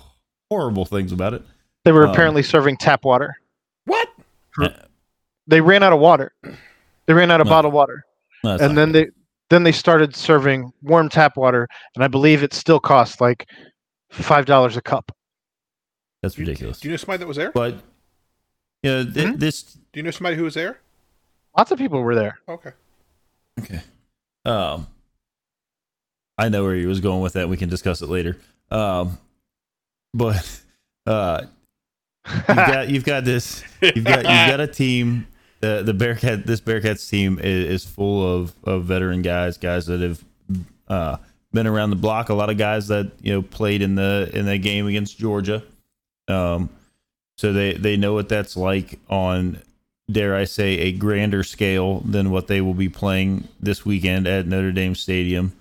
horrible 0.51 0.85
things 0.85 1.13
about 1.13 1.35
it. 1.35 1.43
They 1.85 1.93
were 1.93 2.07
um, 2.07 2.13
apparently 2.13 2.43
serving 2.43 2.77
tap 2.77 3.05
water. 3.05 3.37
What? 3.87 4.09
They 5.47 5.61
ran 5.61 5.83
out 5.83 5.93
of 5.93 6.01
water. 6.01 6.33
They 7.07 7.15
ran 7.15 7.31
out 7.31 7.41
of 7.41 7.47
no, 7.47 7.51
bottled 7.51 7.75
water, 7.75 8.05
no, 8.45 8.57
and 8.57 8.77
then 8.79 8.93
good. 8.93 9.07
they 9.07 9.11
then 9.49 9.65
they 9.65 9.73
started 9.73 10.15
serving 10.15 10.73
warm 10.83 11.09
tap 11.09 11.37
water, 11.37 11.67
and 11.97 12.05
I 12.05 12.09
believe 12.09 12.43
it 12.45 12.55
still 12.55 12.79
costs 12.79 13.21
like 13.21 13.49
five 14.11 14.47
dollars 14.47 14.77
a 14.77 14.83
cup. 14.83 15.11
That's 16.23 16.39
ridiculous. 16.39 16.79
Do 16.79 16.89
you 16.89 16.93
know 16.93 16.97
somebody 16.99 17.19
that 17.19 17.27
was 17.27 17.37
there? 17.37 17.51
But 17.51 17.79
you 18.83 18.91
know, 18.91 19.05
th- 19.05 19.15
mm-hmm. 19.15 19.37
this. 19.37 19.63
Do 19.63 19.79
you 19.95 20.03
know 20.03 20.11
somebody 20.11 20.37
who 20.37 20.45
was 20.45 20.55
there? 20.55 20.81
Lots 21.57 21.71
of 21.71 21.79
people 21.79 22.01
were 22.01 22.15
there. 22.15 22.39
Okay. 22.49 22.73
Okay. 23.61 23.81
Um, 24.45 24.87
I 26.39 26.49
know 26.49 26.65
where 26.65 26.75
he 26.75 26.87
was 26.87 27.01
going 27.01 27.21
with 27.21 27.35
that. 27.35 27.49
We 27.49 27.57
can 27.57 27.69
discuss 27.69 28.01
it 28.01 28.09
later. 28.09 28.39
Um, 28.71 29.19
but 30.15 30.63
uh, 31.07 31.43
you've 32.27 32.47
got 32.47 32.89
you've 32.89 33.05
got 33.05 33.25
this 33.25 33.63
you've 33.83 34.05
got 34.05 34.19
you've 34.19 34.25
got 34.25 34.61
a 34.61 34.67
team. 34.67 35.27
The 35.61 35.83
the 35.83 35.93
Bearcat 35.93 36.47
this 36.47 36.63
Bearcats 36.63 37.09
team 37.11 37.39
is, 37.39 37.83
is 37.83 37.85
full 37.85 38.27
of, 38.27 38.55
of 38.65 38.85
veteran 38.85 39.21
guys, 39.21 39.59
guys 39.59 39.87
that 39.87 40.01
have 40.01 40.25
uh, 40.89 41.17
been 41.53 41.67
around 41.67 41.91
the 41.91 41.97
block. 41.97 42.31
A 42.31 42.35
lot 42.35 42.49
of 42.49 42.57
guys 42.57 42.89
that 42.89 43.13
you 43.21 43.33
know 43.33 43.43
played 43.43 43.83
in 43.83 43.95
the 43.95 44.31
in 44.33 44.47
the 44.47 44.57
game 44.57 44.87
against 44.87 45.19
Georgia. 45.19 45.63
Um, 46.29 46.71
so 47.41 47.55
they 47.55 47.73
they 47.73 47.97
know 47.97 48.13
what 48.13 48.29
that's 48.29 48.55
like 48.55 48.99
on 49.09 49.63
dare 50.13 50.37
I 50.37 50.45
say 50.45 50.77
a 50.77 50.93
grander 50.93 51.43
scale 51.43 52.01
than 52.01 52.31
what 52.31 52.49
they 52.49 52.61
will 52.61 52.75
be 52.75 52.91
playing 52.91 53.49
this 53.59 53.83
weekend 53.83 54.27
at 54.27 54.47
Notre 54.47 54.73
Dame 54.73 54.95
Stadium. 54.95 55.57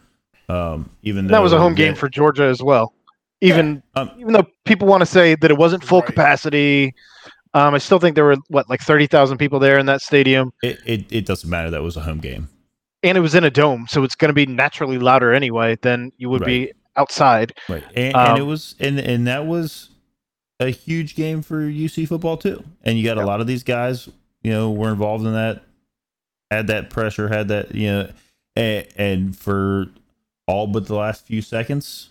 Um, 0.50 0.90
even 1.04 1.28
that 1.28 1.42
was 1.42 1.54
a 1.54 1.58
home 1.58 1.76
game 1.76 1.96
for 1.96 2.10
Georgia 2.10 2.44
as 2.44 2.62
well. 2.62 2.92
Even 3.40 3.82
yeah. 3.96 4.02
um, 4.02 4.12
even 4.20 4.34
though 4.34 4.46
people 4.66 4.90
want 4.90 5.00
to 5.00 5.06
say 5.06 5.36
that 5.36 5.50
it 5.50 5.58
wasn't 5.58 5.82
full 5.82 6.02
right. 6.02 6.08
capacity, 6.08 6.94
um, 7.54 7.74
I 7.74 7.78
still 7.78 7.98
think 7.98 8.16
there 8.16 8.26
were 8.26 8.36
what 8.50 8.70
like 8.70 8.82
thirty 8.82 9.08
thousand 9.08 9.38
people 9.38 9.60
there 9.60 9.80
in 9.80 9.86
that 9.86 10.02
stadium. 10.02 10.52
It, 10.62 10.80
it, 10.86 11.06
it 11.10 11.26
doesn't 11.26 11.50
matter. 11.50 11.70
That 11.70 11.82
was 11.82 11.96
a 11.96 12.02
home 12.02 12.20
game, 12.20 12.50
and 13.04 13.18
it 13.18 13.22
was 13.22 13.36
in 13.36 13.46
a 13.46 13.52
dome, 13.52 13.86
so 13.88 14.04
it's 14.04 14.16
going 14.16 14.28
to 14.28 14.34
be 14.34 14.46
naturally 14.46 14.98
louder 14.98 15.32
anyway 15.32 15.78
than 15.82 16.12
you 16.18 16.30
would 16.30 16.42
right. 16.42 16.48
be 16.48 16.74
outside. 16.98 17.54
Right, 17.70 17.86
and, 17.96 18.14
and 18.18 18.38
it 18.38 18.42
um, 18.42 18.50
was 18.50 18.76
and 18.82 19.00
and 19.00 19.28
that 19.28 19.46
was 19.48 19.92
a 20.60 20.70
huge 20.70 21.16
game 21.16 21.42
for 21.42 21.62
UC 21.62 22.08
football 22.08 22.38
too. 22.38 22.64
And 22.84 22.98
you 22.98 23.06
got 23.06 23.18
a 23.18 23.26
lot 23.26 23.42
of 23.42 23.48
these 23.48 23.64
guys, 23.64 24.10
you 24.42 24.52
know, 24.52 24.72
were 24.72 24.90
involved 24.90 25.26
in 25.26 25.34
that, 25.34 25.64
had 26.52 26.68
that 26.68 26.90
pressure, 26.90 27.28
had 27.28 27.48
that, 27.50 27.74
you 27.74 27.88
know, 27.88 28.12
and, 28.56 28.88
and 28.96 29.38
for 29.38 29.88
all 30.48 30.68
but 30.68 30.88
the 30.88 30.96
last 30.96 31.26
few 31.26 31.42
seconds, 31.42 32.10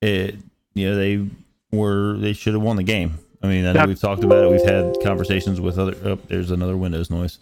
it, 0.00 0.36
you 0.74 0.88
know, 0.88 0.96
they 0.96 1.26
were 1.72 2.16
they 2.18 2.32
should 2.32 2.54
have 2.54 2.62
won 2.62 2.76
the 2.76 2.82
game. 2.82 3.18
I 3.42 3.48
mean, 3.48 3.66
I 3.66 3.72
know 3.72 3.86
we've 3.86 4.00
talked 4.00 4.24
about 4.24 4.44
it. 4.44 4.50
We've 4.50 4.64
had 4.64 4.96
conversations 5.02 5.60
with 5.60 5.78
other. 5.78 5.94
Oh, 6.04 6.18
there's 6.28 6.50
another 6.50 6.76
Windows 6.76 7.10
noise. 7.10 7.38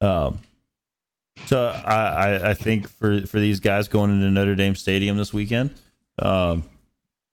Um, 0.00 0.38
so 1.46 1.68
I, 1.68 1.94
I, 1.94 2.50
I 2.50 2.54
think 2.54 2.88
for 2.88 3.26
for 3.26 3.40
these 3.40 3.60
guys 3.60 3.88
going 3.88 4.10
into 4.10 4.30
Notre 4.30 4.54
Dame 4.54 4.74
Stadium 4.74 5.16
this 5.16 5.32
weekend, 5.32 5.74
um, 6.18 6.64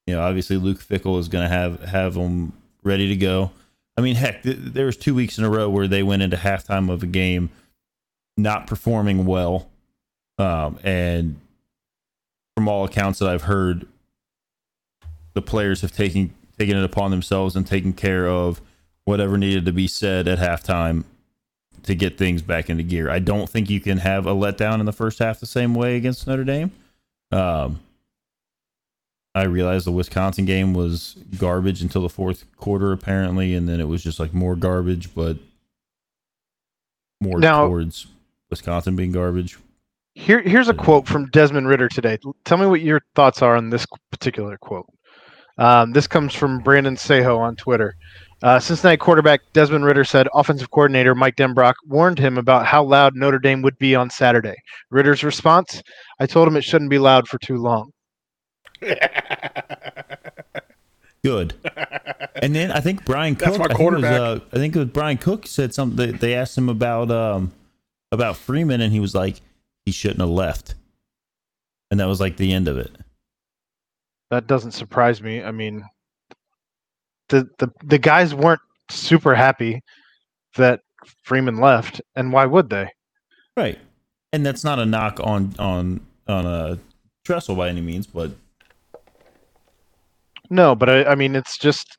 you 0.07 0.15
know, 0.15 0.21
obviously 0.21 0.55
Luke 0.57 0.79
Fickell 0.79 1.19
is 1.19 1.27
going 1.27 1.43
to 1.43 1.53
have 1.53 1.83
have 1.83 2.15
them 2.15 2.53
ready 2.83 3.09
to 3.09 3.15
go. 3.15 3.51
I 3.97 4.01
mean, 4.01 4.15
heck, 4.15 4.43
th- 4.43 4.57
there 4.57 4.85
was 4.85 4.95
two 4.95 5.13
weeks 5.13 5.37
in 5.37 5.43
a 5.43 5.49
row 5.49 5.69
where 5.69 5.87
they 5.87 6.01
went 6.01 6.21
into 6.21 6.37
halftime 6.37 6.89
of 6.89 7.03
a 7.03 7.07
game 7.07 7.49
not 8.37 8.67
performing 8.67 9.25
well, 9.25 9.69
um, 10.37 10.79
and 10.83 11.39
from 12.55 12.67
all 12.67 12.85
accounts 12.85 13.19
that 13.19 13.27
I've 13.27 13.43
heard, 13.43 13.85
the 15.33 15.41
players 15.41 15.81
have 15.81 15.91
taken 15.91 16.33
taken 16.57 16.77
it 16.77 16.83
upon 16.83 17.11
themselves 17.11 17.55
and 17.55 17.67
taken 17.67 17.93
care 17.93 18.27
of 18.27 18.61
whatever 19.05 19.37
needed 19.37 19.65
to 19.65 19.71
be 19.71 19.87
said 19.87 20.27
at 20.27 20.39
halftime 20.39 21.03
to 21.83 21.95
get 21.95 22.17
things 22.17 22.41
back 22.41 22.69
into 22.69 22.83
gear. 22.83 23.09
I 23.09 23.19
don't 23.19 23.49
think 23.49 23.69
you 23.69 23.79
can 23.79 23.99
have 23.99 24.25
a 24.25 24.33
letdown 24.33 24.79
in 24.79 24.85
the 24.85 24.93
first 24.93 25.19
half 25.19 25.39
the 25.39 25.45
same 25.45 25.73
way 25.73 25.97
against 25.97 26.27
Notre 26.27 26.43
Dame. 26.43 26.71
Um, 27.31 27.79
I 29.37 29.43
realized 29.43 29.85
the 29.85 29.91
Wisconsin 29.91 30.45
game 30.45 30.73
was 30.73 31.15
garbage 31.37 31.83
until 31.83 32.01
the 32.01 32.09
fourth 32.09 32.45
quarter, 32.57 32.91
apparently, 32.91 33.53
and 33.53 33.69
then 33.69 33.79
it 33.79 33.87
was 33.87 34.03
just 34.03 34.19
like 34.19 34.33
more 34.33 34.55
garbage, 34.55 35.13
but 35.13 35.37
more 37.21 37.39
now, 37.39 37.67
towards 37.67 38.07
Wisconsin 38.49 38.95
being 38.95 39.11
garbage. 39.11 39.57
Here, 40.15 40.41
here's 40.41 40.69
a 40.69 40.73
quote 40.73 41.07
from 41.07 41.29
Desmond 41.29 41.67
Ridder 41.67 41.87
today. 41.87 42.17
Tell 42.45 42.57
me 42.57 42.65
what 42.65 42.81
your 42.81 43.01
thoughts 43.13 43.43
are 43.43 43.55
on 43.55 43.69
this 43.69 43.85
particular 44.11 44.57
quote. 44.57 44.87
Um, 45.59 45.93
this 45.93 46.07
comes 46.07 46.33
from 46.33 46.59
Brandon 46.59 46.95
Seho 46.95 47.37
on 47.37 47.55
Twitter. 47.55 47.93
Uh, 48.41 48.59
Cincinnati 48.59 48.97
quarterback 48.97 49.41
Desmond 49.53 49.85
Ridder 49.85 50.03
said 50.03 50.27
offensive 50.33 50.71
coordinator 50.71 51.13
Mike 51.13 51.35
Denbrock 51.35 51.73
warned 51.87 52.17
him 52.17 52.39
about 52.39 52.65
how 52.65 52.83
loud 52.83 53.15
Notre 53.15 53.39
Dame 53.39 53.61
would 53.61 53.77
be 53.77 53.95
on 53.95 54.09
Saturday. 54.09 54.55
Ridder's 54.89 55.23
response 55.23 55.83
I 56.19 56.25
told 56.25 56.47
him 56.47 56.55
it 56.55 56.63
shouldn't 56.63 56.89
be 56.89 56.99
loud 56.99 57.27
for 57.27 57.37
too 57.37 57.57
long. 57.57 57.91
Good. 61.23 61.55
And 62.41 62.55
then 62.55 62.71
I 62.71 62.79
think 62.79 63.03
Bryan 63.05 63.35
Cook. 63.35 63.45
That's 63.47 63.59
my 63.59 63.67
quarterback. 63.67 64.11
I 64.11 64.17
think, 64.17 64.21
was, 64.21 64.41
uh, 64.41 64.55
I 64.55 64.59
think 64.59 64.75
it 64.75 64.79
was 64.79 64.87
Bryan 64.89 65.17
Cook 65.17 65.47
said 65.47 65.73
something. 65.73 65.97
They, 65.97 66.11
they 66.17 66.35
asked 66.35 66.57
him 66.57 66.69
about 66.69 67.11
um 67.11 67.51
about 68.11 68.37
Freeman, 68.37 68.81
and 68.81 68.93
he 68.93 68.99
was 68.99 69.13
like, 69.15 69.41
he 69.85 69.91
shouldn't 69.91 70.19
have 70.21 70.29
left. 70.29 70.75
And 71.91 71.99
that 71.99 72.07
was 72.07 72.19
like 72.19 72.37
the 72.37 72.53
end 72.53 72.67
of 72.67 72.77
it. 72.77 72.95
That 74.29 74.47
doesn't 74.47 74.71
surprise 74.71 75.21
me. 75.21 75.43
I 75.43 75.51
mean, 75.51 75.83
the 77.29 77.49
the 77.57 77.71
the 77.83 77.97
guys 77.97 78.35
weren't 78.35 78.61
super 78.89 79.33
happy 79.35 79.81
that 80.55 80.81
Freeman 81.23 81.57
left, 81.57 82.01
and 82.15 82.31
why 82.31 82.45
would 82.45 82.69
they? 82.69 82.89
Right. 83.55 83.79
And 84.33 84.45
that's 84.45 84.63
not 84.63 84.79
a 84.79 84.85
knock 84.85 85.19
on 85.21 85.55
on 85.57 86.01
on 86.27 86.45
a 86.45 86.79
Tressel 87.25 87.55
by 87.55 87.69
any 87.69 87.81
means, 87.81 88.07
but 88.07 88.31
no, 90.49 90.75
but 90.75 90.89
I, 90.89 91.03
I 91.05 91.15
mean, 91.15 91.35
it's 91.35 91.57
just 91.57 91.97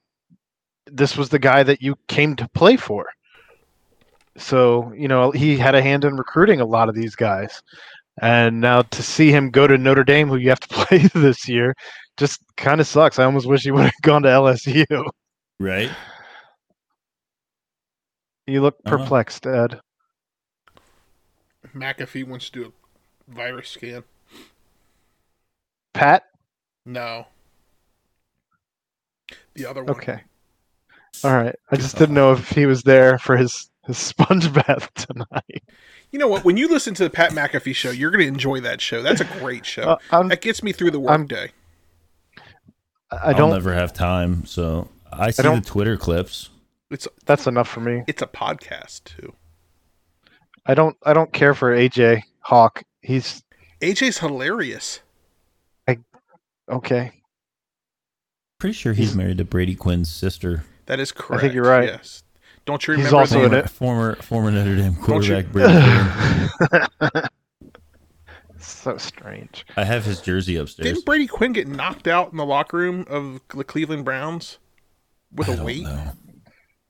this 0.87 1.17
was 1.17 1.29
the 1.29 1.39
guy 1.39 1.63
that 1.63 1.83
you 1.83 1.97
came 2.09 2.37
to 2.37 2.49
play 2.49 2.77
for. 2.77 3.07
So, 4.37 4.93
you 4.97 5.09
know, 5.09 5.31
he 5.31 5.57
had 5.57 5.75
a 5.75 5.83
hand 5.83 6.05
in 6.05 6.17
recruiting 6.17 6.61
a 6.61 6.65
lot 6.65 6.89
of 6.89 6.95
these 6.95 7.15
guys. 7.15 7.63
And 8.21 8.61
now 8.61 8.83
to 8.83 9.03
see 9.03 9.31
him 9.31 9.51
go 9.51 9.67
to 9.67 9.79
Notre 9.79 10.05
Dame, 10.05 10.29
who 10.29 10.37
you 10.37 10.49
have 10.49 10.61
to 10.61 10.69
play 10.87 10.99
this 11.15 11.49
year, 11.49 11.75
just 12.17 12.41
kind 12.57 12.81
of 12.81 12.87
sucks. 12.87 13.19
I 13.19 13.25
almost 13.25 13.47
wish 13.47 13.63
he 13.63 13.71
would 13.73 13.85
have 13.85 14.03
gone 14.03 14.23
to 14.23 14.29
LSU. 14.29 15.05
Right. 15.59 15.91
You 18.47 18.63
look 18.63 18.77
uh-huh. 18.87 18.97
perplexed, 18.97 19.47
Ed. 19.47 19.81
McAfee 21.75 22.27
wants 22.27 22.49
to 22.51 22.61
do 22.61 22.73
a 23.29 23.35
virus 23.35 23.69
scan. 23.69 24.05
Pat? 25.93 26.25
No. 26.87 27.27
The 29.59 29.67
other 29.69 29.83
one. 29.85 29.91
Okay. 29.97 30.21
All 31.25 31.35
right. 31.35 31.55
I 31.71 31.77
just 31.77 31.97
didn't 31.97 32.15
know 32.15 32.33
if 32.33 32.49
he 32.51 32.67
was 32.67 32.83
there 32.83 33.19
for 33.19 33.37
his, 33.37 33.69
his 33.87 33.99
sponge 33.99 34.53
bath 34.53 34.93
tonight. 34.95 35.63
You 36.13 36.19
know 36.19 36.29
what? 36.29 36.45
When 36.45 36.57
you 36.57 36.69
listen 36.69 36.95
to 36.95 37.03
the 37.05 37.11
Pat 37.11 37.33
McAfee 37.33 37.75
show, 37.75 37.91
you're 37.91 38.11
going 38.11 38.23
to 38.23 38.29
enjoy 38.29 38.61
that 38.61 38.81
show. 38.81 39.03
That's 39.03 39.21
a 39.21 39.25
great 39.25 39.67
show. 39.67 39.99
Uh, 40.11 40.23
that 40.25 40.41
gets 40.41 40.63
me 40.63 40.73
through 40.73 40.93
the 40.93 41.01
I'm- 41.03 41.23
workday. 41.23 41.51
I 43.11 43.33
don't. 43.33 43.49
I'll 43.51 43.55
never 43.57 43.73
have 43.75 43.93
time, 43.95 44.45
so 44.45 44.89
I 45.11 45.31
see 45.31 45.43
don't- 45.43 45.65
the 45.65 45.71
Twitter 45.71 45.97
clips. 45.97 46.51
It's 46.91 47.09
That's 47.27 47.47
enough 47.47 47.69
for 47.69 47.81
me. 47.81 48.03
it's 48.07 48.23
a 48.23 48.27
podcast 48.27 49.05
too. 49.05 49.35
I 50.67 50.75
don't. 50.75 50.97
I 51.05 51.13
don't 51.15 51.33
care 51.33 51.55
for 51.55 51.75
AJ 51.77 52.23
Hawk. 52.41 52.83
He's 53.03 53.43
AJ's 53.81 54.19
hilarious. 54.19 55.01
I 55.87 55.99
okay. 56.69 57.13
Pretty 58.59 58.73
sure 58.75 58.93
he's 58.93 59.15
married 59.15 59.39
to 59.39 59.45
Brady 59.45 59.75
Quinn's 59.77 60.11
sister. 60.11 60.65
That 60.87 60.99
is 60.99 61.13
correct. 61.13 61.39
I 61.39 61.47
think 61.47 61.55
you're 61.55 61.65
right. 61.65 61.85
Yes. 61.91 62.25
Don't 62.65 62.85
you 62.87 62.93
remember? 62.95 63.21
He's 63.21 63.31
remember? 63.33 63.47
also 63.47 63.49
the- 63.49 63.63
in 63.63 63.69
Former, 63.69 64.11
it. 64.11 64.23
former 64.25 64.51
former 64.51 64.51
Notre 64.51 64.77
Dame 64.77 64.95
Don't 64.95 65.23
you- 65.25 65.45
quarterback 65.45 65.53
Brady 65.53 66.91
Quinn. 67.13 67.23
so 68.59 68.97
strange. 68.99 69.65
I 69.77 69.85
have 69.85 70.05
his 70.05 70.21
jersey 70.21 70.57
upstairs. 70.57 70.89
Didn't 70.89 71.05
Brady 71.05 71.27
Quinn 71.29 71.53
get 71.53 71.69
knocked 71.69 72.09
out 72.09 72.33
in 72.33 72.37
the 72.39 72.45
locker 72.45 72.77
room 72.79 73.07
of 73.09 73.41
the 73.55 73.65
Cleveland 73.65 74.05
Browns 74.05 74.59
with 75.33 75.49
I 75.49 75.53
a 75.53 75.57
don't 75.57 75.65
weight? 75.65 75.83
know. 75.85 76.13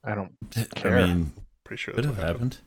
I 0.04 0.14
don't. 0.14 0.32
care. 0.74 0.98
I 1.00 1.06
mean, 1.06 1.32
Pretty 1.64 1.80
sure 1.82 1.92
could 1.94 2.04
that's 2.04 2.16
have 2.16 2.24
happened. 2.24 2.54
happened. 2.54 2.58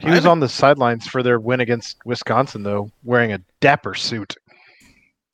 He 0.00 0.08
I 0.08 0.14
was 0.14 0.26
on 0.26 0.40
the 0.40 0.48
sidelines 0.48 1.06
for 1.06 1.22
their 1.22 1.40
win 1.40 1.60
against 1.60 1.96
Wisconsin, 2.04 2.62
though, 2.62 2.90
wearing 3.02 3.32
a 3.32 3.40
dapper 3.60 3.94
suit. 3.94 4.36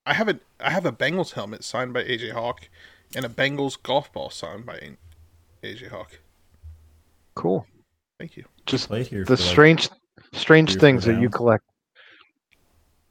I 0.07 0.15
have 0.15 0.29
a 0.29 0.39
I 0.61 0.71
have 0.71 0.87
a 0.87 0.93
Bengals 0.93 1.33
helmet 1.33 1.65
signed 1.65 1.93
by 1.93 2.03
AJ 2.05 2.33
Hawk 2.33 2.69
and 3.15 3.25
a 3.25 3.29
Bengals 3.29 3.81
golf 3.83 4.13
ball 4.13 4.31
signed 4.31 4.67
by 4.67 4.97
AJ 5.63 5.89
Hawk. 5.89 6.19
Cool. 7.35 7.67
Thank 8.19 8.37
you. 8.37 8.45
Just 8.67 8.89
Played 8.89 9.07
here. 9.09 9.25
the 9.25 9.37
for 9.37 9.43
like- 9.43 9.51
strange, 9.51 9.89
strange 10.33 10.77
things 10.77 11.05
that 11.05 11.21
you 11.21 11.29
collect. 11.31 11.65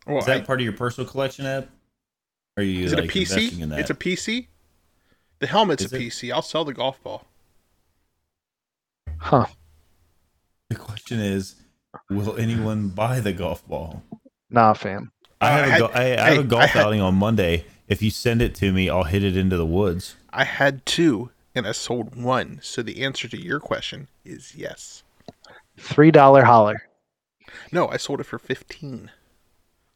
Well, 0.07 0.19
is 0.19 0.25
that 0.25 0.41
I- 0.41 0.45
part 0.45 0.59
of 0.59 0.63
your 0.63 0.73
personal 0.73 1.09
collection, 1.09 1.45
Ed? 1.45 1.67
Or 2.57 2.61
are 2.61 2.63
you 2.63 2.85
is 2.85 2.93
like 2.93 3.05
it 3.05 3.15
a 3.15 3.19
investing 3.19 3.59
PC? 3.59 3.61
in 3.61 3.69
that? 3.69 3.79
It's 3.79 3.89
a 3.89 3.95
PC. 3.95 4.47
The 5.39 5.47
helmet's 5.47 5.83
Is 5.83 5.93
a 5.93 5.95
it? 5.95 5.99
PC. 5.99 6.31
I'll 6.31 6.41
sell 6.41 6.65
the 6.65 6.73
golf 6.73 7.01
ball. 7.03 7.25
Huh. 9.17 9.45
The 10.69 10.75
question 10.75 11.19
is, 11.19 11.55
will 12.09 12.37
anyone 12.37 12.89
buy 12.89 13.19
the 13.19 13.33
golf 13.33 13.65
ball? 13.67 14.03
Nah, 14.49 14.73
fam. 14.73 15.11
I 15.41 15.49
have, 15.51 15.59
I 15.59 15.65
a, 15.65 15.69
had- 15.71 15.79
go- 15.79 15.87
I, 15.87 16.01
I 16.01 16.03
have 16.05 16.19
hey, 16.33 16.37
a 16.39 16.43
golf 16.43 16.63
I 16.63 16.67
had- 16.67 16.85
outing 16.85 17.01
on 17.01 17.15
Monday. 17.15 17.65
If 17.89 18.01
you 18.01 18.11
send 18.11 18.41
it 18.41 18.55
to 18.55 18.71
me, 18.71 18.89
I'll 18.89 19.03
hit 19.03 19.23
it 19.23 19.35
into 19.35 19.57
the 19.57 19.65
woods. 19.65 20.15
I 20.31 20.43
had 20.45 20.85
two 20.85 21.31
and 21.55 21.67
I 21.67 21.71
sold 21.73 22.15
one. 22.15 22.59
So 22.61 22.81
the 22.83 23.03
answer 23.03 23.27
to 23.27 23.41
your 23.41 23.59
question 23.59 24.07
is 24.23 24.55
yes. 24.55 25.03
Three 25.77 26.11
dollar 26.11 26.43
holler. 26.45 26.83
No, 27.71 27.87
I 27.87 27.97
sold 27.97 28.19
it 28.19 28.25
for 28.25 28.37
fifteen. 28.37 29.11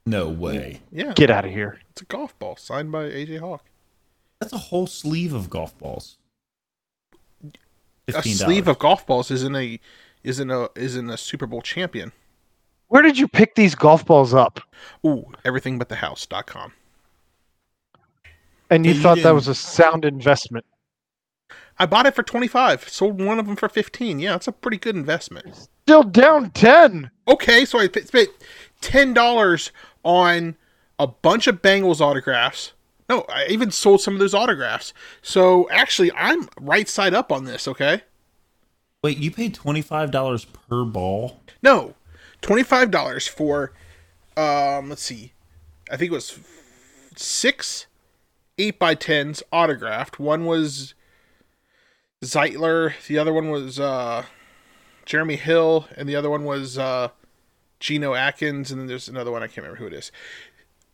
No 0.05 0.27
way. 0.27 0.81
Yeah, 0.91 1.13
Get 1.13 1.29
out 1.29 1.45
of 1.45 1.51
here. 1.51 1.79
it's 1.91 2.01
a 2.01 2.05
golf 2.05 2.37
ball 2.39 2.57
signed 2.57 2.91
by 2.91 3.05
AJ 3.05 3.39
Hawk. 3.39 3.63
That's 4.39 4.51
a 4.51 4.57
whole 4.57 4.87
sleeve 4.87 5.33
of 5.33 5.49
golf 5.49 5.77
balls. 5.77 6.17
A 8.09 8.11
$15. 8.11 8.35
sleeve 8.43 8.67
of 8.67 8.79
golf 8.79 9.07
balls 9.07 9.31
isn't 9.31 9.55
a 9.55 9.79
isn't 10.23 10.49
a 10.51 10.69
isn't 10.75 11.09
a 11.09 11.17
Super 11.17 11.45
Bowl 11.45 11.61
champion. 11.61 12.11
Where 12.87 13.01
did 13.01 13.17
you 13.17 13.27
pick 13.27 13.55
these 13.55 13.75
golf 13.75 14.05
balls 14.05 14.33
up? 14.33 14.59
Ooh, 15.05 15.25
everythingbutthehouse.com. 15.45 16.73
And 18.73 18.85
you 18.85 18.93
you 18.93 19.01
thought 19.01 19.15
that 19.17 19.23
didn't- 19.23 19.35
was 19.35 19.47
a 19.47 19.55
sound 19.55 20.05
investment. 20.05 20.65
I 21.79 21.85
bought 21.87 22.05
it 22.05 22.13
for 22.15 22.23
25, 22.23 22.87
sold 22.87 23.19
one 23.21 23.39
of 23.39 23.47
them 23.47 23.55
for 23.55 23.67
15. 23.67 24.19
Yeah, 24.19 24.35
it's 24.35 24.47
a 24.47 24.51
pretty 24.51 24.77
good 24.77 24.95
investment. 24.95 25.67
Still 25.85 26.03
down 26.03 26.51
ten. 26.51 27.09
Okay, 27.27 27.65
so 27.65 27.79
I 27.79 27.87
spent 27.87 28.29
$10 28.81 29.71
on 30.03 30.55
a 30.99 31.07
bunch 31.07 31.47
of 31.47 31.61
Bengals 31.61 31.99
autographs. 31.99 32.73
No, 33.09 33.25
I 33.27 33.47
even 33.49 33.71
sold 33.71 34.01
some 34.01 34.13
of 34.13 34.19
those 34.19 34.33
autographs. 34.35 34.93
So 35.21 35.67
actually, 35.71 36.11
I'm 36.13 36.47
right 36.59 36.87
side 36.87 37.13
up 37.13 37.31
on 37.31 37.45
this, 37.45 37.67
okay? 37.67 38.03
Wait, 39.03 39.17
you 39.17 39.31
paid 39.31 39.53
twenty 39.53 39.81
five 39.81 40.11
dollars 40.11 40.45
per 40.45 40.85
ball? 40.85 41.41
No, 41.61 41.95
$25 42.41 43.27
for, 43.29 43.73
um, 44.37 44.89
let's 44.89 45.01
see, 45.03 45.33
I 45.91 45.97
think 45.97 46.11
it 46.11 46.15
was 46.15 46.31
f- 46.31 47.17
six 47.17 47.87
8 48.57 48.80
by 48.80 48.95
10s 48.95 49.41
autographed. 49.51 50.19
One 50.19 50.45
was 50.45 50.93
Zeitler, 52.21 52.93
the 53.07 53.17
other 53.17 53.34
one 53.34 53.49
was 53.49 53.80
uh, 53.80 54.23
Jeremy 55.05 55.35
Hill, 55.35 55.88
and 55.97 56.07
the 56.07 56.15
other 56.15 56.30
one 56.30 56.43
was 56.45 56.77
uh, 56.77 57.09
Geno 57.80 58.13
Atkins, 58.13 58.71
and 58.71 58.80
then 58.80 58.88
there's 58.88 59.09
another 59.09 59.31
one, 59.31 59.43
I 59.43 59.47
can't 59.47 59.57
remember 59.57 59.77
who 59.77 59.88
it 59.88 59.93
is. 59.93 60.11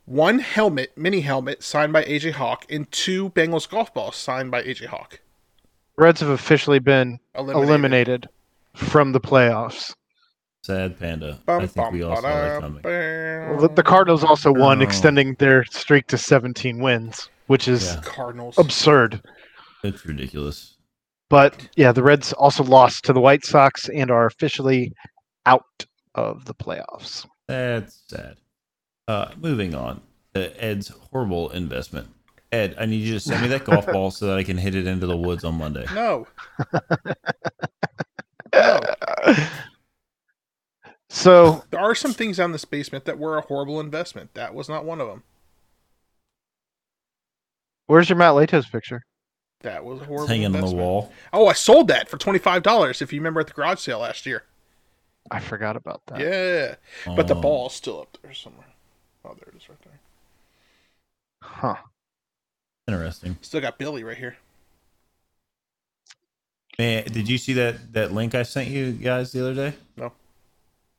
One 0.05 0.39
helmet, 0.39 0.97
mini 0.97 1.21
helmet, 1.21 1.61
signed 1.61 1.93
by 1.93 2.03
AJ 2.03 2.31
Hawk, 2.33 2.65
and 2.69 2.91
two 2.91 3.29
Bengals 3.29 3.69
golf 3.69 3.93
balls 3.93 4.15
signed 4.15 4.49
by 4.49 4.63
AJ 4.63 4.87
Hawk. 4.87 5.19
Reds 5.97 6.21
have 6.21 6.29
officially 6.29 6.79
been 6.79 7.19
Eliminated. 7.35 7.67
eliminated, 7.69 8.29
from 8.73 9.11
the 9.11 9.19
playoffs. 9.19 9.93
Sad 10.63 10.97
panda. 10.99 11.37
Bum, 11.45 11.57
I 11.61 11.67
think 11.67 11.75
bum, 11.75 11.93
we 11.93 12.01
all 12.03 12.15
saw 12.15 12.21
that 12.21 12.61
coming. 12.61 12.81
Well, 12.83 13.59
the, 13.59 13.69
the 13.69 13.83
Cardinals 13.83 14.23
also 14.23 14.51
won, 14.51 14.79
No. 14.79 14.83
extending 14.85 15.35
their 15.35 15.63
streak 15.65 16.07
to 16.07 16.17
17 16.17 16.79
wins, 16.79 17.29
which 17.49 17.67
is 17.67 17.85
Yeah. 17.95 18.01
Cardinals. 18.03 18.57
absurd. 18.59 19.21
It's 19.83 20.05
ridiculous. 20.05 20.75
But 21.29 21.67
yeah, 21.75 21.91
the 21.91 22.03
Reds 22.03 22.31
also 22.33 22.63
lost 22.63 23.03
to 23.05 23.13
the 23.13 23.19
White 23.19 23.43
Sox 23.43 23.89
and 23.89 24.11
are 24.11 24.27
officially 24.27 24.93
out 25.47 25.85
of 26.13 26.45
the 26.45 26.53
playoffs. 26.53 27.25
That's 27.47 28.03
sad. 28.07 28.37
Uh, 29.07 29.31
moving 29.37 29.73
on 29.73 30.01
to 30.35 30.63
Ed's 30.63 30.89
horrible 30.89 31.49
investment. 31.49 32.07
Ed, 32.51 32.75
I 32.79 32.85
need 32.85 32.97
you 33.01 33.13
to 33.13 33.19
send 33.19 33.41
me 33.41 33.47
that 33.47 33.65
golf 33.65 33.85
ball 33.91 34.11
so 34.11 34.27
that 34.27 34.37
I 34.37 34.43
can 34.43 34.57
hit 34.57 34.75
it 34.75 34.85
into 34.85 35.07
the 35.07 35.17
woods 35.17 35.43
on 35.43 35.55
Monday. 35.55 35.85
No. 35.93 36.27
no. 38.53 38.79
So 41.09 41.63
There 41.71 41.79
are 41.79 41.95
some 41.95 42.13
things 42.13 42.39
on 42.39 42.51
this 42.51 42.65
basement 42.65 43.05
that 43.05 43.17
were 43.17 43.37
a 43.37 43.41
horrible 43.41 43.79
investment. 43.79 44.33
That 44.35 44.53
was 44.53 44.69
not 44.69 44.85
one 44.85 45.01
of 45.01 45.07
them. 45.07 45.23
Where's 47.89 48.07
your 48.07 48.17
Matt 48.17 48.33
Latos 48.33 48.71
picture? 48.71 49.03
That 49.61 49.83
was 49.83 49.97
a 49.97 50.01
It's 50.01 50.07
horrible 50.07 50.27
hanging 50.27 50.55
on 50.55 50.61
the 50.61 50.75
wall. 50.75 51.11
Oh, 51.33 51.47
I 51.47 51.53
sold 51.53 51.89
that 51.89 52.07
for 52.07 52.17
twenty 52.17 52.39
five 52.39 52.63
dollars. 52.63 53.01
If 53.01 53.11
you 53.11 53.19
remember 53.19 53.41
at 53.41 53.47
the 53.47 53.53
garage 53.53 53.79
sale 53.79 53.99
last 53.99 54.25
year. 54.25 54.43
I 55.31 55.39
forgot 55.39 55.75
about 55.75 56.01
that. 56.07 56.19
Yeah, 56.21 56.75
but 57.15 57.27
the 57.27 57.35
Oh, 57.35 57.41
ball's 57.41 57.73
still 57.75 58.01
up 58.01 58.17
there 58.21 58.33
somewhere. 58.33 58.65
Oh, 59.25 59.35
there 59.35 59.53
it 59.53 59.57
is, 59.57 59.69
right 59.69 59.77
there. 59.83 59.99
Huh. 61.43 61.75
Interesting. 62.87 63.37
Still 63.41 63.61
got 63.61 63.77
Billy 63.77 64.03
right 64.03 64.17
here. 64.17 64.37
Man, 66.79 67.03
did 67.03 67.27
you 67.27 67.37
see 67.37 67.53
that 67.53 67.93
that 67.93 68.13
link 68.13 68.33
I 68.33 68.43
sent 68.43 68.69
you 68.69 68.93
guys 68.93 69.31
the 69.33 69.41
other 69.41 69.53
day? 69.53 69.77
No. 69.97 70.13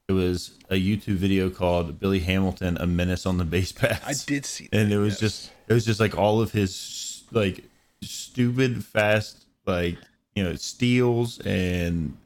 It 0.09 0.12
was 0.12 0.59
a 0.69 0.75
YouTube 0.75 1.17
video 1.17 1.49
called 1.51 1.99
Billy 1.99 2.21
Hamilton: 2.21 2.77
A 2.79 2.87
Menace 2.87 3.25
on 3.27 3.39
the 3.39 3.45
Base 3.45 3.73
Paths. 3.73 4.07
I 4.07 4.31
did 4.31 4.45
see. 4.45 4.69
That. 4.71 4.81
And 4.81 4.93
it 4.93 4.99
was 4.99 5.15
yes. 5.15 5.21
just 5.21 5.53
it 5.71 5.75
was 5.75 5.85
just 5.87 6.01
like 6.01 6.19
all 6.19 6.41
of 6.43 6.53
his 6.53 7.23
like 7.31 7.65
stupid 8.03 8.85
fast 8.85 9.45
like 9.67 9.97
you 10.35 10.43
know 10.43 10.55
steals 10.57 11.39
and 11.41 12.17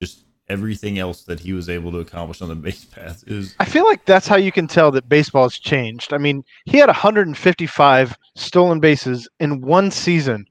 just 0.00 0.20
everything 0.48 0.98
else 0.98 1.22
that 1.24 1.38
he 1.38 1.52
was 1.52 1.68
able 1.68 1.92
to 1.92 1.98
accomplish 1.98 2.40
on 2.40 2.48
the 2.48 2.54
base 2.66 2.84
path 2.86 3.22
is 3.26 3.54
I 3.60 3.66
feel 3.66 3.84
like 3.84 4.04
that's 4.06 4.26
how 4.26 4.36
you 4.36 4.50
can 4.50 4.66
tell 4.66 4.90
that 4.92 5.08
baseball's 5.08 5.58
changed. 5.58 6.12
I 6.12 6.18
mean, 6.18 6.42
he 6.64 6.78
had 6.78 6.88
155 6.88 8.16
stolen 8.34 8.80
bases 8.80 9.28
in 9.40 9.60
one 9.60 9.90
season 9.90 10.46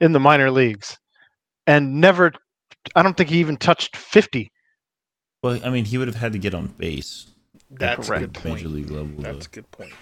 in 0.00 0.12
the 0.12 0.20
minor 0.20 0.50
leagues 0.50 0.96
and 1.66 2.00
never 2.00 2.32
I 2.94 3.02
don't 3.02 3.16
think 3.16 3.28
he 3.30 3.38
even 3.40 3.56
touched 3.56 3.96
50. 3.96 4.50
well 5.42 5.58
i 5.64 5.68
mean 5.70 5.84
he 5.84 5.98
would 5.98 6.06
have 6.08 6.16
had 6.16 6.32
to 6.32 6.38
get 6.38 6.54
on 6.54 6.68
base 6.78 7.26
That's 7.72 8.06
a 8.06 8.08
correct. 8.08 8.20
good 8.22 8.34
point. 8.34 8.54
major 8.56 8.68
league 8.68 8.90
level 8.90 9.20
That's 9.20 9.46
a 9.46 9.50
good 9.50 9.70
point. 9.72 9.92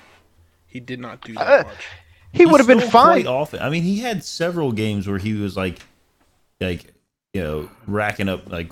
He 0.76 0.80
did 0.80 1.00
not 1.00 1.22
do 1.22 1.32
that 1.34 1.60
Uh, 1.60 1.68
much. 1.68 1.84
He 2.32 2.44
would 2.44 2.60
have 2.60 2.66
been 2.66 2.80
fine. 2.80 3.22
quite 3.22 3.26
often 3.26 3.60
i 3.60 3.70
mean 3.70 3.82
he 3.82 4.00
had 4.00 4.22
several 4.22 4.70
games 4.72 5.08
where 5.08 5.16
he 5.18 5.32
was 5.32 5.56
like 5.56 5.78
like 6.60 6.92
you 7.32 7.40
know 7.42 7.70
racking 7.86 8.28
up 8.28 8.50
like 8.52 8.70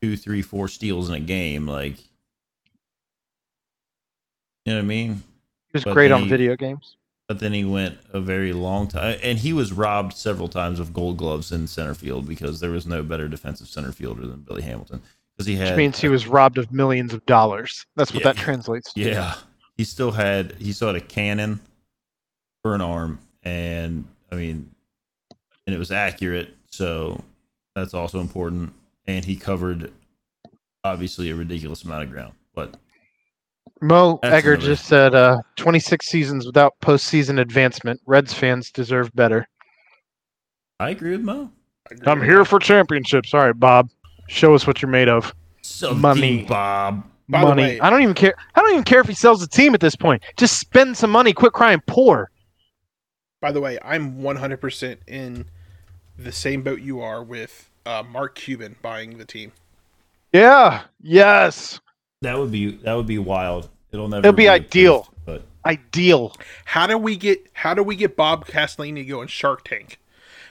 two 0.00 0.16
three 0.16 0.40
four 0.40 0.68
steals 0.68 1.08
in 1.10 1.14
a 1.14 1.20
game 1.20 1.66
like 1.66 1.98
you 4.64 4.72
know 4.72 4.76
what 4.76 4.84
i 4.84 4.86
mean 4.86 5.14
He 5.68 5.74
was 5.74 5.84
but 5.84 5.92
great 5.92 6.10
on 6.12 6.22
he- 6.22 6.28
video 6.30 6.56
games. 6.56 6.96
but 7.26 7.40
then 7.40 7.52
he 7.52 7.64
went 7.64 7.98
a 8.12 8.20
very 8.20 8.52
long 8.54 8.88
time 8.88 9.18
and 9.22 9.38
he 9.38 9.52
was 9.52 9.70
robbed 9.72 10.14
several 10.14 10.48
times 10.48 10.80
of 10.80 10.94
gold 10.94 11.18
gloves 11.18 11.52
in 11.52 11.66
center 11.66 11.94
field 11.94 12.26
because 12.26 12.60
there 12.60 12.70
was 12.70 12.86
no 12.86 13.02
better 13.02 13.28
defensive 13.28 13.68
center 13.68 13.92
fielder 13.92 14.26
than 14.26 14.40
billy 14.40 14.62
hamilton 14.62 15.02
because 15.36 15.46
he 15.46 15.56
had 15.56 15.68
Which 15.70 15.76
means 15.76 16.00
he 16.00 16.08
was 16.08 16.26
robbed 16.26 16.58
of 16.58 16.72
millions 16.72 17.12
of 17.14 17.24
dollars. 17.26 17.86
That's 17.96 18.12
what 18.14 18.24
Yeah. 18.24 18.32
that 18.32 18.40
translates 18.40 18.92
to. 18.94 19.00
yeah 19.00 19.34
he 19.78 19.84
still 19.84 20.10
had 20.10 20.52
he 20.58 20.72
still 20.72 20.88
had 20.88 20.96
a 20.96 21.00
cannon 21.00 21.60
for 22.62 22.74
an 22.74 22.80
arm 22.82 23.18
and 23.44 24.04
i 24.30 24.34
mean 24.34 24.70
and 25.66 25.74
it 25.74 25.78
was 25.78 25.90
accurate 25.92 26.50
so 26.70 27.22
That's 27.74 27.94
also 27.94 28.20
important. 28.20 28.72
And 29.06 29.24
he 29.24 29.36
covered 29.36 29.90
obviously 30.84 31.30
a 31.30 31.34
ridiculous 31.34 31.82
amount 31.84 32.02
of 32.04 32.10
ground. 32.10 32.34
But 32.54 32.76
Mo 33.80 34.18
That's 34.22 34.34
Egger 34.34 34.54
another- 34.54 34.66
just 34.66 34.86
said 34.86 35.14
uh, 35.14 35.38
26 35.56 36.06
seasons 36.06 36.44
without 36.46 36.74
postseason 36.80 37.40
advancement. 37.40 38.00
Reds 38.06 38.34
fans 38.34 38.70
deserve 38.72 39.14
better. 39.14 39.46
I 40.80 40.90
agree 40.90 41.12
with 41.12 41.20
Mo. 41.22 41.50
I 41.90 41.94
agree 41.94 42.06
I'm 42.12 42.18
with 42.20 42.28
here 42.28 42.38
that. 42.38 42.44
for 42.46 42.58
championships. 42.58 43.32
All 43.32 43.40
right, 43.46 43.58
Bob. 43.58 43.88
Show 44.28 44.54
us 44.54 44.66
what 44.66 44.82
you're 44.82 44.90
made 44.90 45.08
of. 45.08 45.32
Something, 45.62 46.00
Money. 46.00 46.44
Bob. 46.44 47.04
By 47.28 47.40
the 47.40 47.46
money. 47.46 47.62
way- 47.62 47.80
I 47.80 47.90
don't 47.90 48.02
even 48.02 48.14
care. 48.14 48.34
I 48.54 48.60
don't 48.60 48.70
even 48.72 48.84
care 48.84 49.00
if 49.00 49.06
he 49.06 49.14
sells 49.14 49.40
the 49.40 49.46
team 49.46 49.74
at 49.74 49.80
this 49.80 49.96
point. 49.96 50.22
Just 50.36 50.58
spend 50.58 50.96
some 50.96 51.10
money. 51.10 51.32
Quit 51.32 51.52
crying 51.52 51.82
poor. 51.86 52.30
By 53.40 53.52
the 53.52 53.60
way, 53.60 53.78
I'm 53.84 54.22
100% 54.22 54.98
in 55.06 55.46
the 56.18 56.32
same 56.32 56.62
boat 56.62 56.80
you 56.80 57.00
are 57.00 57.22
with 57.22 57.70
uh, 57.86 58.02
Mark 58.02 58.34
Cuban 58.34 58.76
buying 58.82 59.18
the 59.18 59.24
team. 59.24 59.52
Yeah. 60.32 60.82
Yes. 61.00 61.80
That 62.22 62.36
would 62.38 62.50
be 62.50 62.72
that 62.78 62.94
would 62.94 63.06
be 63.06 63.18
wild. 63.18 63.68
It'll 63.92 64.08
never 64.08 64.26
It'll 64.26 64.32
be 64.36 64.46
approved, 64.46 64.66
ideal. 64.66 65.08
But 65.24 65.42
Ideal. 65.64 66.34
How 66.64 66.86
do 66.86 66.98
we 66.98 67.16
get 67.16 67.46
how 67.52 67.74
do 67.74 67.82
we 67.82 67.94
get 67.94 68.16
Bob 68.16 68.46
Castellini 68.46 68.96
to 68.96 69.04
go 69.04 69.22
in 69.22 69.28
Shark 69.28 69.64
Tank 69.64 70.00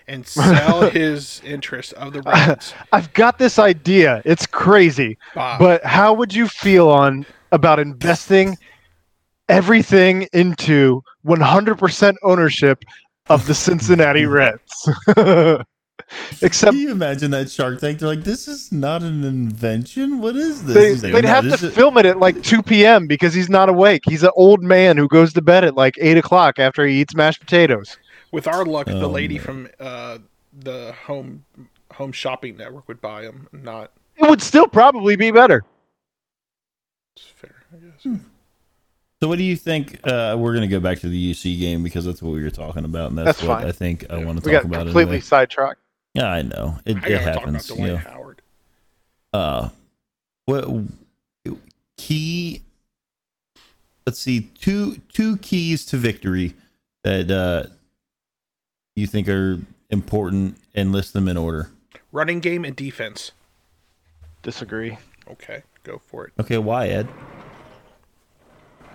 and 0.08 0.26
sell 0.26 0.90
his 0.90 1.42
interest 1.46 1.94
of 1.94 2.14
the 2.14 2.22
Reds? 2.22 2.74
I've 2.94 3.12
got 3.14 3.38
this 3.40 3.60
idea. 3.60 4.22
It's 4.26 4.46
crazy. 4.46 5.18
Bob, 5.36 5.60
But 5.60 5.84
how 5.86 6.14
would 6.14 6.34
you 6.34 6.48
feel 6.48 6.90
on 6.90 7.26
about 7.52 7.80
investing 7.80 8.58
everything 9.50 10.28
into 10.34 11.02
100% 11.26 12.16
ownership 12.24 12.84
of 13.30 13.46
the 13.48 13.54
Cincinnati 13.56 14.26
Reds? 14.28 14.90
Except 16.42 16.72
Can 16.72 16.80
you 16.82 16.92
imagine 16.92 17.32
that 17.32 17.50
Shark 17.52 17.82
Tank? 17.82 18.00
They're 18.00 18.08
like, 18.08 18.24
this 18.24 18.48
is 18.48 18.72
not 18.72 19.02
an 19.02 19.24
invention. 19.26 20.22
What 20.22 20.36
is 20.38 20.64
this? 20.64 20.76
they, 20.76 20.90
He's 20.92 21.04
like, 21.04 21.14
would 21.14 21.24
"No, 21.26 21.30
have 21.30 21.44
this 21.44 21.60
to 21.62 21.68
is- 21.68 21.76
film 21.76 21.98
it 21.98 22.06
at 22.06 22.18
like 22.20 22.42
2 22.44 22.62
p.m. 22.64 23.08
because 23.08 23.34
he's 23.34 23.50
not 23.50 23.68
awake. 23.68 24.04
He's 24.06 24.24
an 24.24 24.30
old 24.36 24.64
man 24.64 24.96
who 24.96 25.08
goes 25.10 25.34
to 25.34 25.42
bed 25.42 25.66
at 25.66 25.76
like 25.76 25.96
8 26.00 26.18
o'clock 26.18 26.60
after 26.60 26.86
he 26.86 27.02
eats 27.02 27.14
mashed 27.16 27.42
potatoes. 27.42 27.98
With 28.32 28.48
our 28.48 28.66
luck, 28.66 28.88
the 28.88 29.04
Oh, 29.04 29.10
lady 29.10 29.36
man. 29.36 29.44
from 29.44 29.68
uh, 29.80 30.18
the 30.60 30.94
home 31.06 31.44
home 31.94 32.12
shopping 32.12 32.58
network 32.58 32.88
would 32.88 33.00
buy 33.02 33.22
them. 33.24 33.48
Not 33.52 33.92
It 34.18 34.30
would 34.30 34.42
still 34.42 34.68
probably 34.68 35.16
be 35.16 35.32
better. 35.32 35.64
it's 37.16 37.26
fair, 37.26 37.56
I 37.74 37.78
guess. 37.78 38.04
Hmm. 38.04 38.16
So, 39.22 39.28
what 39.28 39.38
do 39.40 39.44
you 39.44 39.56
think? 39.56 40.00
Uh, 40.04 40.36
we're 40.38 40.52
going 40.54 40.62
to 40.62 40.68
go 40.68 40.80
back 40.80 41.00
to 41.00 41.10
the 41.10 41.32
UC 41.32 41.60
game 41.60 41.82
because 41.82 42.06
that's 42.06 42.22
what 42.22 42.34
we 42.34 42.44
were 42.44 42.52
talking 42.52 42.86
about, 42.86 43.10
and 43.10 43.18
that's, 43.18 43.40
That's 43.40 43.44
what 43.48 43.60
fine. 43.62 43.68
I 43.68 43.72
think 43.72 44.06
I 44.12 44.18
want 44.24 44.44
to 44.44 44.48
We 44.48 44.54
talk 44.54 44.64
got 44.64 44.66
about. 44.66 44.84
completely 44.86 45.02
anyway. 45.14 45.20
sidetracked. 45.22 45.80
Yeah, 46.14 46.28
I 46.32 46.42
know 46.44 46.78
it, 46.86 46.98
I 46.98 47.00
it 47.00 47.02
gotta 47.02 47.18
happens. 47.20 47.68
talk 47.68 47.78
You 47.80 47.86
about 47.86 48.04
know. 48.06 48.12
Howard. 48.12 48.42
uh 49.34 49.70
what 50.46 50.68
key 51.98 52.62
let's 54.06 54.20
see 54.20 54.50
two 54.60 54.98
two 55.12 55.38
keys 55.38 55.86
to 55.88 55.98
victory 55.98 56.54
that 57.04 57.30
uh 57.30 57.64
you 58.98 59.08
think 59.08 59.30
are 59.30 59.60
important 59.90 60.58
and 60.76 60.92
list 60.92 61.14
them 61.14 61.28
in 61.28 61.38
order 61.38 61.70
Running 62.12 62.40
game 62.40 62.66
and 62.66 62.76
defense. 62.76 63.32
Disagree. 64.42 64.98
Okay, 65.30 65.64
go 65.84 66.00
for 66.00 66.26
it. 66.28 66.34
okay 66.40 66.58
why 66.58 66.88
ed 66.88 67.06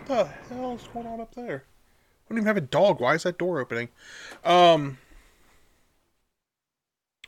What 0.07 0.09
the 0.09 0.55
hell's 0.55 0.89
going 0.93 1.07
on 1.07 1.20
up 1.20 1.35
there? 1.35 1.65
I 1.65 2.29
don't 2.35 2.39
even 2.39 2.47
have 2.47 2.57
a 2.57 2.61
dog. 2.62 3.01
Why 3.01 3.15
is 3.15 3.23
that 3.24 3.39
door 3.39 3.61
opening? 3.61 3.89
Um, 4.45 4.99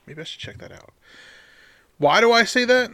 maybe 0.07 0.21
I 0.21 0.25
should 0.25 0.41
check 0.41 0.59
that 0.59 0.73
out. 0.73 0.93
Why 1.99 2.21
do 2.21 2.33
I 2.33 2.45
say 2.45 2.65
that? 2.65 2.91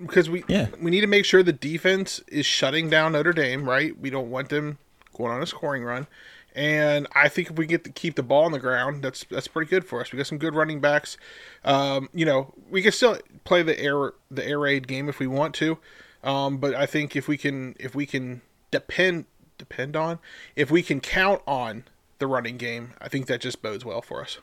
Because 0.00 0.30
we 0.30 0.44
Yeah. 0.48 0.68
we 0.80 0.90
need 0.90 1.02
to 1.02 1.06
make 1.06 1.24
sure 1.24 1.42
the 1.42 1.52
defense 1.52 2.20
is 2.28 2.46
shutting 2.46 2.88
down 2.88 3.12
Notre 3.12 3.32
Dame, 3.32 3.68
right? 3.68 3.98
We 3.98 4.10
don't 4.10 4.30
want 4.30 4.48
them 4.48 4.78
going 5.14 5.32
on 5.32 5.42
a 5.42 5.46
scoring 5.46 5.84
run. 5.84 6.06
And 6.58 7.06
I 7.14 7.28
think 7.28 7.50
if 7.50 7.56
we 7.56 7.66
get 7.66 7.84
to 7.84 7.90
keep 7.90 8.16
the 8.16 8.22
ball 8.24 8.42
on 8.42 8.50
the 8.50 8.58
ground, 8.58 9.04
that's 9.04 9.24
that's 9.30 9.46
pretty 9.46 9.70
good 9.70 9.84
for 9.84 10.00
us. 10.00 10.10
We 10.10 10.16
got 10.16 10.26
some 10.26 10.38
good 10.38 10.56
running 10.56 10.80
backs. 10.80 11.16
Um, 11.64 12.08
you 12.12 12.24
know, 12.24 12.52
we 12.68 12.82
can 12.82 12.90
still 12.90 13.16
play 13.44 13.62
the 13.62 13.78
air 13.78 14.12
the 14.28 14.44
air 14.44 14.58
raid 14.58 14.88
game 14.88 15.08
if 15.08 15.20
we 15.20 15.28
want 15.28 15.54
to. 15.54 15.78
Um, 16.24 16.56
but 16.58 16.74
I 16.74 16.84
think 16.84 17.14
if 17.14 17.28
we 17.28 17.36
can 17.36 17.76
if 17.78 17.94
we 17.94 18.06
can 18.06 18.42
depend 18.72 19.26
depend 19.56 19.94
on 19.94 20.18
if 20.56 20.68
we 20.68 20.82
can 20.82 20.98
count 20.98 21.42
on 21.46 21.84
the 22.18 22.26
running 22.26 22.56
game, 22.56 22.90
I 23.00 23.08
think 23.08 23.26
that 23.28 23.40
just 23.40 23.62
bodes 23.62 23.84
well 23.84 24.02
for 24.02 24.20
us. 24.20 24.38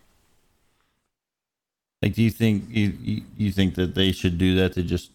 like 2.02 2.14
do 2.14 2.24
you 2.24 2.32
think 2.32 2.64
you 2.70 2.94
you, 3.02 3.22
you 3.36 3.52
think 3.52 3.76
that 3.76 3.94
they 3.94 4.14
should 4.14 4.38
do 4.38 4.56
that 4.56 4.72
to 4.76 4.84
just 4.84 5.12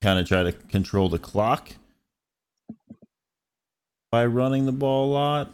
kind 0.00 0.20
of 0.20 0.28
try 0.28 0.44
to 0.44 0.52
control 0.52 1.08
the 1.08 1.18
clock 1.18 1.70
by 4.12 4.24
running 4.24 4.64
the 4.64 4.70
ball 4.72 5.06
a 5.06 5.12
lot 5.12 5.52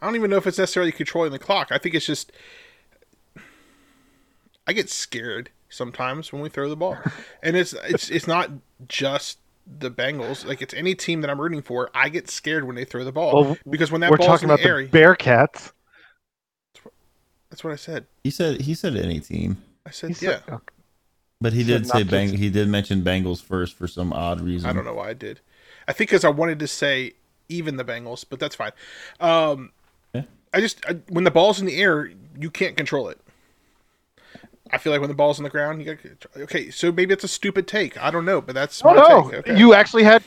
I 0.00 0.06
don't 0.06 0.16
even 0.16 0.30
know 0.30 0.36
if 0.36 0.46
it's 0.46 0.58
necessarily 0.58 0.92
controlling 0.92 1.32
the 1.32 1.38
clock. 1.38 1.68
I 1.70 1.78
think 1.78 1.94
it's 1.94 2.06
just 2.06 2.30
I 4.66 4.72
get 4.72 4.90
scared 4.90 5.50
sometimes 5.68 6.32
when 6.32 6.42
we 6.42 6.48
throw 6.48 6.68
the 6.68 6.76
ball. 6.76 6.96
And 7.42 7.56
it's 7.56 7.72
it's 7.84 8.10
it's 8.10 8.26
not 8.26 8.50
just 8.88 9.38
the 9.66 9.90
Bengals. 9.90 10.44
Like 10.46 10.60
it's 10.62 10.74
any 10.74 10.94
team 10.94 11.20
that 11.20 11.30
I'm 11.30 11.40
rooting 11.40 11.62
for, 11.62 11.88
I 11.94 12.08
get 12.08 12.28
scared 12.30 12.64
when 12.64 12.74
they 12.76 12.84
throw 12.84 13.04
the 13.04 13.12
ball. 13.12 13.44
Well, 13.44 13.56
because 13.68 13.90
when 13.92 14.00
that 14.00 14.10
We're 14.10 14.16
ball's 14.18 14.26
talking 14.40 14.48
in 14.48 14.54
the 14.56 14.62
about 14.62 14.66
air, 14.66 14.86
the 14.86 14.98
Bearcats. 14.98 15.72
that's 17.50 17.62
what 17.64 17.72
I 17.72 17.76
said. 17.76 18.06
he 18.24 18.30
said 18.30 18.60
he 18.62 18.74
said 18.74 18.96
any 18.96 19.20
team 19.20 19.62
I 19.86 19.90
said, 19.90 20.10
He 20.16 20.26
yeah. 20.26 20.40
said- 20.44 20.54
okay. 20.54 20.64
but 21.40 21.52
he 21.52 21.60
Said 21.64 21.82
did 21.82 21.86
say 21.86 21.98
not 22.00 22.10
bang 22.10 22.28
he 22.36 22.50
did 22.50 22.68
mention 22.68 23.02
bengals 23.02 23.42
first 23.42 23.74
for 23.74 23.86
some 23.88 24.12
odd 24.12 24.40
reason 24.40 24.68
I 24.68 24.72
don't 24.72 24.84
know 24.84 24.94
why 24.94 25.10
I 25.10 25.14
did. 25.14 25.40
I 25.86 25.92
think 25.92 26.10
because 26.10 26.24
I 26.24 26.28
wanted 26.30 26.58
to 26.58 26.66
say 26.66 27.12
even 27.48 27.76
the 27.76 27.84
Bengals, 27.84 28.24
but 28.28 28.38
that's 28.38 28.54
fine. 28.54 28.72
Um, 29.20 29.26
Yeah. 29.60 29.77
I 30.52 30.60
just 30.60 30.84
I, 30.86 30.94
when 31.08 31.24
the 31.24 31.30
ball's 31.30 31.60
in 31.60 31.66
the 31.66 31.76
air, 31.80 32.10
you 32.38 32.50
can't 32.50 32.76
control 32.76 33.08
it. 33.08 33.20
I 34.70 34.78
feel 34.78 34.92
like 34.92 35.00
when 35.00 35.08
the 35.08 35.16
ball's 35.16 35.38
on 35.38 35.44
the 35.44 35.50
ground, 35.50 35.82
you 35.82 35.94
got 35.94 36.42
okay. 36.42 36.70
So 36.70 36.92
maybe 36.92 37.14
it's 37.14 37.24
a 37.24 37.28
stupid 37.28 37.66
take. 37.66 37.96
I 38.02 38.10
don't 38.10 38.24
know, 38.24 38.40
but 38.40 38.54
that's 38.54 38.82
Oh 38.84 38.92
no! 38.92 39.30
take. 39.30 39.40
Okay. 39.40 39.58
You 39.58 39.74
actually 39.74 40.04
had 40.04 40.22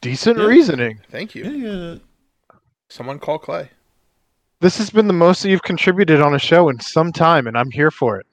decent 0.00 0.38
Yeah. 0.38 0.44
reasoning. 0.44 1.00
Thank 1.10 1.34
you. 1.34 1.44
Yeah, 1.44 1.70
yeah. 1.92 1.98
Someone 2.88 3.18
call 3.18 3.38
Clay. 3.38 3.70
This 4.60 4.76
has 4.76 4.90
been 4.90 5.06
the 5.06 5.14
most 5.14 5.42
that 5.42 5.48
you've 5.48 5.62
contributed 5.62 6.20
on 6.20 6.34
a 6.34 6.38
show 6.38 6.68
in 6.68 6.78
some 6.80 7.12
time, 7.12 7.46
and 7.46 7.56
I'm 7.56 7.70
here 7.70 7.90
for 7.90 8.18
it. 8.18 8.26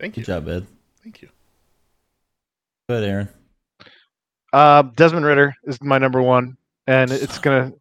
Thank 0.00 0.16
you. 0.16 0.22
Good 0.24 0.32
job, 0.32 0.48
Ed. 0.48 0.66
Thank 1.02 1.20
you. 1.20 1.28
Go 2.88 2.96
ahead, 2.96 3.08
Aaron. 3.10 3.28
Uh, 4.52 4.82
Desmond 4.96 5.26
Ridder 5.26 5.54
is 5.64 5.82
my 5.82 5.98
number 5.98 6.22
one, 6.22 6.56
and 6.86 7.10
it's 7.10 7.38
gonna, 7.38 7.72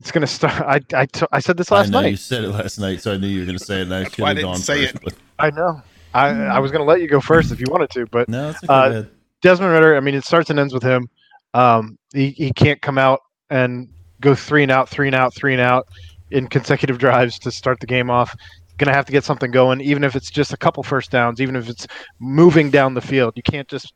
it's 0.00 0.10
gonna 0.10 0.26
start. 0.26 0.52
I, 0.94 1.00
I, 1.00 1.06
t- 1.06 1.26
I 1.32 1.40
said 1.40 1.56
this 1.56 1.70
last 1.70 1.88
I 1.88 1.90
know 1.90 2.00
night. 2.02 2.10
you 2.10 2.16
said 2.16 2.44
it 2.44 2.48
last 2.50 2.78
night, 2.78 3.00
so 3.00 3.12
I 3.12 3.16
knew 3.16 3.26
you 3.26 3.40
were 3.40 3.46
going 3.46 3.58
to 3.58 3.64
say 3.64 3.78
it, 3.80 3.82
and 3.82 3.94
I 3.94 4.02
That's 4.02 4.14
should 4.14 4.22
why 4.22 4.26
I 4.26 4.30
have 4.30 4.36
didn't 4.38 4.50
gone 4.52 4.58
say 4.58 4.82
first. 4.86 4.94
it. 4.96 5.02
But 5.04 5.14
I 5.38 5.50
know. 5.50 5.82
I, 6.14 6.28
I 6.28 6.58
was 6.60 6.70
gonna 6.72 6.84
let 6.84 7.00
you 7.00 7.08
go 7.08 7.20
first 7.20 7.52
if 7.52 7.60
you 7.60 7.66
wanted 7.68 7.90
to, 7.90 8.06
but 8.06 8.28
no, 8.28 8.50
it's 8.50 8.62
okay. 8.64 8.72
Uh, 8.72 9.02
Desmond 9.42 9.72
Ridder. 9.72 9.96
I 9.96 10.00
mean, 10.00 10.14
it 10.14 10.24
starts 10.24 10.48
and 10.50 10.58
ends 10.58 10.72
with 10.72 10.82
him. 10.82 11.08
Um, 11.54 11.98
he 12.14 12.30
he 12.30 12.52
can't 12.52 12.80
come 12.80 12.98
out 12.98 13.20
and 13.50 13.88
go 14.20 14.34
three 14.34 14.62
and 14.62 14.72
out, 14.72 14.88
three 14.88 15.08
and 15.08 15.14
out, 15.14 15.34
three 15.34 15.52
and 15.52 15.60
out 15.60 15.86
in 16.30 16.48
consecutive 16.48 16.98
drives 16.98 17.38
to 17.40 17.50
start 17.50 17.80
the 17.80 17.86
game 17.86 18.10
off. 18.10 18.34
Going 18.78 18.88
to 18.88 18.94
have 18.94 19.06
to 19.06 19.12
get 19.12 19.24
something 19.24 19.50
going, 19.50 19.80
even 19.80 20.04
if 20.04 20.14
it's 20.16 20.30
just 20.30 20.52
a 20.52 20.56
couple 20.56 20.82
first 20.82 21.10
downs, 21.10 21.40
even 21.40 21.56
if 21.56 21.68
it's 21.68 21.86
moving 22.18 22.70
down 22.70 22.92
the 22.92 23.00
field. 23.00 23.32
You 23.36 23.42
can't 23.42 23.68
just 23.68 23.94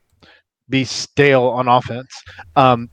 be 0.70 0.85
stale 0.85 1.43
on 1.44 1.68
offense. 1.68 2.09
Um, 2.56 2.89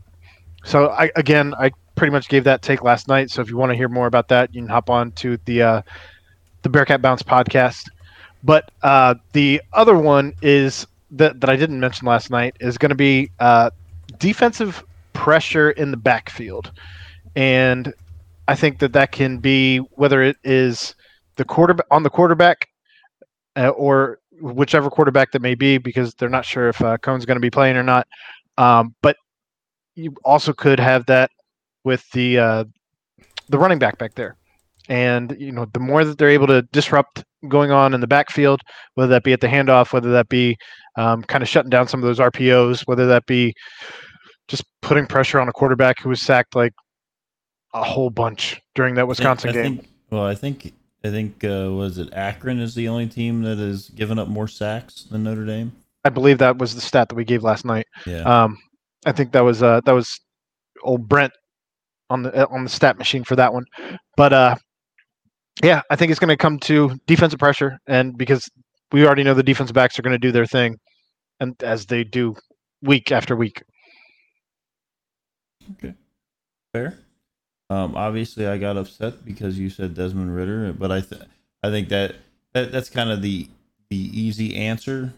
so 0.66 0.90
I 0.90 1.12
again, 1.16 1.54
I 1.56 1.72
pretty 1.98 2.12
much 2.12 2.30
gave 2.30 2.46
that 2.46 2.62
take 2.62 2.84
last 2.84 3.10
night. 3.10 3.30
So 3.30 3.42
if 3.42 3.50
you 3.50 3.58
want 3.58 3.72
to 3.72 3.76
hear 3.76 3.90
more 3.90 4.08
about 4.08 4.30
that, 4.30 4.54
you 4.56 4.62
can 4.62 4.70
hop 4.70 4.90
on 4.90 5.12
to 5.14 5.38
the 5.46 5.62
uh, 5.62 5.82
the 6.62 6.70
Bearcat 6.70 7.02
Bounce 7.02 7.24
podcast. 7.24 7.90
But 8.44 8.72
uh, 8.84 9.16
the 9.34 9.62
other 9.74 9.98
one 9.98 10.34
is 10.42 10.88
that 11.12 11.42
that 11.42 11.50
I 11.50 11.58
didn't 11.58 11.80
mention 11.80 12.08
last 12.08 12.30
night 12.30 12.56
is 12.62 12.78
going 12.78 12.92
to 12.92 12.96
be 12.96 13.30
uh, 13.40 13.72
defensive 14.20 14.84
pressure 15.12 15.72
in 15.72 15.92
the 15.92 15.98
backfield, 15.98 16.72
and 17.36 17.94
I 18.48 18.56
think 18.56 18.80
that 18.80 18.94
that 18.94 19.12
can 19.12 19.40
be 19.40 19.80
whether 19.80 20.22
it 20.22 20.38
is 20.44 20.96
the 21.36 21.44
quarterback 21.44 21.88
on 21.92 22.04
the 22.04 22.10
quarterback 22.10 22.70
uh, 23.58 23.70
or 23.70 24.20
whichever 24.40 24.90
quarterback 24.90 25.32
that 25.32 25.42
may 25.42 25.56
be, 25.56 25.80
because 25.80 26.14
they're 26.14 26.30
not 26.30 26.46
sure 26.46 26.70
if 26.70 26.80
uh, 26.82 26.98
Coan's 27.00 27.26
going 27.26 27.38
to 27.38 27.42
be 27.42 27.50
playing 27.50 27.76
or 27.76 27.84
not. 27.84 28.08
Um, 28.58 28.96
but 29.02 29.18
you 29.96 30.16
also 30.24 30.54
could 30.54 30.80
have 30.80 31.06
that 31.08 31.32
with 31.84 32.10
the 32.12 32.38
uh, 32.38 32.64
the 33.50 33.58
running 33.58 33.80
back 33.80 33.98
back 33.98 34.16
there, 34.16 34.36
and 34.90 35.36
you 35.40 35.52
know 35.52 35.66
the 35.74 35.80
more 35.80 36.04
that 36.04 36.18
they're 36.18 36.30
able 36.30 36.48
to 36.48 36.62
disrupt 36.74 37.24
going 37.48 37.72
on 37.72 37.94
in 37.94 38.02
the 38.02 38.08
backfield, 38.08 38.62
whether 38.96 39.10
that 39.10 39.24
be 39.24 39.34
at 39.34 39.42
the 39.42 39.48
handoff, 39.48 39.94
whether 39.94 40.12
that 40.12 40.30
be 40.30 40.58
um, 40.98 41.24
kind 41.24 41.42
of 41.42 41.48
shutting 41.48 41.70
down 41.70 41.88
some 41.88 42.02
of 42.02 42.06
those 42.06 42.20
RPOs, 42.20 42.82
whether 42.86 43.06
that 43.08 43.26
be 43.26 43.54
just 44.48 44.66
putting 44.82 45.06
pressure 45.06 45.40
on 45.40 45.48
a 45.48 45.54
quarterback 45.54 46.00
who 46.00 46.10
was 46.10 46.22
sacked 46.22 46.56
like 46.56 46.74
a 47.74 47.84
whole 47.84 48.10
bunch 48.10 48.62
during 48.76 48.96
that 48.96 49.08
Wisconsin 49.08 49.50
I 49.50 49.54
game. 49.54 49.78
Think, 49.78 49.90
well, 50.10 50.24
I 50.24 50.36
think 50.36 50.74
I 51.04 51.10
think 51.10 51.44
uh, 51.44 51.70
was 51.72 51.98
it 51.98 52.14
Akron 52.14 52.60
is 52.60 52.76
the 52.76 52.88
only 52.88 53.08
team 53.08 53.44
that 53.44 53.58
has 53.58 53.90
given 53.90 54.20
up 54.20 54.28
more 54.28 54.48
sacks 54.48 55.04
than 55.04 55.24
Notre 55.24 55.46
Dame. 55.46 55.72
I 56.04 56.10
believe 56.10 56.38
that 56.40 56.58
was 56.58 56.74
the 56.76 56.82
stat 56.82 57.10
that 57.10 57.16
we 57.16 57.26
gave 57.26 57.44
last 57.44 57.66
night. 57.66 57.86
Yeah. 58.06 58.22
Um, 58.22 58.58
I 59.06 59.12
think 59.12 59.32
that 59.34 59.42
was 59.42 59.62
uh, 59.62 59.82
that 59.86 59.92
was 59.92 60.20
old 60.84 61.08
Brent 61.08 61.34
on 62.10 62.24
the 62.24 62.48
on 62.50 62.64
the 62.64 62.70
stat 62.70 62.98
machine 62.98 63.24
for 63.24 63.36
that 63.36 63.54
one. 63.54 63.66
But 64.16 64.34
uh, 64.34 64.56
yeah, 65.64 65.82
I 65.90 65.96
think 65.96 66.12
it's 66.12 66.20
going 66.20 66.30
to 66.30 66.38
come 66.38 66.60
to 66.60 67.00
defensive 67.08 67.40
pressure, 67.40 67.78
and 67.88 68.18
because 68.18 68.50
we 68.92 69.06
already 69.06 69.24
know 69.24 69.34
the 69.34 69.44
defensive 69.44 69.74
backs 69.74 69.98
are 69.98 70.02
going 70.02 70.14
to 70.14 70.18
do 70.18 70.32
their 70.32 70.46
thing, 70.46 70.78
and 71.40 71.62
as 71.64 71.86
they 71.86 72.04
do 72.04 72.36
week 72.82 73.12
after 73.12 73.36
week. 73.36 73.64
Okay, 75.74 75.94
fair. 76.74 76.98
Um, 77.70 77.96
obviously, 77.96 78.48
I 78.48 78.58
got 78.58 78.78
upset 78.78 79.26
because 79.26 79.60
you 79.60 79.70
said 79.70 79.94
Desmond 79.94 80.34
Ridder, 80.34 80.72
but 80.74 80.92
I 80.92 81.02
th- 81.02 81.22
I 81.64 81.70
think 81.70 81.90
that, 81.90 82.16
that 82.54 82.72
that's 82.72 82.90
kind 82.90 83.10
of 83.10 83.22
the 83.22 83.50
the 83.90 83.98
easy 83.98 84.56
answer. 84.56 85.14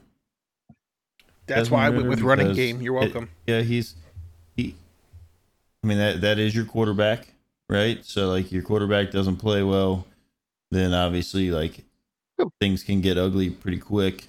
That's 1.45 1.69
Desmond 1.69 1.71
why 1.71 1.85
I 1.85 1.89
went 1.89 2.07
with 2.09 2.21
running 2.21 2.53
game. 2.53 2.81
You're 2.81 2.95
it- 2.95 2.99
welcome. 3.13 3.29
yeah, 3.45 3.61
he's 3.61 3.93
he. 3.93 4.08
I 5.83 5.87
mean 5.87 5.97
that 5.97 6.21
that 6.21 6.39
is 6.39 6.55
your 6.55 6.65
quarterback, 6.65 7.33
right? 7.69 8.03
So 8.05 8.29
like 8.29 8.51
your 8.51 8.63
quarterback 8.63 9.11
doesn't 9.11 9.37
play 9.37 9.63
well, 9.63 10.05
then 10.71 10.93
obviously 10.93 11.51
like 11.51 11.83
things 12.59 12.83
can 12.83 13.01
get 13.01 13.17
ugly 13.17 13.49
pretty 13.49 13.77
quick. 13.79 14.25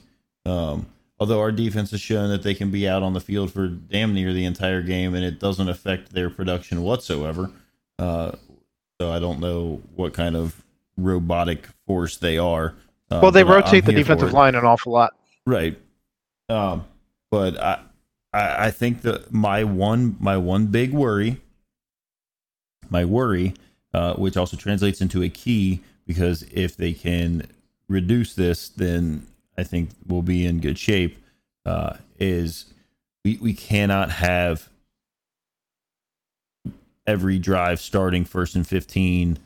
Um, 0.46 0.86
although 1.18 1.40
our 1.40 1.52
defense 1.52 1.90
has 1.90 2.00
shown 2.00 2.30
that 2.30 2.42
they 2.42 2.54
can 2.54 2.70
be 2.70 2.88
out 2.88 3.02
on 3.02 3.12
the 3.12 3.20
field 3.20 3.52
for 3.52 3.68
damn 3.68 4.14
near 4.14 4.32
the 4.32 4.44
entire 4.44 4.82
game, 4.82 5.14
and 5.14 5.24
it 5.24 5.38
doesn't 5.38 5.68
affect 5.68 6.12
their 6.12 6.30
production 6.30 6.82
whatsoever. 6.82 7.50
Uh, 7.98 8.32
so 9.00 9.10
I 9.10 9.18
don't 9.18 9.40
know 9.40 9.80
what 9.94 10.12
kind 10.14 10.36
of 10.36 10.62
robotic 10.96 11.66
force 11.86 12.16
they 12.16 12.38
are. 12.38 12.74
Uh, 13.10 13.20
well, 13.22 13.32
they 13.32 13.42
but 13.42 13.52
I- 13.52 13.54
rotate 13.56 13.84
the 13.84 13.92
defensive 13.92 14.32
line 14.32 14.54
an 14.54 14.64
awful 14.64 14.92
lot. 14.92 15.14
Right. 15.46 15.78
Um, 16.48 16.84
but 17.30 17.56
I, 17.58 17.80
I, 18.32 18.66
I 18.66 18.70
think 18.70 19.02
that 19.02 19.32
my 19.32 19.64
one, 19.64 20.16
my 20.20 20.36
one 20.36 20.66
big 20.66 20.92
worry, 20.92 21.40
my 22.88 23.04
worry, 23.04 23.54
uh, 23.92 24.14
which 24.14 24.36
also 24.36 24.56
translates 24.56 25.00
into 25.00 25.22
a 25.22 25.28
key, 25.28 25.80
because 26.06 26.42
if 26.52 26.76
they 26.76 26.92
can 26.92 27.46
reduce 27.88 28.34
this, 28.34 28.68
then 28.68 29.26
I 29.56 29.64
think 29.64 29.90
we'll 30.06 30.22
be 30.22 30.46
in 30.46 30.60
good 30.60 30.78
shape. 30.78 31.18
Uh, 31.66 31.96
is 32.18 32.66
we 33.24 33.38
we 33.40 33.52
cannot 33.52 34.10
have 34.10 34.68
every 37.06 37.38
drive 37.38 37.80
starting 37.80 38.24
first 38.24 38.54
and 38.54 38.66
15, 38.66 39.38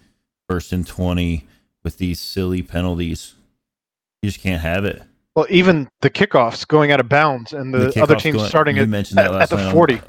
first 0.48 0.72
and 0.72 0.86
20 0.86 1.46
with 1.82 1.98
these 1.98 2.20
silly 2.20 2.62
penalties. 2.62 3.34
You 4.22 4.30
just 4.30 4.40
can't 4.40 4.62
have 4.62 4.84
it. 4.84 5.02
Well, 5.34 5.46
even 5.50 5.88
the 6.00 6.10
kickoffs 6.10 6.66
going 6.66 6.92
out 6.92 7.00
of 7.00 7.08
bounds, 7.08 7.52
and 7.52 7.74
the, 7.74 7.88
other 8.00 8.14
kickoffs 8.14 8.20
teams 8.22 8.36
going- 8.36 8.48
starting 8.48 8.76
you 8.76 8.82
at, 8.82 8.88
mentioned 8.88 9.18
that 9.18 9.26
at, 9.26 9.32
last 9.32 9.52
at 9.52 9.58
the 9.58 9.70
forty. 9.72 10.00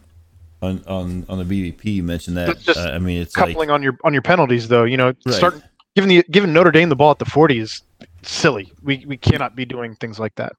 on 0.62 0.84
on 0.88 1.26
on 1.30 1.46
the 1.46 1.72
BBP. 1.72 1.86
You 1.96 2.04
mentioned 2.04 2.38
that. 2.38 2.60
Just 2.60 2.80
Uh, 2.80 2.92
I 2.92 3.00
mean, 3.00 3.22
it's 3.22 3.34
Coupling 3.34 3.58
like 3.58 3.70
on 3.70 3.82
your 3.82 3.98
on 4.04 4.14
your 4.14 4.22
penalties, 4.22 4.68
though, 4.68 4.84
you 4.84 4.98
know, 4.98 5.14
Right. 5.26 5.34
starting 5.36 5.64
giving 5.96 6.10
the 6.10 6.24
giving 6.30 6.54
Notre 6.54 6.72
Dame 6.72 6.90
the 6.90 6.96
ball 6.96 7.12
at 7.12 7.20
the 7.20 7.26
forty 7.26 7.60
is 7.60 7.82
silly. 8.22 8.72
We 8.84 9.04
we 9.08 9.18
cannot 9.18 9.56
be 9.56 9.66
doing 9.66 9.96
things 9.96 10.20
like 10.20 10.36
that. 10.36 10.54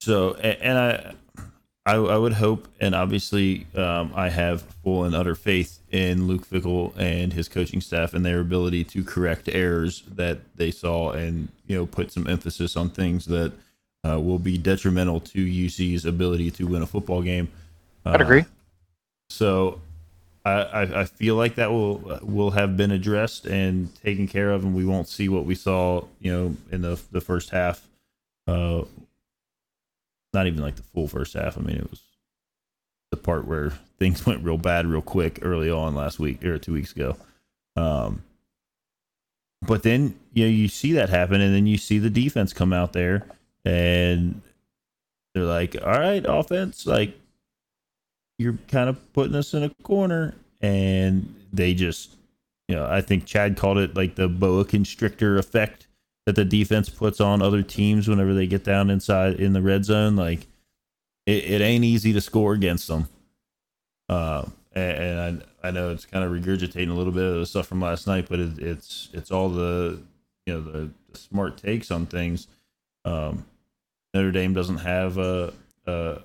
so, 0.00 0.34
and 0.34 0.78
I, 0.78 1.14
I, 1.86 1.94
I 1.94 2.16
would 2.18 2.34
hope, 2.34 2.68
and 2.80 2.94
obviously, 2.94 3.66
um, 3.74 4.12
I 4.14 4.28
have 4.28 4.62
full 4.84 5.04
and 5.04 5.14
utter 5.16 5.34
faith 5.34 5.80
in 5.90 6.26
Luke 6.28 6.46
Fickell 6.48 6.92
and 6.98 7.32
his 7.32 7.48
coaching 7.48 7.80
staff 7.80 8.12
and 8.14 8.24
their 8.26 8.40
ability 8.40 8.84
to 8.84 9.02
correct 9.04 9.48
errors 9.50 10.02
that 10.14 10.38
they 10.56 10.70
saw, 10.70 11.10
and 11.12 11.48
you 11.66 11.76
know, 11.76 11.86
put 11.86 12.12
some 12.12 12.26
emphasis 12.26 12.76
on 12.76 12.90
things 12.90 13.24
that 13.26 13.52
uh, 14.06 14.20
will 14.20 14.38
be 14.38 14.58
detrimental 14.58 15.20
to 15.20 15.38
UC's 15.38 16.04
ability 16.04 16.50
to 16.52 16.66
win 16.66 16.82
a 16.82 16.86
football 16.86 17.22
game. 17.22 17.48
I'd 18.04 18.20
Uh, 18.20 18.24
agree. 18.24 18.44
So 19.30 19.80
I, 20.44 20.50
I, 20.50 21.00
I 21.00 21.04
feel 21.04 21.36
like 21.36 21.54
that 21.54 21.70
will 21.70 22.20
will 22.22 22.50
have 22.50 22.76
been 22.76 22.90
addressed 22.90 23.46
and 23.46 23.94
taken 24.02 24.26
care 24.26 24.50
of, 24.50 24.64
and 24.64 24.74
we 24.74 24.84
won't 24.84 25.08
see 25.08 25.28
what 25.28 25.44
we 25.44 25.54
saw, 25.54 26.04
you 26.20 26.32
know, 26.32 26.56
in 26.70 26.82
the 26.82 27.00
the 27.12 27.20
first 27.20 27.50
half. 27.50 27.86
Uh, 28.46 28.82
not 30.34 30.46
even 30.46 30.62
like 30.62 30.76
the 30.76 30.82
full 30.82 31.06
first 31.06 31.34
half. 31.34 31.56
I 31.56 31.60
mean, 31.60 31.76
it 31.76 31.90
was 31.90 32.00
the 33.10 33.16
part 33.16 33.46
where 33.46 33.70
things 33.98 34.26
went 34.26 34.42
real 34.42 34.58
bad 34.58 34.86
real 34.86 35.02
quick 35.02 35.38
early 35.42 35.70
on 35.70 35.94
last 35.94 36.18
week 36.18 36.44
or 36.44 36.58
two 36.58 36.72
weeks 36.72 36.92
ago. 36.92 37.16
Um, 37.76 38.22
but 39.64 39.84
then 39.84 40.18
you 40.34 40.44
know 40.44 40.50
you 40.50 40.66
see 40.66 40.92
that 40.94 41.08
happen, 41.08 41.40
and 41.40 41.54
then 41.54 41.66
you 41.66 41.78
see 41.78 41.98
the 41.98 42.10
defense 42.10 42.52
come 42.52 42.72
out 42.72 42.92
there, 42.94 43.24
and 43.64 44.42
they're 45.34 45.44
like, 45.44 45.76
"All 45.80 45.98
right, 45.98 46.24
offense, 46.26 46.86
like 46.86 47.18
you're 48.42 48.58
kind 48.68 48.88
of 48.88 49.12
putting 49.12 49.34
us 49.36 49.54
in 49.54 49.62
a 49.62 49.70
corner. 49.82 50.34
And 50.60 51.34
they 51.52 51.74
just 51.74 52.16
you 52.68 52.76
know 52.76 52.86
i 52.86 53.00
think 53.00 53.26
chad 53.26 53.56
called 53.56 53.76
it 53.76 53.94
like 53.96 54.14
the 54.14 54.28
boa 54.28 54.64
constrictor 54.64 55.36
effect 55.36 55.88
that 56.24 56.36
the 56.36 56.44
defense 56.44 56.88
puts 56.88 57.20
on 57.20 57.42
other 57.42 57.62
teams 57.62 58.08
whenever 58.08 58.32
they 58.32 58.46
get 58.46 58.62
down 58.62 58.88
inside 58.88 59.40
in 59.40 59.52
the 59.52 59.60
red 59.60 59.84
zone. 59.84 60.14
Like 60.14 60.46
it, 61.26 61.44
it 61.44 61.60
ain't 61.60 61.84
easy 61.84 62.12
to 62.12 62.20
score 62.20 62.52
against 62.52 62.86
them. 62.86 63.08
Uh 64.08 64.46
and, 64.74 64.98
and 64.98 65.42
I, 65.62 65.68
I 65.68 65.70
know 65.72 65.90
it's 65.90 66.06
kind 66.06 66.24
of 66.24 66.30
regurgitating 66.30 66.90
a 66.90 66.94
little 66.94 67.12
bit 67.12 67.24
of 67.24 67.34
the 67.34 67.46
stuff 67.46 67.66
from 67.66 67.80
last 67.80 68.06
night 68.06 68.26
but 68.28 68.38
it, 68.38 68.58
it's 68.58 69.08
it's 69.12 69.30
all 69.32 69.48
the 69.48 70.00
you 70.46 70.54
know 70.54 70.60
the, 70.60 70.90
the 71.10 71.18
smart 71.18 71.56
takes 71.56 71.90
on 71.90 72.06
things. 72.06 72.46
Um 73.04 73.44
notre 74.14 74.32
dame 74.32 74.54
doesn't 74.54 74.78
have 74.78 75.18
a, 75.18 75.52
a 75.86 76.18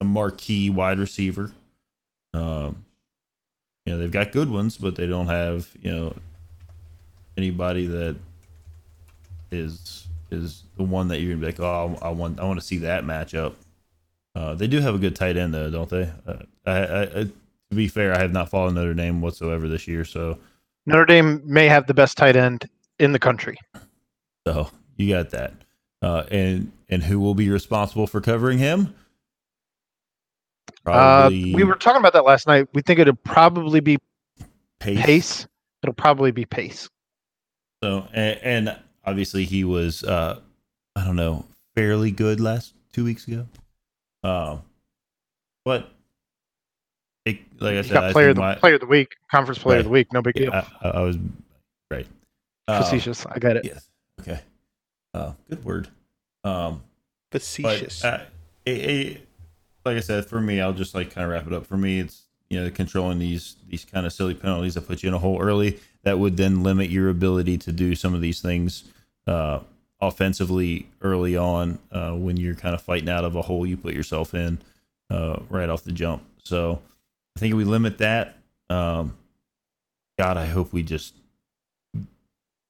a 0.00 0.04
marquee 0.04 0.70
wide 0.70 0.98
receiver. 0.98 1.52
Um, 2.32 2.84
you 3.84 3.92
know, 3.92 3.98
they've 3.98 4.10
got 4.10 4.32
good 4.32 4.50
ones, 4.50 4.76
but 4.76 4.96
they 4.96 5.06
don't 5.06 5.26
have, 5.26 5.68
you 5.82 5.90
know, 5.90 6.14
anybody 7.36 7.86
that 7.86 8.16
is 9.50 10.06
is 10.30 10.62
the 10.76 10.84
one 10.84 11.08
that 11.08 11.20
you're 11.20 11.34
gonna 11.34 11.40
be 11.40 11.46
like, 11.46 11.60
oh, 11.60 11.98
I 12.00 12.10
want 12.10 12.40
I 12.40 12.44
want 12.44 12.60
to 12.60 12.66
see 12.66 12.78
that 12.78 13.04
matchup. 13.04 13.54
Uh, 14.34 14.54
they 14.54 14.68
do 14.68 14.80
have 14.80 14.94
a 14.94 14.98
good 14.98 15.16
tight 15.16 15.36
end 15.36 15.52
though, 15.52 15.70
don't 15.70 15.88
they? 15.90 16.10
Uh, 16.26 16.36
I, 16.66 16.72
I, 16.72 17.02
I, 17.02 17.24
to 17.24 17.76
be 17.76 17.88
fair, 17.88 18.14
I 18.14 18.20
have 18.20 18.32
not 18.32 18.48
followed 18.48 18.74
Notre 18.74 18.94
Dame 18.94 19.20
whatsoever 19.20 19.68
this 19.68 19.88
year, 19.88 20.04
so 20.04 20.38
Notre 20.86 21.06
Dame 21.06 21.42
may 21.44 21.66
have 21.66 21.86
the 21.86 21.94
best 21.94 22.16
tight 22.16 22.36
end 22.36 22.68
in 22.98 23.12
the 23.12 23.18
country. 23.18 23.58
so 24.46 24.70
you 24.96 25.12
got 25.12 25.30
that. 25.30 25.52
Uh, 26.02 26.24
and 26.30 26.72
and 26.88 27.02
who 27.02 27.20
will 27.20 27.34
be 27.34 27.50
responsible 27.50 28.06
for 28.06 28.20
covering 28.20 28.58
him? 28.58 28.94
Uh, 30.86 31.28
we 31.30 31.62
were 31.62 31.74
talking 31.74 32.00
about 32.00 32.14
that 32.14 32.24
last 32.24 32.46
night. 32.46 32.68
We 32.72 32.80
think 32.82 32.98
it'll 32.98 33.14
probably 33.14 33.80
be 33.80 33.98
Pace. 34.78 35.04
Pace. 35.04 35.46
It'll 35.82 35.94
probably 35.94 36.30
be 36.30 36.46
Pace. 36.46 36.88
So 37.82 38.06
and, 38.12 38.40
and 38.42 38.78
obviously 39.04 39.44
he 39.44 39.64
was 39.64 40.04
uh 40.04 40.40
I 40.96 41.04
don't 41.04 41.16
know 41.16 41.44
fairly 41.74 42.10
good 42.10 42.40
last 42.40 42.74
two 42.92 43.04
weeks 43.04 43.28
ago. 43.28 43.46
Um, 44.22 44.62
but 45.64 45.90
it, 47.24 47.38
like 47.60 47.76
I 47.76 47.82
said, 47.82 47.92
got 47.92 48.04
I 48.04 48.12
player 48.12 48.30
of 48.30 48.36
the 48.36 48.40
my, 48.42 48.54
player 48.54 48.74
of 48.74 48.80
the 48.80 48.86
week, 48.86 49.16
conference 49.30 49.58
player 49.58 49.78
of 49.78 49.84
the 49.84 49.90
week. 49.90 50.12
No 50.12 50.22
big 50.22 50.34
deal. 50.34 50.52
I, 50.52 50.66
I, 50.82 50.88
I 50.88 51.00
was 51.02 51.16
right. 51.90 52.06
Uh, 52.68 52.82
Facetious. 52.82 53.26
I 53.26 53.38
got 53.38 53.56
it. 53.56 53.64
Yes. 53.64 53.88
Okay. 54.20 54.40
Uh, 55.12 55.32
good 55.48 55.64
word. 55.64 55.88
Um, 56.44 56.82
Facetious. 57.32 58.02
but 58.02 58.08
uh, 58.08 58.22
it, 58.64 58.70
it, 58.70 59.28
like 59.84 59.96
I 59.96 60.00
said, 60.00 60.26
for 60.26 60.40
me, 60.40 60.60
I'll 60.60 60.72
just 60.72 60.94
like 60.94 61.12
kind 61.12 61.24
of 61.24 61.30
wrap 61.30 61.46
it 61.46 61.52
up. 61.52 61.66
For 61.66 61.76
me, 61.76 62.00
it's 62.00 62.22
you 62.48 62.60
know 62.60 62.70
controlling 62.70 63.18
these 63.18 63.56
these 63.68 63.84
kind 63.84 64.06
of 64.06 64.12
silly 64.12 64.34
penalties 64.34 64.74
that 64.74 64.86
put 64.86 65.02
you 65.02 65.08
in 65.08 65.14
a 65.14 65.18
hole 65.18 65.40
early 65.40 65.78
that 66.02 66.18
would 66.18 66.36
then 66.36 66.62
limit 66.62 66.90
your 66.90 67.08
ability 67.08 67.58
to 67.58 67.72
do 67.72 67.94
some 67.94 68.14
of 68.14 68.20
these 68.20 68.40
things 68.40 68.84
uh, 69.26 69.60
offensively 70.00 70.88
early 71.02 71.36
on 71.36 71.78
uh, 71.92 72.12
when 72.12 72.36
you're 72.36 72.54
kind 72.54 72.74
of 72.74 72.80
fighting 72.80 73.08
out 73.08 73.24
of 73.24 73.36
a 73.36 73.42
hole 73.42 73.66
you 73.66 73.76
put 73.76 73.94
yourself 73.94 74.34
in 74.34 74.58
uh, 75.10 75.38
right 75.48 75.68
off 75.68 75.84
the 75.84 75.92
jump. 75.92 76.22
So 76.42 76.80
I 77.36 77.40
think 77.40 77.54
we 77.54 77.64
limit 77.64 77.98
that. 77.98 78.36
Um, 78.70 79.16
God, 80.18 80.36
I 80.36 80.46
hope 80.46 80.72
we 80.72 80.82
just 80.82 81.14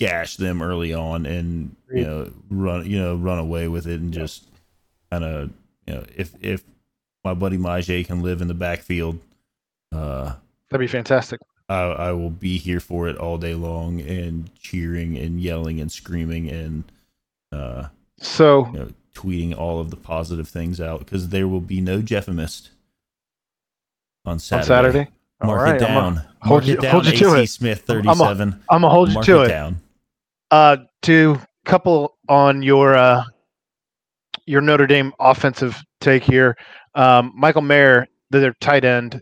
gash 0.01 0.37
them 0.37 0.63
early 0.63 0.93
on 0.95 1.27
and 1.27 1.77
you 1.93 2.03
know 2.05 2.33
run 2.49 2.85
you 2.91 2.99
know 2.99 3.15
run 3.15 3.39
away 3.39 3.69
with 3.69 3.87
it 3.87 4.01
and 4.01 4.13
just 4.13 4.49
kind 5.13 5.23
of 5.23 5.51
you 5.87 5.95
know 5.95 6.05
if 6.17 6.33
if 6.41 6.65
my 7.23 7.35
buddy 7.35 7.59
Myjai 7.59 8.05
can 8.07 8.23
live 8.23 8.41
in 8.41 8.49
the 8.49 8.55
backfield, 8.55 9.19
uh, 9.93 10.33
That'd 10.71 10.81
be 10.81 10.87
fantastic. 10.91 11.39
I, 11.69 11.81
I 11.83 12.13
will 12.13 12.31
be 12.31 12.57
here 12.59 12.81
for 12.81 13.09
it 13.09 13.17
all 13.19 13.37
day 13.39 13.55
long 13.55 14.01
and 14.01 14.51
cheering 14.59 15.19
and 15.19 15.39
yelling 15.41 15.81
and 15.81 15.93
screaming 15.93 16.49
and 16.51 16.85
uh, 17.53 17.89
So 18.19 18.67
you 18.73 18.79
know, 18.79 18.89
tweeting 19.15 19.57
all 19.57 19.81
of 19.81 19.91
the 19.91 19.97
positive 19.97 20.49
things 20.49 20.81
out 20.81 21.01
because 21.01 21.29
there 21.29 21.47
will 21.47 21.61
be 21.61 21.81
no 21.83 22.01
Jeffamist 22.01 22.71
on 24.25 24.39
Saturday. 24.39 24.63
on 24.63 24.67
Saturday, 24.85 25.11
Mark 25.43 25.59
All 25.59 25.65
right, 25.65 25.77
it 25.77 25.79
down. 25.81 26.15
hold 26.41 26.63
Mark 26.63 26.67
you- 26.67 26.75
it 26.75 26.81
down. 26.81 26.91
hold 26.93 27.07
you 27.07 27.13
to 27.13 27.35
AC 27.35 27.43
it. 27.43 27.47
Smith 27.49 27.83
thirty-seven. 27.83 28.63
I'm 28.71 28.81
gonna 28.81 28.89
hold 28.89 29.09
you 29.09 29.15
Mark 29.15 29.27
to 29.27 29.43
it 29.43 29.47
it. 29.47 29.49
down. 29.49 29.81
Uh, 30.51 30.79
to 31.03 31.39
couple 31.65 32.17
on 32.29 32.63
your 32.63 32.97
uh, 32.97 33.23
your 34.47 34.61
Notre 34.61 34.87
Dame 34.87 35.13
offensive 35.21 35.81
take 36.01 36.25
here, 36.25 36.57
um, 36.95 37.33
Michael 37.37 37.63
Mayer, 37.63 38.07
their 38.31 38.55
tight 38.61 38.85
end, 38.85 39.21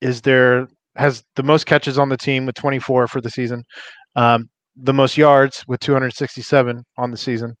is 0.00 0.22
there 0.22 0.66
has 0.96 1.22
the 1.36 1.42
most 1.42 1.66
catches 1.66 1.98
on 1.98 2.08
the 2.08 2.16
team 2.16 2.46
with 2.46 2.54
24 2.54 3.08
for 3.08 3.20
the 3.20 3.30
season, 3.30 3.64
um, 4.16 4.48
the 4.76 4.92
most 4.92 5.16
yards 5.16 5.64
with 5.68 5.80
267 5.80 6.82
on 6.98 7.10
the 7.10 7.16
season. 7.16 7.54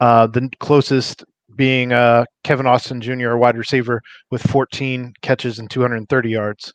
Uh, 0.00 0.26
the 0.26 0.48
closest 0.58 1.24
being 1.56 1.92
uh, 1.92 2.24
Kevin 2.42 2.66
Austin 2.66 3.00
Jr., 3.00 3.30
a 3.30 3.38
wide 3.38 3.56
receiver, 3.56 4.00
with 4.30 4.42
14 4.42 5.12
catches 5.22 5.58
and 5.58 5.70
230 5.70 6.28
yards. 6.28 6.72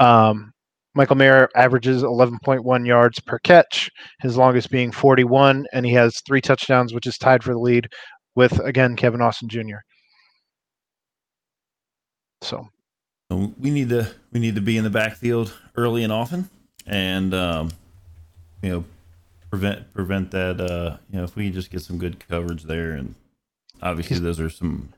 Um, 0.00 0.53
Michael 0.94 1.16
Mayer 1.16 1.48
averages 1.56 2.02
11.1 2.02 2.86
yards 2.86 3.20
per 3.20 3.38
catch, 3.40 3.90
his 4.20 4.36
longest 4.36 4.70
being 4.70 4.92
41, 4.92 5.66
and 5.72 5.84
he 5.84 5.92
has 5.92 6.20
three 6.26 6.40
touchdowns, 6.40 6.94
which 6.94 7.06
is 7.06 7.18
tied 7.18 7.42
for 7.42 7.52
the 7.52 7.58
lead 7.58 7.88
with, 8.36 8.60
again, 8.60 8.94
Kevin 8.94 9.20
Austin 9.20 9.48
Jr. 9.48 9.78
So 12.42 12.68
we 13.30 13.70
need 13.70 13.88
to 13.88 14.10
we 14.32 14.40
need 14.40 14.54
to 14.54 14.60
be 14.60 14.76
in 14.76 14.84
the 14.84 14.90
backfield 14.90 15.56
early 15.76 16.04
and 16.04 16.12
often, 16.12 16.50
and 16.86 17.32
um, 17.34 17.70
you 18.62 18.70
know 18.70 18.84
prevent 19.50 19.92
prevent 19.94 20.30
that. 20.32 20.60
Uh, 20.60 20.98
you 21.10 21.18
know, 21.18 21.24
if 21.24 21.34
we 21.34 21.50
just 21.50 21.70
get 21.70 21.80
some 21.80 21.98
good 21.98 22.26
coverage 22.28 22.64
there, 22.64 22.92
and 22.92 23.14
obviously 23.82 24.18
those 24.18 24.40
are 24.40 24.50
some 24.50 24.90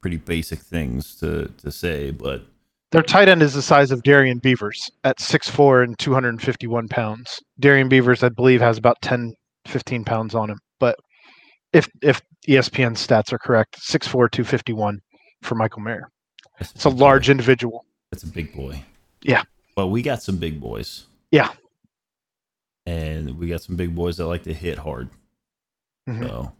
pretty 0.00 0.16
basic 0.16 0.60
things 0.60 1.14
to 1.16 1.50
to 1.62 1.72
say, 1.72 2.10
but 2.10 2.42
their 2.90 3.02
tight 3.02 3.28
end 3.28 3.42
is 3.42 3.54
the 3.54 3.62
size 3.62 3.90
of 3.90 4.02
Darrian 4.02 4.38
Beavers 4.38 4.90
at 5.02 5.18
6'4 5.18 5.84
and 5.84 5.98
251 5.98 6.88
pounds. 6.88 7.42
Darrian 7.58 7.88
Beavers, 7.88 8.22
I 8.22 8.28
believe, 8.28 8.60
has 8.60 8.78
about 8.78 9.00
10, 9.02 9.34
15 9.66 10.04
pounds 10.04 10.34
on 10.34 10.50
him. 10.50 10.58
But 10.78 10.96
if 11.72 11.88
if 12.02 12.22
ESPN 12.46 12.92
stats 12.92 13.32
are 13.32 13.38
correct, 13.38 13.80
6'4, 13.80 14.30
251 14.30 15.00
for 15.42 15.54
Michael 15.54 15.82
Mayer. 15.82 16.10
It's 16.60 16.84
a 16.84 16.88
large 16.88 17.26
boy. 17.26 17.32
individual. 17.32 17.84
That's 18.10 18.22
a 18.22 18.28
big 18.28 18.54
boy. 18.54 18.82
Yeah. 19.22 19.42
Well, 19.76 19.90
we 19.90 20.02
got 20.02 20.22
some 20.22 20.36
big 20.36 20.60
boys. 20.60 21.06
Yeah. 21.30 21.50
And 22.86 23.38
we 23.38 23.48
got 23.48 23.62
some 23.62 23.76
big 23.76 23.94
boys 23.94 24.18
that 24.18 24.26
like 24.26 24.44
to 24.44 24.54
hit 24.54 24.78
hard. 24.78 25.08
Mm-hmm. 26.08 26.26
So, 26.26 26.52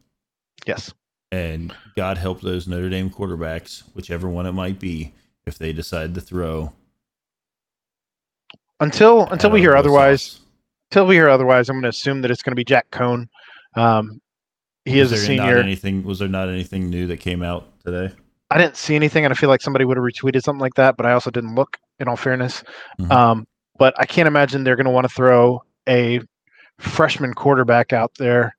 yes. 0.66 0.92
And 1.30 1.74
God 1.96 2.18
help 2.18 2.40
those 2.40 2.66
Notre 2.66 2.88
Dame 2.88 3.10
quarterbacks, 3.10 3.82
whichever 3.94 4.28
one 4.28 4.46
it 4.46 4.52
might 4.52 4.80
be, 4.80 5.12
if 5.47 5.59
they 5.59 5.73
decide 5.73 6.15
to 6.15 6.21
throw. 6.21 6.73
Until 8.81 9.27
until 9.29 9.51
we 9.51 9.61
hear 9.61 9.77
otherwise, 9.77 10.41
until 10.91 11.07
we 11.07 11.15
hear 11.15 11.29
otherwise, 11.29 11.69
I'm 11.69 11.77
going 11.77 11.85
to 11.85 11.89
assume 11.89 12.23
that 12.23 12.31
it's 12.31 12.43
going 12.43 12.53
to 12.53 12.57
be 12.57 12.65
Jack 12.65 12.91
Coan. 12.91 13.29
Um, 13.77 14.21
he 14.85 15.01
was 15.01 15.12
is 15.12 15.23
a 15.23 15.27
senior. 15.27 15.59
anything 15.59 16.05
was 16.05 16.19
there 16.19 16.29
not 16.29 16.49
anything 16.49 16.91
new 16.91 17.07
that 17.07 17.19
came 17.19 17.43
out 17.43 17.69
today? 17.85 18.15
I 18.51 18.59
didn't 18.59 18.77
see 18.77 18.95
anything, 18.95 19.25
and 19.25 19.33
I 19.33 19.37
feel 19.37 19.49
like 19.49 19.62
somebody 19.62 19.85
would 19.85 19.97
have 19.97 20.05
retweeted 20.05 20.43
something 20.43 20.61
like 20.61 20.75
that, 20.75 20.97
but 20.97 21.07
I 21.07 21.12
also 21.12 21.31
didn't 21.31 21.55
look. 21.55 21.79
In 22.01 22.09
all 22.09 22.16
fairness, 22.16 22.65
mm-hmm. 23.01 23.12
um, 23.12 23.47
but 23.79 23.95
I 23.99 24.05
can't 24.05 24.27
imagine 24.27 24.65
they're 24.65 24.75
going 24.75 24.87
to 24.87 24.91
want 24.91 25.05
to 25.05 25.15
throw 25.15 25.62
a 25.89 26.21
freshman 26.81 27.35
quarterback 27.35 27.93
out 27.93 28.12
there 28.19 28.57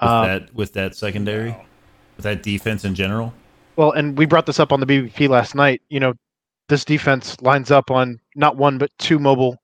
with 0.00 0.10
um, 0.10 0.26
that 0.26 0.54
with 0.54 0.72
that 0.72 0.96
secondary, 0.96 1.54
with 2.16 2.24
that 2.24 2.42
defense 2.42 2.86
in 2.86 2.94
general. 2.94 3.34
Well, 3.78 3.92
and 3.92 4.18
we 4.18 4.26
brought 4.26 4.46
this 4.46 4.58
up 4.58 4.72
on 4.72 4.80
the 4.80 4.86
BBP 4.86 5.28
last 5.28 5.54
night. 5.54 5.80
You 5.88 6.00
know, 6.00 6.14
this 6.68 6.84
defense 6.84 7.40
lines 7.40 7.70
up 7.70 7.92
on 7.92 8.18
not 8.34 8.56
one 8.56 8.76
but 8.76 8.90
two 8.98 9.20
mobile 9.20 9.56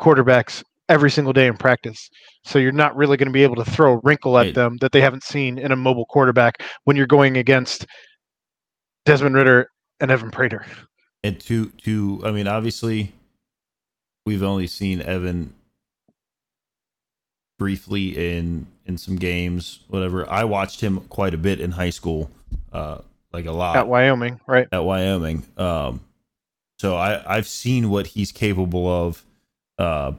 quarterbacks 0.00 0.64
every 0.88 1.12
single 1.12 1.32
day 1.32 1.46
in 1.46 1.56
practice. 1.56 2.10
So 2.44 2.58
you're 2.58 2.72
not 2.72 2.96
really 2.96 3.16
going 3.16 3.28
to 3.28 3.32
be 3.32 3.44
able 3.44 3.54
to 3.54 3.64
throw 3.64 3.94
a 3.94 4.00
wrinkle 4.02 4.36
at 4.36 4.54
them 4.54 4.78
that 4.80 4.90
they 4.90 5.00
haven't 5.00 5.22
seen 5.22 5.58
in 5.58 5.70
a 5.70 5.76
mobile 5.76 6.06
quarterback 6.06 6.60
when 6.84 6.96
you're 6.96 7.06
going 7.06 7.36
against 7.36 7.86
Desmond 9.04 9.36
Ridder 9.36 9.70
and 10.00 10.10
Evan 10.10 10.32
Prater. 10.32 10.66
And 11.22 11.40
to 11.42 11.66
to 11.84 12.22
I 12.24 12.32
mean, 12.32 12.48
obviously, 12.48 13.12
we've 14.26 14.42
only 14.42 14.66
seen 14.66 15.00
Evan 15.00 15.54
briefly 17.60 18.36
in 18.36 18.66
in 18.84 18.98
some 18.98 19.14
games, 19.14 19.84
whatever. 19.86 20.28
I 20.28 20.42
watched 20.42 20.80
him 20.80 21.02
quite 21.02 21.32
a 21.32 21.38
bit 21.38 21.60
in 21.60 21.72
high 21.72 21.90
school. 21.90 22.28
Uh, 22.72 22.98
like 23.36 23.46
a 23.46 23.52
lot 23.52 23.76
at 23.76 23.86
Wyoming, 23.86 24.40
right? 24.46 24.66
At 24.72 24.84
Wyoming. 24.84 25.44
Um, 25.58 26.00
so 26.78 26.96
I 26.96 27.22
I've 27.36 27.46
seen 27.46 27.90
what 27.90 28.08
he's 28.08 28.32
capable 28.32 28.88
of 28.88 29.24
uh, 29.78 30.12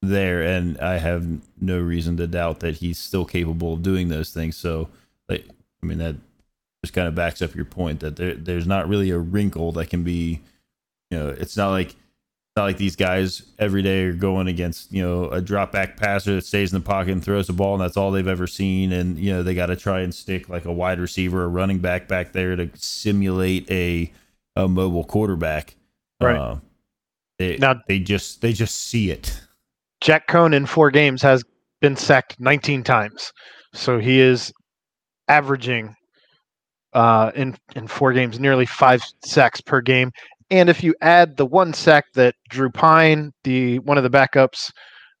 there, 0.00 0.42
and 0.42 0.78
I 0.78 0.98
have 0.98 1.26
no 1.60 1.80
reason 1.80 2.16
to 2.18 2.28
doubt 2.28 2.60
that 2.60 2.76
he's 2.76 2.96
still 2.96 3.24
capable 3.24 3.74
of 3.74 3.82
doing 3.82 4.08
those 4.08 4.30
things. 4.30 4.56
So, 4.56 4.88
like, 5.28 5.46
I 5.82 5.86
mean 5.86 5.98
that 5.98 6.14
just 6.84 6.94
kind 6.94 7.08
of 7.08 7.16
backs 7.16 7.42
up 7.42 7.56
your 7.56 7.64
point 7.64 8.00
that 8.00 8.14
there 8.14 8.34
there's 8.34 8.66
not 8.66 8.88
really 8.88 9.10
a 9.10 9.18
wrinkle 9.18 9.72
that 9.72 9.90
can 9.90 10.04
be, 10.04 10.40
you 11.10 11.18
know, 11.18 11.28
it's 11.30 11.56
not 11.56 11.70
like 11.70 11.96
not 12.58 12.64
like 12.64 12.76
these 12.76 12.96
guys 12.96 13.42
every 13.58 13.82
day 13.82 14.04
are 14.04 14.12
going 14.12 14.48
against 14.48 14.92
you 14.92 15.02
know 15.02 15.30
a 15.30 15.40
drop 15.40 15.70
back 15.70 15.96
passer 15.96 16.34
that 16.34 16.44
stays 16.44 16.72
in 16.72 16.80
the 16.80 16.84
pocket 16.84 17.12
and 17.12 17.24
throws 17.24 17.46
the 17.46 17.52
ball 17.52 17.74
and 17.74 17.82
that's 17.82 17.96
all 17.96 18.10
they've 18.10 18.26
ever 18.26 18.46
seen. 18.46 18.92
And 18.92 19.16
you 19.16 19.32
know 19.32 19.42
they 19.42 19.54
got 19.54 19.66
to 19.66 19.76
try 19.76 20.00
and 20.00 20.14
stick 20.14 20.48
like 20.48 20.64
a 20.64 20.72
wide 20.72 20.98
receiver 20.98 21.42
or 21.42 21.48
running 21.48 21.78
back 21.78 22.08
back 22.08 22.32
there 22.32 22.56
to 22.56 22.68
simulate 22.74 23.70
a 23.70 24.12
a 24.56 24.66
mobile 24.68 25.04
quarterback. 25.04 25.76
Right. 26.20 26.36
Uh, 26.36 26.56
they, 27.38 27.56
now 27.58 27.80
they 27.86 28.00
just 28.00 28.40
they 28.40 28.52
just 28.52 28.74
see 28.74 29.10
it. 29.10 29.40
Jack 30.00 30.26
coan 30.26 30.52
in 30.52 30.66
four 30.66 30.90
games 30.90 31.22
has 31.22 31.44
been 31.80 31.96
sacked 31.96 32.38
19 32.40 32.82
times. 32.82 33.32
So 33.72 33.98
he 33.98 34.18
is 34.20 34.52
averaging 35.28 35.94
uh, 36.92 37.30
in 37.34 37.56
in 37.76 37.86
four 37.86 38.12
games, 38.12 38.40
nearly 38.40 38.66
five 38.66 39.02
sacks 39.22 39.60
per 39.60 39.80
game, 39.80 40.10
and 40.50 40.68
if 40.68 40.82
you 40.82 40.94
add 41.00 41.36
the 41.36 41.46
one 41.46 41.72
sack 41.72 42.06
that 42.14 42.34
Drew 42.48 42.70
Pyne, 42.70 43.32
the 43.44 43.78
one 43.80 43.98
of 43.98 44.04
the 44.04 44.10
backups, 44.10 44.70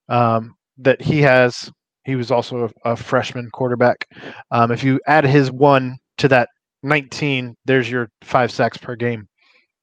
um, 0.08 0.54
that 0.78 1.00
he 1.02 1.20
has, 1.22 1.70
he 2.04 2.14
was 2.14 2.30
also 2.30 2.70
a, 2.84 2.92
a 2.92 2.96
freshman 2.96 3.50
quarterback. 3.52 4.06
Um, 4.50 4.70
if 4.70 4.82
you 4.82 5.00
add 5.06 5.24
his 5.24 5.52
one 5.52 5.98
to 6.18 6.28
that 6.28 6.48
19, 6.82 7.54
there's 7.66 7.90
your 7.90 8.08
five 8.22 8.50
sacks 8.50 8.78
per 8.78 8.96
game. 8.96 9.28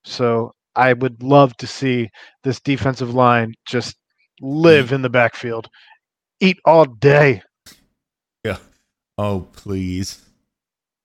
So 0.03 0.51
I 0.76 0.93
would 0.93 1.22
love 1.22 1.55
to 1.57 1.67
see 1.67 2.09
this 2.43 2.59
defensive 2.59 3.13
line 3.13 3.53
just 3.67 3.95
live 4.41 4.91
in 4.91 5.01
the 5.01 5.09
backfield, 5.09 5.67
eat 6.39 6.57
all 6.65 6.85
day. 6.85 7.41
Yeah. 8.43 8.57
Oh, 9.17 9.47
please 9.53 10.22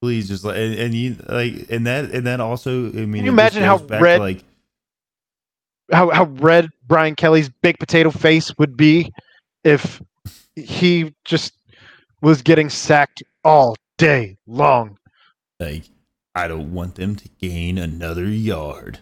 please 0.01 0.28
just 0.28 0.44
like 0.44 0.56
and, 0.56 0.74
and, 0.74 0.94
you 0.94 1.16
like 1.28 1.66
and 1.70 1.86
that 1.86 2.10
and 2.10 2.27
that 2.27 2.40
also 2.40 2.89
I 2.89 2.93
mean 2.93 3.12
Can 3.12 3.24
you 3.27 3.32
imagine 3.32 3.62
how 3.62 3.77
red 3.77 4.20
like 4.20 4.44
how 5.93 6.10
how 6.10 6.24
red 6.24 6.68
Brian 6.86 7.14
Kelly's 7.14 7.48
baked 7.48 7.81
potato 7.81 8.10
face 8.10 8.56
would 8.59 8.77
be 8.77 9.12
if 9.64 10.01
he 10.56 11.14
just 11.24 11.52
was 12.22 12.43
getting 12.43 12.68
sacked 12.68 13.22
all 13.44 13.77
day 13.98 14.36
long. 14.47 14.98
Like 15.59 15.85
I 16.35 16.48
don't 16.48 16.72
want 16.72 16.94
them 16.94 17.16
to 17.16 17.28
gain 17.40 17.78
another 17.78 18.24
yard. 18.24 19.01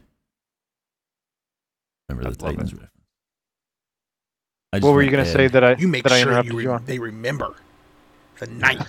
Remember 2.09 2.31
the 2.31 2.37
Titans 2.37 2.73
reference. 2.73 2.93
What 4.81 4.93
were 4.93 5.03
you 5.03 5.11
going 5.11 5.25
to 5.25 5.31
say 5.31 5.47
that 5.49 5.65
I 5.65 5.77
you 5.77 5.89
make 5.89 6.05
that 6.05 6.23
sure 6.23 6.35
I 6.35 6.43
you, 6.43 6.57
re- 6.57 6.65
you 6.65 6.81
they 6.85 6.99
remember 6.99 7.55
the 8.39 8.47
night 8.49 8.83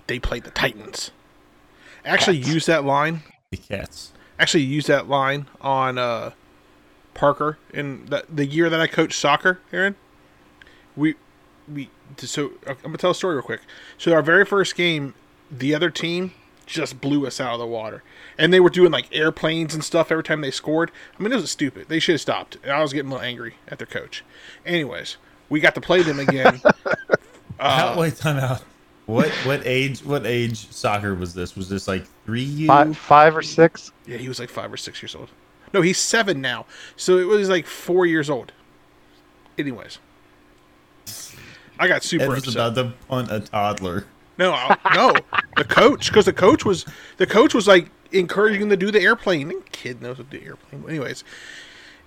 that 0.00 0.08
they 0.08 0.18
played 0.18 0.44
the 0.44 0.50
Titans. 0.50 1.10
Actually, 2.04 2.38
use 2.38 2.48
used 2.48 2.66
that 2.66 2.84
line. 2.84 3.22
The 3.50 3.58
Cats. 3.58 4.12
Actually, 4.38 4.64
used 4.64 4.88
that 4.88 5.08
line 5.08 5.46
on 5.60 5.98
uh, 5.98 6.30
Parker 7.12 7.58
in 7.74 8.06
the, 8.06 8.24
the 8.32 8.46
year 8.46 8.70
that 8.70 8.80
I 8.80 8.86
coached 8.86 9.18
soccer. 9.18 9.60
Aaron, 9.72 9.96
we 10.96 11.16
we 11.68 11.90
so 12.16 12.52
I'm 12.66 12.76
gonna 12.82 12.96
tell 12.96 13.10
a 13.10 13.14
story 13.14 13.34
real 13.34 13.42
quick. 13.42 13.60
So 13.98 14.12
our 14.12 14.22
very 14.22 14.46
first 14.46 14.74
game, 14.74 15.14
the 15.50 15.74
other 15.74 15.90
team 15.90 16.32
just 16.64 17.00
blew 17.00 17.26
us 17.26 17.38
out 17.38 17.52
of 17.52 17.58
the 17.58 17.66
water, 17.66 18.02
and 18.38 18.52
they 18.52 18.60
were 18.60 18.70
doing 18.70 18.90
like 18.90 19.08
airplanes 19.12 19.74
and 19.74 19.84
stuff 19.84 20.10
every 20.10 20.24
time 20.24 20.40
they 20.40 20.50
scored. 20.50 20.90
I 21.18 21.22
mean, 21.22 21.32
it 21.32 21.36
was 21.36 21.50
stupid. 21.50 21.88
They 21.88 22.00
should 22.00 22.14
have 22.14 22.22
stopped. 22.22 22.56
And 22.62 22.72
I 22.72 22.80
was 22.80 22.94
getting 22.94 23.10
a 23.10 23.14
little 23.14 23.26
angry 23.26 23.56
at 23.68 23.76
their 23.76 23.86
coach. 23.86 24.24
Anyways, 24.64 25.18
we 25.50 25.60
got 25.60 25.74
to 25.74 25.82
play 25.82 26.02
them 26.02 26.18
again. 26.18 26.62
uh, 27.60 27.94
wait, 27.98 28.16
time 28.16 28.38
out. 28.38 28.62
What 29.10 29.28
what 29.44 29.66
age 29.66 30.04
what 30.04 30.24
age 30.24 30.70
soccer 30.70 31.14
was 31.14 31.34
this? 31.34 31.56
Was 31.56 31.68
this 31.68 31.88
like 31.88 32.04
three 32.24 32.42
years? 32.42 32.68
Five, 32.68 32.96
five 32.96 33.36
or 33.36 33.42
six? 33.42 33.92
Yeah, 34.06 34.18
he 34.18 34.28
was 34.28 34.38
like 34.38 34.48
five 34.48 34.72
or 34.72 34.76
six 34.76 35.02
years 35.02 35.14
old. 35.14 35.28
No, 35.74 35.82
he's 35.82 35.98
seven 35.98 36.40
now. 36.40 36.66
So 36.96 37.18
it 37.18 37.26
was 37.26 37.48
like 37.48 37.66
four 37.66 38.06
years 38.06 38.30
old. 38.30 38.52
Anyways. 39.58 39.98
I 41.78 41.88
got 41.88 42.04
super 42.04 42.28
was 42.28 42.46
upset. 42.46 42.54
about 42.54 42.74
to 42.74 42.92
punt 43.08 43.32
a 43.32 43.40
toddler. 43.40 44.06
No, 44.38 44.74
no, 44.94 45.14
the 45.56 45.64
coach, 45.64 46.08
because 46.08 46.24
the 46.24 46.32
coach 46.32 46.64
was 46.64 46.86
the 47.16 47.26
coach 47.26 47.52
was 47.52 47.66
like 47.66 47.90
encouraging 48.12 48.62
him 48.62 48.68
to 48.70 48.76
do 48.76 48.90
the 48.90 49.00
airplane. 49.00 49.48
The 49.48 49.62
kid 49.72 50.00
knows 50.00 50.18
how 50.18 50.22
to 50.22 50.38
do 50.38 50.44
airplane. 50.44 50.84
Anyways, 50.88 51.24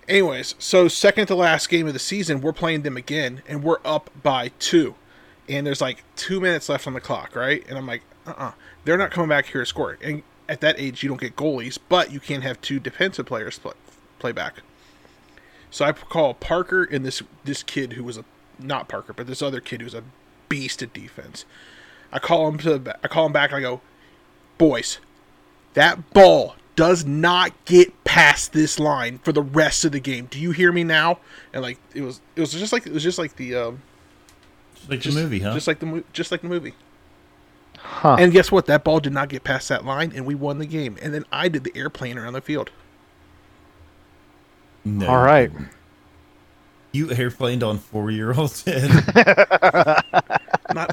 Anyways, 0.08 0.54
so 0.58 0.86
second 0.88 1.26
to 1.28 1.34
last 1.34 1.68
game 1.68 1.86
of 1.86 1.92
the 1.94 1.98
season, 1.98 2.40
we're 2.40 2.52
playing 2.52 2.82
them 2.82 2.96
again, 2.96 3.42
and 3.48 3.62
we're 3.62 3.78
up 3.84 4.10
by 4.22 4.48
two, 4.58 4.94
and 5.48 5.66
there's 5.66 5.80
like 5.80 6.04
two 6.16 6.40
minutes 6.40 6.68
left 6.68 6.86
on 6.86 6.94
the 6.94 7.00
clock, 7.00 7.36
right? 7.36 7.64
And 7.68 7.76
I'm 7.76 7.86
like, 7.86 8.02
uh-uh, 8.26 8.52
they're 8.84 8.98
not 8.98 9.10
coming 9.10 9.28
back 9.28 9.46
here 9.46 9.62
to 9.62 9.66
score. 9.66 9.98
And 10.02 10.22
at 10.48 10.60
that 10.60 10.78
age, 10.78 11.02
you 11.02 11.08
don't 11.08 11.20
get 11.20 11.36
goalies, 11.36 11.78
but 11.88 12.10
you 12.12 12.20
can't 12.20 12.42
have 12.42 12.60
two 12.60 12.78
defensive 12.78 13.26
players 13.26 13.58
play, 13.58 13.72
play 14.18 14.32
back. 14.32 14.56
So 15.70 15.84
I 15.84 15.92
call 15.92 16.34
Parker 16.34 16.84
and 16.84 17.04
this 17.04 17.22
this 17.44 17.62
kid 17.62 17.94
who 17.94 18.04
was 18.04 18.16
a 18.16 18.24
not 18.58 18.88
Parker, 18.88 19.12
but 19.12 19.26
this 19.26 19.42
other 19.42 19.60
kid 19.60 19.80
who's 19.80 19.94
a 19.94 20.04
beast 20.48 20.82
at 20.82 20.92
defense. 20.92 21.44
I 22.12 22.20
call 22.20 22.46
him 22.48 22.58
to 22.58 22.96
I 23.02 23.08
call 23.08 23.26
him 23.26 23.32
back 23.32 23.50
and 23.50 23.58
I 23.58 23.60
go, 23.60 23.80
boys, 24.56 24.98
that 25.74 26.12
ball 26.12 26.54
does 26.76 27.04
not 27.04 27.52
get 27.64 28.04
past 28.04 28.52
this 28.52 28.78
line 28.78 29.18
for 29.18 29.32
the 29.32 29.42
rest 29.42 29.84
of 29.84 29.92
the 29.92 30.00
game. 30.00 30.26
Do 30.26 30.38
you 30.38 30.52
hear 30.52 30.72
me 30.72 30.84
now? 30.84 31.18
And 31.52 31.62
like 31.62 31.78
it 31.94 32.02
was, 32.02 32.20
it 32.36 32.40
was 32.40 32.52
just 32.52 32.72
like 32.72 32.86
it 32.86 32.92
was 32.92 33.02
just 33.02 33.18
like 33.18 33.36
the 33.36 33.54
um, 33.56 33.82
like 34.88 35.00
just, 35.00 35.16
the 35.16 35.22
movie, 35.22 35.40
huh? 35.40 35.54
Just 35.54 35.66
like 35.66 35.78
the 35.78 35.86
mo- 35.86 36.04
just 36.12 36.30
like 36.30 36.42
the 36.42 36.48
movie. 36.48 36.74
Huh. 37.78 38.16
And 38.18 38.32
guess 38.32 38.50
what? 38.50 38.66
That 38.66 38.84
ball 38.84 39.00
did 39.00 39.12
not 39.12 39.28
get 39.28 39.44
past 39.44 39.68
that 39.68 39.84
line, 39.84 40.12
and 40.14 40.24
we 40.24 40.34
won 40.34 40.58
the 40.58 40.66
game. 40.66 40.96
And 41.02 41.12
then 41.12 41.24
I 41.30 41.48
did 41.48 41.64
the 41.64 41.72
airplane 41.76 42.16
around 42.16 42.32
the 42.32 42.40
field. 42.40 42.70
No, 44.84 45.06
All 45.06 45.22
right. 45.22 45.50
You 46.92 47.10
airplaned 47.10 47.62
on 47.62 47.78
four 47.78 48.10
year 48.10 48.32
olds. 48.32 48.64
Not 48.66 48.78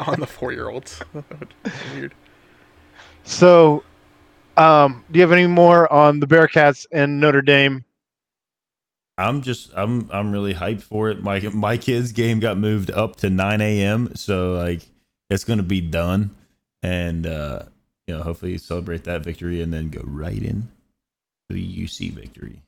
on 0.08 0.20
the 0.20 0.28
four 0.28 0.52
year 0.52 0.70
olds. 0.70 1.02
Weird. 1.94 2.14
So, 3.24 3.84
um, 4.58 5.06
do 5.12 5.20
you 5.20 5.22
have 5.22 5.32
any 5.32 5.48
more 5.48 5.92
on 5.92 6.20
the 6.20 6.28
Bearcats 6.28 6.86
and 6.92 7.20
Notre 7.20 7.42
Dame? 7.42 7.86
I'm 9.22 9.42
just 9.42 9.72
I'm 9.76 10.10
I'm 10.12 10.32
really 10.32 10.54
hyped 10.54 10.82
for 10.82 11.10
it. 11.10 11.22
My 11.24 11.40
my 11.54 11.78
kids' 11.78 12.12
game 12.12 12.40
got 12.40 12.58
moved 12.58 12.92
up 12.92 13.16
to 13.18 13.30
9 13.30 13.62
a.m. 13.62 14.16
So 14.16 14.54
like 14.54 14.82
it's 15.30 15.44
gonna 15.44 15.64
be 15.64 15.82
done, 15.82 16.36
and 16.84 17.26
uh, 17.28 17.64
you 18.08 18.16
know 18.16 18.24
hopefully 18.24 18.58
celebrate 18.58 19.04
that 19.06 19.24
victory 19.24 19.62
and 19.62 19.74
then 19.74 19.90
go 19.90 20.02
right 20.04 20.42
in 20.42 20.70
to 21.50 21.56
the 21.56 21.84
UC 21.84 22.12
victory. 22.14 22.62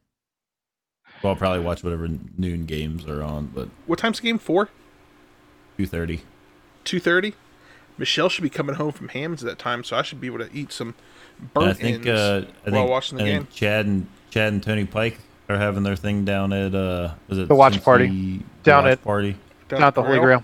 Well, 1.21 1.33
I'll 1.33 1.39
probably 1.39 1.61
watch 1.63 1.83
whatever 1.83 2.09
noon 2.37 2.65
games 2.65 3.05
are 3.05 3.23
on, 3.23 3.47
but 3.47 3.69
What 3.85 3.99
time's 3.99 4.19
the 4.19 4.23
game? 4.27 4.37
Four? 4.39 4.69
two 5.77 5.85
thirty. 5.85 6.21
Two 6.83 6.99
thirty? 6.99 7.33
Michelle 7.97 8.27
should 8.27 8.41
be 8.43 8.49
coming 8.49 8.75
home 8.75 8.91
from 8.91 9.09
Hammonds 9.09 9.43
at 9.43 9.49
that 9.49 9.59
time, 9.59 9.83
so 9.83 9.95
I 9.95 10.01
should 10.01 10.19
be 10.19 10.27
able 10.27 10.39
to 10.39 10.49
eat 10.53 10.71
some 10.71 10.95
I 11.39 11.45
burnt 11.53 11.77
think 11.77 12.05
ends 12.05 12.07
uh, 12.07 12.45
I 12.65 12.69
while 12.69 12.81
think, 12.81 12.89
watching 12.89 13.17
the 13.19 13.23
I 13.23 13.27
game. 13.27 13.47
Chad 13.53 13.85
and 13.85 14.07
Chad 14.31 14.51
and 14.53 14.61
Tony 14.63 14.85
Pike 14.85 15.19
are 15.49 15.57
having 15.57 15.83
their 15.83 15.95
thing 15.95 16.25
down 16.25 16.53
at 16.53 16.73
uh 16.73 17.13
was 17.27 17.37
it 17.37 17.47
The 17.47 17.55
watch 17.55 17.73
Cincy- 17.79 17.83
party. 17.83 18.43
Down 18.63 18.83
watch 18.85 18.91
at- 18.93 19.03
party 19.03 19.35
Down 19.69 19.79
Not 19.81 19.87
at 19.89 19.95
the 19.95 20.03
Holy 20.03 20.17
Grail. 20.19 20.23
Grail. 20.39 20.43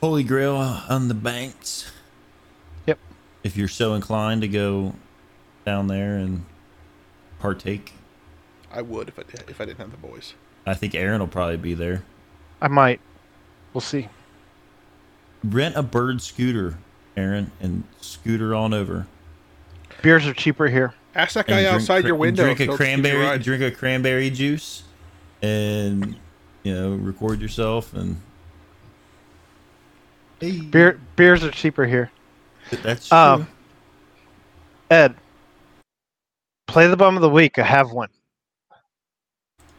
Holy 0.00 0.24
Grail 0.24 0.56
on 0.56 1.08
the 1.08 1.14
banks. 1.14 1.90
Yep. 2.86 2.98
If 3.44 3.56
you're 3.56 3.68
so 3.68 3.94
inclined 3.94 4.42
to 4.42 4.48
go 4.48 4.94
down 5.64 5.86
there 5.86 6.16
and 6.16 6.44
partake, 7.38 7.92
I 8.72 8.82
would 8.82 9.08
if 9.08 9.18
I 9.18 9.22
if 9.48 9.60
I 9.60 9.64
didn't 9.64 9.78
have 9.78 9.90
the 9.90 9.96
boys. 9.96 10.34
I 10.66 10.74
think 10.74 10.94
Aaron 10.94 11.20
will 11.20 11.28
probably 11.28 11.56
be 11.56 11.74
there. 11.74 12.04
I 12.60 12.68
might. 12.68 13.00
We'll 13.74 13.80
see. 13.80 14.08
Rent 15.44 15.74
a 15.76 15.82
bird 15.82 16.22
scooter, 16.22 16.78
Aaron, 17.16 17.50
and 17.60 17.82
scooter 18.00 18.54
on 18.54 18.72
over. 18.72 19.06
Beers 20.02 20.26
are 20.26 20.34
cheaper 20.34 20.68
here. 20.68 20.94
Ask 21.14 21.34
that 21.34 21.46
guy 21.46 21.62
drink 21.62 21.74
outside 21.74 22.00
cra- 22.00 22.08
your 22.08 22.16
window. 22.16 22.44
Drink 22.44 22.60
a 22.60 22.64
he'll 22.64 22.72
give 22.76 22.80
you 22.80 22.86
cranberry. 22.86 23.38
Drink 23.38 23.62
a 23.62 23.70
cranberry 23.70 24.30
juice, 24.30 24.84
and 25.42 26.16
you 26.62 26.74
know, 26.74 26.92
record 26.94 27.40
yourself 27.40 27.92
and. 27.94 28.20
Hey, 30.40 30.60
Beer 30.60 30.98
beers 31.16 31.44
are 31.44 31.50
cheaper 31.50 31.84
here. 31.86 32.10
That's 32.82 33.08
true. 33.08 33.16
Um, 33.18 33.48
Ed, 34.90 35.14
play 36.66 36.88
the 36.88 36.96
bum 36.96 37.14
of 37.16 37.22
the 37.22 37.28
week. 37.30 37.58
I 37.58 37.62
have 37.62 37.92
one. 37.92 38.08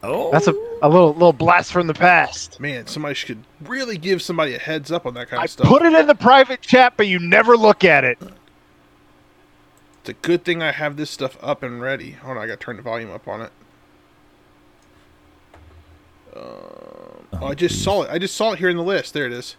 oh, 0.02 0.30
That's 0.30 0.46
a, 0.46 0.52
a 0.82 0.88
little 0.88 1.12
little 1.12 1.32
blast 1.34 1.70
from 1.72 1.86
the 1.86 1.92
past. 1.94 2.60
Man, 2.60 2.86
somebody 2.86 3.14
should 3.14 3.42
really 3.64 3.98
give 3.98 4.22
somebody 4.22 4.54
a 4.54 4.58
heads 4.58 4.90
up 4.90 5.04
on 5.04 5.12
that 5.14 5.28
kind 5.28 5.40
I 5.40 5.44
of 5.44 5.50
stuff. 5.50 5.66
put 5.66 5.82
it 5.82 5.92
in 5.92 6.06
the 6.06 6.14
private 6.14 6.62
chat, 6.62 6.94
but 6.96 7.08
you 7.08 7.18
never 7.18 7.56
look 7.56 7.84
at 7.84 8.04
it. 8.04 8.18
It's 10.04 10.10
a 10.10 10.12
good 10.20 10.44
thing 10.44 10.62
I 10.62 10.70
have 10.70 10.98
this 10.98 11.08
stuff 11.08 11.38
up 11.42 11.62
and 11.62 11.80
ready. 11.80 12.10
Hold 12.10 12.36
on, 12.36 12.42
I 12.42 12.46
got 12.46 12.60
to 12.60 12.64
turn 12.66 12.76
the 12.76 12.82
volume 12.82 13.10
up 13.10 13.26
on 13.26 13.40
it. 13.40 13.50
Um, 16.36 16.42
oh, 17.32 17.46
I 17.46 17.54
just 17.54 17.76
geez. 17.76 17.84
saw 17.84 18.02
it. 18.02 18.10
I 18.10 18.18
just 18.18 18.36
saw 18.36 18.52
it 18.52 18.58
here 18.58 18.68
in 18.68 18.76
the 18.76 18.82
list. 18.82 19.14
There 19.14 19.24
it 19.24 19.32
is. 19.32 19.56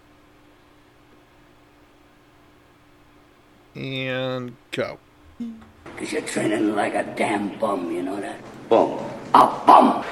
And 3.74 4.56
go. 4.70 5.00
Because 5.40 6.12
you're 6.12 6.22
training 6.22 6.76
like 6.76 6.94
a 6.94 7.12
damn 7.18 7.58
bum, 7.58 7.92
you 7.92 8.04
know 8.04 8.22
that? 8.22 8.40
Bum. 8.70 9.00
A 9.34 9.48
bum! 9.66 10.06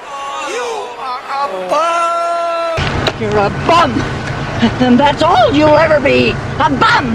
You're 0.50 0.98
a 0.98 1.68
bum! 1.70 3.20
You're 3.20 3.38
a 3.38 3.50
bum! 3.68 3.92
And 4.80 4.98
that's 4.98 5.22
all 5.22 5.52
you'll 5.52 5.76
ever 5.76 6.00
be! 6.00 6.30
A 6.30 6.70
bum! 6.70 7.14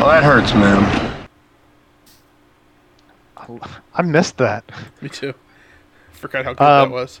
Well, 0.00 0.08
that 0.08 0.24
hurts, 0.24 0.52
man. 0.52 1.05
I 3.94 4.02
missed 4.02 4.38
that. 4.38 4.64
Me 5.00 5.08
too. 5.08 5.34
Forgot 6.12 6.44
how 6.44 6.52
good 6.54 6.64
Um, 6.64 6.88
that 6.90 6.94
was. 6.94 7.20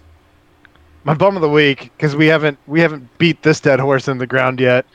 My 1.04 1.14
bum 1.14 1.36
of 1.36 1.42
the 1.42 1.48
week 1.48 1.92
because 1.96 2.16
we 2.16 2.26
haven't 2.26 2.58
we 2.66 2.80
haven't 2.80 3.16
beat 3.18 3.42
this 3.42 3.60
dead 3.60 3.78
horse 3.78 4.08
in 4.08 4.18
the 4.18 4.26
ground 4.26 4.58
yet. 4.60 4.86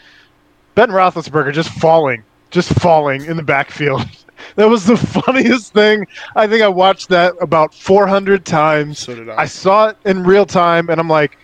Ben 0.75 0.89
Roethlisberger 0.89 1.53
just 1.53 1.69
falling, 1.69 2.23
just 2.49 2.69
falling 2.79 3.23
in 3.25 3.37
the 3.37 3.43
backfield. 3.43 4.05
that 4.55 4.65
was 4.69 4.85
the 4.85 4.97
funniest 5.25 5.73
thing. 5.73 6.05
I 6.35 6.47
think 6.47 6.63
I 6.63 6.67
watched 6.67 7.09
that 7.09 7.33
about 7.41 7.73
400 7.73 8.45
times. 8.45 8.99
So 8.99 9.15
did 9.15 9.29
I. 9.29 9.43
I 9.43 9.45
saw 9.45 9.87
it 9.89 9.97
in 10.05 10.23
real 10.23 10.45
time, 10.45 10.89
and 10.89 10.99
I'm 10.99 11.09
like, 11.09 11.37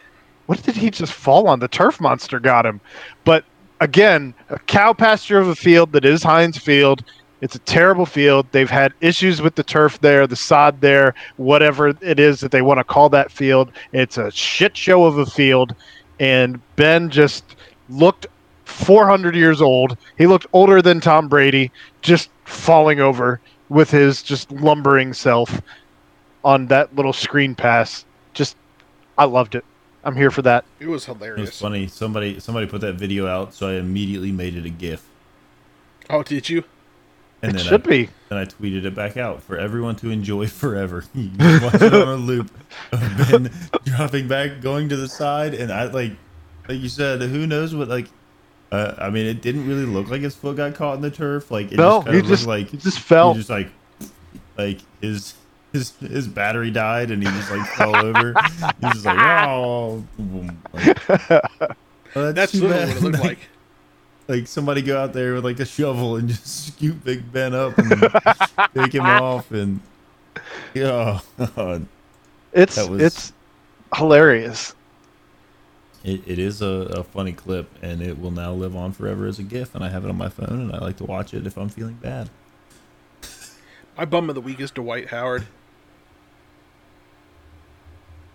what 0.48 0.62
did 0.64 0.76
he 0.76 0.90
just 0.90 1.14
fall 1.14 1.48
on? 1.48 1.60
The 1.60 1.68
turf 1.68 2.02
monster 2.02 2.40
got 2.40 2.66
him. 2.66 2.82
But 3.24 3.46
again, 3.80 4.34
a 4.50 4.60
cow 4.60 4.94
pasture 4.94 5.40
of 5.40 5.48
a 5.48 5.56
field 5.56 5.92
that 5.94 6.04
is 6.06 6.24
Heinz 6.24 6.58
Field. 6.58 7.04
It's 7.42 7.56
a 7.56 7.60
terrible 7.60 8.06
field. 8.06 8.48
They've 8.52 8.70
had 8.70 8.94
issues 9.02 9.42
with 9.42 9.56
the 9.56 9.64
turf 9.64 10.00
there, 10.02 10.26
the 10.26 10.36
sod 10.36 10.82
there, 10.82 11.14
whatever 11.38 11.90
it 12.02 12.20
is 12.20 12.40
that 12.40 12.52
they 12.52 12.62
want 12.64 12.80
to 12.80 12.84
call 12.84 13.10
that 13.10 13.32
field. 13.32 13.72
It's 13.94 14.18
a 14.18 14.32
shit 14.32 14.76
show 14.76 15.06
of 15.06 15.18
a 15.20 15.26
field. 15.26 15.76
And 16.20 16.60
Ben 16.76 17.10
just 17.12 17.56
looked 17.90 18.26
400 18.66 19.36
years 19.36 19.62
old. 19.62 19.98
He 20.18 20.26
looked 20.26 20.48
older 20.54 20.82
than 20.82 21.00
Tom 21.00 21.28
Brady, 21.28 21.72
just 22.02 22.30
falling 22.46 23.00
over 23.00 23.40
with 23.70 23.92
his 23.92 24.24
just 24.24 24.52
lumbering 24.52 25.14
self 25.14 25.62
on 26.44 26.66
that 26.68 26.96
little 26.96 27.14
screen 27.14 27.54
pass. 27.54 28.04
Just, 28.34 28.58
I 29.18 29.26
loved 29.26 29.54
it. 29.56 29.64
I'm 30.04 30.16
here 30.16 30.32
for 30.32 30.42
that. 30.44 30.64
It 30.80 30.88
was 30.88 31.08
It 31.08 31.12
was 31.12 31.20
hilarious. 31.20 31.60
funny. 31.60 31.88
Somebody 31.88 32.40
somebody 32.40 32.66
put 32.66 32.82
that 32.82 32.94
video 32.94 33.28
out, 33.28 33.54
so 33.54 33.68
I 33.68 33.74
immediately 33.74 34.32
made 34.32 34.56
it 34.56 34.66
a 34.66 34.70
GIF, 34.70 35.04
Oh, 36.10 36.24
did 36.24 36.48
you? 36.50 36.64
And 37.48 37.56
it 37.56 37.60
then 37.60 37.68
should 37.68 37.88
I, 37.88 37.90
be. 37.90 38.10
and 38.30 38.40
I 38.40 38.46
tweeted 38.46 38.86
it 38.86 38.94
back 38.96 39.18
out 39.18 39.42
for 39.44 39.58
everyone 39.58 39.96
to 39.98 40.10
enjoy 40.12 40.48
forever. 40.64 41.04
You 41.16 41.30
can 41.38 41.64
watch 41.64 41.76
it 41.82 41.94
on 41.94 42.08
a 42.08 42.16
loop 42.16 42.52
of 42.92 43.00
Ben 43.30 43.52
dropping 43.86 44.28
back, 44.28 44.62
going 44.62 44.90
to 44.90 44.96
the 44.96 45.08
side, 45.08 45.54
and 45.54 45.72
I 45.72 45.86
like, 45.86 46.12
like 46.68 46.80
you 46.80 46.90
said, 46.90 47.22
who 47.22 47.48
knows 47.48 47.74
what 47.76 47.88
like. 47.88 48.08
Uh, 48.70 48.94
I 48.98 49.10
mean, 49.10 49.26
it 49.26 49.42
didn't 49.42 49.66
really 49.66 49.86
look 49.86 50.10
like 50.10 50.20
his 50.22 50.36
foot 50.36 50.58
got 50.58 50.76
caught 50.76 50.96
in 50.96 51.02
the 51.02 51.10
turf. 51.10 51.50
Like 51.52 51.72
it 51.72 51.78
No, 51.78 52.00
just 52.00 52.06
kind 52.06 52.14
he 52.16 52.20
of 52.20 52.28
just- 52.28 52.46
looked 52.46 52.60
like 52.60 52.70
he 52.72 52.78
just 52.78 53.00
fell. 53.00 53.32
He 53.34 53.40
just 53.40 53.50
like, 53.50 53.70
like 54.58 54.80
his 55.00 55.36
his 55.72 55.92
his 56.00 56.28
battery 56.28 56.70
died, 56.72 57.10
and 57.12 57.24
he 57.24 57.30
just 57.30 57.50
like 57.50 57.66
fell 57.70 57.96
over. 57.96 58.34
He's 58.82 58.92
just 58.94 59.06
like, 59.06 59.18
oh. 59.20 60.04
Like, 60.74 61.10
oh, 62.16 62.22
that's, 62.24 62.36
That's 62.36 62.52
too 62.52 62.68
literally 62.68 62.86
bad. 62.86 62.88
what 62.88 62.98
it 62.98 63.02
looked 63.04 63.20
like. 63.20 63.24
like 63.24 63.40
somebody 64.46 64.82
go 64.82 65.00
out 65.02 65.14
there 65.14 65.36
with 65.36 65.46
like 65.46 65.60
a 65.60 65.66
shovel 65.66 66.16
and 66.18 66.28
just 66.30 66.68
scoop 66.68 67.04
Big 67.04 67.32
Ben 67.32 67.54
up 67.54 67.78
and 67.78 67.90
take 68.76 68.94
him 68.94 69.06
off 69.06 69.52
and 69.52 69.80
yeah, 70.74 71.20
It's 72.54 72.78
was- 72.88 73.02
it's 73.02 73.34
hilarious. 73.96 74.74
it, 76.04 76.22
it 76.28 76.40
is 76.40 76.62
a, 76.62 76.66
a 76.66 77.04
funny 77.04 77.34
clip 77.34 77.70
and 77.82 78.02
it 78.02 78.20
will 78.20 78.32
now 78.32 78.54
live 78.54 78.76
on 78.76 78.92
forever 78.94 79.26
as 79.28 79.40
a 79.40 79.44
GIF 79.44 79.74
and 79.76 79.84
I 79.84 79.90
have 79.90 80.04
it 80.06 80.10
on 80.10 80.18
my 80.18 80.30
phone 80.30 80.60
and 80.62 80.72
I 80.74 80.80
like 80.80 80.98
to 80.98 81.04
watch 81.06 81.34
it 81.34 81.46
if 81.48 81.58
I'm 81.58 81.70
feeling 81.70 81.96
bad. 81.96 82.30
My 83.98 84.06
bum 84.06 84.30
of 84.30 84.36
the 84.36 84.42
week 84.42 84.60
is 84.60 84.70
Dwight 84.72 85.08
Howard. 85.10 85.48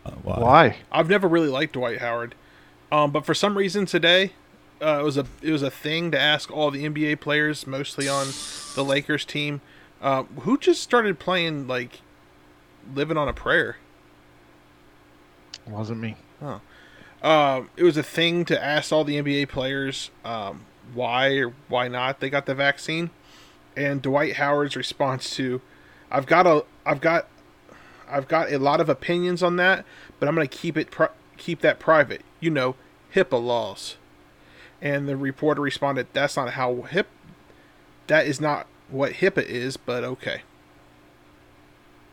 Uh, 0.05 0.11
why? 0.23 0.39
Why? 0.41 0.77
I've 0.91 1.09
never 1.09 1.29
really 1.29 1.49
liked 1.49 1.75
Dwight 1.75 1.99
Howard, 1.99 2.35
um, 2.91 3.13
but 3.13 3.25
for 3.25 3.35
some 3.35 3.57
reason 3.57 3.87
today, 3.87 4.33
uh, 4.83 4.99
it 5.01 5.05
was 5.05 5.17
a 5.17 5.27
it 5.41 5.53
was 5.53 5.63
a 5.63 5.71
thing 5.71 6.11
to 6.11 6.21
ask 6.21 6.51
all 6.51 6.71
the 6.71 6.85
NBA 6.85 7.21
players, 7.21 7.67
mostly 7.67 8.09
on 8.09 8.29
the 8.75 8.83
Lakers 8.83 9.25
team, 9.25 9.61
uh, 10.01 10.25
who 10.41 10.59
just 10.59 10.83
started 10.83 11.19
playing 11.19 11.69
like 11.69 12.01
living 12.93 13.17
on 13.17 13.29
a 13.29 13.33
prayer. 13.33 13.77
wasn't 15.67 16.01
me. 16.01 16.17
Um, 17.23 17.71
it 17.77 17.85
was 17.85 17.97
a 17.97 18.03
thing 18.03 18.45
to 18.47 18.63
ask 18.63 18.93
all 18.93 19.05
the 19.05 19.23
NBA 19.23 19.49
players 19.49 20.11
um, 20.25 20.65
why 20.93 21.37
or 21.37 21.55
why 21.69 21.87
not 21.87 22.19
they 22.19 22.29
got 22.29 22.47
the 22.47 22.55
vaccine, 22.55 23.11
and 23.77 24.03
Dwight 24.03 24.35
Howard's 24.35 24.75
response 24.75 25.31
to, 25.37 25.61
"I've 26.11 26.27
got 26.27 26.49
a, 26.49 26.65
I've 26.85 27.01
got, 27.01 27.29
I've 28.11 28.27
got 28.27 28.51
a 28.51 28.59
lot 28.59 28.81
of 28.81 28.89
opinions 28.89 29.45
on 29.45 29.55
that, 29.57 29.85
but 30.19 30.29
I'm 30.29 30.35
gonna 30.35 30.49
keep 30.49 30.77
it, 30.77 30.91
pri- 30.91 31.11
keep 31.37 31.61
that 31.61 31.79
private. 31.79 32.23
You 32.41 32.51
know, 32.51 32.75
HIPAA 33.15 33.41
laws." 33.41 33.97
And 34.83 35.09
the 35.09 35.17
reporter 35.17 35.63
responded, 35.63 36.09
"That's 36.13 36.37
not 36.37 36.51
how 36.51 36.83
hip, 36.83 37.07
that 38.09 38.27
is 38.27 38.41
not 38.41 38.67
what 38.91 39.13
HIPAA 39.15 39.45
is, 39.45 39.77
but 39.79 40.03
okay." 40.05 40.43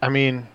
I 0.02 0.08
mean, 0.10 0.48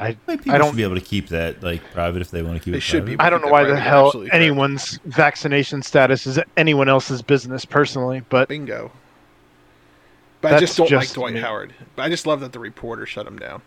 I 0.00 0.16
Like, 0.26 0.48
I 0.48 0.58
don't 0.58 0.76
be 0.76 0.82
able 0.82 0.94
to 0.96 1.00
keep 1.00 1.28
that 1.28 1.62
like 1.62 1.82
private 1.92 2.20
if 2.22 2.30
they 2.30 2.42
want 2.42 2.56
to 2.58 2.64
keep 2.64 2.72
They 2.72 2.78
it 2.78 2.82
should 2.82 3.04
private. 3.04 3.18
be. 3.18 3.24
I 3.24 3.30
don't 3.30 3.42
know 3.42 3.48
why 3.48 3.64
the 3.64 3.78
hell 3.78 4.06
absolutely 4.06 4.30
correct. 4.30 4.42
anyone's 4.42 4.98
vaccination 5.04 5.82
status 5.82 6.26
is 6.26 6.40
anyone 6.56 6.88
else's 6.88 7.22
business 7.22 7.64
personally, 7.64 8.22
but 8.28 8.48
Bingo. 8.48 8.90
But 10.40 10.54
I 10.54 10.60
just 10.60 10.76
don't 10.76 10.88
just 10.88 11.10
like 11.10 11.14
Dwight 11.14 11.34
me. 11.34 11.40
Howard. 11.40 11.74
But 11.94 12.02
I 12.02 12.08
just 12.08 12.26
love 12.26 12.40
that 12.40 12.52
the 12.52 12.58
reporter 12.58 13.06
shut 13.06 13.26
him 13.26 13.38
down. 13.38 13.62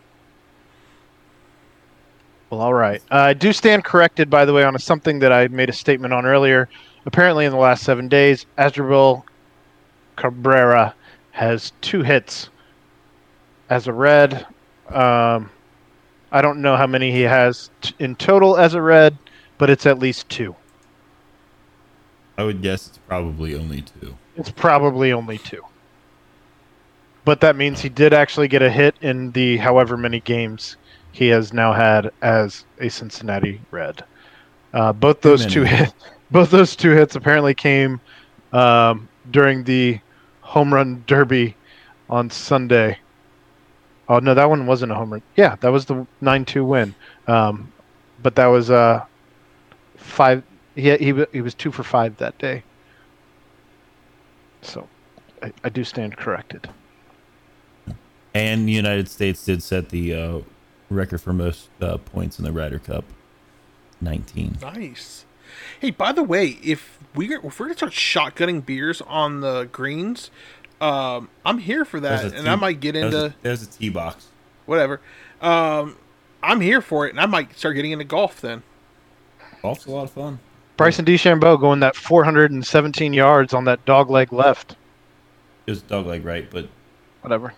Well, 2.50 2.60
all 2.60 2.74
right. 2.74 3.00
Uh, 3.12 3.16
I 3.16 3.32
do 3.32 3.52
stand 3.52 3.84
corrected, 3.84 4.28
by 4.28 4.44
the 4.44 4.52
way, 4.52 4.64
on 4.64 4.74
a, 4.74 4.78
something 4.78 5.20
that 5.20 5.32
I 5.32 5.46
made 5.48 5.68
a 5.68 5.72
statement 5.72 6.12
on 6.12 6.26
earlier. 6.26 6.68
Apparently, 7.06 7.44
in 7.44 7.52
the 7.52 7.58
last 7.58 7.84
seven 7.84 8.08
days, 8.08 8.44
Asdrubal 8.58 9.22
Cabrera 10.16 10.94
has 11.30 11.72
two 11.80 12.02
hits 12.02 12.50
as 13.70 13.86
a 13.86 13.92
red. 13.92 14.46
Um, 14.88 15.48
I 16.32 16.42
don't 16.42 16.60
know 16.60 16.76
how 16.76 16.88
many 16.88 17.12
he 17.12 17.22
has 17.22 17.70
t- 17.80 17.94
in 18.00 18.16
total 18.16 18.56
as 18.56 18.74
a 18.74 18.82
red, 18.82 19.16
but 19.56 19.70
it's 19.70 19.86
at 19.86 20.00
least 20.00 20.28
two. 20.28 20.56
I 22.36 22.42
would 22.42 22.62
guess 22.62 22.88
it's 22.88 22.98
probably 22.98 23.54
only 23.54 23.82
two. 23.82 24.16
It's 24.36 24.50
probably 24.50 25.12
only 25.12 25.38
two. 25.38 25.62
But 27.24 27.40
that 27.42 27.54
means 27.54 27.80
he 27.80 27.88
did 27.88 28.12
actually 28.12 28.48
get 28.48 28.62
a 28.62 28.70
hit 28.70 28.96
in 29.02 29.30
the 29.32 29.58
however 29.58 29.96
many 29.96 30.20
games 30.20 30.76
he 31.12 31.28
has 31.28 31.52
now 31.52 31.72
had 31.72 32.10
as 32.22 32.64
a 32.78 32.88
Cincinnati 32.88 33.60
Red. 33.70 34.04
Uh, 34.72 34.92
both 34.92 35.20
those 35.20 35.46
two 35.46 35.64
hits, 35.64 35.92
both 36.30 36.50
those 36.50 36.76
two 36.76 36.90
hits 36.90 37.16
apparently 37.16 37.54
came 37.54 38.00
um, 38.52 39.08
during 39.30 39.64
the 39.64 39.98
home 40.40 40.72
run 40.72 41.02
derby 41.06 41.56
on 42.08 42.30
Sunday. 42.30 42.98
Oh 44.08 44.18
no, 44.18 44.34
that 44.34 44.48
one 44.48 44.66
wasn't 44.66 44.92
a 44.92 44.94
home 44.94 45.12
run. 45.12 45.22
Yeah, 45.36 45.56
that 45.60 45.68
was 45.68 45.86
the 45.86 46.06
nine-two 46.20 46.64
win. 46.64 46.94
Um, 47.26 47.72
but 48.22 48.34
that 48.36 48.46
was 48.46 48.70
uh, 48.70 49.04
five. 49.96 50.42
He, 50.74 50.96
he 50.96 51.24
he 51.32 51.40
was 51.40 51.54
two 51.54 51.72
for 51.72 51.82
five 51.82 52.16
that 52.18 52.38
day. 52.38 52.62
So, 54.62 54.86
I, 55.42 55.52
I 55.64 55.68
do 55.68 55.84
stand 55.84 56.16
corrected. 56.16 56.68
And 58.34 58.68
the 58.68 58.72
United 58.72 59.08
States 59.08 59.44
did 59.44 59.62
set 59.62 59.88
the 59.88 60.14
uh, 60.14 60.40
record 60.90 61.20
for 61.20 61.32
most 61.32 61.68
uh, 61.80 61.96
points 61.98 62.38
in 62.38 62.44
the 62.44 62.52
Ryder 62.52 62.78
Cup. 62.78 63.04
19. 64.00 64.58
Nice. 64.60 65.24
Hey, 65.80 65.90
by 65.90 66.12
the 66.12 66.22
way, 66.22 66.58
if 66.62 66.98
we 67.14 67.34
if 67.34 67.58
we're 67.58 67.66
gonna 67.66 67.76
start 67.76 67.92
shotgunning 67.92 68.64
beers 68.64 69.00
on 69.02 69.40
the 69.40 69.68
greens, 69.72 70.30
um, 70.80 71.28
I'm 71.44 71.58
here 71.58 71.84
for 71.84 72.00
that, 72.00 72.24
and 72.24 72.32
tee- 72.44 72.48
I 72.48 72.54
might 72.54 72.80
get 72.80 72.92
there's 72.92 73.12
into 73.12 73.26
a, 73.26 73.34
there's 73.42 73.62
a 73.62 73.66
tee 73.66 73.88
box. 73.88 74.28
whatever. 74.66 75.00
Um, 75.40 75.96
I'm 76.42 76.60
here 76.60 76.80
for 76.80 77.06
it, 77.06 77.10
and 77.10 77.20
I 77.20 77.26
might 77.26 77.58
start 77.58 77.74
getting 77.74 77.90
into 77.90 78.04
golf 78.04 78.40
then. 78.40 78.62
Golf's 79.60 79.86
a 79.86 79.90
lot 79.90 80.04
of 80.04 80.12
fun. 80.12 80.38
Bryson 80.76 81.04
DeChambeau 81.04 81.60
going 81.60 81.80
that 81.80 81.94
417 81.96 83.12
yards 83.12 83.52
on 83.52 83.64
that 83.64 83.84
dog 83.84 84.08
leg 84.08 84.32
left. 84.32 84.76
It 85.66 85.72
was 85.72 85.82
dog 85.82 86.06
leg 86.06 86.24
right, 86.24 86.50
but 86.50 86.68
Whatever. 87.20 87.52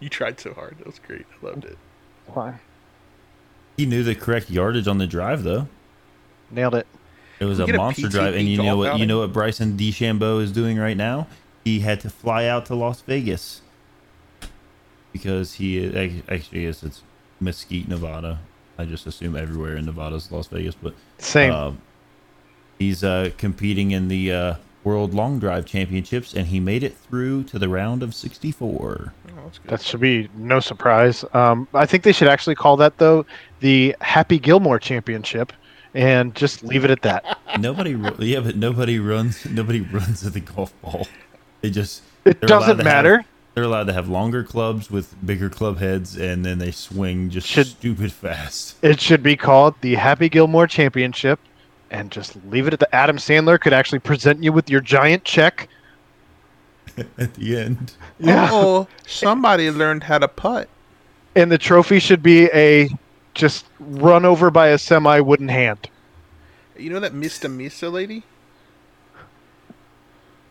You 0.00 0.08
tried 0.08 0.40
so 0.40 0.52
hard. 0.52 0.78
That 0.78 0.86
was 0.86 0.98
great. 0.98 1.26
I 1.40 1.46
loved 1.46 1.64
it. 1.64 1.78
Fine. 2.32 2.58
he 3.76 3.86
knew 3.86 4.02
the 4.02 4.14
correct 4.14 4.50
yardage 4.50 4.86
on 4.88 4.98
the 4.98 5.06
drive 5.06 5.42
though. 5.42 5.68
Nailed 6.50 6.74
it. 6.76 6.86
It 7.40 7.44
was 7.46 7.58
We 7.58 7.64
a 7.64 7.66
get 7.66 7.74
a 7.74 7.78
monster 7.78 8.08
drive, 8.08 8.34
and 8.34 8.48
you 8.48 8.56
know 8.62 8.76
what? 8.76 8.98
You 8.98 9.06
know 9.06 9.18
what 9.20 9.32
Bryson 9.32 9.76
DeChambeau 9.76 10.40
is 10.40 10.52
doing 10.52 10.78
right 10.78 10.96
now? 10.96 11.26
He 11.64 11.80
had 11.80 12.00
to 12.00 12.10
fly 12.10 12.46
out 12.46 12.66
to 12.66 12.74
Las 12.74 13.00
Vegas 13.02 13.60
because 15.12 15.54
he 15.54 15.78
is, 15.78 16.22
actually 16.28 16.64
is 16.64 16.82
it's 16.82 17.02
Mesquite, 17.40 17.88
Nevada. 17.88 18.40
I 18.78 18.84
just 18.84 19.06
assume 19.06 19.36
everywhere 19.36 19.76
in 19.76 19.84
Nevada 19.86 20.16
is 20.16 20.30
Las 20.32 20.46
Vegas, 20.48 20.74
but 20.74 20.94
Same. 21.18 21.52
um, 21.52 21.80
he's 22.78 23.02
uh, 23.04 23.30
competing 23.38 23.92
in 23.92 24.08
the 24.08 24.32
uh, 24.32 24.54
World 24.84 25.14
Long 25.14 25.38
Drive 25.38 25.64
Championships, 25.66 26.34
and 26.34 26.46
he 26.46 26.60
made 26.60 26.82
it 26.82 26.94
through 26.96 27.44
to 27.44 27.58
the 27.58 27.68
round 27.68 28.02
of 28.02 28.14
64. 28.14 29.12
Oh, 29.36 29.50
that 29.66 29.80
should 29.82 30.00
be 30.00 30.28
no 30.36 30.60
surprise. 30.60 31.24
Um, 31.32 31.66
I 31.74 31.86
think 31.86 32.04
they 32.04 32.12
should 32.12 32.28
actually 32.28 32.54
call 32.54 32.76
that 32.76 32.98
though 32.98 33.24
the 33.60 33.96
Happy 34.00 34.38
Gilmore 34.38 34.78
Championship, 34.78 35.52
and 35.94 36.34
just 36.34 36.62
leave 36.62 36.84
it 36.84 36.90
at 36.90 37.02
that. 37.02 37.38
nobody, 37.58 37.92
yeah, 38.18 38.40
but 38.40 38.56
nobody 38.56 38.98
runs. 38.98 39.44
Nobody 39.46 39.80
runs 39.80 40.24
at 40.26 40.34
the 40.34 40.40
golf 40.40 40.72
ball. 40.82 41.06
They 41.62 41.70
just 41.70 42.02
It 42.24 42.40
doesn't 42.42 42.68
to 42.68 42.76
have- 42.76 42.84
matter. 42.84 43.24
they're 43.54 43.64
allowed 43.64 43.86
to 43.86 43.92
have 43.92 44.08
longer 44.08 44.42
clubs 44.44 44.90
with 44.90 45.14
bigger 45.24 45.48
club 45.48 45.78
heads, 45.78 46.16
and 46.16 46.44
then 46.44 46.58
they 46.58 46.70
swing 46.72 47.30
just 47.30 47.46
Should- 47.46 47.68
stupid 47.68 48.12
fast. 48.12 48.76
It 48.82 49.00
should 49.00 49.22
be 49.22 49.36
called 49.36 49.74
the 49.80 49.94
Happy 49.94 50.28
Gilmore 50.28 50.66
Championship, 50.66 51.38
and 51.90 52.10
just 52.10 52.36
leave 52.46 52.66
it 52.66 52.72
at 52.72 52.80
the. 52.80 52.94
Adam 52.94 53.16
Sandler 53.16 53.60
could 53.60 53.72
actually 53.72 53.98
present 54.00 54.42
you 54.42 54.52
with 54.52 54.68
your 54.70 54.80
giant 54.80 55.24
check. 55.24 55.68
at 57.18 57.34
the 57.34 57.58
end. 57.58 57.94
Yeah. 58.18 58.48
Oh, 58.52 58.88
somebody 59.06 59.70
learned 59.70 60.04
how 60.04 60.18
to 60.18 60.28
putt. 60.28 60.68
and 61.34 61.50
the 61.50 61.58
trophy 61.58 61.98
should 61.98 62.22
be 62.22 62.46
a 62.52 62.88
just 63.34 63.66
run 63.80 64.24
over 64.24 64.50
by 64.50 64.68
a 64.68 64.78
semi 64.78 65.20
wooden 65.20 65.48
hand. 65.48 65.90
You 66.78 66.90
know 66.90 67.00
that 67.00 67.14
Mista 67.14 67.48
Misa 67.48 67.90
lady? 67.90 68.22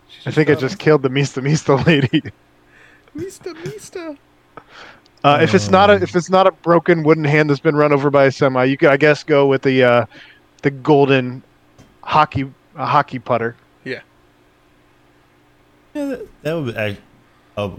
She's 0.08 0.26
I 0.26 0.30
think 0.30 0.50
I 0.50 0.54
just 0.54 0.78
killed 0.78 1.02
the 1.02 1.08
Mista 1.08 1.40
Mista 1.42 1.76
lady. 1.76 2.22
Mista 3.14 3.54
Mista. 3.54 4.16
Uh, 5.22 5.38
if 5.40 5.54
it's 5.54 5.70
not 5.70 5.88
a 5.88 5.94
if 5.94 6.14
it's 6.14 6.28
not 6.28 6.46
a 6.46 6.52
broken 6.52 7.02
wooden 7.02 7.24
hand 7.24 7.48
that's 7.48 7.60
been 7.60 7.76
run 7.76 7.92
over 7.92 8.10
by 8.10 8.24
a 8.24 8.32
semi, 8.32 8.64
you 8.64 8.76
could 8.76 8.90
I 8.90 8.98
guess 8.98 9.24
go 9.24 9.46
with 9.46 9.62
the 9.62 9.82
uh, 9.82 10.06
the 10.64 10.70
golden 10.70 11.42
hockey 12.02 12.50
uh, 12.74 12.86
hockey 12.86 13.18
putter. 13.18 13.54
Yeah. 13.84 14.00
Yeah, 15.92 16.06
that, 16.06 16.42
that 16.42 16.52
would 16.54 16.74
be. 16.74 16.80
I, 16.80 16.96
uh, 17.56 17.70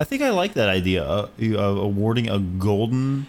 I 0.00 0.04
think 0.04 0.22
I 0.22 0.30
like 0.30 0.54
that 0.54 0.68
idea. 0.68 1.04
Uh, 1.04 1.28
you, 1.36 1.58
uh, 1.58 1.62
awarding 1.62 2.30
a 2.30 2.38
golden 2.38 3.26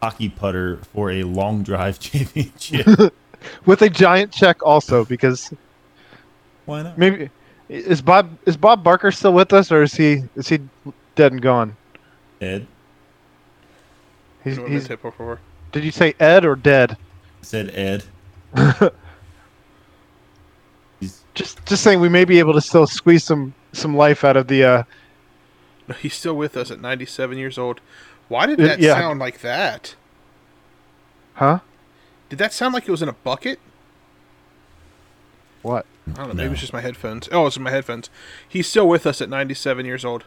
hockey 0.00 0.28
putter 0.28 0.76
for 0.94 1.10
a 1.10 1.24
long 1.24 1.62
drive 1.64 1.98
championship. 2.00 2.86
with 3.66 3.82
a 3.82 3.90
giant 3.90 4.32
check 4.32 4.64
also 4.64 5.04
because 5.04 5.52
Why 6.66 6.82
not? 6.82 6.96
maybe 6.96 7.30
is 7.68 8.00
Bob 8.00 8.30
is 8.46 8.56
Bob 8.56 8.84
Barker 8.84 9.10
still 9.10 9.32
with 9.32 9.52
us 9.52 9.72
or 9.72 9.82
is 9.82 9.94
he 9.94 10.22
is 10.36 10.48
he 10.48 10.60
dead 11.16 11.32
and 11.32 11.42
gone? 11.42 11.76
Ed 12.40 12.66
He's, 14.44 14.52
You 14.52 14.56
know 14.56 14.62
what 14.62 14.72
he's 14.72 14.82
Miss 14.82 14.88
Hippo 14.88 15.10
for? 15.10 15.40
did 15.72 15.84
you 15.84 15.90
say 15.90 16.14
Ed 16.20 16.44
or 16.44 16.54
dead? 16.54 16.92
I 16.92 17.44
said 17.44 17.70
Ed. 17.74 18.04
He's, 21.00 21.22
Just 21.34 21.64
just 21.66 21.82
saying 21.82 22.00
we 22.00 22.08
may 22.08 22.24
be 22.24 22.38
able 22.38 22.52
to 22.54 22.60
still 22.60 22.86
squeeze 22.86 23.24
some 23.24 23.54
some 23.72 23.96
life 23.96 24.24
out 24.24 24.36
of 24.36 24.48
the 24.48 24.64
uh 24.64 24.82
No, 25.88 25.94
he's 26.00 26.14
still 26.14 26.34
with 26.36 26.56
us 26.56 26.70
at 26.70 26.80
97 26.80 27.38
years 27.38 27.58
old. 27.58 27.80
Why 28.28 28.46
did 28.46 28.60
Uh, 28.60 28.66
that 28.66 28.80
yeah. 28.80 28.94
sound 28.94 29.18
like 29.20 29.40
that? 29.40 29.94
huh? 31.34 31.60
Did 32.28 32.38
that 32.38 32.52
sound 32.52 32.74
like 32.74 32.86
it 32.86 32.90
was 32.90 33.02
in 33.02 33.08
a 33.08 33.12
bucket? 33.14 33.58
What? 35.62 35.84
I 36.08 36.12
don't 36.12 36.28
know. 36.28 36.34
Maybe 36.34 36.46
No. 36.48 36.52
it's 36.52 36.60
just 36.60 36.72
my 36.72 36.80
headphones. 36.80 37.28
Oh, 37.32 37.46
it's 37.46 37.58
my 37.58 37.70
headphones. 37.70 38.08
He's 38.48 38.68
still 38.68 38.88
with 38.88 39.06
us 39.06 39.20
at 39.20 39.28
97 39.28 39.84
years 39.86 40.04
old. 40.04 40.24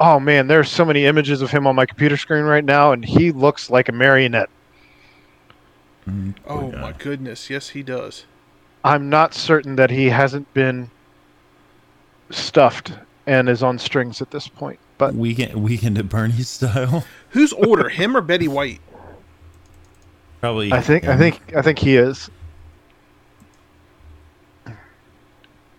Oh 0.00 0.18
man, 0.20 0.46
there's 0.48 0.70
so 0.70 0.84
many 0.84 1.04
images 1.06 1.40
of 1.42 1.50
him 1.50 1.66
on 1.66 1.76
my 1.76 1.86
computer 1.86 2.16
screen 2.16 2.44
right 2.44 2.64
now, 2.64 2.92
and 2.92 3.04
he 3.04 3.30
looks 3.30 3.70
like 3.70 3.88
a 3.88 3.92
marionette. 3.92 4.48
Mm, 6.08 6.34
poor 6.44 6.62
Oh 6.62 6.72
my 6.72 6.92
goodness, 6.92 7.48
yes 7.50 7.70
he 7.70 7.82
does. 7.82 8.24
I'm 8.84 9.08
not 9.08 9.32
certain 9.34 9.76
that 9.76 9.90
he 9.90 10.10
hasn't 10.10 10.52
been 10.54 10.90
stuffed 12.30 12.92
and 13.26 13.48
is 13.48 13.62
on 13.62 13.78
strings 13.78 14.20
at 14.20 14.30
this 14.30 14.46
point. 14.48 14.78
But 14.98 15.14
Weekend 15.14 15.54
weekend 15.62 15.98
at 15.98 16.08
Bernie's 16.08 16.48
style. 16.48 17.04
Who's 17.30 17.52
older, 17.52 17.88
him 17.88 18.16
or 18.16 18.20
Betty 18.20 18.48
White? 18.48 18.80
Probably. 20.40 20.72
I 20.72 20.80
think 20.80 21.06
I 21.08 21.16
think 21.16 21.54
I 21.56 21.62
think 21.62 21.78
he 21.78 21.96
is. 21.96 22.30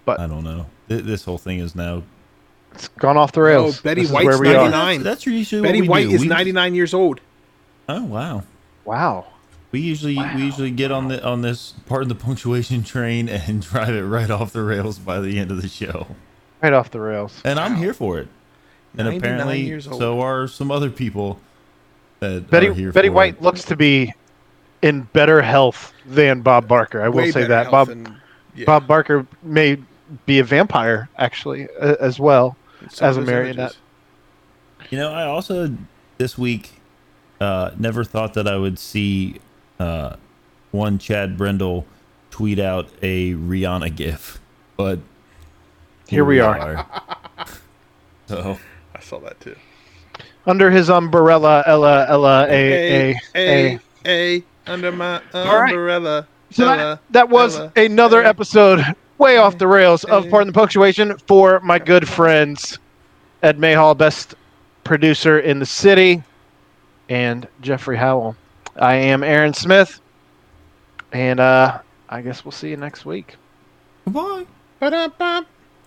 But 0.05 0.19
I 0.19 0.27
don't 0.27 0.43
know. 0.43 0.67
This 0.87 1.23
whole 1.23 1.37
thing 1.37 1.59
is 1.59 1.75
now. 1.75 2.03
It's 2.73 2.87
gone 2.89 3.15
off 3.17 3.31
the 3.31 3.41
rails. 3.41 3.79
Oh, 3.79 3.81
Betty 3.83 4.01
This 4.01 4.09
is 4.09 4.13
White's 4.13 4.25
where 4.25 4.39
we 4.39 4.49
are. 4.49 4.69
99. 4.69 5.03
That's 5.03 5.25
usually 5.25 5.61
Betty 5.61 5.81
what 5.81 5.83
we 5.83 5.89
White 5.89 6.09
do. 6.09 6.15
is 6.15 6.21
We- 6.21 6.27
99 6.27 6.75
years 6.75 6.93
old. 6.93 7.21
Oh 7.87 8.03
wow. 8.03 8.43
Wow. 8.83 9.27
We 9.75 9.81
usually 9.81 10.15
we 10.15 10.41
usually 10.41 10.71
get 10.71 10.89
on 10.89 11.09
the 11.09 11.21
on 11.21 11.41
this 11.41 11.73
part 11.85 12.01
of 12.01 12.07
the 12.07 12.15
punctuation 12.15 12.81
train 12.85 13.27
and 13.27 13.61
drive 13.69 13.89
it 13.93 14.03
right 14.03 14.31
off 14.31 14.53
the 14.53 14.63
rails 14.63 14.97
by 14.99 15.19
the 15.19 15.37
end 15.37 15.51
of 15.51 15.61
the 15.61 15.67
show. 15.67 16.07
Right 16.63 16.71
off 16.71 16.91
the 16.91 17.01
rails. 17.01 17.41
And 17.43 17.59
I'm 17.59 17.75
here 17.75 17.93
for 17.93 18.17
it. 18.17 18.29
And 18.97 19.05
apparently 19.09 19.63
years 19.63 19.85
old. 19.85 19.99
so 19.99 20.21
are 20.21 20.47
some 20.47 20.71
other 20.71 20.89
people 20.89 21.41
that 22.21 22.49
Betty 22.49 22.69
are 22.69 22.73
here 22.73 22.93
Betty 22.93 23.09
for 23.09 23.15
White 23.15 23.33
it. 23.33 23.41
looks 23.41 23.65
to 23.65 23.75
be 23.75 24.13
in 24.81 25.01
better 25.11 25.41
health 25.41 25.91
than 26.05 26.41
Bob 26.41 26.69
Barker. 26.69 27.01
I 27.01 27.09
will 27.09 27.17
Way 27.17 27.31
say 27.31 27.43
that. 27.43 27.69
Bob 27.69 27.89
than- 27.89 28.15
yeah, 28.55 28.63
Bob 28.63 28.87
Barker 28.87 29.27
may 29.43 29.77
be 30.25 30.39
a 30.39 30.45
vampire 30.45 31.09
actually 31.17 31.67
uh, 31.81 31.97
as 31.99 32.17
well. 32.17 32.55
some 32.89 33.09
as 33.09 33.17
a 33.17 33.21
marionette. 33.21 33.57
images. 33.57 33.77
You 34.89 34.99
know, 34.99 35.11
I 35.11 35.23
also 35.25 35.75
this 36.17 36.37
week 36.37 36.79
uh, 37.41 37.71
never 37.77 38.05
thought 38.05 38.35
that 38.35 38.47
I 38.47 38.55
would 38.55 38.79
see 38.79 39.41
uh, 39.79 40.15
one 40.71 40.97
Chad 40.97 41.37
Brendel 41.37 41.85
tweet 42.31 42.59
out 42.59 42.89
a 43.01 43.33
Rihanna 43.33 43.95
gif, 43.95 44.39
but 44.77 44.99
Here 46.07 46.25
we 46.25 46.39
are. 46.39 46.85
so 48.27 48.59
I 48.93 48.99
saw 48.99 49.19
that 49.19 49.39
too. 49.39 49.55
Under 50.45 50.69
his 50.69 50.89
umbrella, 50.89 51.63
Ella, 51.65 52.05
Ella, 52.07 52.45
A, 52.49 53.11
A, 53.11 53.21
a, 53.35 53.79
A. 54.05 54.37
a, 54.37 54.43
under 54.67 54.91
my 54.91 55.21
right. 55.33 55.69
umbrella. 55.69 56.27
So 56.51 56.65
Ella, 56.65 56.77
that, 56.77 56.99
that 57.11 57.29
was 57.29 57.57
Ella, 57.57 57.71
another 57.75 58.19
Ella. 58.21 58.29
episode 58.29 58.83
way 59.17 59.37
off 59.37 59.57
the 59.57 59.67
rails 59.67 60.03
of. 60.03 60.29
Pardon 60.29 60.47
the 60.47 60.53
Punctuation 60.53 61.17
for 61.19 61.59
my 61.61 61.79
good 61.79 62.07
friends 62.07 62.77
Ed 63.45 63.59
Mayhall, 63.59 63.93
best 63.93 64.33
producer 64.83 65.39
in 65.39 65.59
the 65.59 65.65
city, 65.67 66.23
and 67.09 67.47
Jeffrey 67.61 67.95
Howell. 67.95 68.35
I 68.77 68.95
am 68.95 69.23
Aaron 69.23 69.53
Smith, 69.53 70.01
and 71.13 71.39
uh, 71.39 71.79
I 72.09 72.21
guess 72.21 72.43
we'll 72.43 72.51
see 72.51 72.69
you 72.69 72.77
next 72.77 73.05
week. 73.05 73.35
goodbye. 74.05 74.45
Ba-da-ba, 74.79 75.45